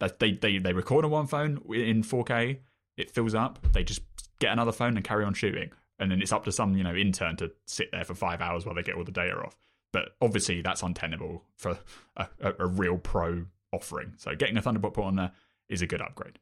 That 0.00 0.18
they 0.18 0.32
they 0.32 0.58
they 0.58 0.72
record 0.72 1.04
on 1.04 1.10
one 1.10 1.26
phone 1.26 1.60
in 1.68 2.02
4K, 2.02 2.58
it 2.96 3.10
fills 3.10 3.34
up. 3.34 3.60
They 3.72 3.84
just 3.84 4.02
get 4.40 4.52
another 4.52 4.72
phone 4.72 4.96
and 4.96 5.04
carry 5.04 5.24
on 5.24 5.34
shooting, 5.34 5.70
and 5.98 6.10
then 6.10 6.22
it's 6.22 6.32
up 6.32 6.44
to 6.44 6.52
some 6.52 6.76
you 6.76 6.82
know 6.82 6.94
intern 6.94 7.36
to 7.36 7.52
sit 7.66 7.90
there 7.92 8.04
for 8.04 8.14
five 8.14 8.40
hours 8.40 8.64
while 8.64 8.74
they 8.74 8.82
get 8.82 8.96
all 8.96 9.04
the 9.04 9.12
data 9.12 9.36
off. 9.36 9.56
But 9.92 10.10
obviously, 10.20 10.62
that's 10.62 10.82
untenable 10.82 11.44
for 11.56 11.78
a, 12.16 12.28
a, 12.40 12.52
a 12.60 12.66
real 12.66 12.98
pro 12.98 13.46
offering. 13.72 14.14
So 14.16 14.34
getting 14.34 14.56
a 14.56 14.62
Thunderbolt 14.62 14.94
port 14.94 15.08
on 15.08 15.16
there 15.16 15.32
is 15.68 15.82
a 15.82 15.86
good 15.86 16.00
upgrade. 16.00 16.38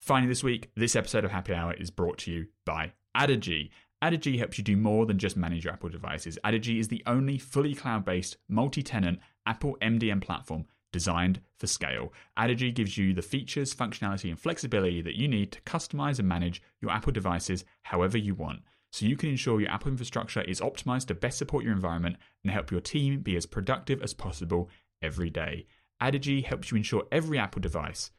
Finally, 0.00 0.28
this 0.28 0.42
week, 0.42 0.70
this 0.74 0.96
episode 0.96 1.24
of 1.24 1.30
Happy 1.30 1.54
Hour 1.54 1.74
is 1.74 1.90
brought 1.90 2.18
to 2.18 2.32
you 2.32 2.46
by 2.64 2.92
Addigy. 3.16 3.70
Addigy 4.02 4.36
helps 4.38 4.58
you 4.58 4.64
do 4.64 4.76
more 4.76 5.06
than 5.06 5.18
just 5.18 5.36
manage 5.36 5.64
your 5.64 5.72
Apple 5.72 5.88
devices. 5.88 6.38
Addigy 6.44 6.80
is 6.80 6.88
the 6.88 7.04
only 7.06 7.38
fully 7.38 7.74
cloud 7.74 8.04
based, 8.04 8.36
multi 8.48 8.82
tenant 8.82 9.20
Apple 9.46 9.76
MDM 9.80 10.20
platform 10.20 10.66
designed 10.92 11.40
for 11.58 11.66
scale. 11.66 12.12
Addigy 12.36 12.74
gives 12.74 12.98
you 12.98 13.14
the 13.14 13.22
features, 13.22 13.74
functionality, 13.74 14.28
and 14.28 14.38
flexibility 14.38 15.02
that 15.02 15.14
you 15.14 15.28
need 15.28 15.52
to 15.52 15.60
customize 15.62 16.18
and 16.18 16.28
manage 16.28 16.62
your 16.80 16.90
Apple 16.90 17.12
devices 17.12 17.64
however 17.82 18.18
you 18.18 18.34
want 18.34 18.60
so 18.92 19.06
you 19.06 19.16
can 19.16 19.30
ensure 19.30 19.60
your 19.60 19.70
Apple 19.70 19.90
infrastructure 19.90 20.42
is 20.42 20.60
optimized 20.60 21.06
to 21.06 21.14
best 21.14 21.38
support 21.38 21.64
your 21.64 21.72
environment 21.72 22.16
and 22.44 22.52
help 22.52 22.70
your 22.70 22.80
team 22.80 23.20
be 23.20 23.36
as 23.36 23.46
productive 23.46 24.02
as 24.02 24.12
possible 24.12 24.68
every 25.00 25.30
day. 25.30 25.66
Addigy 26.00 26.44
helps 26.44 26.70
you 26.70 26.76
ensure 26.76 27.06
every 27.10 27.38
Apple 27.38 27.62
device, 27.62 28.10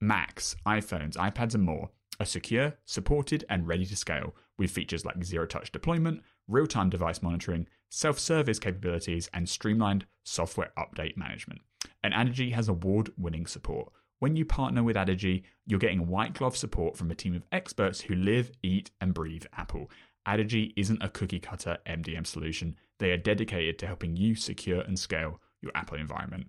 Macs, 0.00 0.56
iPhones, 0.66 1.16
iPads, 1.16 1.54
and 1.54 1.62
more, 1.64 1.90
are 2.20 2.26
secure, 2.26 2.74
supported, 2.84 3.44
and 3.48 3.66
ready 3.66 3.84
to 3.86 3.96
scale 3.96 4.34
with 4.56 4.70
features 4.70 5.04
like 5.04 5.24
zero 5.24 5.46
touch 5.46 5.70
deployment, 5.72 6.22
real 6.48 6.66
time 6.66 6.90
device 6.90 7.22
monitoring, 7.22 7.66
self 7.90 8.18
service 8.18 8.58
capabilities, 8.58 9.28
and 9.32 9.48
streamlined 9.48 10.06
software 10.24 10.72
update 10.76 11.16
management. 11.16 11.60
And 12.02 12.12
Addigy 12.12 12.52
has 12.52 12.68
award 12.68 13.12
winning 13.16 13.46
support. 13.46 13.92
When 14.20 14.34
you 14.34 14.44
partner 14.44 14.82
with 14.82 14.96
Addigy, 14.96 15.42
you're 15.64 15.78
getting 15.78 16.08
white 16.08 16.34
glove 16.34 16.56
support 16.56 16.96
from 16.96 17.10
a 17.10 17.14
team 17.14 17.36
of 17.36 17.44
experts 17.52 18.00
who 18.00 18.14
live, 18.14 18.50
eat, 18.62 18.90
and 19.00 19.14
breathe 19.14 19.46
Apple. 19.56 19.90
Addigy 20.28 20.74
isn't 20.76 21.02
a 21.02 21.08
cookie 21.08 21.40
cutter 21.40 21.78
MDM 21.86 22.26
solution. 22.26 22.76
They 22.98 23.12
are 23.12 23.16
dedicated 23.16 23.78
to 23.78 23.86
helping 23.86 24.14
you 24.14 24.34
secure 24.34 24.82
and 24.82 24.98
scale 24.98 25.40
your 25.62 25.72
Apple 25.74 25.96
environment. 25.96 26.48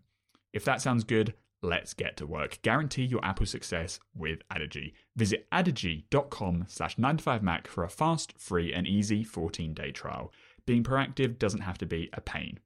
If 0.52 0.66
that 0.66 0.82
sounds 0.82 1.06
good, 1.06 1.34
let's 1.62 1.94
get 1.94 2.18
to 2.18 2.28
work. 2.28 2.62
Guarantee 2.62 3.06
your 3.06 3.24
Apple 3.24 3.46
success 3.46 4.02
with 4.14 4.42
Addigy. 4.50 4.92
Visit 5.16 5.48
addigy.com 5.52 6.66
slash 6.68 6.98
9to5mac 6.98 7.68
for 7.68 7.86
a 7.86 7.90
fast, 7.90 8.38
free, 8.38 8.74
and 8.74 8.86
easy 8.86 9.24
14-day 9.24 9.92
trial. 9.92 10.34
Being 10.66 10.84
proactive 10.84 11.40
doesn't 11.40 11.62
have 11.62 11.78
to 11.78 11.86
be 11.86 12.10
a 12.12 12.20
pain. 12.20 12.60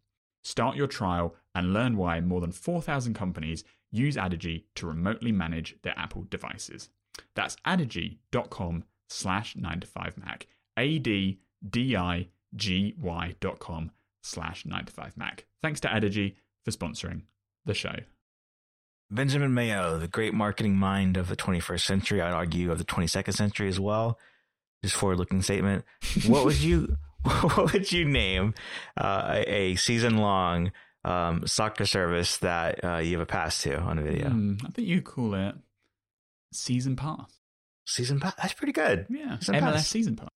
Start 0.43 0.76
your 0.76 0.88
trial 0.88 1.36
and 1.53 1.74
learn 1.74 1.95
why 1.95 2.22
more 2.22 2.41
than 2.41 2.51
4,000 2.51 3.14
companies 3.14 3.64
use 3.91 4.16
Addigy 4.16 4.64
to 4.76 4.88
remotely 4.88 5.32
manage 5.32 5.76
their 5.84 5.97
Apple 5.97 6.26
devices. 6.30 6.89
That's 7.36 7.55
addigy.com 7.68 8.86
slash 9.07 9.53
9to5mac 9.55 10.43
A-D-D-I-G-Y 10.78 11.36
dot 13.39 13.59
com 13.59 13.91
slash 14.21 14.65
9 14.65 14.86
to 14.86 14.91
5 14.91 15.17
Mac. 15.17 15.45
Thanks 15.61 15.80
to 15.82 15.88
Addigy 15.88 16.36
for 16.63 16.71
sponsoring 16.71 17.24
the 17.65 17.74
show. 17.74 17.95
Benjamin 19.11 19.53
Mayo, 19.53 19.97
the 19.99 20.07
great 20.07 20.34
marketing 20.34 20.76
mind 20.76 21.17
of 21.17 21.28
the 21.28 21.36
21st 21.36 21.82
century, 21.82 22.21
I'd 22.21 22.34
argue 22.34 22.71
of 22.71 22.78
the 22.80 22.84
22nd 22.86 23.34
century 23.34 23.67
as 23.67 23.80
well. 23.80 24.17
Just 24.84 24.95
forward 24.95 25.19
looking 25.19 25.41
statement. 25.41 25.86
What 26.28 26.45
would 26.45 26.59
you, 26.59 26.97
what 27.24 27.74
would 27.74 27.91
you 27.91 28.05
name 28.05 28.53
uh, 28.97 29.43
a, 29.47 29.71
a 29.71 29.76
season 29.76 30.17
long 30.17 30.71
um, 31.05 31.45
soccer 31.45 31.86
service 31.86 32.38
that 32.38 32.84
uh, 32.84 32.97
you 32.97 33.11
have 33.13 33.21
a 33.21 33.26
pass 33.26 33.61
to 33.63 33.78
on 33.80 33.99
a 33.99 34.01
video? 34.01 34.30
Mm, 34.30 34.65
I 34.65 34.69
think 34.71 34.88
you 34.88 35.01
call 35.01 35.36
it 35.36 35.55
season 36.51 36.95
pass. 36.95 37.39
Season 37.86 38.19
pass. 38.19 38.34
That's 38.36 38.53
pretty 38.53 38.74
good. 38.74 39.05
Yeah. 39.09 39.38
Season 39.39 39.55
MLS 39.55 39.74
pass. 39.74 39.88
season 39.88 40.15
pass. 40.15 40.30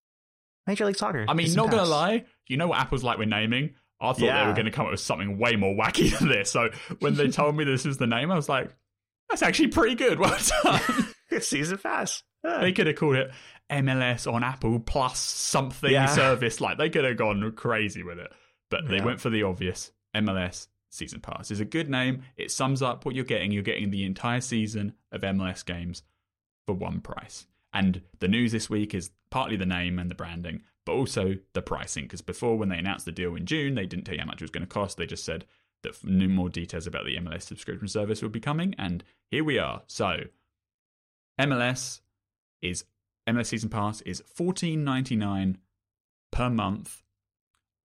Major 0.67 0.85
League 0.85 0.97
Soccer. 0.97 1.25
I 1.27 1.33
mean, 1.33 1.53
not 1.53 1.71
going 1.71 1.83
to 1.83 1.89
lie, 1.89 2.25
you 2.47 2.57
know 2.57 2.67
what 2.67 2.79
Apple's 2.79 3.03
like 3.03 3.17
with 3.17 3.29
naming? 3.29 3.73
I 3.99 4.13
thought 4.13 4.21
yeah. 4.21 4.41
they 4.41 4.47
were 4.47 4.53
going 4.53 4.65
to 4.65 4.71
come 4.71 4.85
up 4.85 4.91
with 4.91 4.99
something 4.99 5.39
way 5.39 5.55
more 5.55 5.73
wacky 5.73 6.11
than 6.19 6.27
this. 6.27 6.51
So 6.51 6.69
when 6.99 7.15
they 7.15 7.29
told 7.29 7.55
me 7.55 7.63
this 7.63 7.85
was 7.85 7.97
the 7.97 8.07
name, 8.07 8.31
I 8.31 8.35
was 8.35 8.49
like, 8.49 8.69
that's 9.29 9.41
actually 9.41 9.69
pretty 9.69 9.95
good. 9.95 10.19
Well 10.19 10.37
done. 10.63 10.81
Season 11.41 11.77
pass. 11.77 12.23
Yeah. 12.43 12.61
They 12.61 12.71
could 12.71 12.87
have 12.87 12.95
called 12.95 13.15
it 13.15 13.31
MLS 13.69 14.31
on 14.31 14.43
Apple 14.43 14.79
plus 14.79 15.19
something 15.19 15.91
yeah. 15.91 16.07
service. 16.07 16.61
Like 16.61 16.77
they 16.77 16.89
could 16.89 17.03
have 17.03 17.17
gone 17.17 17.51
crazy 17.51 18.01
with 18.01 18.17
it. 18.17 18.31
But 18.69 18.87
they 18.87 19.01
went 19.01 19.21
for 19.21 19.29
the 19.29 19.43
obvious 19.43 19.91
MLS 20.15 20.67
season 20.89 21.19
pass. 21.19 21.51
is 21.51 21.59
a 21.59 21.65
good 21.65 21.89
name. 21.89 22.23
It 22.37 22.51
sums 22.51 22.81
up 22.81 23.05
what 23.05 23.15
you're 23.15 23.25
getting. 23.25 23.51
You're 23.51 23.63
getting 23.63 23.91
the 23.91 24.03
entire 24.03 24.41
season 24.41 24.93
of 25.11 25.21
MLS 25.21 25.65
games 25.65 26.03
for 26.65 26.73
one 26.73 27.01
price. 27.01 27.45
And 27.73 28.01
the 28.19 28.27
news 28.27 28.51
this 28.51 28.69
week 28.69 28.93
is 28.93 29.11
partly 29.29 29.55
the 29.55 29.65
name 29.65 29.99
and 29.99 30.09
the 30.09 30.15
branding, 30.15 30.61
but 30.85 30.93
also 30.93 31.35
the 31.53 31.61
pricing. 31.61 32.05
Because 32.05 32.21
before, 32.21 32.57
when 32.57 32.69
they 32.69 32.77
announced 32.77 33.05
the 33.05 33.11
deal 33.11 33.35
in 33.35 33.45
June, 33.45 33.75
they 33.75 33.85
didn't 33.85 34.05
tell 34.05 34.15
you 34.15 34.21
how 34.21 34.27
much 34.27 34.41
it 34.41 34.45
was 34.45 34.51
going 34.51 34.65
to 34.65 34.67
cost. 34.67 34.97
They 34.97 35.05
just 35.05 35.25
said 35.25 35.45
that 35.83 36.03
no 36.03 36.27
more 36.27 36.49
details 36.49 36.87
about 36.87 37.05
the 37.05 37.17
MLS 37.17 37.43
subscription 37.43 37.87
service 37.87 38.21
would 38.21 38.31
be 38.31 38.39
coming. 38.39 38.73
And 38.77 39.03
here 39.29 39.43
we 39.43 39.59
are. 39.59 39.83
So, 39.87 40.21
MLS 41.39 42.01
is 42.61 42.85
MLS 43.27 43.47
Season 43.47 43.69
Pass 43.69 44.01
is 44.01 44.23
fourteen 44.33 44.83
ninety 44.83 45.15
nine 45.15 45.57
per 46.31 46.49
month, 46.49 47.03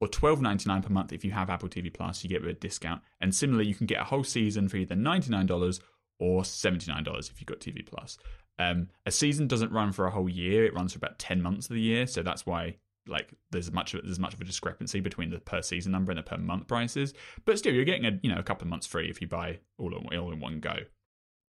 or 0.01 0.09
twelve 0.09 0.41
ninety 0.41 0.69
nine 0.69 0.83
per 0.83 0.89
month 0.89 1.13
if 1.13 1.25
you 1.25 1.33
have 1.33 1.51
Apple 1.51 1.69
TV 1.69 1.93
Plus. 1.93 2.23
You 2.23 2.31
get 2.31 2.45
a 2.45 2.53
discount, 2.55 3.03
and 3.21 3.35
similarly, 3.35 3.69
you 3.69 3.75
can 3.75 3.87
get 3.87 4.01
a 4.01 4.05
whole 4.05 4.25
season 4.25 4.69
for 4.69 4.77
either 4.77 4.95
ninety 4.95 5.31
nine 5.31 5.47
dollars 5.47 5.81
or 6.19 6.45
seventy 6.45 6.91
nine 6.91 7.05
dollars 7.05 7.31
if 7.31 7.41
you've 7.41 7.47
got 7.47 7.61
TV 7.61 7.85
Plus. 7.85 8.19
Um, 8.59 8.89
a 9.07 9.11
season 9.11 9.49
doesn't 9.49 9.73
run 9.73 9.93
for 9.93 10.07
a 10.07 10.11
whole 10.11 10.29
year; 10.29 10.65
it 10.65 10.75
runs 10.75 10.93
for 10.93 10.99
about 10.99 11.19
ten 11.19 11.43
months 11.43 11.69
of 11.69 11.75
the 11.75 11.81
year. 11.81 12.07
So 12.07 12.23
that's 12.23 12.47
why 12.47 12.77
like 13.07 13.35
there's 13.51 13.73
much 13.73 13.95
of, 13.95 14.05
there's 14.05 14.19
much 14.19 14.35
of 14.35 14.41
a 14.41 14.45
discrepancy 14.45 15.01
between 15.01 15.31
the 15.31 15.41
per 15.41 15.63
season 15.63 15.93
number 15.93 16.13
and 16.13 16.19
the 16.19 16.23
per 16.23 16.37
month 16.37 16.69
prices. 16.69 17.15
But 17.45 17.59
still, 17.59 17.75
you're 17.75 17.85
getting 17.85 18.07
a 18.07 18.19
you 18.23 18.33
know 18.33 18.39
a 18.39 18.45
couple 18.45 18.65
of 18.65 18.71
months 18.71 18.87
free 18.87 19.09
if 19.09 19.21
you 19.21 19.27
buy 19.27 19.59
all 19.79 19.97
in, 19.97 20.19
all 20.19 20.33
in 20.33 20.41
one 20.41 20.61
go. 20.61 20.77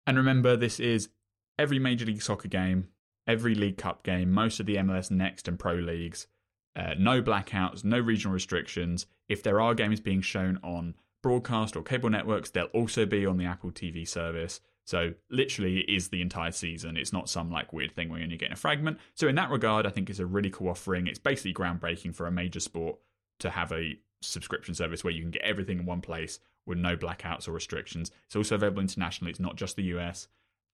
And 0.06 0.16
remember, 0.16 0.56
this 0.56 0.80
is 0.80 1.10
every 1.58 1.78
Major 1.78 2.06
League 2.06 2.22
Soccer 2.22 2.48
game, 2.48 2.88
every 3.26 3.54
League 3.54 3.78
Cup 3.78 4.02
game, 4.02 4.32
most 4.32 4.60
of 4.60 4.66
the 4.66 4.76
MLS 4.76 5.10
Next 5.10 5.48
and 5.48 5.58
Pro 5.58 5.74
leagues. 5.74 6.26
Uh, 6.74 6.94
no 6.98 7.22
blackouts, 7.22 7.84
no 7.84 7.98
regional 7.98 8.32
restrictions. 8.32 9.06
If 9.28 9.42
there 9.42 9.60
are 9.60 9.74
games 9.74 10.00
being 10.00 10.22
shown 10.22 10.58
on 10.62 10.94
broadcast 11.22 11.76
or 11.76 11.82
cable 11.82 12.10
networks, 12.10 12.50
they'll 12.50 12.64
also 12.66 13.06
be 13.06 13.24
on 13.24 13.36
the 13.36 13.44
Apple 13.44 13.70
TV 13.70 14.06
service. 14.06 14.60
So 14.84 15.14
literally 15.30 15.80
it 15.80 15.88
is 15.88 16.08
the 16.08 16.20
entire 16.20 16.50
season. 16.50 16.96
It's 16.96 17.12
not 17.12 17.28
some 17.28 17.50
like 17.50 17.72
weird 17.72 17.94
thing 17.94 18.08
where 18.08 18.18
you're 18.18 18.26
only 18.26 18.36
getting 18.36 18.52
a 18.52 18.56
fragment. 18.56 18.98
So 19.14 19.28
in 19.28 19.36
that 19.36 19.50
regard, 19.50 19.86
I 19.86 19.90
think 19.90 20.10
it's 20.10 20.18
a 20.18 20.26
really 20.26 20.50
cool 20.50 20.68
offering. 20.68 21.06
It's 21.06 21.18
basically 21.18 21.54
groundbreaking 21.54 22.14
for 22.14 22.26
a 22.26 22.32
major 22.32 22.60
sport 22.60 22.98
to 23.40 23.50
have 23.50 23.72
a 23.72 23.98
subscription 24.20 24.74
service 24.74 25.04
where 25.04 25.12
you 25.12 25.22
can 25.22 25.30
get 25.30 25.42
everything 25.42 25.78
in 25.78 25.86
one 25.86 26.00
place 26.00 26.40
with 26.66 26.78
no 26.78 26.96
blackouts 26.96 27.48
or 27.48 27.52
restrictions. 27.52 28.10
It's 28.26 28.36
also 28.36 28.56
available 28.56 28.80
internationally. 28.80 29.30
It's 29.30 29.40
not 29.40 29.56
just 29.56 29.76
the 29.76 29.84
US. 29.84 30.28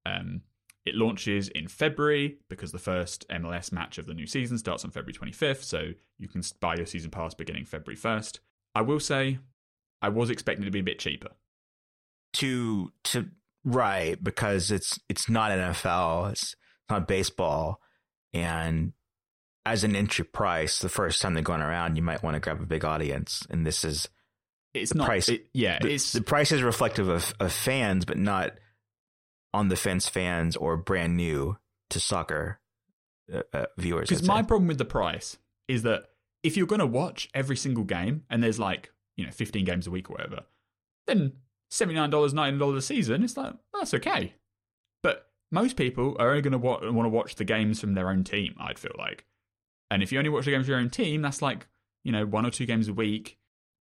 Um, 0.07 0.43
it 0.85 0.95
launches 0.95 1.49
in 1.49 1.69
February 1.69 2.39
because 2.49 2.73
the 2.73 2.79
first 2.79 3.29
MLS 3.29 3.73
match 3.73 3.99
of 3.99 4.07
the 4.07 4.15
new 4.15 4.27
season 4.27 4.57
starts 4.57 4.85
on 4.85 4.91
February 4.91 5.13
25th. 5.13 5.63
So 5.63 5.93
you 6.19 6.29
can 6.29 6.43
buy 6.61 6.77
your 6.77 6.87
season 6.87 7.11
pass 7.11 7.35
beginning 7.35 7.67
February 7.67 7.99
1st. 7.99 8.39
I 8.75 8.83
will 8.83 9.01
say, 9.01 9.39
I 10.01 10.09
was 10.11 10.31
expecting 10.31 10.63
it 10.63 10.67
to 10.67 10.73
be 10.73 10.81
a 10.81 10.85
bit 10.85 10.99
cheaper. 10.99 11.31
To 12.35 12.93
to 13.05 13.31
Right, 13.65 14.23
because 14.23 14.71
it's 14.71 14.99
it's 15.09 15.29
not 15.29 15.51
NFL. 15.51 16.33
It's 16.33 16.57
not 16.89 17.09
baseball, 17.09 17.81
and 18.33 18.93
as 19.67 19.85
an 19.85 19.95
entry 19.95 20.25
price, 20.25 20.79
the 20.79 20.89
first 20.89 21.21
time 21.21 21.35
they're 21.35 21.43
going 21.43 21.61
around, 21.61 21.97
you 21.97 22.03
might 22.03 22.23
want 22.23 22.35
to 22.35 22.41
grab 22.41 22.63
a 22.63 22.67
big 22.67 22.85
audience, 22.85 23.47
and 23.51 23.67
this 23.67 23.85
is 23.85 24.09
it's 24.73 24.95
not 24.95 25.07
price. 25.07 25.29
It, 25.29 25.49
yeah, 25.53 25.79
the, 25.81 25.93
it's 25.93 26.13
the 26.13 26.23
price 26.23 26.53
is 26.53 26.63
reflective 26.63 27.09
of, 27.09 27.35
of 27.41 27.53
fans, 27.53 28.07
but 28.07 28.17
not 28.17 28.53
on 29.53 29.69
the 29.69 29.77
fence 29.77 30.09
fans 30.09 30.57
or 30.57 30.77
brand 30.77 31.17
new 31.17 31.59
to 31.91 32.01
soccer 32.01 32.61
uh, 33.33 33.43
uh, 33.53 33.67
viewers. 33.77 34.09
Because 34.09 34.27
my 34.27 34.43
problem 34.43 34.69
with 34.69 34.79
the 34.79 34.85
price 34.85 35.37
is 35.67 35.83
that 35.83 36.05
if 36.43 36.57
you're 36.57 36.67
going 36.67 36.79
to 36.79 36.87
watch 36.87 37.29
every 37.35 37.57
single 37.57 37.85
game 37.85 38.23
and 38.31 38.43
there's 38.43 38.59
like 38.59 38.93
you 39.19 39.27
know 39.27 39.33
15 39.33 39.67
games 39.67 39.87
a 39.87 39.91
week 39.91 40.09
or 40.09 40.15
whatever, 40.15 40.45
then 41.07 41.33
seventy 41.71 41.99
nine 41.99 42.11
dollars, 42.11 42.33
ninety 42.33 42.59
dollars 42.59 42.85
a 42.85 42.87
season, 42.87 43.23
it's 43.23 43.37
like 43.37 43.53
that's 43.75 43.95
okay. 43.95 44.35
But 45.03 45.29
most 45.51 45.77
people 45.77 46.17
are 46.19 46.31
only 46.31 46.43
going 46.43 46.53
to 46.53 46.59
wa- 46.59 46.81
want 46.91 47.07
to 47.07 47.11
watch 47.11 47.35
the 47.35 47.45
games 47.45 47.81
from 47.81 47.95
their 47.95 48.09
own 48.09 48.25
team. 48.25 48.55
I'd 48.59 48.79
feel 48.79 48.95
like, 48.99 49.25
and 49.91 50.03
if 50.03 50.13
you 50.13 50.19
only 50.19 50.31
watch 50.31 50.45
the 50.45 50.53
games 50.53 50.67
from 50.67 50.73
your 50.73 50.81
own 50.81 50.91
team, 50.91 51.23
that's 51.23 51.43
like 51.43 51.67
you 52.05 52.13
know 52.13 52.25
one 52.25 52.47
or 52.47 52.51
two 52.51 52.67
games 52.67 52.89
a 52.89 52.93
week. 52.93 53.39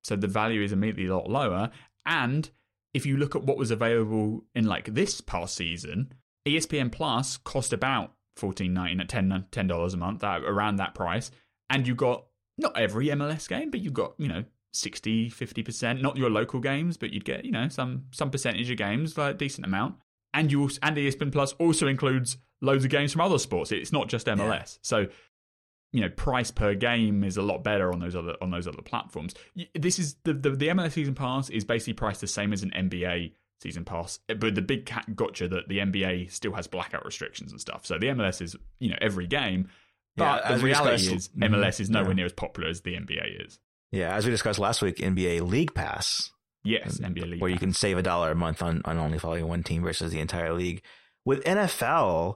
So 0.04 0.16
the 0.16 0.28
value 0.28 0.62
is 0.62 0.72
immediately 0.72 1.08
a 1.08 1.16
lot 1.16 1.30
lower. 1.30 1.72
And 2.06 2.50
if 2.94 3.06
you 3.06 3.18
look 3.18 3.36
at 3.36 3.44
what 3.44 3.58
was 3.58 3.72
available 3.72 4.44
in 4.54 4.66
like 4.66 4.94
this 4.94 5.22
past 5.22 5.56
season, 5.56 6.14
ESPN 6.48 6.92
Plus 6.92 7.38
cost 7.38 7.74
about 7.74 8.14
fourteen 8.36 8.74
ninety 8.74 9.02
at 9.02 9.10
ten 9.52 9.68
dollars 9.68 9.94
a 9.94 9.98
month, 9.98 10.24
around 10.24 10.78
that 10.78 10.96
price, 10.96 11.32
and 11.70 11.88
you 11.88 11.96
got 11.96 12.26
not 12.58 12.78
every 12.78 13.08
MLS 13.08 13.48
game, 13.48 13.72
but 13.72 13.80
you 13.80 13.92
got 13.92 14.14
you 14.18 14.28
know 14.28 14.44
60 14.74 15.30
50% 15.30 16.02
not 16.02 16.18
your 16.18 16.32
local 16.32 16.60
games 16.60 16.98
but 16.98 17.14
you'd 17.14 17.26
get 17.26 17.46
you 17.46 17.52
know 17.52 17.68
some 17.70 18.06
some 18.12 18.32
percentage 18.32 18.70
of 18.72 18.78
games 18.78 19.18
like 19.18 19.36
a 19.36 19.38
decent 19.38 19.66
amount. 19.66 19.96
And 20.36 20.52
you 20.52 20.62
also, 20.62 20.80
and 20.82 20.98
ESPN 20.98 21.32
Plus 21.32 21.54
also 21.54 21.86
includes 21.88 22.38
loads 22.60 22.84
of 22.84 22.90
games 22.90 23.12
from 23.12 23.22
other 23.22 23.38
sports. 23.38 23.72
It's 23.72 23.92
not 23.92 24.08
just 24.08 24.26
MLS 24.26 24.50
yeah. 24.50 24.66
so 24.82 25.08
you 25.92 26.02
know 26.02 26.10
price 26.10 26.50
per 26.50 26.74
game 26.74 27.24
is 27.24 27.38
a 27.38 27.42
lot 27.42 27.64
better 27.64 27.94
on 27.94 28.00
those 28.00 28.16
other 28.16 28.36
on 28.42 28.52
those 28.52 28.68
other 28.68 28.82
platforms. 28.82 29.36
This 29.76 30.00
is 30.00 30.16
the 30.24 30.34
the, 30.34 30.50
the 30.50 30.68
MLS 30.70 30.94
season 30.94 31.16
pass 31.16 31.50
is 31.50 31.64
basically 31.64 31.94
priced 31.94 32.22
the 32.22 32.28
same 32.28 32.52
as 32.52 32.64
an 32.64 32.72
NBA 32.72 33.34
season 33.62 33.86
pass 33.86 34.20
eh, 34.28 34.34
but 34.34 34.56
the 34.56 34.62
big 34.62 34.86
cat 34.86 35.16
gotcha 35.16 35.48
that 35.48 35.70
the 35.70 35.78
NBA 35.78 36.30
still 36.32 36.52
has 36.54 36.68
blackout 36.68 37.06
restrictions 37.06 37.52
and 37.52 37.62
stuff. 37.62 37.86
So 37.86 37.98
the 37.98 38.08
MLS 38.08 38.42
is 38.42 38.56
you 38.80 38.90
know 38.90 38.98
every 39.00 39.28
game 39.28 39.70
but 40.16 40.44
yeah, 40.44 40.58
the 40.58 40.64
reality 40.64 41.16
is 41.16 41.30
MLS 41.30 41.80
is 41.80 41.90
nowhere 41.90 42.10
yeah. 42.10 42.16
near 42.16 42.26
as 42.26 42.34
popular 42.34 42.70
as 42.70 42.82
the 42.82 42.96
NBA 42.96 43.46
is 43.46 43.60
yeah, 43.94 44.16
as 44.16 44.26
we 44.26 44.32
discussed 44.32 44.60
last 44.60 44.82
week, 44.82 44.98
NBA 44.98 45.48
League 45.48 45.74
Pass. 45.74 46.32
Yes, 46.64 46.98
NBA 46.98 47.30
League 47.30 47.42
where 47.42 47.52
Pass. 47.52 47.56
you 47.56 47.60
can 47.60 47.74
save 47.74 47.98
a 47.98 48.02
dollar 48.02 48.32
a 48.32 48.36
month 48.36 48.62
on, 48.64 48.82
on 48.86 48.98
only 48.98 49.20
following 49.20 49.48
one 49.48 49.64
team 49.64 49.84
versus 49.84 50.12
the 50.12 50.20
entire 50.20 50.54
league. 50.54 50.82
With 51.26 51.44
NFL, 51.44 52.36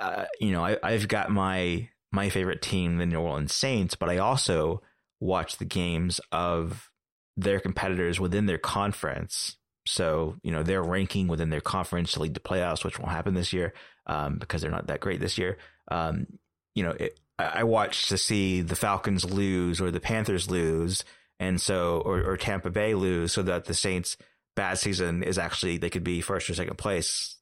uh, 0.00 0.24
you 0.40 0.52
know, 0.52 0.64
I, 0.64 0.76
I've 0.82 1.08
got 1.08 1.30
my 1.30 1.88
my 2.12 2.28
favorite 2.28 2.62
team, 2.62 2.98
the 2.98 3.06
New 3.06 3.18
Orleans 3.18 3.54
Saints, 3.54 3.94
but 3.94 4.08
I 4.08 4.18
also 4.18 4.82
watch 5.20 5.56
the 5.56 5.64
games 5.64 6.20
of 6.32 6.90
their 7.36 7.60
competitors 7.60 8.20
within 8.20 8.46
their 8.46 8.58
conference. 8.58 9.56
So, 9.86 10.36
you 10.42 10.52
know, 10.52 10.62
their 10.62 10.82
ranking 10.82 11.28
within 11.28 11.50
their 11.50 11.60
conference 11.60 12.12
to 12.12 12.20
lead 12.20 12.34
the 12.34 12.40
playoffs, 12.40 12.84
which 12.84 12.98
won't 12.98 13.12
happen 13.12 13.34
this 13.34 13.52
year 13.52 13.72
um, 14.06 14.38
because 14.38 14.60
they're 14.60 14.70
not 14.70 14.88
that 14.88 15.00
great 15.00 15.20
this 15.20 15.38
year. 15.38 15.56
Um, 15.90 16.26
you 16.74 16.82
know, 16.82 16.90
it, 16.90 17.18
I 17.38 17.64
watch 17.64 18.08
to 18.08 18.18
see 18.18 18.62
the 18.62 18.76
Falcons 18.76 19.24
lose 19.24 19.80
or 19.80 19.90
the 19.90 20.00
Panthers 20.00 20.50
lose, 20.50 21.04
and 21.38 21.60
so 21.60 22.02
or, 22.04 22.22
or 22.22 22.36
Tampa 22.36 22.70
Bay 22.70 22.94
lose, 22.94 23.32
so 23.32 23.42
that 23.42 23.66
the 23.66 23.74
Saints' 23.74 24.16
bad 24.56 24.78
season 24.78 25.22
is 25.22 25.38
actually 25.38 25.78
they 25.78 25.90
could 25.90 26.04
be 26.04 26.20
first 26.20 26.50
or 26.50 26.54
second 26.54 26.78
place 26.78 27.36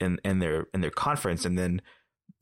in 0.00 0.18
in 0.24 0.38
their 0.38 0.68
in 0.72 0.80
their 0.80 0.90
conference, 0.90 1.44
and 1.44 1.58
then 1.58 1.82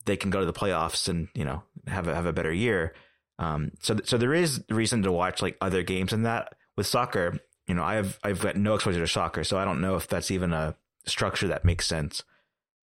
they 0.05 0.17
can 0.17 0.29
go 0.29 0.39
to 0.39 0.45
the 0.45 0.53
playoffs 0.53 1.07
and 1.07 1.29
you 1.33 1.43
know 1.43 1.63
have 1.87 2.07
a 2.07 2.13
have 2.13 2.25
a 2.25 2.33
better 2.33 2.53
year. 2.53 2.93
Um, 3.39 3.71
so 3.81 3.97
so 4.03 4.17
there 4.17 4.33
is 4.33 4.63
reason 4.69 5.01
to 5.03 5.11
watch 5.11 5.41
like 5.41 5.57
other 5.61 5.83
games 5.83 6.13
in 6.13 6.23
that 6.23 6.53
with 6.77 6.87
soccer. 6.87 7.39
You 7.67 7.75
know, 7.75 7.83
I've 7.83 8.19
I've 8.23 8.41
got 8.41 8.55
no 8.55 8.75
exposure 8.75 8.99
to 8.99 9.07
soccer, 9.07 9.43
so 9.43 9.57
I 9.57 9.65
don't 9.65 9.81
know 9.81 9.95
if 9.95 10.07
that's 10.07 10.31
even 10.31 10.53
a 10.53 10.75
structure 11.05 11.47
that 11.47 11.65
makes 11.65 11.87
sense. 11.87 12.23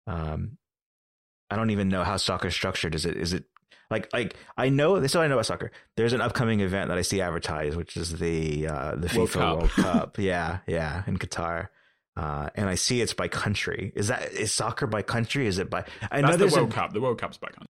Um, 0.07 0.57
I 1.51 1.57
don't 1.57 1.71
even 1.71 1.89
know 1.89 2.05
how 2.05 2.17
soccer 2.17 2.49
is 2.49 2.55
structured. 2.55 2.95
Is 2.95 3.05
it 3.05 3.17
is 3.17 3.33
it 3.33 3.45
like 3.91 4.13
like 4.13 4.37
I 4.57 4.69
know 4.69 5.01
this 5.01 5.13
is 5.13 5.17
what 5.17 5.25
I 5.25 5.29
know 5.29 5.35
about 5.35 5.47
soccer. 5.47 5.71
There's 5.97 6.13
an 6.13 6.21
upcoming 6.21 6.61
event 6.61 6.89
that 6.89 6.99
I 6.99 7.03
see 7.03 7.21
advertised, 7.21 7.77
which 7.77 7.97
is 7.97 8.19
the 8.19 8.69
uh, 8.69 8.97
the 8.97 9.13
World 9.17 9.31
FIFA 9.31 9.33
Cup. 9.33 9.59
World 9.59 9.71
Cup. 9.71 10.19
yeah, 10.19 10.59
yeah, 10.67 11.03
in 11.07 11.19
Qatar. 11.19 11.69
Uh, 12.17 12.51
and 12.57 12.69
I 12.69 12.75
see 12.75 13.01
it's 13.01 13.15
by 13.15 13.29
country. 13.29 13.93
Is 13.95 14.09
that 14.09 14.33
is 14.33 14.53
soccer 14.53 14.87
by 14.87 15.03
country? 15.03 15.47
Is 15.47 15.59
it 15.59 15.71
by? 15.71 15.85
I 16.11 16.21
That's 16.21 16.37
know 16.37 16.47
the 16.47 16.55
World 16.55 16.73
a, 16.73 16.75
Cup. 16.75 16.93
The 16.93 17.01
World 17.01 17.19
Cup's 17.19 17.39
by 17.39 17.49
country. 17.49 17.69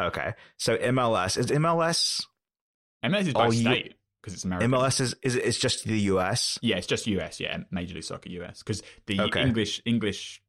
Okay, 0.00 0.32
so 0.56 0.76
MLS 0.78 1.36
is 1.36 1.46
MLS. 1.48 2.24
MLS 3.04 3.26
is 3.26 3.34
by 3.34 3.50
state 3.50 3.94
because 4.20 4.34
it's 4.34 4.44
American. 4.44 4.72
MLS 4.72 5.00
is 5.00 5.14
is 5.22 5.36
it's 5.36 5.58
just 5.58 5.84
the 5.84 5.98
US. 6.00 6.58
Yeah, 6.62 6.76
it's 6.76 6.86
just 6.86 7.06
US. 7.06 7.40
Yeah, 7.40 7.58
Major 7.70 7.94
League 7.94 8.04
Soccer 8.04 8.30
US 8.30 8.60
because 8.60 8.82
the 9.06 9.20
okay. 9.20 9.42
English 9.42 9.82
English 9.84 10.42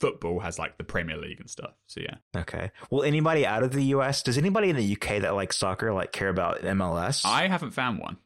football 0.00 0.40
has 0.40 0.58
like 0.58 0.78
the 0.78 0.84
Premier 0.84 1.16
League 1.16 1.40
and 1.40 1.48
stuff. 1.48 1.72
So 1.86 2.00
yeah. 2.00 2.16
Okay. 2.36 2.70
Well, 2.90 3.02
anybody 3.02 3.46
out 3.46 3.62
of 3.62 3.72
the 3.72 3.84
US? 3.84 4.22
Does 4.22 4.38
anybody 4.38 4.70
in 4.70 4.76
the 4.76 4.92
UK 4.92 5.22
that 5.22 5.34
likes 5.34 5.56
soccer 5.56 5.92
like 5.92 6.12
care 6.12 6.28
about 6.28 6.62
MLS? 6.62 7.24
I 7.24 7.48
haven't 7.48 7.72
found 7.72 7.98
one. 7.98 8.18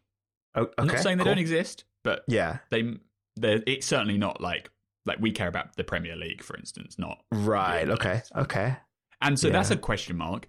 Oh, 0.54 0.62
okay. 0.62 0.74
I'm 0.78 0.86
not 0.86 0.98
saying 0.98 1.18
they 1.18 1.24
cool. 1.24 1.32
don't 1.32 1.40
exist, 1.40 1.84
but 2.04 2.24
yeah, 2.28 2.58
they 2.70 2.94
they 3.36 3.62
it's 3.66 3.86
certainly 3.86 4.18
not 4.18 4.40
like 4.40 4.70
like 5.06 5.18
we 5.20 5.32
care 5.32 5.48
about 5.48 5.76
the 5.76 5.84
Premier 5.84 6.16
League, 6.16 6.42
for 6.42 6.56
instance, 6.56 6.98
not 6.98 7.22
right. 7.32 7.88
Okay. 7.88 8.22
Okay. 8.36 8.76
And 9.20 9.38
so 9.38 9.48
yeah. 9.48 9.54
that's 9.54 9.70
a 9.70 9.76
question 9.76 10.16
mark. 10.16 10.48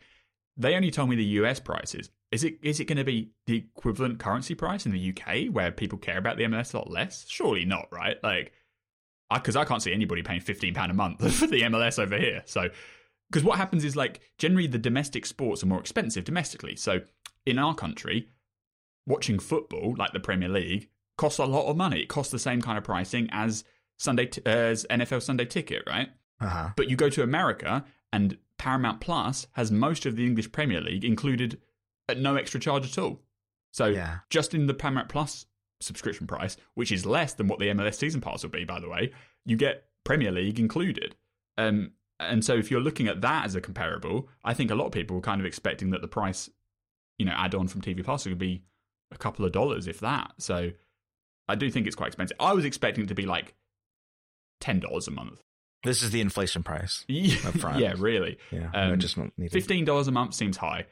They 0.57 0.75
only 0.75 0.91
told 0.91 1.09
me 1.09 1.15
the 1.15 1.23
US 1.23 1.59
prices. 1.59 2.09
Is 2.31 2.43
it 2.43 2.57
is 2.63 2.79
it 2.79 2.85
going 2.85 2.97
to 2.97 3.03
be 3.03 3.31
the 3.45 3.57
equivalent 3.57 4.19
currency 4.19 4.55
price 4.55 4.85
in 4.85 4.91
the 4.91 5.13
UK 5.15 5.53
where 5.53 5.71
people 5.71 5.99
care 5.99 6.17
about 6.17 6.37
the 6.37 6.43
MLS 6.45 6.73
a 6.73 6.77
lot 6.77 6.89
less? 6.89 7.25
Surely 7.27 7.65
not, 7.65 7.87
right? 7.91 8.17
Like 8.23 8.53
because 9.35 9.55
I, 9.55 9.61
I, 9.61 9.65
can't 9.65 9.81
see 9.81 9.93
anybody 9.93 10.23
paying 10.23 10.41
fifteen 10.41 10.73
pound 10.73 10.91
a 10.91 10.93
month 10.93 11.19
for 11.35 11.47
the 11.47 11.61
MLS 11.63 11.99
over 11.99 12.17
here. 12.17 12.43
So, 12.45 12.69
because 13.29 13.43
what 13.43 13.57
happens 13.57 13.83
is 13.83 13.95
like 13.95 14.21
generally 14.37 14.67
the 14.67 14.77
domestic 14.77 15.25
sports 15.25 15.63
are 15.63 15.67
more 15.67 15.79
expensive 15.79 16.23
domestically. 16.23 16.75
So 16.75 17.01
in 17.45 17.59
our 17.59 17.75
country, 17.75 18.29
watching 19.05 19.39
football 19.39 19.95
like 19.97 20.13
the 20.13 20.19
Premier 20.19 20.49
League 20.49 20.89
costs 21.17 21.39
a 21.39 21.45
lot 21.45 21.67
of 21.67 21.77
money. 21.77 22.01
It 22.01 22.09
costs 22.09 22.31
the 22.31 22.39
same 22.39 22.61
kind 22.61 22.77
of 22.77 22.83
pricing 22.83 23.29
as 23.31 23.63
Sunday 23.97 24.27
t- 24.27 24.41
as 24.45 24.85
NFL 24.89 25.21
Sunday 25.21 25.45
Ticket, 25.45 25.83
right? 25.87 26.09
Uh-huh. 26.39 26.69
But 26.75 26.89
you 26.89 26.95
go 26.95 27.09
to 27.09 27.23
America 27.23 27.85
and 28.11 28.37
Paramount 28.57 29.01
Plus 29.01 29.47
has 29.53 29.71
most 29.71 30.05
of 30.05 30.15
the 30.15 30.25
English 30.25 30.51
Premier 30.51 30.81
League 30.81 31.05
included 31.05 31.59
at 32.07 32.19
no 32.19 32.35
extra 32.35 32.59
charge 32.59 32.85
at 32.85 32.97
all. 32.97 33.21
So 33.71 33.87
yeah. 33.87 34.19
just 34.29 34.53
in 34.53 34.67
the 34.67 34.73
Paramount 34.73 35.09
Plus 35.09 35.45
subscription 35.83 36.27
price, 36.27 36.57
which 36.73 36.91
is 36.91 37.05
less 37.05 37.33
than 37.33 37.47
what 37.47 37.59
the 37.59 37.67
MLS 37.67 37.95
season 37.95 38.21
pass 38.21 38.43
will 38.43 38.49
be, 38.49 38.63
by 38.63 38.79
the 38.79 38.89
way, 38.89 39.11
you 39.45 39.55
get 39.55 39.85
Premier 40.03 40.31
League 40.31 40.59
included. 40.59 41.15
Um, 41.57 41.91
and 42.19 42.43
so 42.43 42.55
if 42.55 42.71
you're 42.71 42.81
looking 42.81 43.07
at 43.07 43.21
that 43.21 43.45
as 43.45 43.55
a 43.55 43.61
comparable, 43.61 44.29
I 44.43 44.53
think 44.53 44.71
a 44.71 44.75
lot 44.75 44.85
of 44.85 44.91
people 44.91 45.15
were 45.15 45.21
kind 45.21 45.41
of 45.41 45.45
expecting 45.45 45.89
that 45.91 46.01
the 46.01 46.07
price, 46.07 46.49
you 47.17 47.25
know, 47.25 47.33
add 47.35 47.55
on 47.55 47.67
from 47.67 47.81
TV 47.81 48.03
Plus 48.03 48.25
would 48.25 48.37
be 48.37 48.63
a 49.11 49.17
couple 49.17 49.45
of 49.45 49.51
dollars, 49.51 49.87
if 49.87 49.99
that. 49.99 50.31
So 50.39 50.71
I 51.47 51.55
do 51.55 51.69
think 51.69 51.87
it's 51.87 51.95
quite 51.95 52.07
expensive. 52.07 52.37
I 52.39 52.53
was 52.53 52.65
expecting 52.65 53.03
it 53.03 53.07
to 53.07 53.15
be 53.15 53.25
like 53.25 53.53
ten 54.59 54.79
dollars 54.79 55.07
a 55.07 55.11
month. 55.11 55.41
This 55.83 56.01
is 56.01 56.11
the 56.11 56.21
inflation 56.21 56.63
price. 56.63 57.03
yeah, 57.81 57.93
really. 57.97 58.37
Yeah, 58.51 58.69
um, 58.73 58.99
just 58.99 59.17
fifteen 59.51 59.85
dollars 59.85 60.07
a 60.07 60.11
month 60.11 60.33
seems 60.33 60.57
high. 60.57 60.85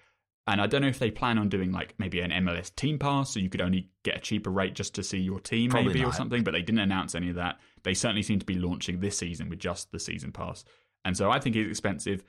And 0.48 0.60
I 0.60 0.68
don't 0.68 0.82
know 0.82 0.88
if 0.88 1.00
they 1.00 1.12
plan 1.12 1.38
on 1.38 1.50
doing 1.50 1.72
like 1.72 1.94
maybe 2.00 2.20
an 2.20 2.32
MLS 2.32 2.76
team 2.76 2.98
pass, 2.98 3.34
so 3.34 3.40
you 3.40 3.50
could 3.50 3.62
only 3.62 3.90
get 4.04 4.18
a 4.18 4.20
cheaper 4.20 4.50
rate 4.50 4.74
just 4.74 4.96
to 4.96 5.04
see 5.04 5.20
your 5.20 5.40
team, 5.40 5.70
Probably 5.70 5.90
maybe 5.90 6.02
not. 6.02 6.10
or 6.10 6.14
something. 6.14 6.44
But 6.44 6.52
they 6.52 6.62
didn't 6.64 6.80
announce 6.80 7.14
any 7.14 7.30
of 7.30 7.36
that. 7.36 7.60
They 7.84 7.94
certainly 7.94 8.24
seem 8.24 8.40
to 8.40 8.46
be 8.46 8.56
launching 8.58 9.00
this 9.00 9.18
season 9.18 9.50
with 9.50 9.60
just 9.60 9.92
the 9.92 10.00
season 10.00 10.32
pass, 10.32 10.66
and 11.06 11.16
so 11.16 11.30
I 11.30 11.40
think 11.40 11.56
it's 11.56 11.70
expensive. 11.70 12.24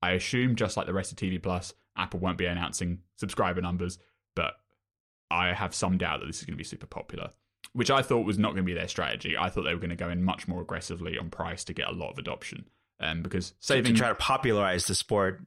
I 0.00 0.12
assume 0.12 0.54
just 0.56 0.76
like 0.76 0.86
the 0.86 0.94
rest 0.94 1.12
of 1.12 1.18
TV 1.18 1.42
Plus, 1.42 1.74
Apple 1.96 2.20
won't 2.20 2.38
be 2.38 2.46
announcing 2.46 3.00
subscriber 3.16 3.60
numbers, 3.60 3.98
but 4.34 4.54
I 5.30 5.52
have 5.52 5.74
some 5.74 5.98
doubt 5.98 6.20
that 6.20 6.26
this 6.26 6.38
is 6.38 6.44
going 6.44 6.54
to 6.54 6.58
be 6.58 6.64
super 6.64 6.86
popular, 6.86 7.30
which 7.72 7.90
I 7.90 8.02
thought 8.02 8.24
was 8.24 8.38
not 8.38 8.52
going 8.52 8.64
to 8.64 8.70
be 8.70 8.74
their 8.74 8.88
strategy. 8.88 9.36
I 9.36 9.50
thought 9.50 9.64
they 9.64 9.74
were 9.74 9.80
going 9.80 9.90
to 9.90 9.96
go 9.96 10.08
in 10.08 10.22
much 10.22 10.48
more 10.48 10.62
aggressively 10.62 11.18
on 11.18 11.30
price 11.30 11.64
to 11.64 11.74
get 11.74 11.88
a 11.88 11.92
lot 11.92 12.10
of 12.10 12.18
adoption. 12.18 12.64
Um, 13.00 13.22
because 13.22 13.54
saving 13.60 13.94
to 13.94 13.98
try 13.98 14.08
to 14.08 14.14
popularize 14.14 14.86
the 14.86 14.94
sport 14.94 15.40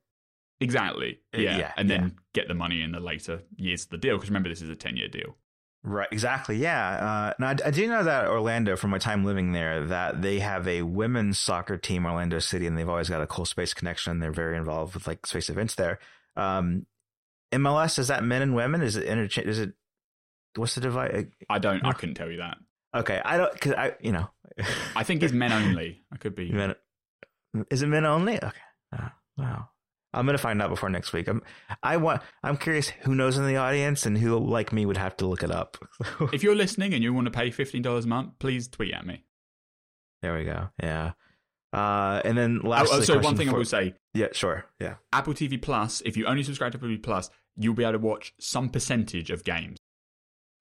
Exactly. 0.61 1.19
Uh, 1.33 1.39
yeah. 1.39 1.57
yeah 1.57 1.71
and 1.75 1.89
then 1.89 2.03
yeah. 2.03 2.09
get 2.33 2.47
the 2.47 2.53
money 2.53 2.81
in 2.81 2.91
the 2.91 2.99
later 2.99 3.41
years 3.57 3.83
of 3.83 3.89
the 3.89 3.97
deal. 3.97 4.15
Because 4.15 4.29
remember, 4.29 4.49
this 4.49 4.61
is 4.61 4.69
a 4.69 4.75
10 4.75 4.95
year 4.95 5.07
deal. 5.07 5.35
Right. 5.83 6.07
Exactly. 6.11 6.57
Yeah. 6.57 6.89
Uh, 6.89 7.33
now, 7.39 7.47
I, 7.47 7.55
I, 7.65 7.71
do 7.71 7.87
know 7.87 8.03
that 8.03 8.27
Orlando, 8.27 8.75
from 8.75 8.91
my 8.91 8.99
time 8.99 9.25
living 9.25 9.51
there, 9.51 9.87
that 9.87 10.21
they 10.21 10.39
have 10.39 10.67
a 10.67 10.83
women's 10.83 11.39
soccer 11.39 11.75
team, 11.75 12.05
Orlando 12.05 12.37
City, 12.37 12.67
and 12.67 12.77
they've 12.77 12.87
always 12.87 13.09
got 13.09 13.21
a 13.21 13.27
cool 13.27 13.45
space 13.45 13.73
connection. 13.73 14.19
They're 14.19 14.31
very 14.31 14.57
involved 14.57 14.93
with 14.93 15.07
like 15.07 15.25
space 15.25 15.49
events 15.49 15.73
there. 15.73 15.97
Um, 16.37 16.85
MLS, 17.51 17.97
is 17.97 18.09
that 18.09 18.23
men 18.23 18.43
and 18.43 18.53
women? 18.53 18.83
Is 18.83 18.95
it 18.95 19.05
interchange? 19.05 19.47
Is 19.47 19.59
it, 19.59 19.73
what's 20.55 20.75
the 20.75 20.81
divide? 20.81 21.31
I 21.49 21.57
don't, 21.57 21.83
I 21.83 21.93
couldn't 21.93 22.15
tell 22.15 22.29
you 22.29 22.37
that. 22.37 22.57
Okay. 22.93 23.19
I 23.25 23.37
don't, 23.37 23.59
cause 23.59 23.73
I, 23.73 23.95
you 24.01 24.11
know, 24.11 24.29
I 24.95 25.03
think 25.03 25.23
it's 25.23 25.33
men 25.33 25.51
only. 25.51 26.03
I 26.13 26.17
could 26.17 26.35
be. 26.35 26.51
Men, 26.51 26.75
is 27.71 27.81
it 27.81 27.87
men 27.87 28.05
only? 28.05 28.35
Okay. 28.35 28.61
Uh, 28.93 29.09
Wow. 29.37 29.69
I'm 30.13 30.25
gonna 30.25 30.37
find 30.37 30.61
out 30.61 30.69
before 30.69 30.89
next 30.89 31.13
week. 31.13 31.27
I'm 31.27 31.41
I 31.81 31.97
want 31.97 32.21
I'm 32.43 32.57
curious 32.57 32.89
who 32.89 33.15
knows 33.15 33.37
in 33.37 33.47
the 33.47 33.57
audience 33.57 34.05
and 34.05 34.17
who 34.17 34.37
like 34.37 34.73
me 34.73 34.85
would 34.85 34.97
have 34.97 35.15
to 35.17 35.27
look 35.27 35.43
it 35.43 35.51
up. 35.51 35.77
if 36.33 36.43
you're 36.43 36.55
listening 36.55 36.93
and 36.93 37.03
you 37.03 37.13
want 37.13 37.25
to 37.25 37.31
pay 37.31 37.51
fifteen 37.51 37.81
dollars 37.81 38.05
a 38.05 38.09
month, 38.09 38.33
please 38.39 38.67
tweet 38.67 38.93
at 38.93 39.05
me. 39.05 39.23
There 40.21 40.35
we 40.35 40.43
go. 40.43 40.69
Yeah. 40.81 41.13
Uh, 41.73 42.21
and 42.25 42.37
then 42.37 42.59
last. 42.59 42.89
Oh, 42.91 42.97
oh, 42.97 43.01
so 43.01 43.19
one 43.19 43.37
thing 43.37 43.49
I 43.49 43.53
will 43.53 43.65
say. 43.65 43.95
Yeah, 44.13 44.27
sure. 44.33 44.65
Yeah. 44.79 44.95
Apple 45.13 45.33
TV 45.33 45.61
Plus. 45.61 46.01
If 46.05 46.17
you 46.17 46.25
only 46.25 46.43
subscribe 46.43 46.73
to 46.73 46.77
Apple 46.77 46.89
TV 46.89 47.01
Plus, 47.01 47.29
you'll 47.55 47.73
be 47.73 47.83
able 47.83 47.93
to 47.93 47.99
watch 47.99 48.33
some 48.39 48.69
percentage 48.69 49.31
of 49.31 49.43
games. 49.43 49.77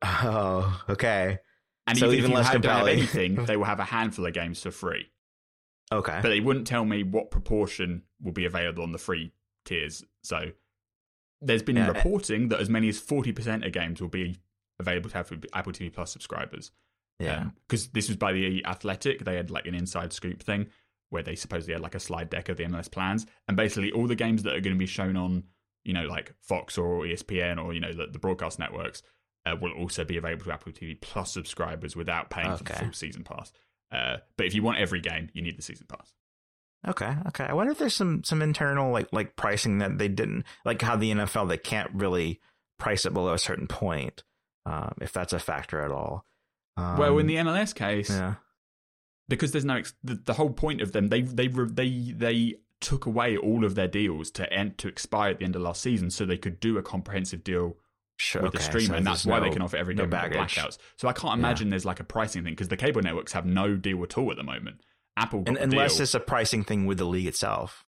Oh, 0.03 0.83
okay. 0.89 1.39
And 1.87 1.99
so 1.99 2.07
even, 2.07 2.19
even 2.19 2.31
if 2.31 2.37
less 2.37 2.55
you 2.55 2.69
have 2.69 2.87
anything, 2.87 3.35
they 3.47 3.57
will 3.57 3.65
have 3.65 3.81
a 3.81 3.85
handful 3.85 4.25
of 4.25 4.33
games 4.33 4.63
for 4.63 4.71
free. 4.71 5.11
Okay. 5.93 6.21
But 6.23 6.29
they 6.29 6.41
wouldn't 6.41 6.69
tell 6.69 6.85
me 6.85 7.03
what 7.03 7.33
proportion 7.33 8.03
will 8.23 8.33
be 8.33 8.45
available 8.45 8.85
on 8.85 8.93
the 8.93 8.99
free 8.99 9.33
tiers. 9.65 10.05
So 10.23 10.51
there's 11.41 11.63
been 11.63 11.77
yeah. 11.77 11.89
reporting 11.89 12.49
that 12.49 12.61
as 12.61 12.69
many 12.69 12.89
as 12.89 13.01
40% 13.01 13.67
of 13.67 13.73
games 13.73 14.01
will 14.01 14.09
be 14.09 14.37
available 14.79 15.11
to 15.11 15.19
Apple 15.53 15.73
TV 15.73 15.93
Plus 15.93 16.13
subscribers. 16.13 16.71
Yeah. 17.19 17.51
Because 17.69 17.87
um, 17.87 17.91
this 17.93 18.09
was 18.09 18.17
by 18.17 18.33
the 18.33 18.65
Athletic. 18.67 19.25
They 19.25 19.37
had 19.37 19.51
like 19.51 19.67
an 19.67 19.75
inside 19.75 20.13
scoop 20.13 20.43
thing 20.43 20.67
where 21.11 21.23
they 21.23 21.35
supposedly 21.35 21.75
had 21.75 21.83
like 21.83 21.95
a 21.95 22.01
slide 22.01 22.31
deck 22.31 22.49
of 22.49 22.57
the 22.57 22.65
MLS 22.65 22.91
plans. 22.91 23.27
And 23.49 23.57
basically 23.57 23.93
all 23.93 24.07
the 24.07 24.15
games 24.15 24.43
that 24.45 24.55
are 24.55 24.61
going 24.61 24.75
to 24.75 24.79
be 24.79 24.87
shown 24.87 25.17
on, 25.17 25.45
you 25.85 25.93
know, 25.93 26.05
like 26.05 26.35
Fox 26.41 26.79
or 26.79 27.03
ESPN 27.03 27.63
or, 27.63 27.75
you 27.75 27.81
know, 27.81 27.93
the, 27.93 28.07
the 28.07 28.19
broadcast 28.19 28.59
networks 28.59 29.03
uh, 29.47 29.57
will 29.61 29.73
also 29.73 30.05
be 30.05 30.17
available 30.17 30.45
to 30.45 30.53
Apple 30.53 30.73
TV 30.73 31.01
Plus 31.01 31.33
subscribers 31.33 31.97
without 31.97 32.31
paying 32.31 32.49
okay. 32.49 32.59
for 32.59 32.65
the 32.65 32.73
full 32.75 32.93
season 32.93 33.25
pass. 33.25 33.53
Uh, 33.91 34.19
but 34.37 34.47
if 34.47 34.55
you 34.55 34.63
want 34.63 34.79
every 34.79 35.01
game, 35.01 35.29
you 35.33 35.43
need 35.43 35.59
the 35.59 35.63
season 35.63 35.87
pass. 35.89 36.15
Okay, 36.87 37.15
okay. 37.29 37.45
I 37.45 37.53
wonder 37.53 37.73
if 37.73 37.79
there's 37.79 37.95
some 37.95 38.25
some 38.25 38.41
internal 38.41 38.91
like 38.91 39.09
like 39.13 39.37
pricing 39.37 39.79
that 39.79 39.99
they 39.99 40.09
didn't 40.09 40.45
like 40.65 40.81
how 40.81 40.97
the 40.97 41.11
NFL 41.11 41.49
they 41.49 41.59
can't 41.59 41.91
really 41.93 42.41
price 42.79 43.05
it 43.05 43.13
below 43.13 43.35
a 43.35 43.39
certain 43.39 43.67
point. 43.67 44.23
Um, 44.67 44.95
if 45.01 45.13
that's 45.13 45.33
a 45.33 45.39
factor 45.39 45.83
at 45.83 45.91
all. 45.91 46.27
Um, 46.77 46.99
well, 46.99 47.19
in 47.19 47.27
the 47.27 47.37
MLS 47.37 47.75
case, 47.75 48.11
yeah. 48.11 48.35
because 49.29 49.53
there's 49.53 49.65
no 49.65 49.77
ex- 49.77 49.95
the, 50.03 50.15
the 50.15 50.35
whole 50.35 50.51
point 50.51 50.81
of 50.81 50.93
them 50.93 51.09
they 51.09 51.23
they 51.23 51.49
they 51.49 52.13
they 52.17 52.55
took 52.81 53.05
away 53.05 53.37
all 53.37 53.65
of 53.65 53.75
their 53.75 53.89
deals 53.89 54.31
to 54.31 54.51
end 54.53 54.79
to 54.79 54.89
expire 54.89 55.33
at 55.33 55.39
the 55.39 55.45
end 55.45 55.57
of 55.57 55.63
last 55.63 55.83
season, 55.83 56.11
so 56.11 56.25
they 56.25 56.39
could 56.39 56.61
do 56.61 56.79
a 56.79 56.83
comprehensive 56.83 57.45
deal 57.45 57.77
Sure, 58.17 58.43
with 58.43 58.51
okay, 58.51 58.59
the 58.59 58.65
streamer, 58.65 58.87
so 58.87 58.95
and 58.97 59.07
that's 59.07 59.25
why 59.25 59.39
no, 59.39 59.47
they 59.47 59.51
can 59.51 59.63
offer 59.63 59.79
every 59.79 59.95
game 59.95 60.11
no 60.11 60.17
blackouts. 60.17 60.77
So 60.97 61.09
I 61.09 61.15
can't 61.15 61.39
imagine 61.39 61.69
yeah. 61.69 61.71
there's 61.71 61.87
like 61.87 62.01
a 62.01 62.05
pricing 62.05 62.45
thing 62.45 62.53
because 62.53 62.69
the 62.69 62.77
cable 62.77 63.01
networks 63.01 63.33
have 63.33 63.47
no 63.47 63.77
deal 63.77 64.03
at 64.03 64.19
all 64.19 64.31
at 64.31 64.37
the 64.37 64.43
moment. 64.43 64.83
Apple, 65.21 65.45
and, 65.47 65.57
unless 65.57 65.95
deal. 65.95 66.03
it's 66.03 66.15
a 66.15 66.21
pricing 66.21 66.65
thing 66.65 66.87
with 66.87 66.99
the 66.99 67.05
league 67.05 67.27
itself. 67.27 67.85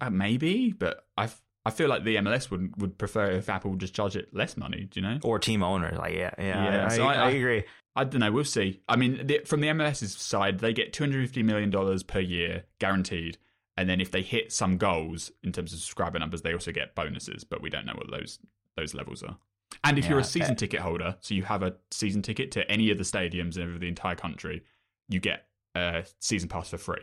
Uh, 0.00 0.10
maybe, 0.10 0.72
but 0.72 1.06
I 1.16 1.28
I 1.64 1.70
feel 1.70 1.88
like 1.88 2.04
the 2.04 2.16
MLS 2.16 2.50
would 2.50 2.80
would 2.80 2.96
prefer 2.96 3.32
if 3.32 3.48
Apple 3.48 3.72
would 3.72 3.80
just 3.80 3.94
charge 3.94 4.16
it 4.16 4.34
less 4.34 4.56
money. 4.56 4.88
Do 4.90 5.00
you 5.00 5.06
know? 5.06 5.18
Or 5.22 5.38
team 5.38 5.62
owner, 5.62 5.94
like 5.98 6.14
yeah, 6.14 6.30
yeah. 6.38 6.64
yeah 6.64 6.86
I, 6.86 6.96
so 6.96 7.06
I, 7.06 7.14
I, 7.14 7.26
I, 7.26 7.30
agree. 7.30 7.64
I 7.94 8.04
don't 8.04 8.20
know. 8.20 8.32
We'll 8.32 8.44
see. 8.44 8.80
I 8.88 8.96
mean, 8.96 9.26
the, 9.26 9.40
from 9.44 9.60
the 9.60 9.68
MLS's 9.68 10.16
side, 10.16 10.60
they 10.60 10.72
get 10.72 10.94
two 10.94 11.04
hundred 11.04 11.26
fifty 11.26 11.42
million 11.42 11.68
dollars 11.68 12.02
per 12.02 12.20
year 12.20 12.64
guaranteed, 12.78 13.36
and 13.76 13.88
then 13.88 14.00
if 14.00 14.10
they 14.10 14.22
hit 14.22 14.50
some 14.52 14.78
goals 14.78 15.30
in 15.42 15.52
terms 15.52 15.72
of 15.74 15.80
subscriber 15.80 16.18
numbers, 16.18 16.42
they 16.42 16.54
also 16.54 16.72
get 16.72 16.94
bonuses. 16.94 17.44
But 17.44 17.60
we 17.60 17.68
don't 17.68 17.84
know 17.84 17.94
what 17.96 18.10
those 18.10 18.38
those 18.76 18.94
levels 18.94 19.22
are. 19.22 19.36
And 19.84 19.98
if 19.98 20.04
yeah, 20.04 20.12
you're 20.12 20.20
a 20.20 20.24
season 20.24 20.56
ticket 20.56 20.80
holder, 20.80 21.16
so 21.20 21.34
you 21.34 21.42
have 21.42 21.62
a 21.62 21.74
season 21.90 22.22
ticket 22.22 22.50
to 22.52 22.70
any 22.70 22.90
of 22.90 22.96
the 22.96 23.04
stadiums 23.04 23.58
over 23.58 23.78
the 23.78 23.88
entire 23.88 24.14
country, 24.14 24.62
you 25.08 25.20
get 25.20 25.47
a 25.78 26.04
season 26.20 26.48
pass 26.48 26.70
for 26.70 26.78
free. 26.78 27.02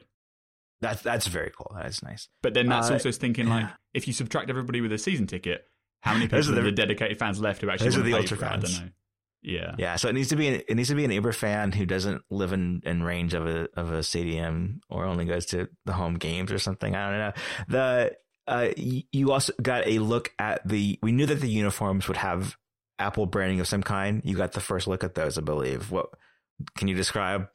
That's 0.81 1.01
that's 1.01 1.27
very 1.27 1.51
cool. 1.55 1.71
That 1.75 1.87
is 1.87 2.03
nice. 2.03 2.27
But 2.43 2.53
then 2.53 2.67
that's 2.67 2.89
uh, 2.89 2.93
also 2.93 3.11
thinking 3.11 3.47
like, 3.47 3.67
if 3.93 4.07
you 4.07 4.13
subtract 4.13 4.49
everybody 4.49 4.81
with 4.81 4.91
a 4.91 4.97
season 4.97 5.25
ticket, 5.27 5.65
how 6.01 6.13
many 6.13 6.25
people 6.27 6.39
are 6.39 6.55
the, 6.55 6.61
the 6.61 6.71
dedicated 6.71 7.17
fans 7.17 7.39
left 7.39 7.61
who 7.61 7.69
actually 7.69 7.89
those 7.89 7.97
are 7.97 8.03
the 8.03 8.13
ultra 8.13 8.37
fans? 8.37 8.65
I 8.65 8.67
don't 8.67 8.85
know. 8.85 8.91
Yeah, 9.41 9.75
yeah. 9.77 9.95
So 9.95 10.09
it 10.09 10.13
needs 10.13 10.29
to 10.29 10.35
be 10.35 10.47
an, 10.47 10.61
it 10.67 10.75
needs 10.75 10.89
to 10.89 10.95
be 10.95 11.05
an 11.05 11.11
Uber 11.11 11.31
fan 11.31 11.71
who 11.71 11.85
doesn't 11.85 12.23
live 12.31 12.51
in, 12.51 12.81
in 12.83 13.03
range 13.03 13.33
of 13.33 13.45
a 13.45 13.67
of 13.75 13.91
a 13.91 14.01
stadium 14.01 14.81
or 14.89 15.05
only 15.05 15.25
goes 15.25 15.45
to 15.47 15.69
the 15.85 15.93
home 15.93 16.15
games 16.15 16.51
or 16.51 16.57
something. 16.57 16.95
I 16.95 17.09
don't 17.09 17.19
know. 17.19 17.33
The 17.67 18.11
uh, 18.47 18.69
you 18.77 19.31
also 19.31 19.53
got 19.61 19.87
a 19.87 19.99
look 19.99 20.33
at 20.39 20.67
the. 20.67 20.99
We 21.01 21.11
knew 21.11 21.25
that 21.27 21.41
the 21.41 21.49
uniforms 21.49 22.07
would 22.07 22.17
have 22.17 22.57
Apple 22.99 23.27
branding 23.27 23.59
of 23.59 23.67
some 23.67 23.83
kind. 23.83 24.21
You 24.25 24.35
got 24.35 24.53
the 24.53 24.59
first 24.59 24.87
look 24.87 25.03
at 25.03 25.15
those, 25.15 25.37
I 25.37 25.41
believe. 25.41 25.91
What 25.91 26.09
can 26.77 26.87
you 26.87 26.95
describe 26.95 27.47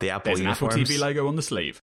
the 0.00 0.10
Apple 0.10 0.30
There's 0.30 0.40
uniforms? 0.40 0.74
Apple 0.74 0.84
TV 0.84 0.98
logo 0.98 1.28
on 1.28 1.36
the 1.36 1.42
sleeve. 1.42 1.82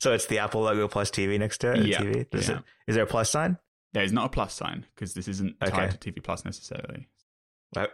So 0.00 0.12
it's 0.12 0.26
the 0.26 0.38
Apple 0.38 0.62
logo 0.62 0.88
plus 0.88 1.10
TV 1.10 1.38
next 1.38 1.58
to 1.58 1.72
it. 1.72 1.86
Yeah. 1.86 2.00
TV? 2.00 2.26
Is, 2.32 2.48
yeah. 2.48 2.58
It, 2.58 2.64
is 2.88 2.94
there 2.94 3.04
a 3.04 3.08
plus 3.08 3.30
sign? 3.30 3.58
There 3.92 4.04
is 4.04 4.12
not 4.12 4.26
a 4.26 4.28
plus 4.28 4.52
sign 4.52 4.84
because 4.94 5.14
this 5.14 5.26
isn't 5.26 5.56
okay. 5.62 5.70
tied 5.70 6.00
to 6.00 6.12
TV 6.12 6.22
Plus 6.22 6.44
necessarily. 6.44 7.08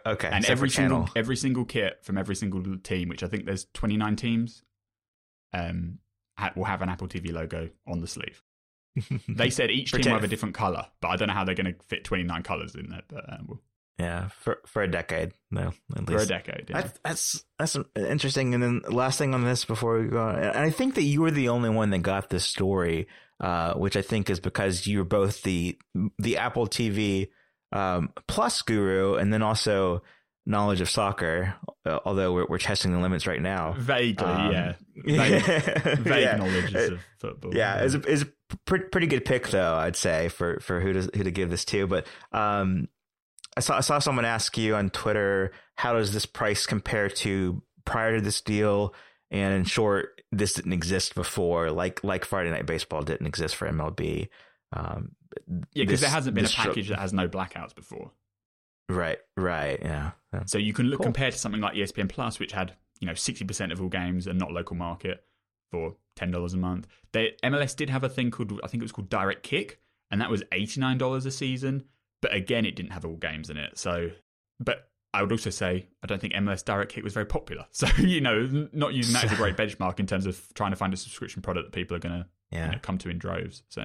Okay. 0.05 0.29
And 0.31 0.45
every 0.45 0.69
single 0.69 1.09
every 1.15 1.35
single 1.35 1.65
kit 1.65 1.99
from 2.03 2.17
every 2.17 2.35
single 2.35 2.61
team, 2.77 3.09
which 3.09 3.23
I 3.23 3.27
think 3.27 3.45
there's 3.45 3.67
29 3.73 4.15
teams, 4.17 4.63
um, 5.53 5.99
will 6.55 6.65
have 6.65 6.81
an 6.81 6.89
Apple 6.89 7.07
TV 7.07 7.31
logo 7.31 7.69
on 7.87 8.01
the 8.01 8.07
sleeve. 8.07 8.43
they 9.29 9.49
said 9.49 9.71
each 9.71 9.91
team 9.91 10.01
will 10.05 10.11
have 10.11 10.23
a 10.23 10.27
different 10.27 10.55
color, 10.55 10.85
but 11.01 11.07
I 11.07 11.15
don't 11.15 11.29
know 11.29 11.33
how 11.33 11.43
they're 11.43 11.55
going 11.55 11.73
to 11.73 11.83
fit 11.85 12.03
29 12.03 12.43
colors 12.43 12.75
in 12.75 12.89
there. 12.89 13.03
But 13.07 13.33
um, 13.33 13.45
we'll, 13.47 13.61
yeah, 13.99 14.29
for 14.39 14.59
for 14.65 14.81
a 14.81 14.89
decade. 14.89 15.33
No, 15.51 15.71
at 15.95 16.09
least 16.09 16.11
for 16.11 16.17
a 16.17 16.25
decade. 16.25 16.69
Yeah. 16.69 16.87
that's 17.03 17.43
that's 17.59 17.77
interesting. 17.95 18.53
And 18.53 18.63
then 18.63 18.81
last 18.87 19.17
thing 19.17 19.33
on 19.33 19.43
this 19.43 19.65
before 19.65 19.99
we 19.99 20.07
go, 20.07 20.21
on, 20.21 20.39
and 20.39 20.57
I 20.57 20.71
think 20.71 20.95
that 20.95 21.03
you 21.03 21.21
were 21.21 21.31
the 21.31 21.49
only 21.49 21.69
one 21.69 21.91
that 21.91 21.99
got 21.99 22.29
this 22.29 22.43
story, 22.43 23.07
uh, 23.39 23.73
which 23.75 23.95
I 23.95 24.01
think 24.01 24.29
is 24.29 24.39
because 24.39 24.87
you're 24.87 25.03
both 25.03 25.43
the 25.43 25.77
the 26.17 26.37
Apple 26.37 26.67
TV 26.67 27.29
um, 27.71 28.11
Plus 28.27 28.61
guru, 28.63 29.15
and 29.15 29.31
then 29.31 29.43
also 29.43 30.01
knowledge 30.45 30.81
of 30.81 30.89
soccer. 30.89 31.55
Uh, 31.85 31.99
although 32.03 32.33
we're 32.33 32.47
we're 32.47 32.57
testing 32.57 32.93
the 32.93 32.99
limits 32.99 33.27
right 33.27 33.41
now. 33.41 33.73
Vaguely, 33.77 34.25
um, 34.25 34.51
yeah. 34.51 34.73
Vague, 34.95 35.43
vague 35.99 36.23
yeah. 36.23 36.35
knowledge 36.37 36.73
of 36.73 36.99
football. 37.19 37.55
Yeah, 37.55 37.77
yeah. 37.77 37.85
it's 37.85 37.93
a, 37.93 37.99
it's 38.11 38.21
a 38.23 38.57
pretty, 38.65 38.85
pretty 38.85 39.07
good 39.07 39.23
pick 39.23 39.49
though. 39.49 39.75
I'd 39.75 39.95
say 39.95 40.29
for 40.29 40.59
for 40.61 40.79
who 40.79 40.93
to 40.93 41.01
who 41.15 41.23
to 41.23 41.31
give 41.31 41.51
this 41.51 41.65
to, 41.65 41.85
but 41.85 42.07
um 42.31 42.87
I 43.55 43.59
saw 43.59 43.77
I 43.77 43.81
saw 43.81 43.99
someone 43.99 44.25
ask 44.25 44.57
you 44.57 44.75
on 44.75 44.89
Twitter, 44.89 45.51
how 45.75 45.93
does 45.93 46.13
this 46.13 46.25
price 46.25 46.65
compare 46.65 47.09
to 47.09 47.61
prior 47.85 48.15
to 48.15 48.21
this 48.21 48.41
deal? 48.41 48.93
And 49.31 49.53
in 49.53 49.63
short, 49.63 50.21
this 50.31 50.53
didn't 50.53 50.73
exist 50.73 51.15
before, 51.15 51.71
like 51.71 52.03
like 52.03 52.25
Friday 52.25 52.51
Night 52.51 52.65
Baseball 52.65 53.01
didn't 53.01 53.27
exist 53.27 53.55
for 53.55 53.67
MLB. 53.67 54.29
Um, 54.73 55.11
yeah, 55.73 55.83
because 55.83 56.01
there 56.01 56.09
hasn't 56.09 56.35
been 56.35 56.45
a 56.45 56.49
package 56.49 56.89
that 56.89 56.99
has 56.99 57.13
no 57.13 57.27
blackouts 57.27 57.75
before. 57.75 58.11
Right, 58.89 59.17
right, 59.37 59.79
yeah. 59.81 60.11
yeah. 60.33 60.43
So 60.45 60.57
you 60.57 60.73
can 60.73 60.87
look 60.87 60.99
cool. 60.99 61.05
compared 61.05 61.33
to 61.33 61.39
something 61.39 61.61
like 61.61 61.73
ESPN 61.73 62.09
Plus, 62.09 62.39
which 62.39 62.51
had 62.51 62.73
you 62.99 63.07
know 63.07 63.13
sixty 63.13 63.45
percent 63.45 63.71
of 63.71 63.81
all 63.81 63.89
games 63.89 64.27
and 64.27 64.37
not 64.37 64.51
local 64.51 64.75
market 64.75 65.23
for 65.71 65.95
ten 66.15 66.31
dollars 66.31 66.53
a 66.53 66.57
month. 66.57 66.87
They, 67.11 67.35
MLS 67.43 67.75
did 67.75 67.89
have 67.89 68.03
a 68.03 68.09
thing 68.09 68.31
called 68.31 68.59
I 68.63 68.67
think 68.67 68.81
it 68.81 68.85
was 68.85 68.91
called 68.91 69.09
Direct 69.09 69.43
Kick, 69.43 69.79
and 70.11 70.21
that 70.21 70.29
was 70.29 70.43
eighty 70.51 70.79
nine 70.79 70.97
dollars 70.97 71.25
a 71.25 71.31
season. 71.31 71.85
But 72.23 72.33
again, 72.33 72.65
it 72.65 72.77
didn't 72.77 72.93
have 72.93 73.03
all 73.03 73.17
games 73.17 73.49
in 73.49 73.57
it. 73.57 73.77
So, 73.77 74.09
but 74.57 74.87
I 75.13 75.21
would 75.21 75.31
also 75.33 75.49
say 75.49 75.87
I 76.01 76.07
don't 76.07 76.21
think 76.21 76.33
MLS 76.33 76.63
Direct 76.63 76.89
Kick 76.89 77.03
was 77.03 77.13
very 77.13 77.25
popular. 77.25 77.65
So 77.73 77.87
you 77.97 78.21
know, 78.21 78.69
not 78.71 78.93
using 78.93 79.13
that 79.13 79.25
as 79.25 79.33
a 79.33 79.35
great 79.35 79.57
benchmark 79.57 79.99
in 79.99 80.07
terms 80.07 80.25
of 80.25 80.41
trying 80.53 80.71
to 80.71 80.77
find 80.77 80.93
a 80.93 80.97
subscription 80.97 81.41
product 81.41 81.67
that 81.67 81.75
people 81.77 81.97
are 81.97 81.99
going 81.99 82.21
to 82.21 82.25
yeah. 82.49 82.67
you 82.67 82.71
know, 82.71 82.79
come 82.81 82.97
to 82.99 83.09
in 83.09 83.19
droves. 83.19 83.63
So. 83.69 83.83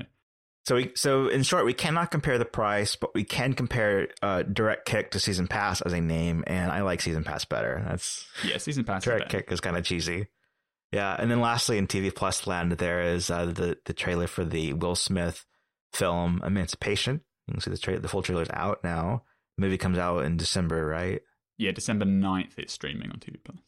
So, 0.66 0.74
we, 0.74 0.92
so 0.94 1.28
in 1.28 1.44
short, 1.44 1.64
we 1.64 1.72
cannot 1.72 2.10
compare 2.10 2.36
the 2.36 2.44
price, 2.44 2.94
but 2.94 3.14
we 3.14 3.24
can 3.24 3.54
compare 3.54 4.08
uh, 4.20 4.42
Direct 4.42 4.84
Kick 4.84 5.12
to 5.12 5.20
Season 5.20 5.46
Pass 5.48 5.80
as 5.80 5.94
a 5.94 6.00
name, 6.00 6.44
and 6.46 6.70
I 6.70 6.82
like 6.82 7.00
Season 7.00 7.24
Pass 7.24 7.46
better. 7.46 7.82
That's 7.88 8.26
yeah, 8.44 8.58
Season 8.58 8.84
Pass. 8.84 9.02
Direct 9.02 9.30
Kick 9.30 9.50
is 9.50 9.60
kind 9.60 9.78
of 9.78 9.84
cheesy. 9.84 10.26
Yeah, 10.92 11.16
and 11.18 11.30
then 11.30 11.40
lastly, 11.40 11.78
in 11.78 11.86
TV 11.86 12.14
Plus 12.14 12.46
land, 12.46 12.72
there 12.72 13.00
is 13.00 13.30
uh, 13.30 13.46
the 13.46 13.78
the 13.86 13.94
trailer 13.94 14.26
for 14.26 14.44
the 14.44 14.74
Will 14.74 14.94
Smith 14.94 15.46
film 15.94 16.42
Emancipation. 16.44 17.22
You 17.48 17.54
can 17.54 17.60
see 17.62 17.70
the 17.70 17.78
trailer, 17.78 18.00
the 18.00 18.08
full 18.08 18.22
trailer 18.22 18.42
is 18.42 18.50
out 18.52 18.84
now. 18.84 19.22
The 19.56 19.62
movie 19.62 19.78
comes 19.78 19.98
out 19.98 20.24
in 20.24 20.36
December, 20.36 20.86
right? 20.86 21.22
Yeah, 21.56 21.72
December 21.72 22.04
9th 22.04 22.58
it's 22.58 22.72
streaming 22.72 23.10
on 23.10 23.18
TV 23.18 23.36
Plus. 23.42 23.58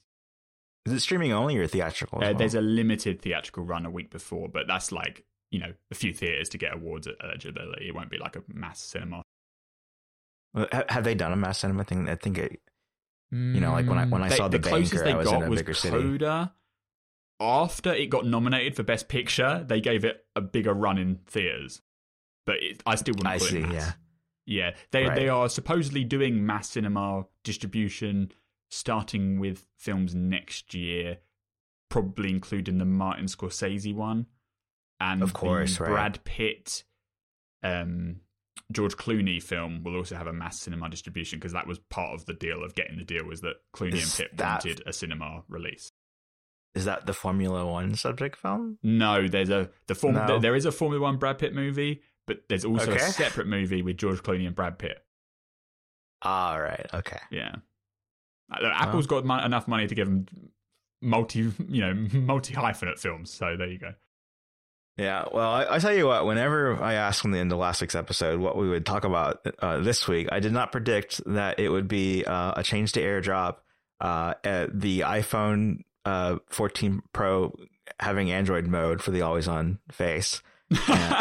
Is 0.87 0.93
it 0.93 1.01
streaming 1.01 1.33
only 1.33 1.59
or 1.59 1.67
theatrical? 1.67 2.19
Uh, 2.19 2.29
well? 2.29 2.35
There's 2.35 2.55
a 2.55 2.61
limited 2.61 3.21
theatrical 3.21 3.65
run 3.65 3.85
a 3.87 3.91
week 3.91 4.11
before, 4.11 4.49
but 4.49 4.67
that's 4.67 4.93
like, 4.93 5.25
you 5.51 5.59
know, 5.59 5.73
a 5.91 5.95
few 5.95 6.13
theaters 6.13 6.49
to 6.51 6.59
get 6.59 6.75
awards 6.75 7.09
eligibility. 7.23 7.89
It 7.89 7.95
won't 7.95 8.11
be 8.11 8.19
like 8.19 8.37
a 8.37 8.43
mass 8.49 8.81
cinema. 8.81 9.23
Have 10.89 11.05
they 11.05 11.15
done 11.15 11.33
a 11.33 11.37
mass 11.37 11.59
cinema 11.59 11.85
thing? 11.85 12.09
I 12.09 12.17
think 12.17 12.39
it, 12.39 12.61
you 13.31 13.61
know, 13.61 13.73
like 13.73 13.87
when 13.87 13.99
I 13.99 14.07
when 14.07 14.23
I 14.23 14.29
they, 14.29 14.37
saw 14.37 14.49
the, 14.49 14.59
the 14.59 14.69
closest 14.69 15.05
they 15.05 15.13
I 15.13 15.17
was 15.17 15.29
got 15.29 15.43
in 15.43 15.47
a 15.47 15.51
was 15.51 15.61
bigger 15.61 15.75
Coda. 15.75 16.53
city. 16.53 16.53
After 17.41 17.93
it 17.95 18.11
got 18.11 18.27
nominated 18.27 18.75
for 18.75 18.83
Best 18.83 19.09
Picture, 19.09 19.65
they 19.67 19.81
gave 19.81 20.05
it 20.05 20.25
a 20.35 20.41
bigger 20.41 20.75
run 20.75 20.99
in 20.99 21.21
theaters 21.27 21.81
but 22.51 22.63
it, 22.63 22.83
I 22.85 22.97
still 22.97 23.13
wouldn't 23.13 23.29
I 23.29 23.39
see. 23.39 23.61
Yeah, 23.61 23.93
yeah. 24.45 24.71
They 24.91 25.05
right. 25.07 25.15
they 25.15 25.29
are 25.29 25.49
supposedly 25.49 26.03
doing 26.03 26.45
mass 26.45 26.71
cinema 26.71 27.27
distribution, 27.45 28.33
starting 28.71 29.39
with 29.39 29.67
films 29.79 30.15
next 30.15 30.75
year, 30.75 31.19
probably 31.89 32.31
including 32.31 32.79
the 32.79 32.85
Martin 32.85 33.27
Scorsese 33.27 33.95
one, 33.95 34.27
and 34.99 35.23
of 35.23 35.33
course, 35.33 35.79
Brad 35.79 36.25
Pitt 36.25 36.83
um, 37.63 38.17
George 38.73 38.97
Clooney 38.97 39.43
film 39.43 39.83
will 39.85 39.97
also 39.97 40.17
have 40.17 40.27
a 40.27 40.33
mass 40.33 40.61
cinema 40.61 40.89
distribution 40.89 41.39
because 41.39 41.53
that 41.53 41.67
was 41.67 41.79
part 41.79 42.15
of 42.15 42.27
the 42.27 42.35
deal 42.35 42.65
of 42.65 42.75
getting 42.75 42.97
the 42.99 43.05
deal 43.05 43.25
was 43.25 43.41
that 43.43 43.57
Clooney 43.75 43.95
Is 43.95 44.19
and 44.19 44.29
Pitt 44.29 44.37
that- 44.39 44.65
wanted 44.65 44.83
a 44.87 44.93
cinema 44.93 45.45
release. 45.49 45.93
Is 46.73 46.85
that 46.85 47.05
the 47.05 47.13
Formula 47.13 47.67
One 47.67 47.97
subject 47.97 48.37
film? 48.37 48.79
No, 48.85 49.27
there's 49.27 49.51
a 49.51 49.71
the 49.89 49.97
form 49.97 50.15
No. 50.15 50.27
there- 50.27 50.39
there 50.41 50.55
is 50.55 50.67
a 50.67 50.73
Formula 50.73 51.03
One 51.03 51.17
Brad 51.17 51.39
Pitt 51.39 51.53
movie, 51.53 52.03
but 52.31 52.45
there's 52.49 52.65
also 52.65 52.93
Okay. 52.93 53.03
a 53.05 53.09
separate 53.11 53.49
movie 53.49 53.83
with 53.83 53.97
George 53.97 54.23
Clooney 54.23 54.47
and 54.47 54.55
Brad 54.55 54.79
Pitt. 54.79 55.05
All 56.23 56.61
right. 56.61 56.87
Okay. 56.95 57.19
Yeah, 57.31 57.57
Apple's 58.53 59.07
got 59.07 59.25
mo- 59.25 59.45
enough 59.45 59.67
money 59.67 59.87
to 59.89 59.95
give 59.95 60.07
them 60.07 60.27
multi 61.03 61.51
you 61.69 61.81
know 61.81 61.95
multi 62.13 62.55
hyphenate 62.55 62.99
films. 62.99 63.33
So 63.33 63.57
there 63.57 63.69
you 63.69 63.79
go. 63.79 63.95
Yeah, 64.97 65.25
well, 65.33 65.51
I, 65.51 65.77
I 65.77 65.79
tell 65.79 65.95
you 65.95 66.07
what. 66.07 66.27
Whenever 66.27 66.81
I 66.83 66.95
asked 66.95 67.25
in 67.25 67.31
the 67.31 67.39
end 67.39 67.51
of 67.53 67.59
last 67.59 67.81
week's 67.81 67.95
episode 67.95 68.39
what 68.39 68.57
we 68.57 68.69
would 68.69 68.85
talk 68.85 69.05
about 69.05 69.45
uh, 69.61 69.79
this 69.79 70.07
week, 70.07 70.29
I 70.31 70.41
did 70.41 70.53
not 70.53 70.73
predict 70.73 71.23
that 71.27 71.59
it 71.59 71.71
would 71.71 71.89
be 71.89 72.25
uh, 72.25 72.53
a 72.57 72.63
change 72.63 72.93
to 72.93 73.01
AirDrop, 73.01 73.57
uh, 74.01 74.35
at 74.45 74.79
the 74.79 75.01
iPhone 75.01 75.79
uh, 76.05 76.37
14 76.51 77.01
Pro 77.15 77.55
having 77.99 78.31
Android 78.31 78.67
mode 78.67 79.01
for 79.03 79.11
the 79.11 79.23
always-on 79.23 79.79
face, 79.91 80.35
and 80.35 80.43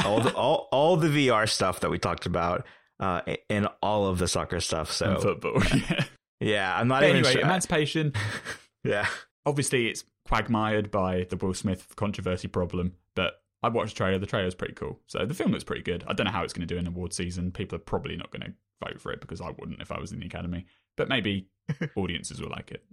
all 0.05 0.21
the 0.21 0.33
all, 0.35 0.67
all 0.71 0.97
the 0.97 1.07
VR 1.07 1.49
stuff 1.49 1.79
that 1.81 1.89
we 1.89 1.97
talked 1.97 2.25
about, 2.25 2.65
uh, 2.99 3.21
and 3.49 3.67
all 3.81 4.07
of 4.07 4.19
the 4.19 4.27
soccer 4.27 4.59
stuff. 4.59 4.91
So 4.91 5.13
and 5.13 5.21
football. 5.21 5.61
yeah. 5.75 6.03
yeah, 6.39 6.77
I'm 6.77 6.87
not 6.87 7.01
But 7.01 7.09
anyway, 7.09 7.33
sure. 7.33 7.41
Emancipation. 7.41 8.13
yeah, 8.83 9.07
Obviously, 9.45 9.87
it's 9.87 10.03
quagmired 10.27 10.91
by 10.91 11.25
the 11.29 11.37
Will 11.37 11.53
Smith 11.53 11.95
controversy 11.95 12.47
problem, 12.47 12.93
but 13.15 13.41
I 13.63 13.69
watched 13.69 13.95
the 13.95 13.97
trailer. 13.97 14.19
The 14.19 14.27
trailer's 14.27 14.55
pretty 14.55 14.75
cool. 14.75 14.99
So 15.07 15.25
the 15.25 15.33
film 15.33 15.51
looks 15.51 15.63
pretty 15.63 15.81
good. 15.81 16.03
I 16.07 16.13
don't 16.13 16.25
know 16.25 16.31
how 16.31 16.43
it's 16.43 16.53
going 16.53 16.67
to 16.67 16.73
do 16.73 16.79
in 16.79 16.85
award 16.87 17.13
season. 17.13 17.51
People 17.51 17.77
are 17.77 17.79
probably 17.79 18.15
not 18.15 18.31
going 18.31 18.41
to 18.41 18.53
vote 18.85 19.01
for 19.01 19.11
it 19.11 19.21
because 19.21 19.41
I 19.41 19.49
wouldn't 19.49 19.81
if 19.81 19.91
I 19.91 19.99
was 19.99 20.11
in 20.11 20.19
the 20.19 20.27
Academy. 20.27 20.65
But 20.97 21.09
maybe 21.09 21.47
audiences 21.95 22.41
will 22.41 22.49
like 22.49 22.71
it. 22.71 22.83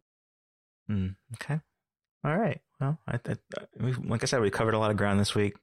Mm, 0.91 1.17
okay. 1.35 1.61
All 2.25 2.37
right. 2.37 2.61
Well, 2.81 2.99
I, 3.07 3.19
I, 3.29 3.37
like 4.05 4.23
I 4.23 4.27
said, 4.27 4.41
we 4.41 4.51
covered 4.51 4.75
a 4.75 4.79
lot 4.79 4.91
of 4.91 4.97
ground 4.97 5.21
this 5.21 5.35
week. 5.35 5.57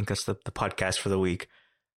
Think 0.00 0.08
that's 0.08 0.24
the, 0.24 0.36
the 0.46 0.50
podcast 0.50 0.96
for 0.96 1.10
the 1.10 1.18
week. 1.18 1.46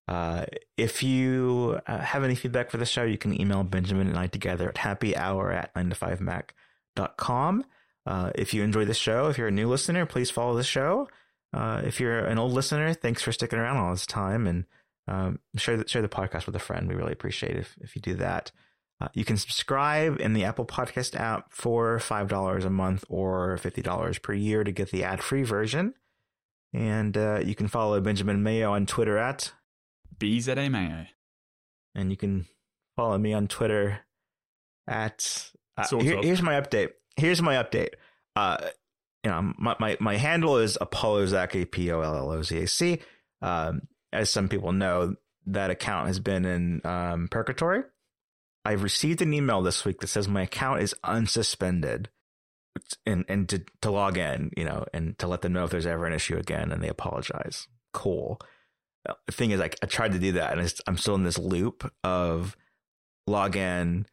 Uh, 0.10 0.44
if 0.76 1.04
you 1.04 1.80
uh, 1.88 2.00
have 2.00 2.26
any 2.26 2.36
feedback 2.36 2.70
for 2.70 2.76
the 2.76 2.86
show, 2.86 3.04
you 3.04 3.18
can 3.18 3.40
email 3.40 3.64
Benjamin 3.64 4.10
and 4.10 4.18
I 4.18 4.28
together 4.28 4.68
at 4.68 4.76
happyhour 4.76 5.56
at 5.56 5.74
9to5mac.com. 5.74 7.64
Uh, 8.06 8.32
if 8.36 8.54
you 8.54 8.62
enjoy 8.62 8.84
the 8.84 8.94
show, 8.94 9.30
if 9.30 9.38
you're 9.38 9.48
a 9.48 9.52
new 9.52 9.70
listener, 9.70 10.06
please 10.06 10.30
follow 10.30 10.54
the 10.58 10.66
show. 10.66 11.08
Uh, 11.54 11.82
if 11.86 12.02
you're 12.02 12.26
an 12.26 12.38
old 12.38 12.52
listener, 12.52 12.94
thanks 12.94 13.22
for 13.22 13.32
sticking 13.32 13.58
around 13.58 13.78
all 13.78 13.92
this 13.92 14.06
time 14.06 14.48
and 14.48 14.66
um, 15.08 15.40
share 15.56 15.78
the, 15.78 15.88
share 15.88 16.02
the 16.02 16.10
podcast 16.10 16.46
with 16.46 16.58
a 16.58 16.60
friend. 16.60 16.90
We 16.90 16.96
really 16.96 17.14
appreciate 17.14 17.56
it 17.56 17.60
if, 17.60 17.78
if 17.80 17.96
you 17.96 18.02
do 18.02 18.16
that. 18.16 18.52
Uh, 19.00 19.08
you 19.14 19.24
can 19.24 19.38
subscribe 19.38 20.20
in 20.20 20.34
the 20.34 20.44
Apple 20.44 20.66
Podcast 20.66 21.18
app 21.18 21.54
for 21.54 22.00
$5 22.00 22.66
a 22.66 22.70
month 22.70 23.06
or 23.08 23.58
$50 23.64 24.22
per 24.22 24.34
year 24.34 24.66
to 24.66 24.74
get 24.74 24.92
the 24.92 25.06
ad 25.06 25.24
free 25.24 25.44
version. 25.44 25.94
And 26.74 27.16
uh, 27.18 27.40
you 27.46 27.54
can 27.56 27.68
follow 27.68 28.00
Benjamin 28.02 28.42
Mayo 28.44 28.74
on 28.74 28.86
Twitter 28.86 29.18
at, 29.18 29.52
BZA 30.18 30.72
Mayo. 30.72 31.06
and 31.96 32.10
you 32.10 32.18
can 32.18 32.46
follow 32.96 33.18
me 33.18 33.34
on 33.34 33.48
Twitter 33.48 34.00
at. 34.88 35.52
Uh, 35.78 35.84
here- 36.00 36.22
Here's 36.24 36.42
my 36.42 36.60
update. 36.60 36.90
Here's 37.16 37.42
my 37.42 37.56
update. 37.56 37.90
Uh, 38.36 38.58
you 39.24 39.30
know, 39.32 39.54
my, 39.58 39.76
my, 39.80 39.98
my 40.00 40.18
handle 40.18 40.58
is 40.58 40.78
Apollo 40.82 41.28
Zac, 41.28 41.56
A 41.56 41.66
P 41.66 41.92
O 41.92 42.02
L 42.02 42.16
L 42.16 42.32
O 42.32 42.42
Z 42.42 42.58
A 42.58 42.68
C. 42.68 43.00
Um, 43.42 43.84
as 44.12 44.30
some 44.32 44.50
people 44.50 44.72
know, 44.72 45.16
that 45.48 45.70
account 45.70 46.08
has 46.08 46.20
been 46.20 46.46
in 46.46 46.82
um, 46.86 47.28
purgatory. 47.30 47.84
I've 48.66 48.82
received 48.84 49.22
an 49.22 49.34
email 49.34 49.62
this 49.62 49.84
week 49.86 50.00
that 50.00 50.08
says 50.08 50.28
my 50.28 50.44
account 50.44 50.82
is 50.82 50.96
unsuspended 51.04 52.08
and, 53.06 53.26
and 53.28 53.50
to, 53.50 53.64
to 53.82 53.92
log 53.92 54.18
in, 54.18 54.52
you 54.58 54.66
know, 54.66 54.86
and 54.94 55.18
to 55.20 55.28
let 55.28 55.42
them 55.42 55.54
know 55.54 55.64
if 55.64 55.72
there's 55.72 55.86
ever 55.86 56.06
an 56.06 56.14
issue 56.14 56.38
again 56.38 56.72
and 56.72 56.84
they 56.84 56.88
apologize. 56.90 57.68
Cool. 57.94 58.40
The 59.26 59.32
thing 59.32 59.52
is, 59.52 59.60
like, 59.60 59.78
I 59.84 59.86
tried 59.86 60.14
to 60.14 60.20
do 60.20 60.34
that 60.34 60.58
and 60.58 60.74
I'm 60.88 60.98
still 60.98 61.16
in 61.16 61.24
this 61.24 61.38
loop 61.38 61.92
of 62.04 62.56
log 63.28 63.56
in. 63.56 64.06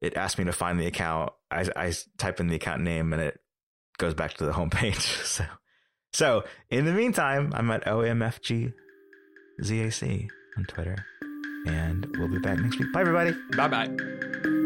It 0.00 0.16
asks 0.16 0.38
me 0.38 0.44
to 0.46 0.52
find 0.52 0.80
the 0.80 0.86
account. 0.86 1.32
I, 1.50 1.68
I 1.76 1.92
type 2.18 2.40
in 2.40 2.48
the 2.48 2.56
account 2.56 2.82
name 2.82 3.12
and 3.12 3.22
it 3.22 3.38
goes 3.98 4.14
back 4.14 4.34
to 4.34 4.44
the 4.44 4.52
homepage. 4.52 5.00
So, 5.24 5.44
so 6.12 6.44
in 6.70 6.84
the 6.84 6.92
meantime, 6.92 7.52
I'm 7.54 7.70
at 7.70 7.84
OMFG 7.84 8.72
ZAC 9.62 10.28
on 10.56 10.64
Twitter. 10.64 11.06
And 11.66 12.06
we'll 12.16 12.28
be 12.28 12.38
back 12.38 12.58
next 12.58 12.78
week. 12.78 12.92
Bye, 12.92 13.02
everybody. 13.02 13.36
Bye 13.56 13.68
bye. 13.68 14.58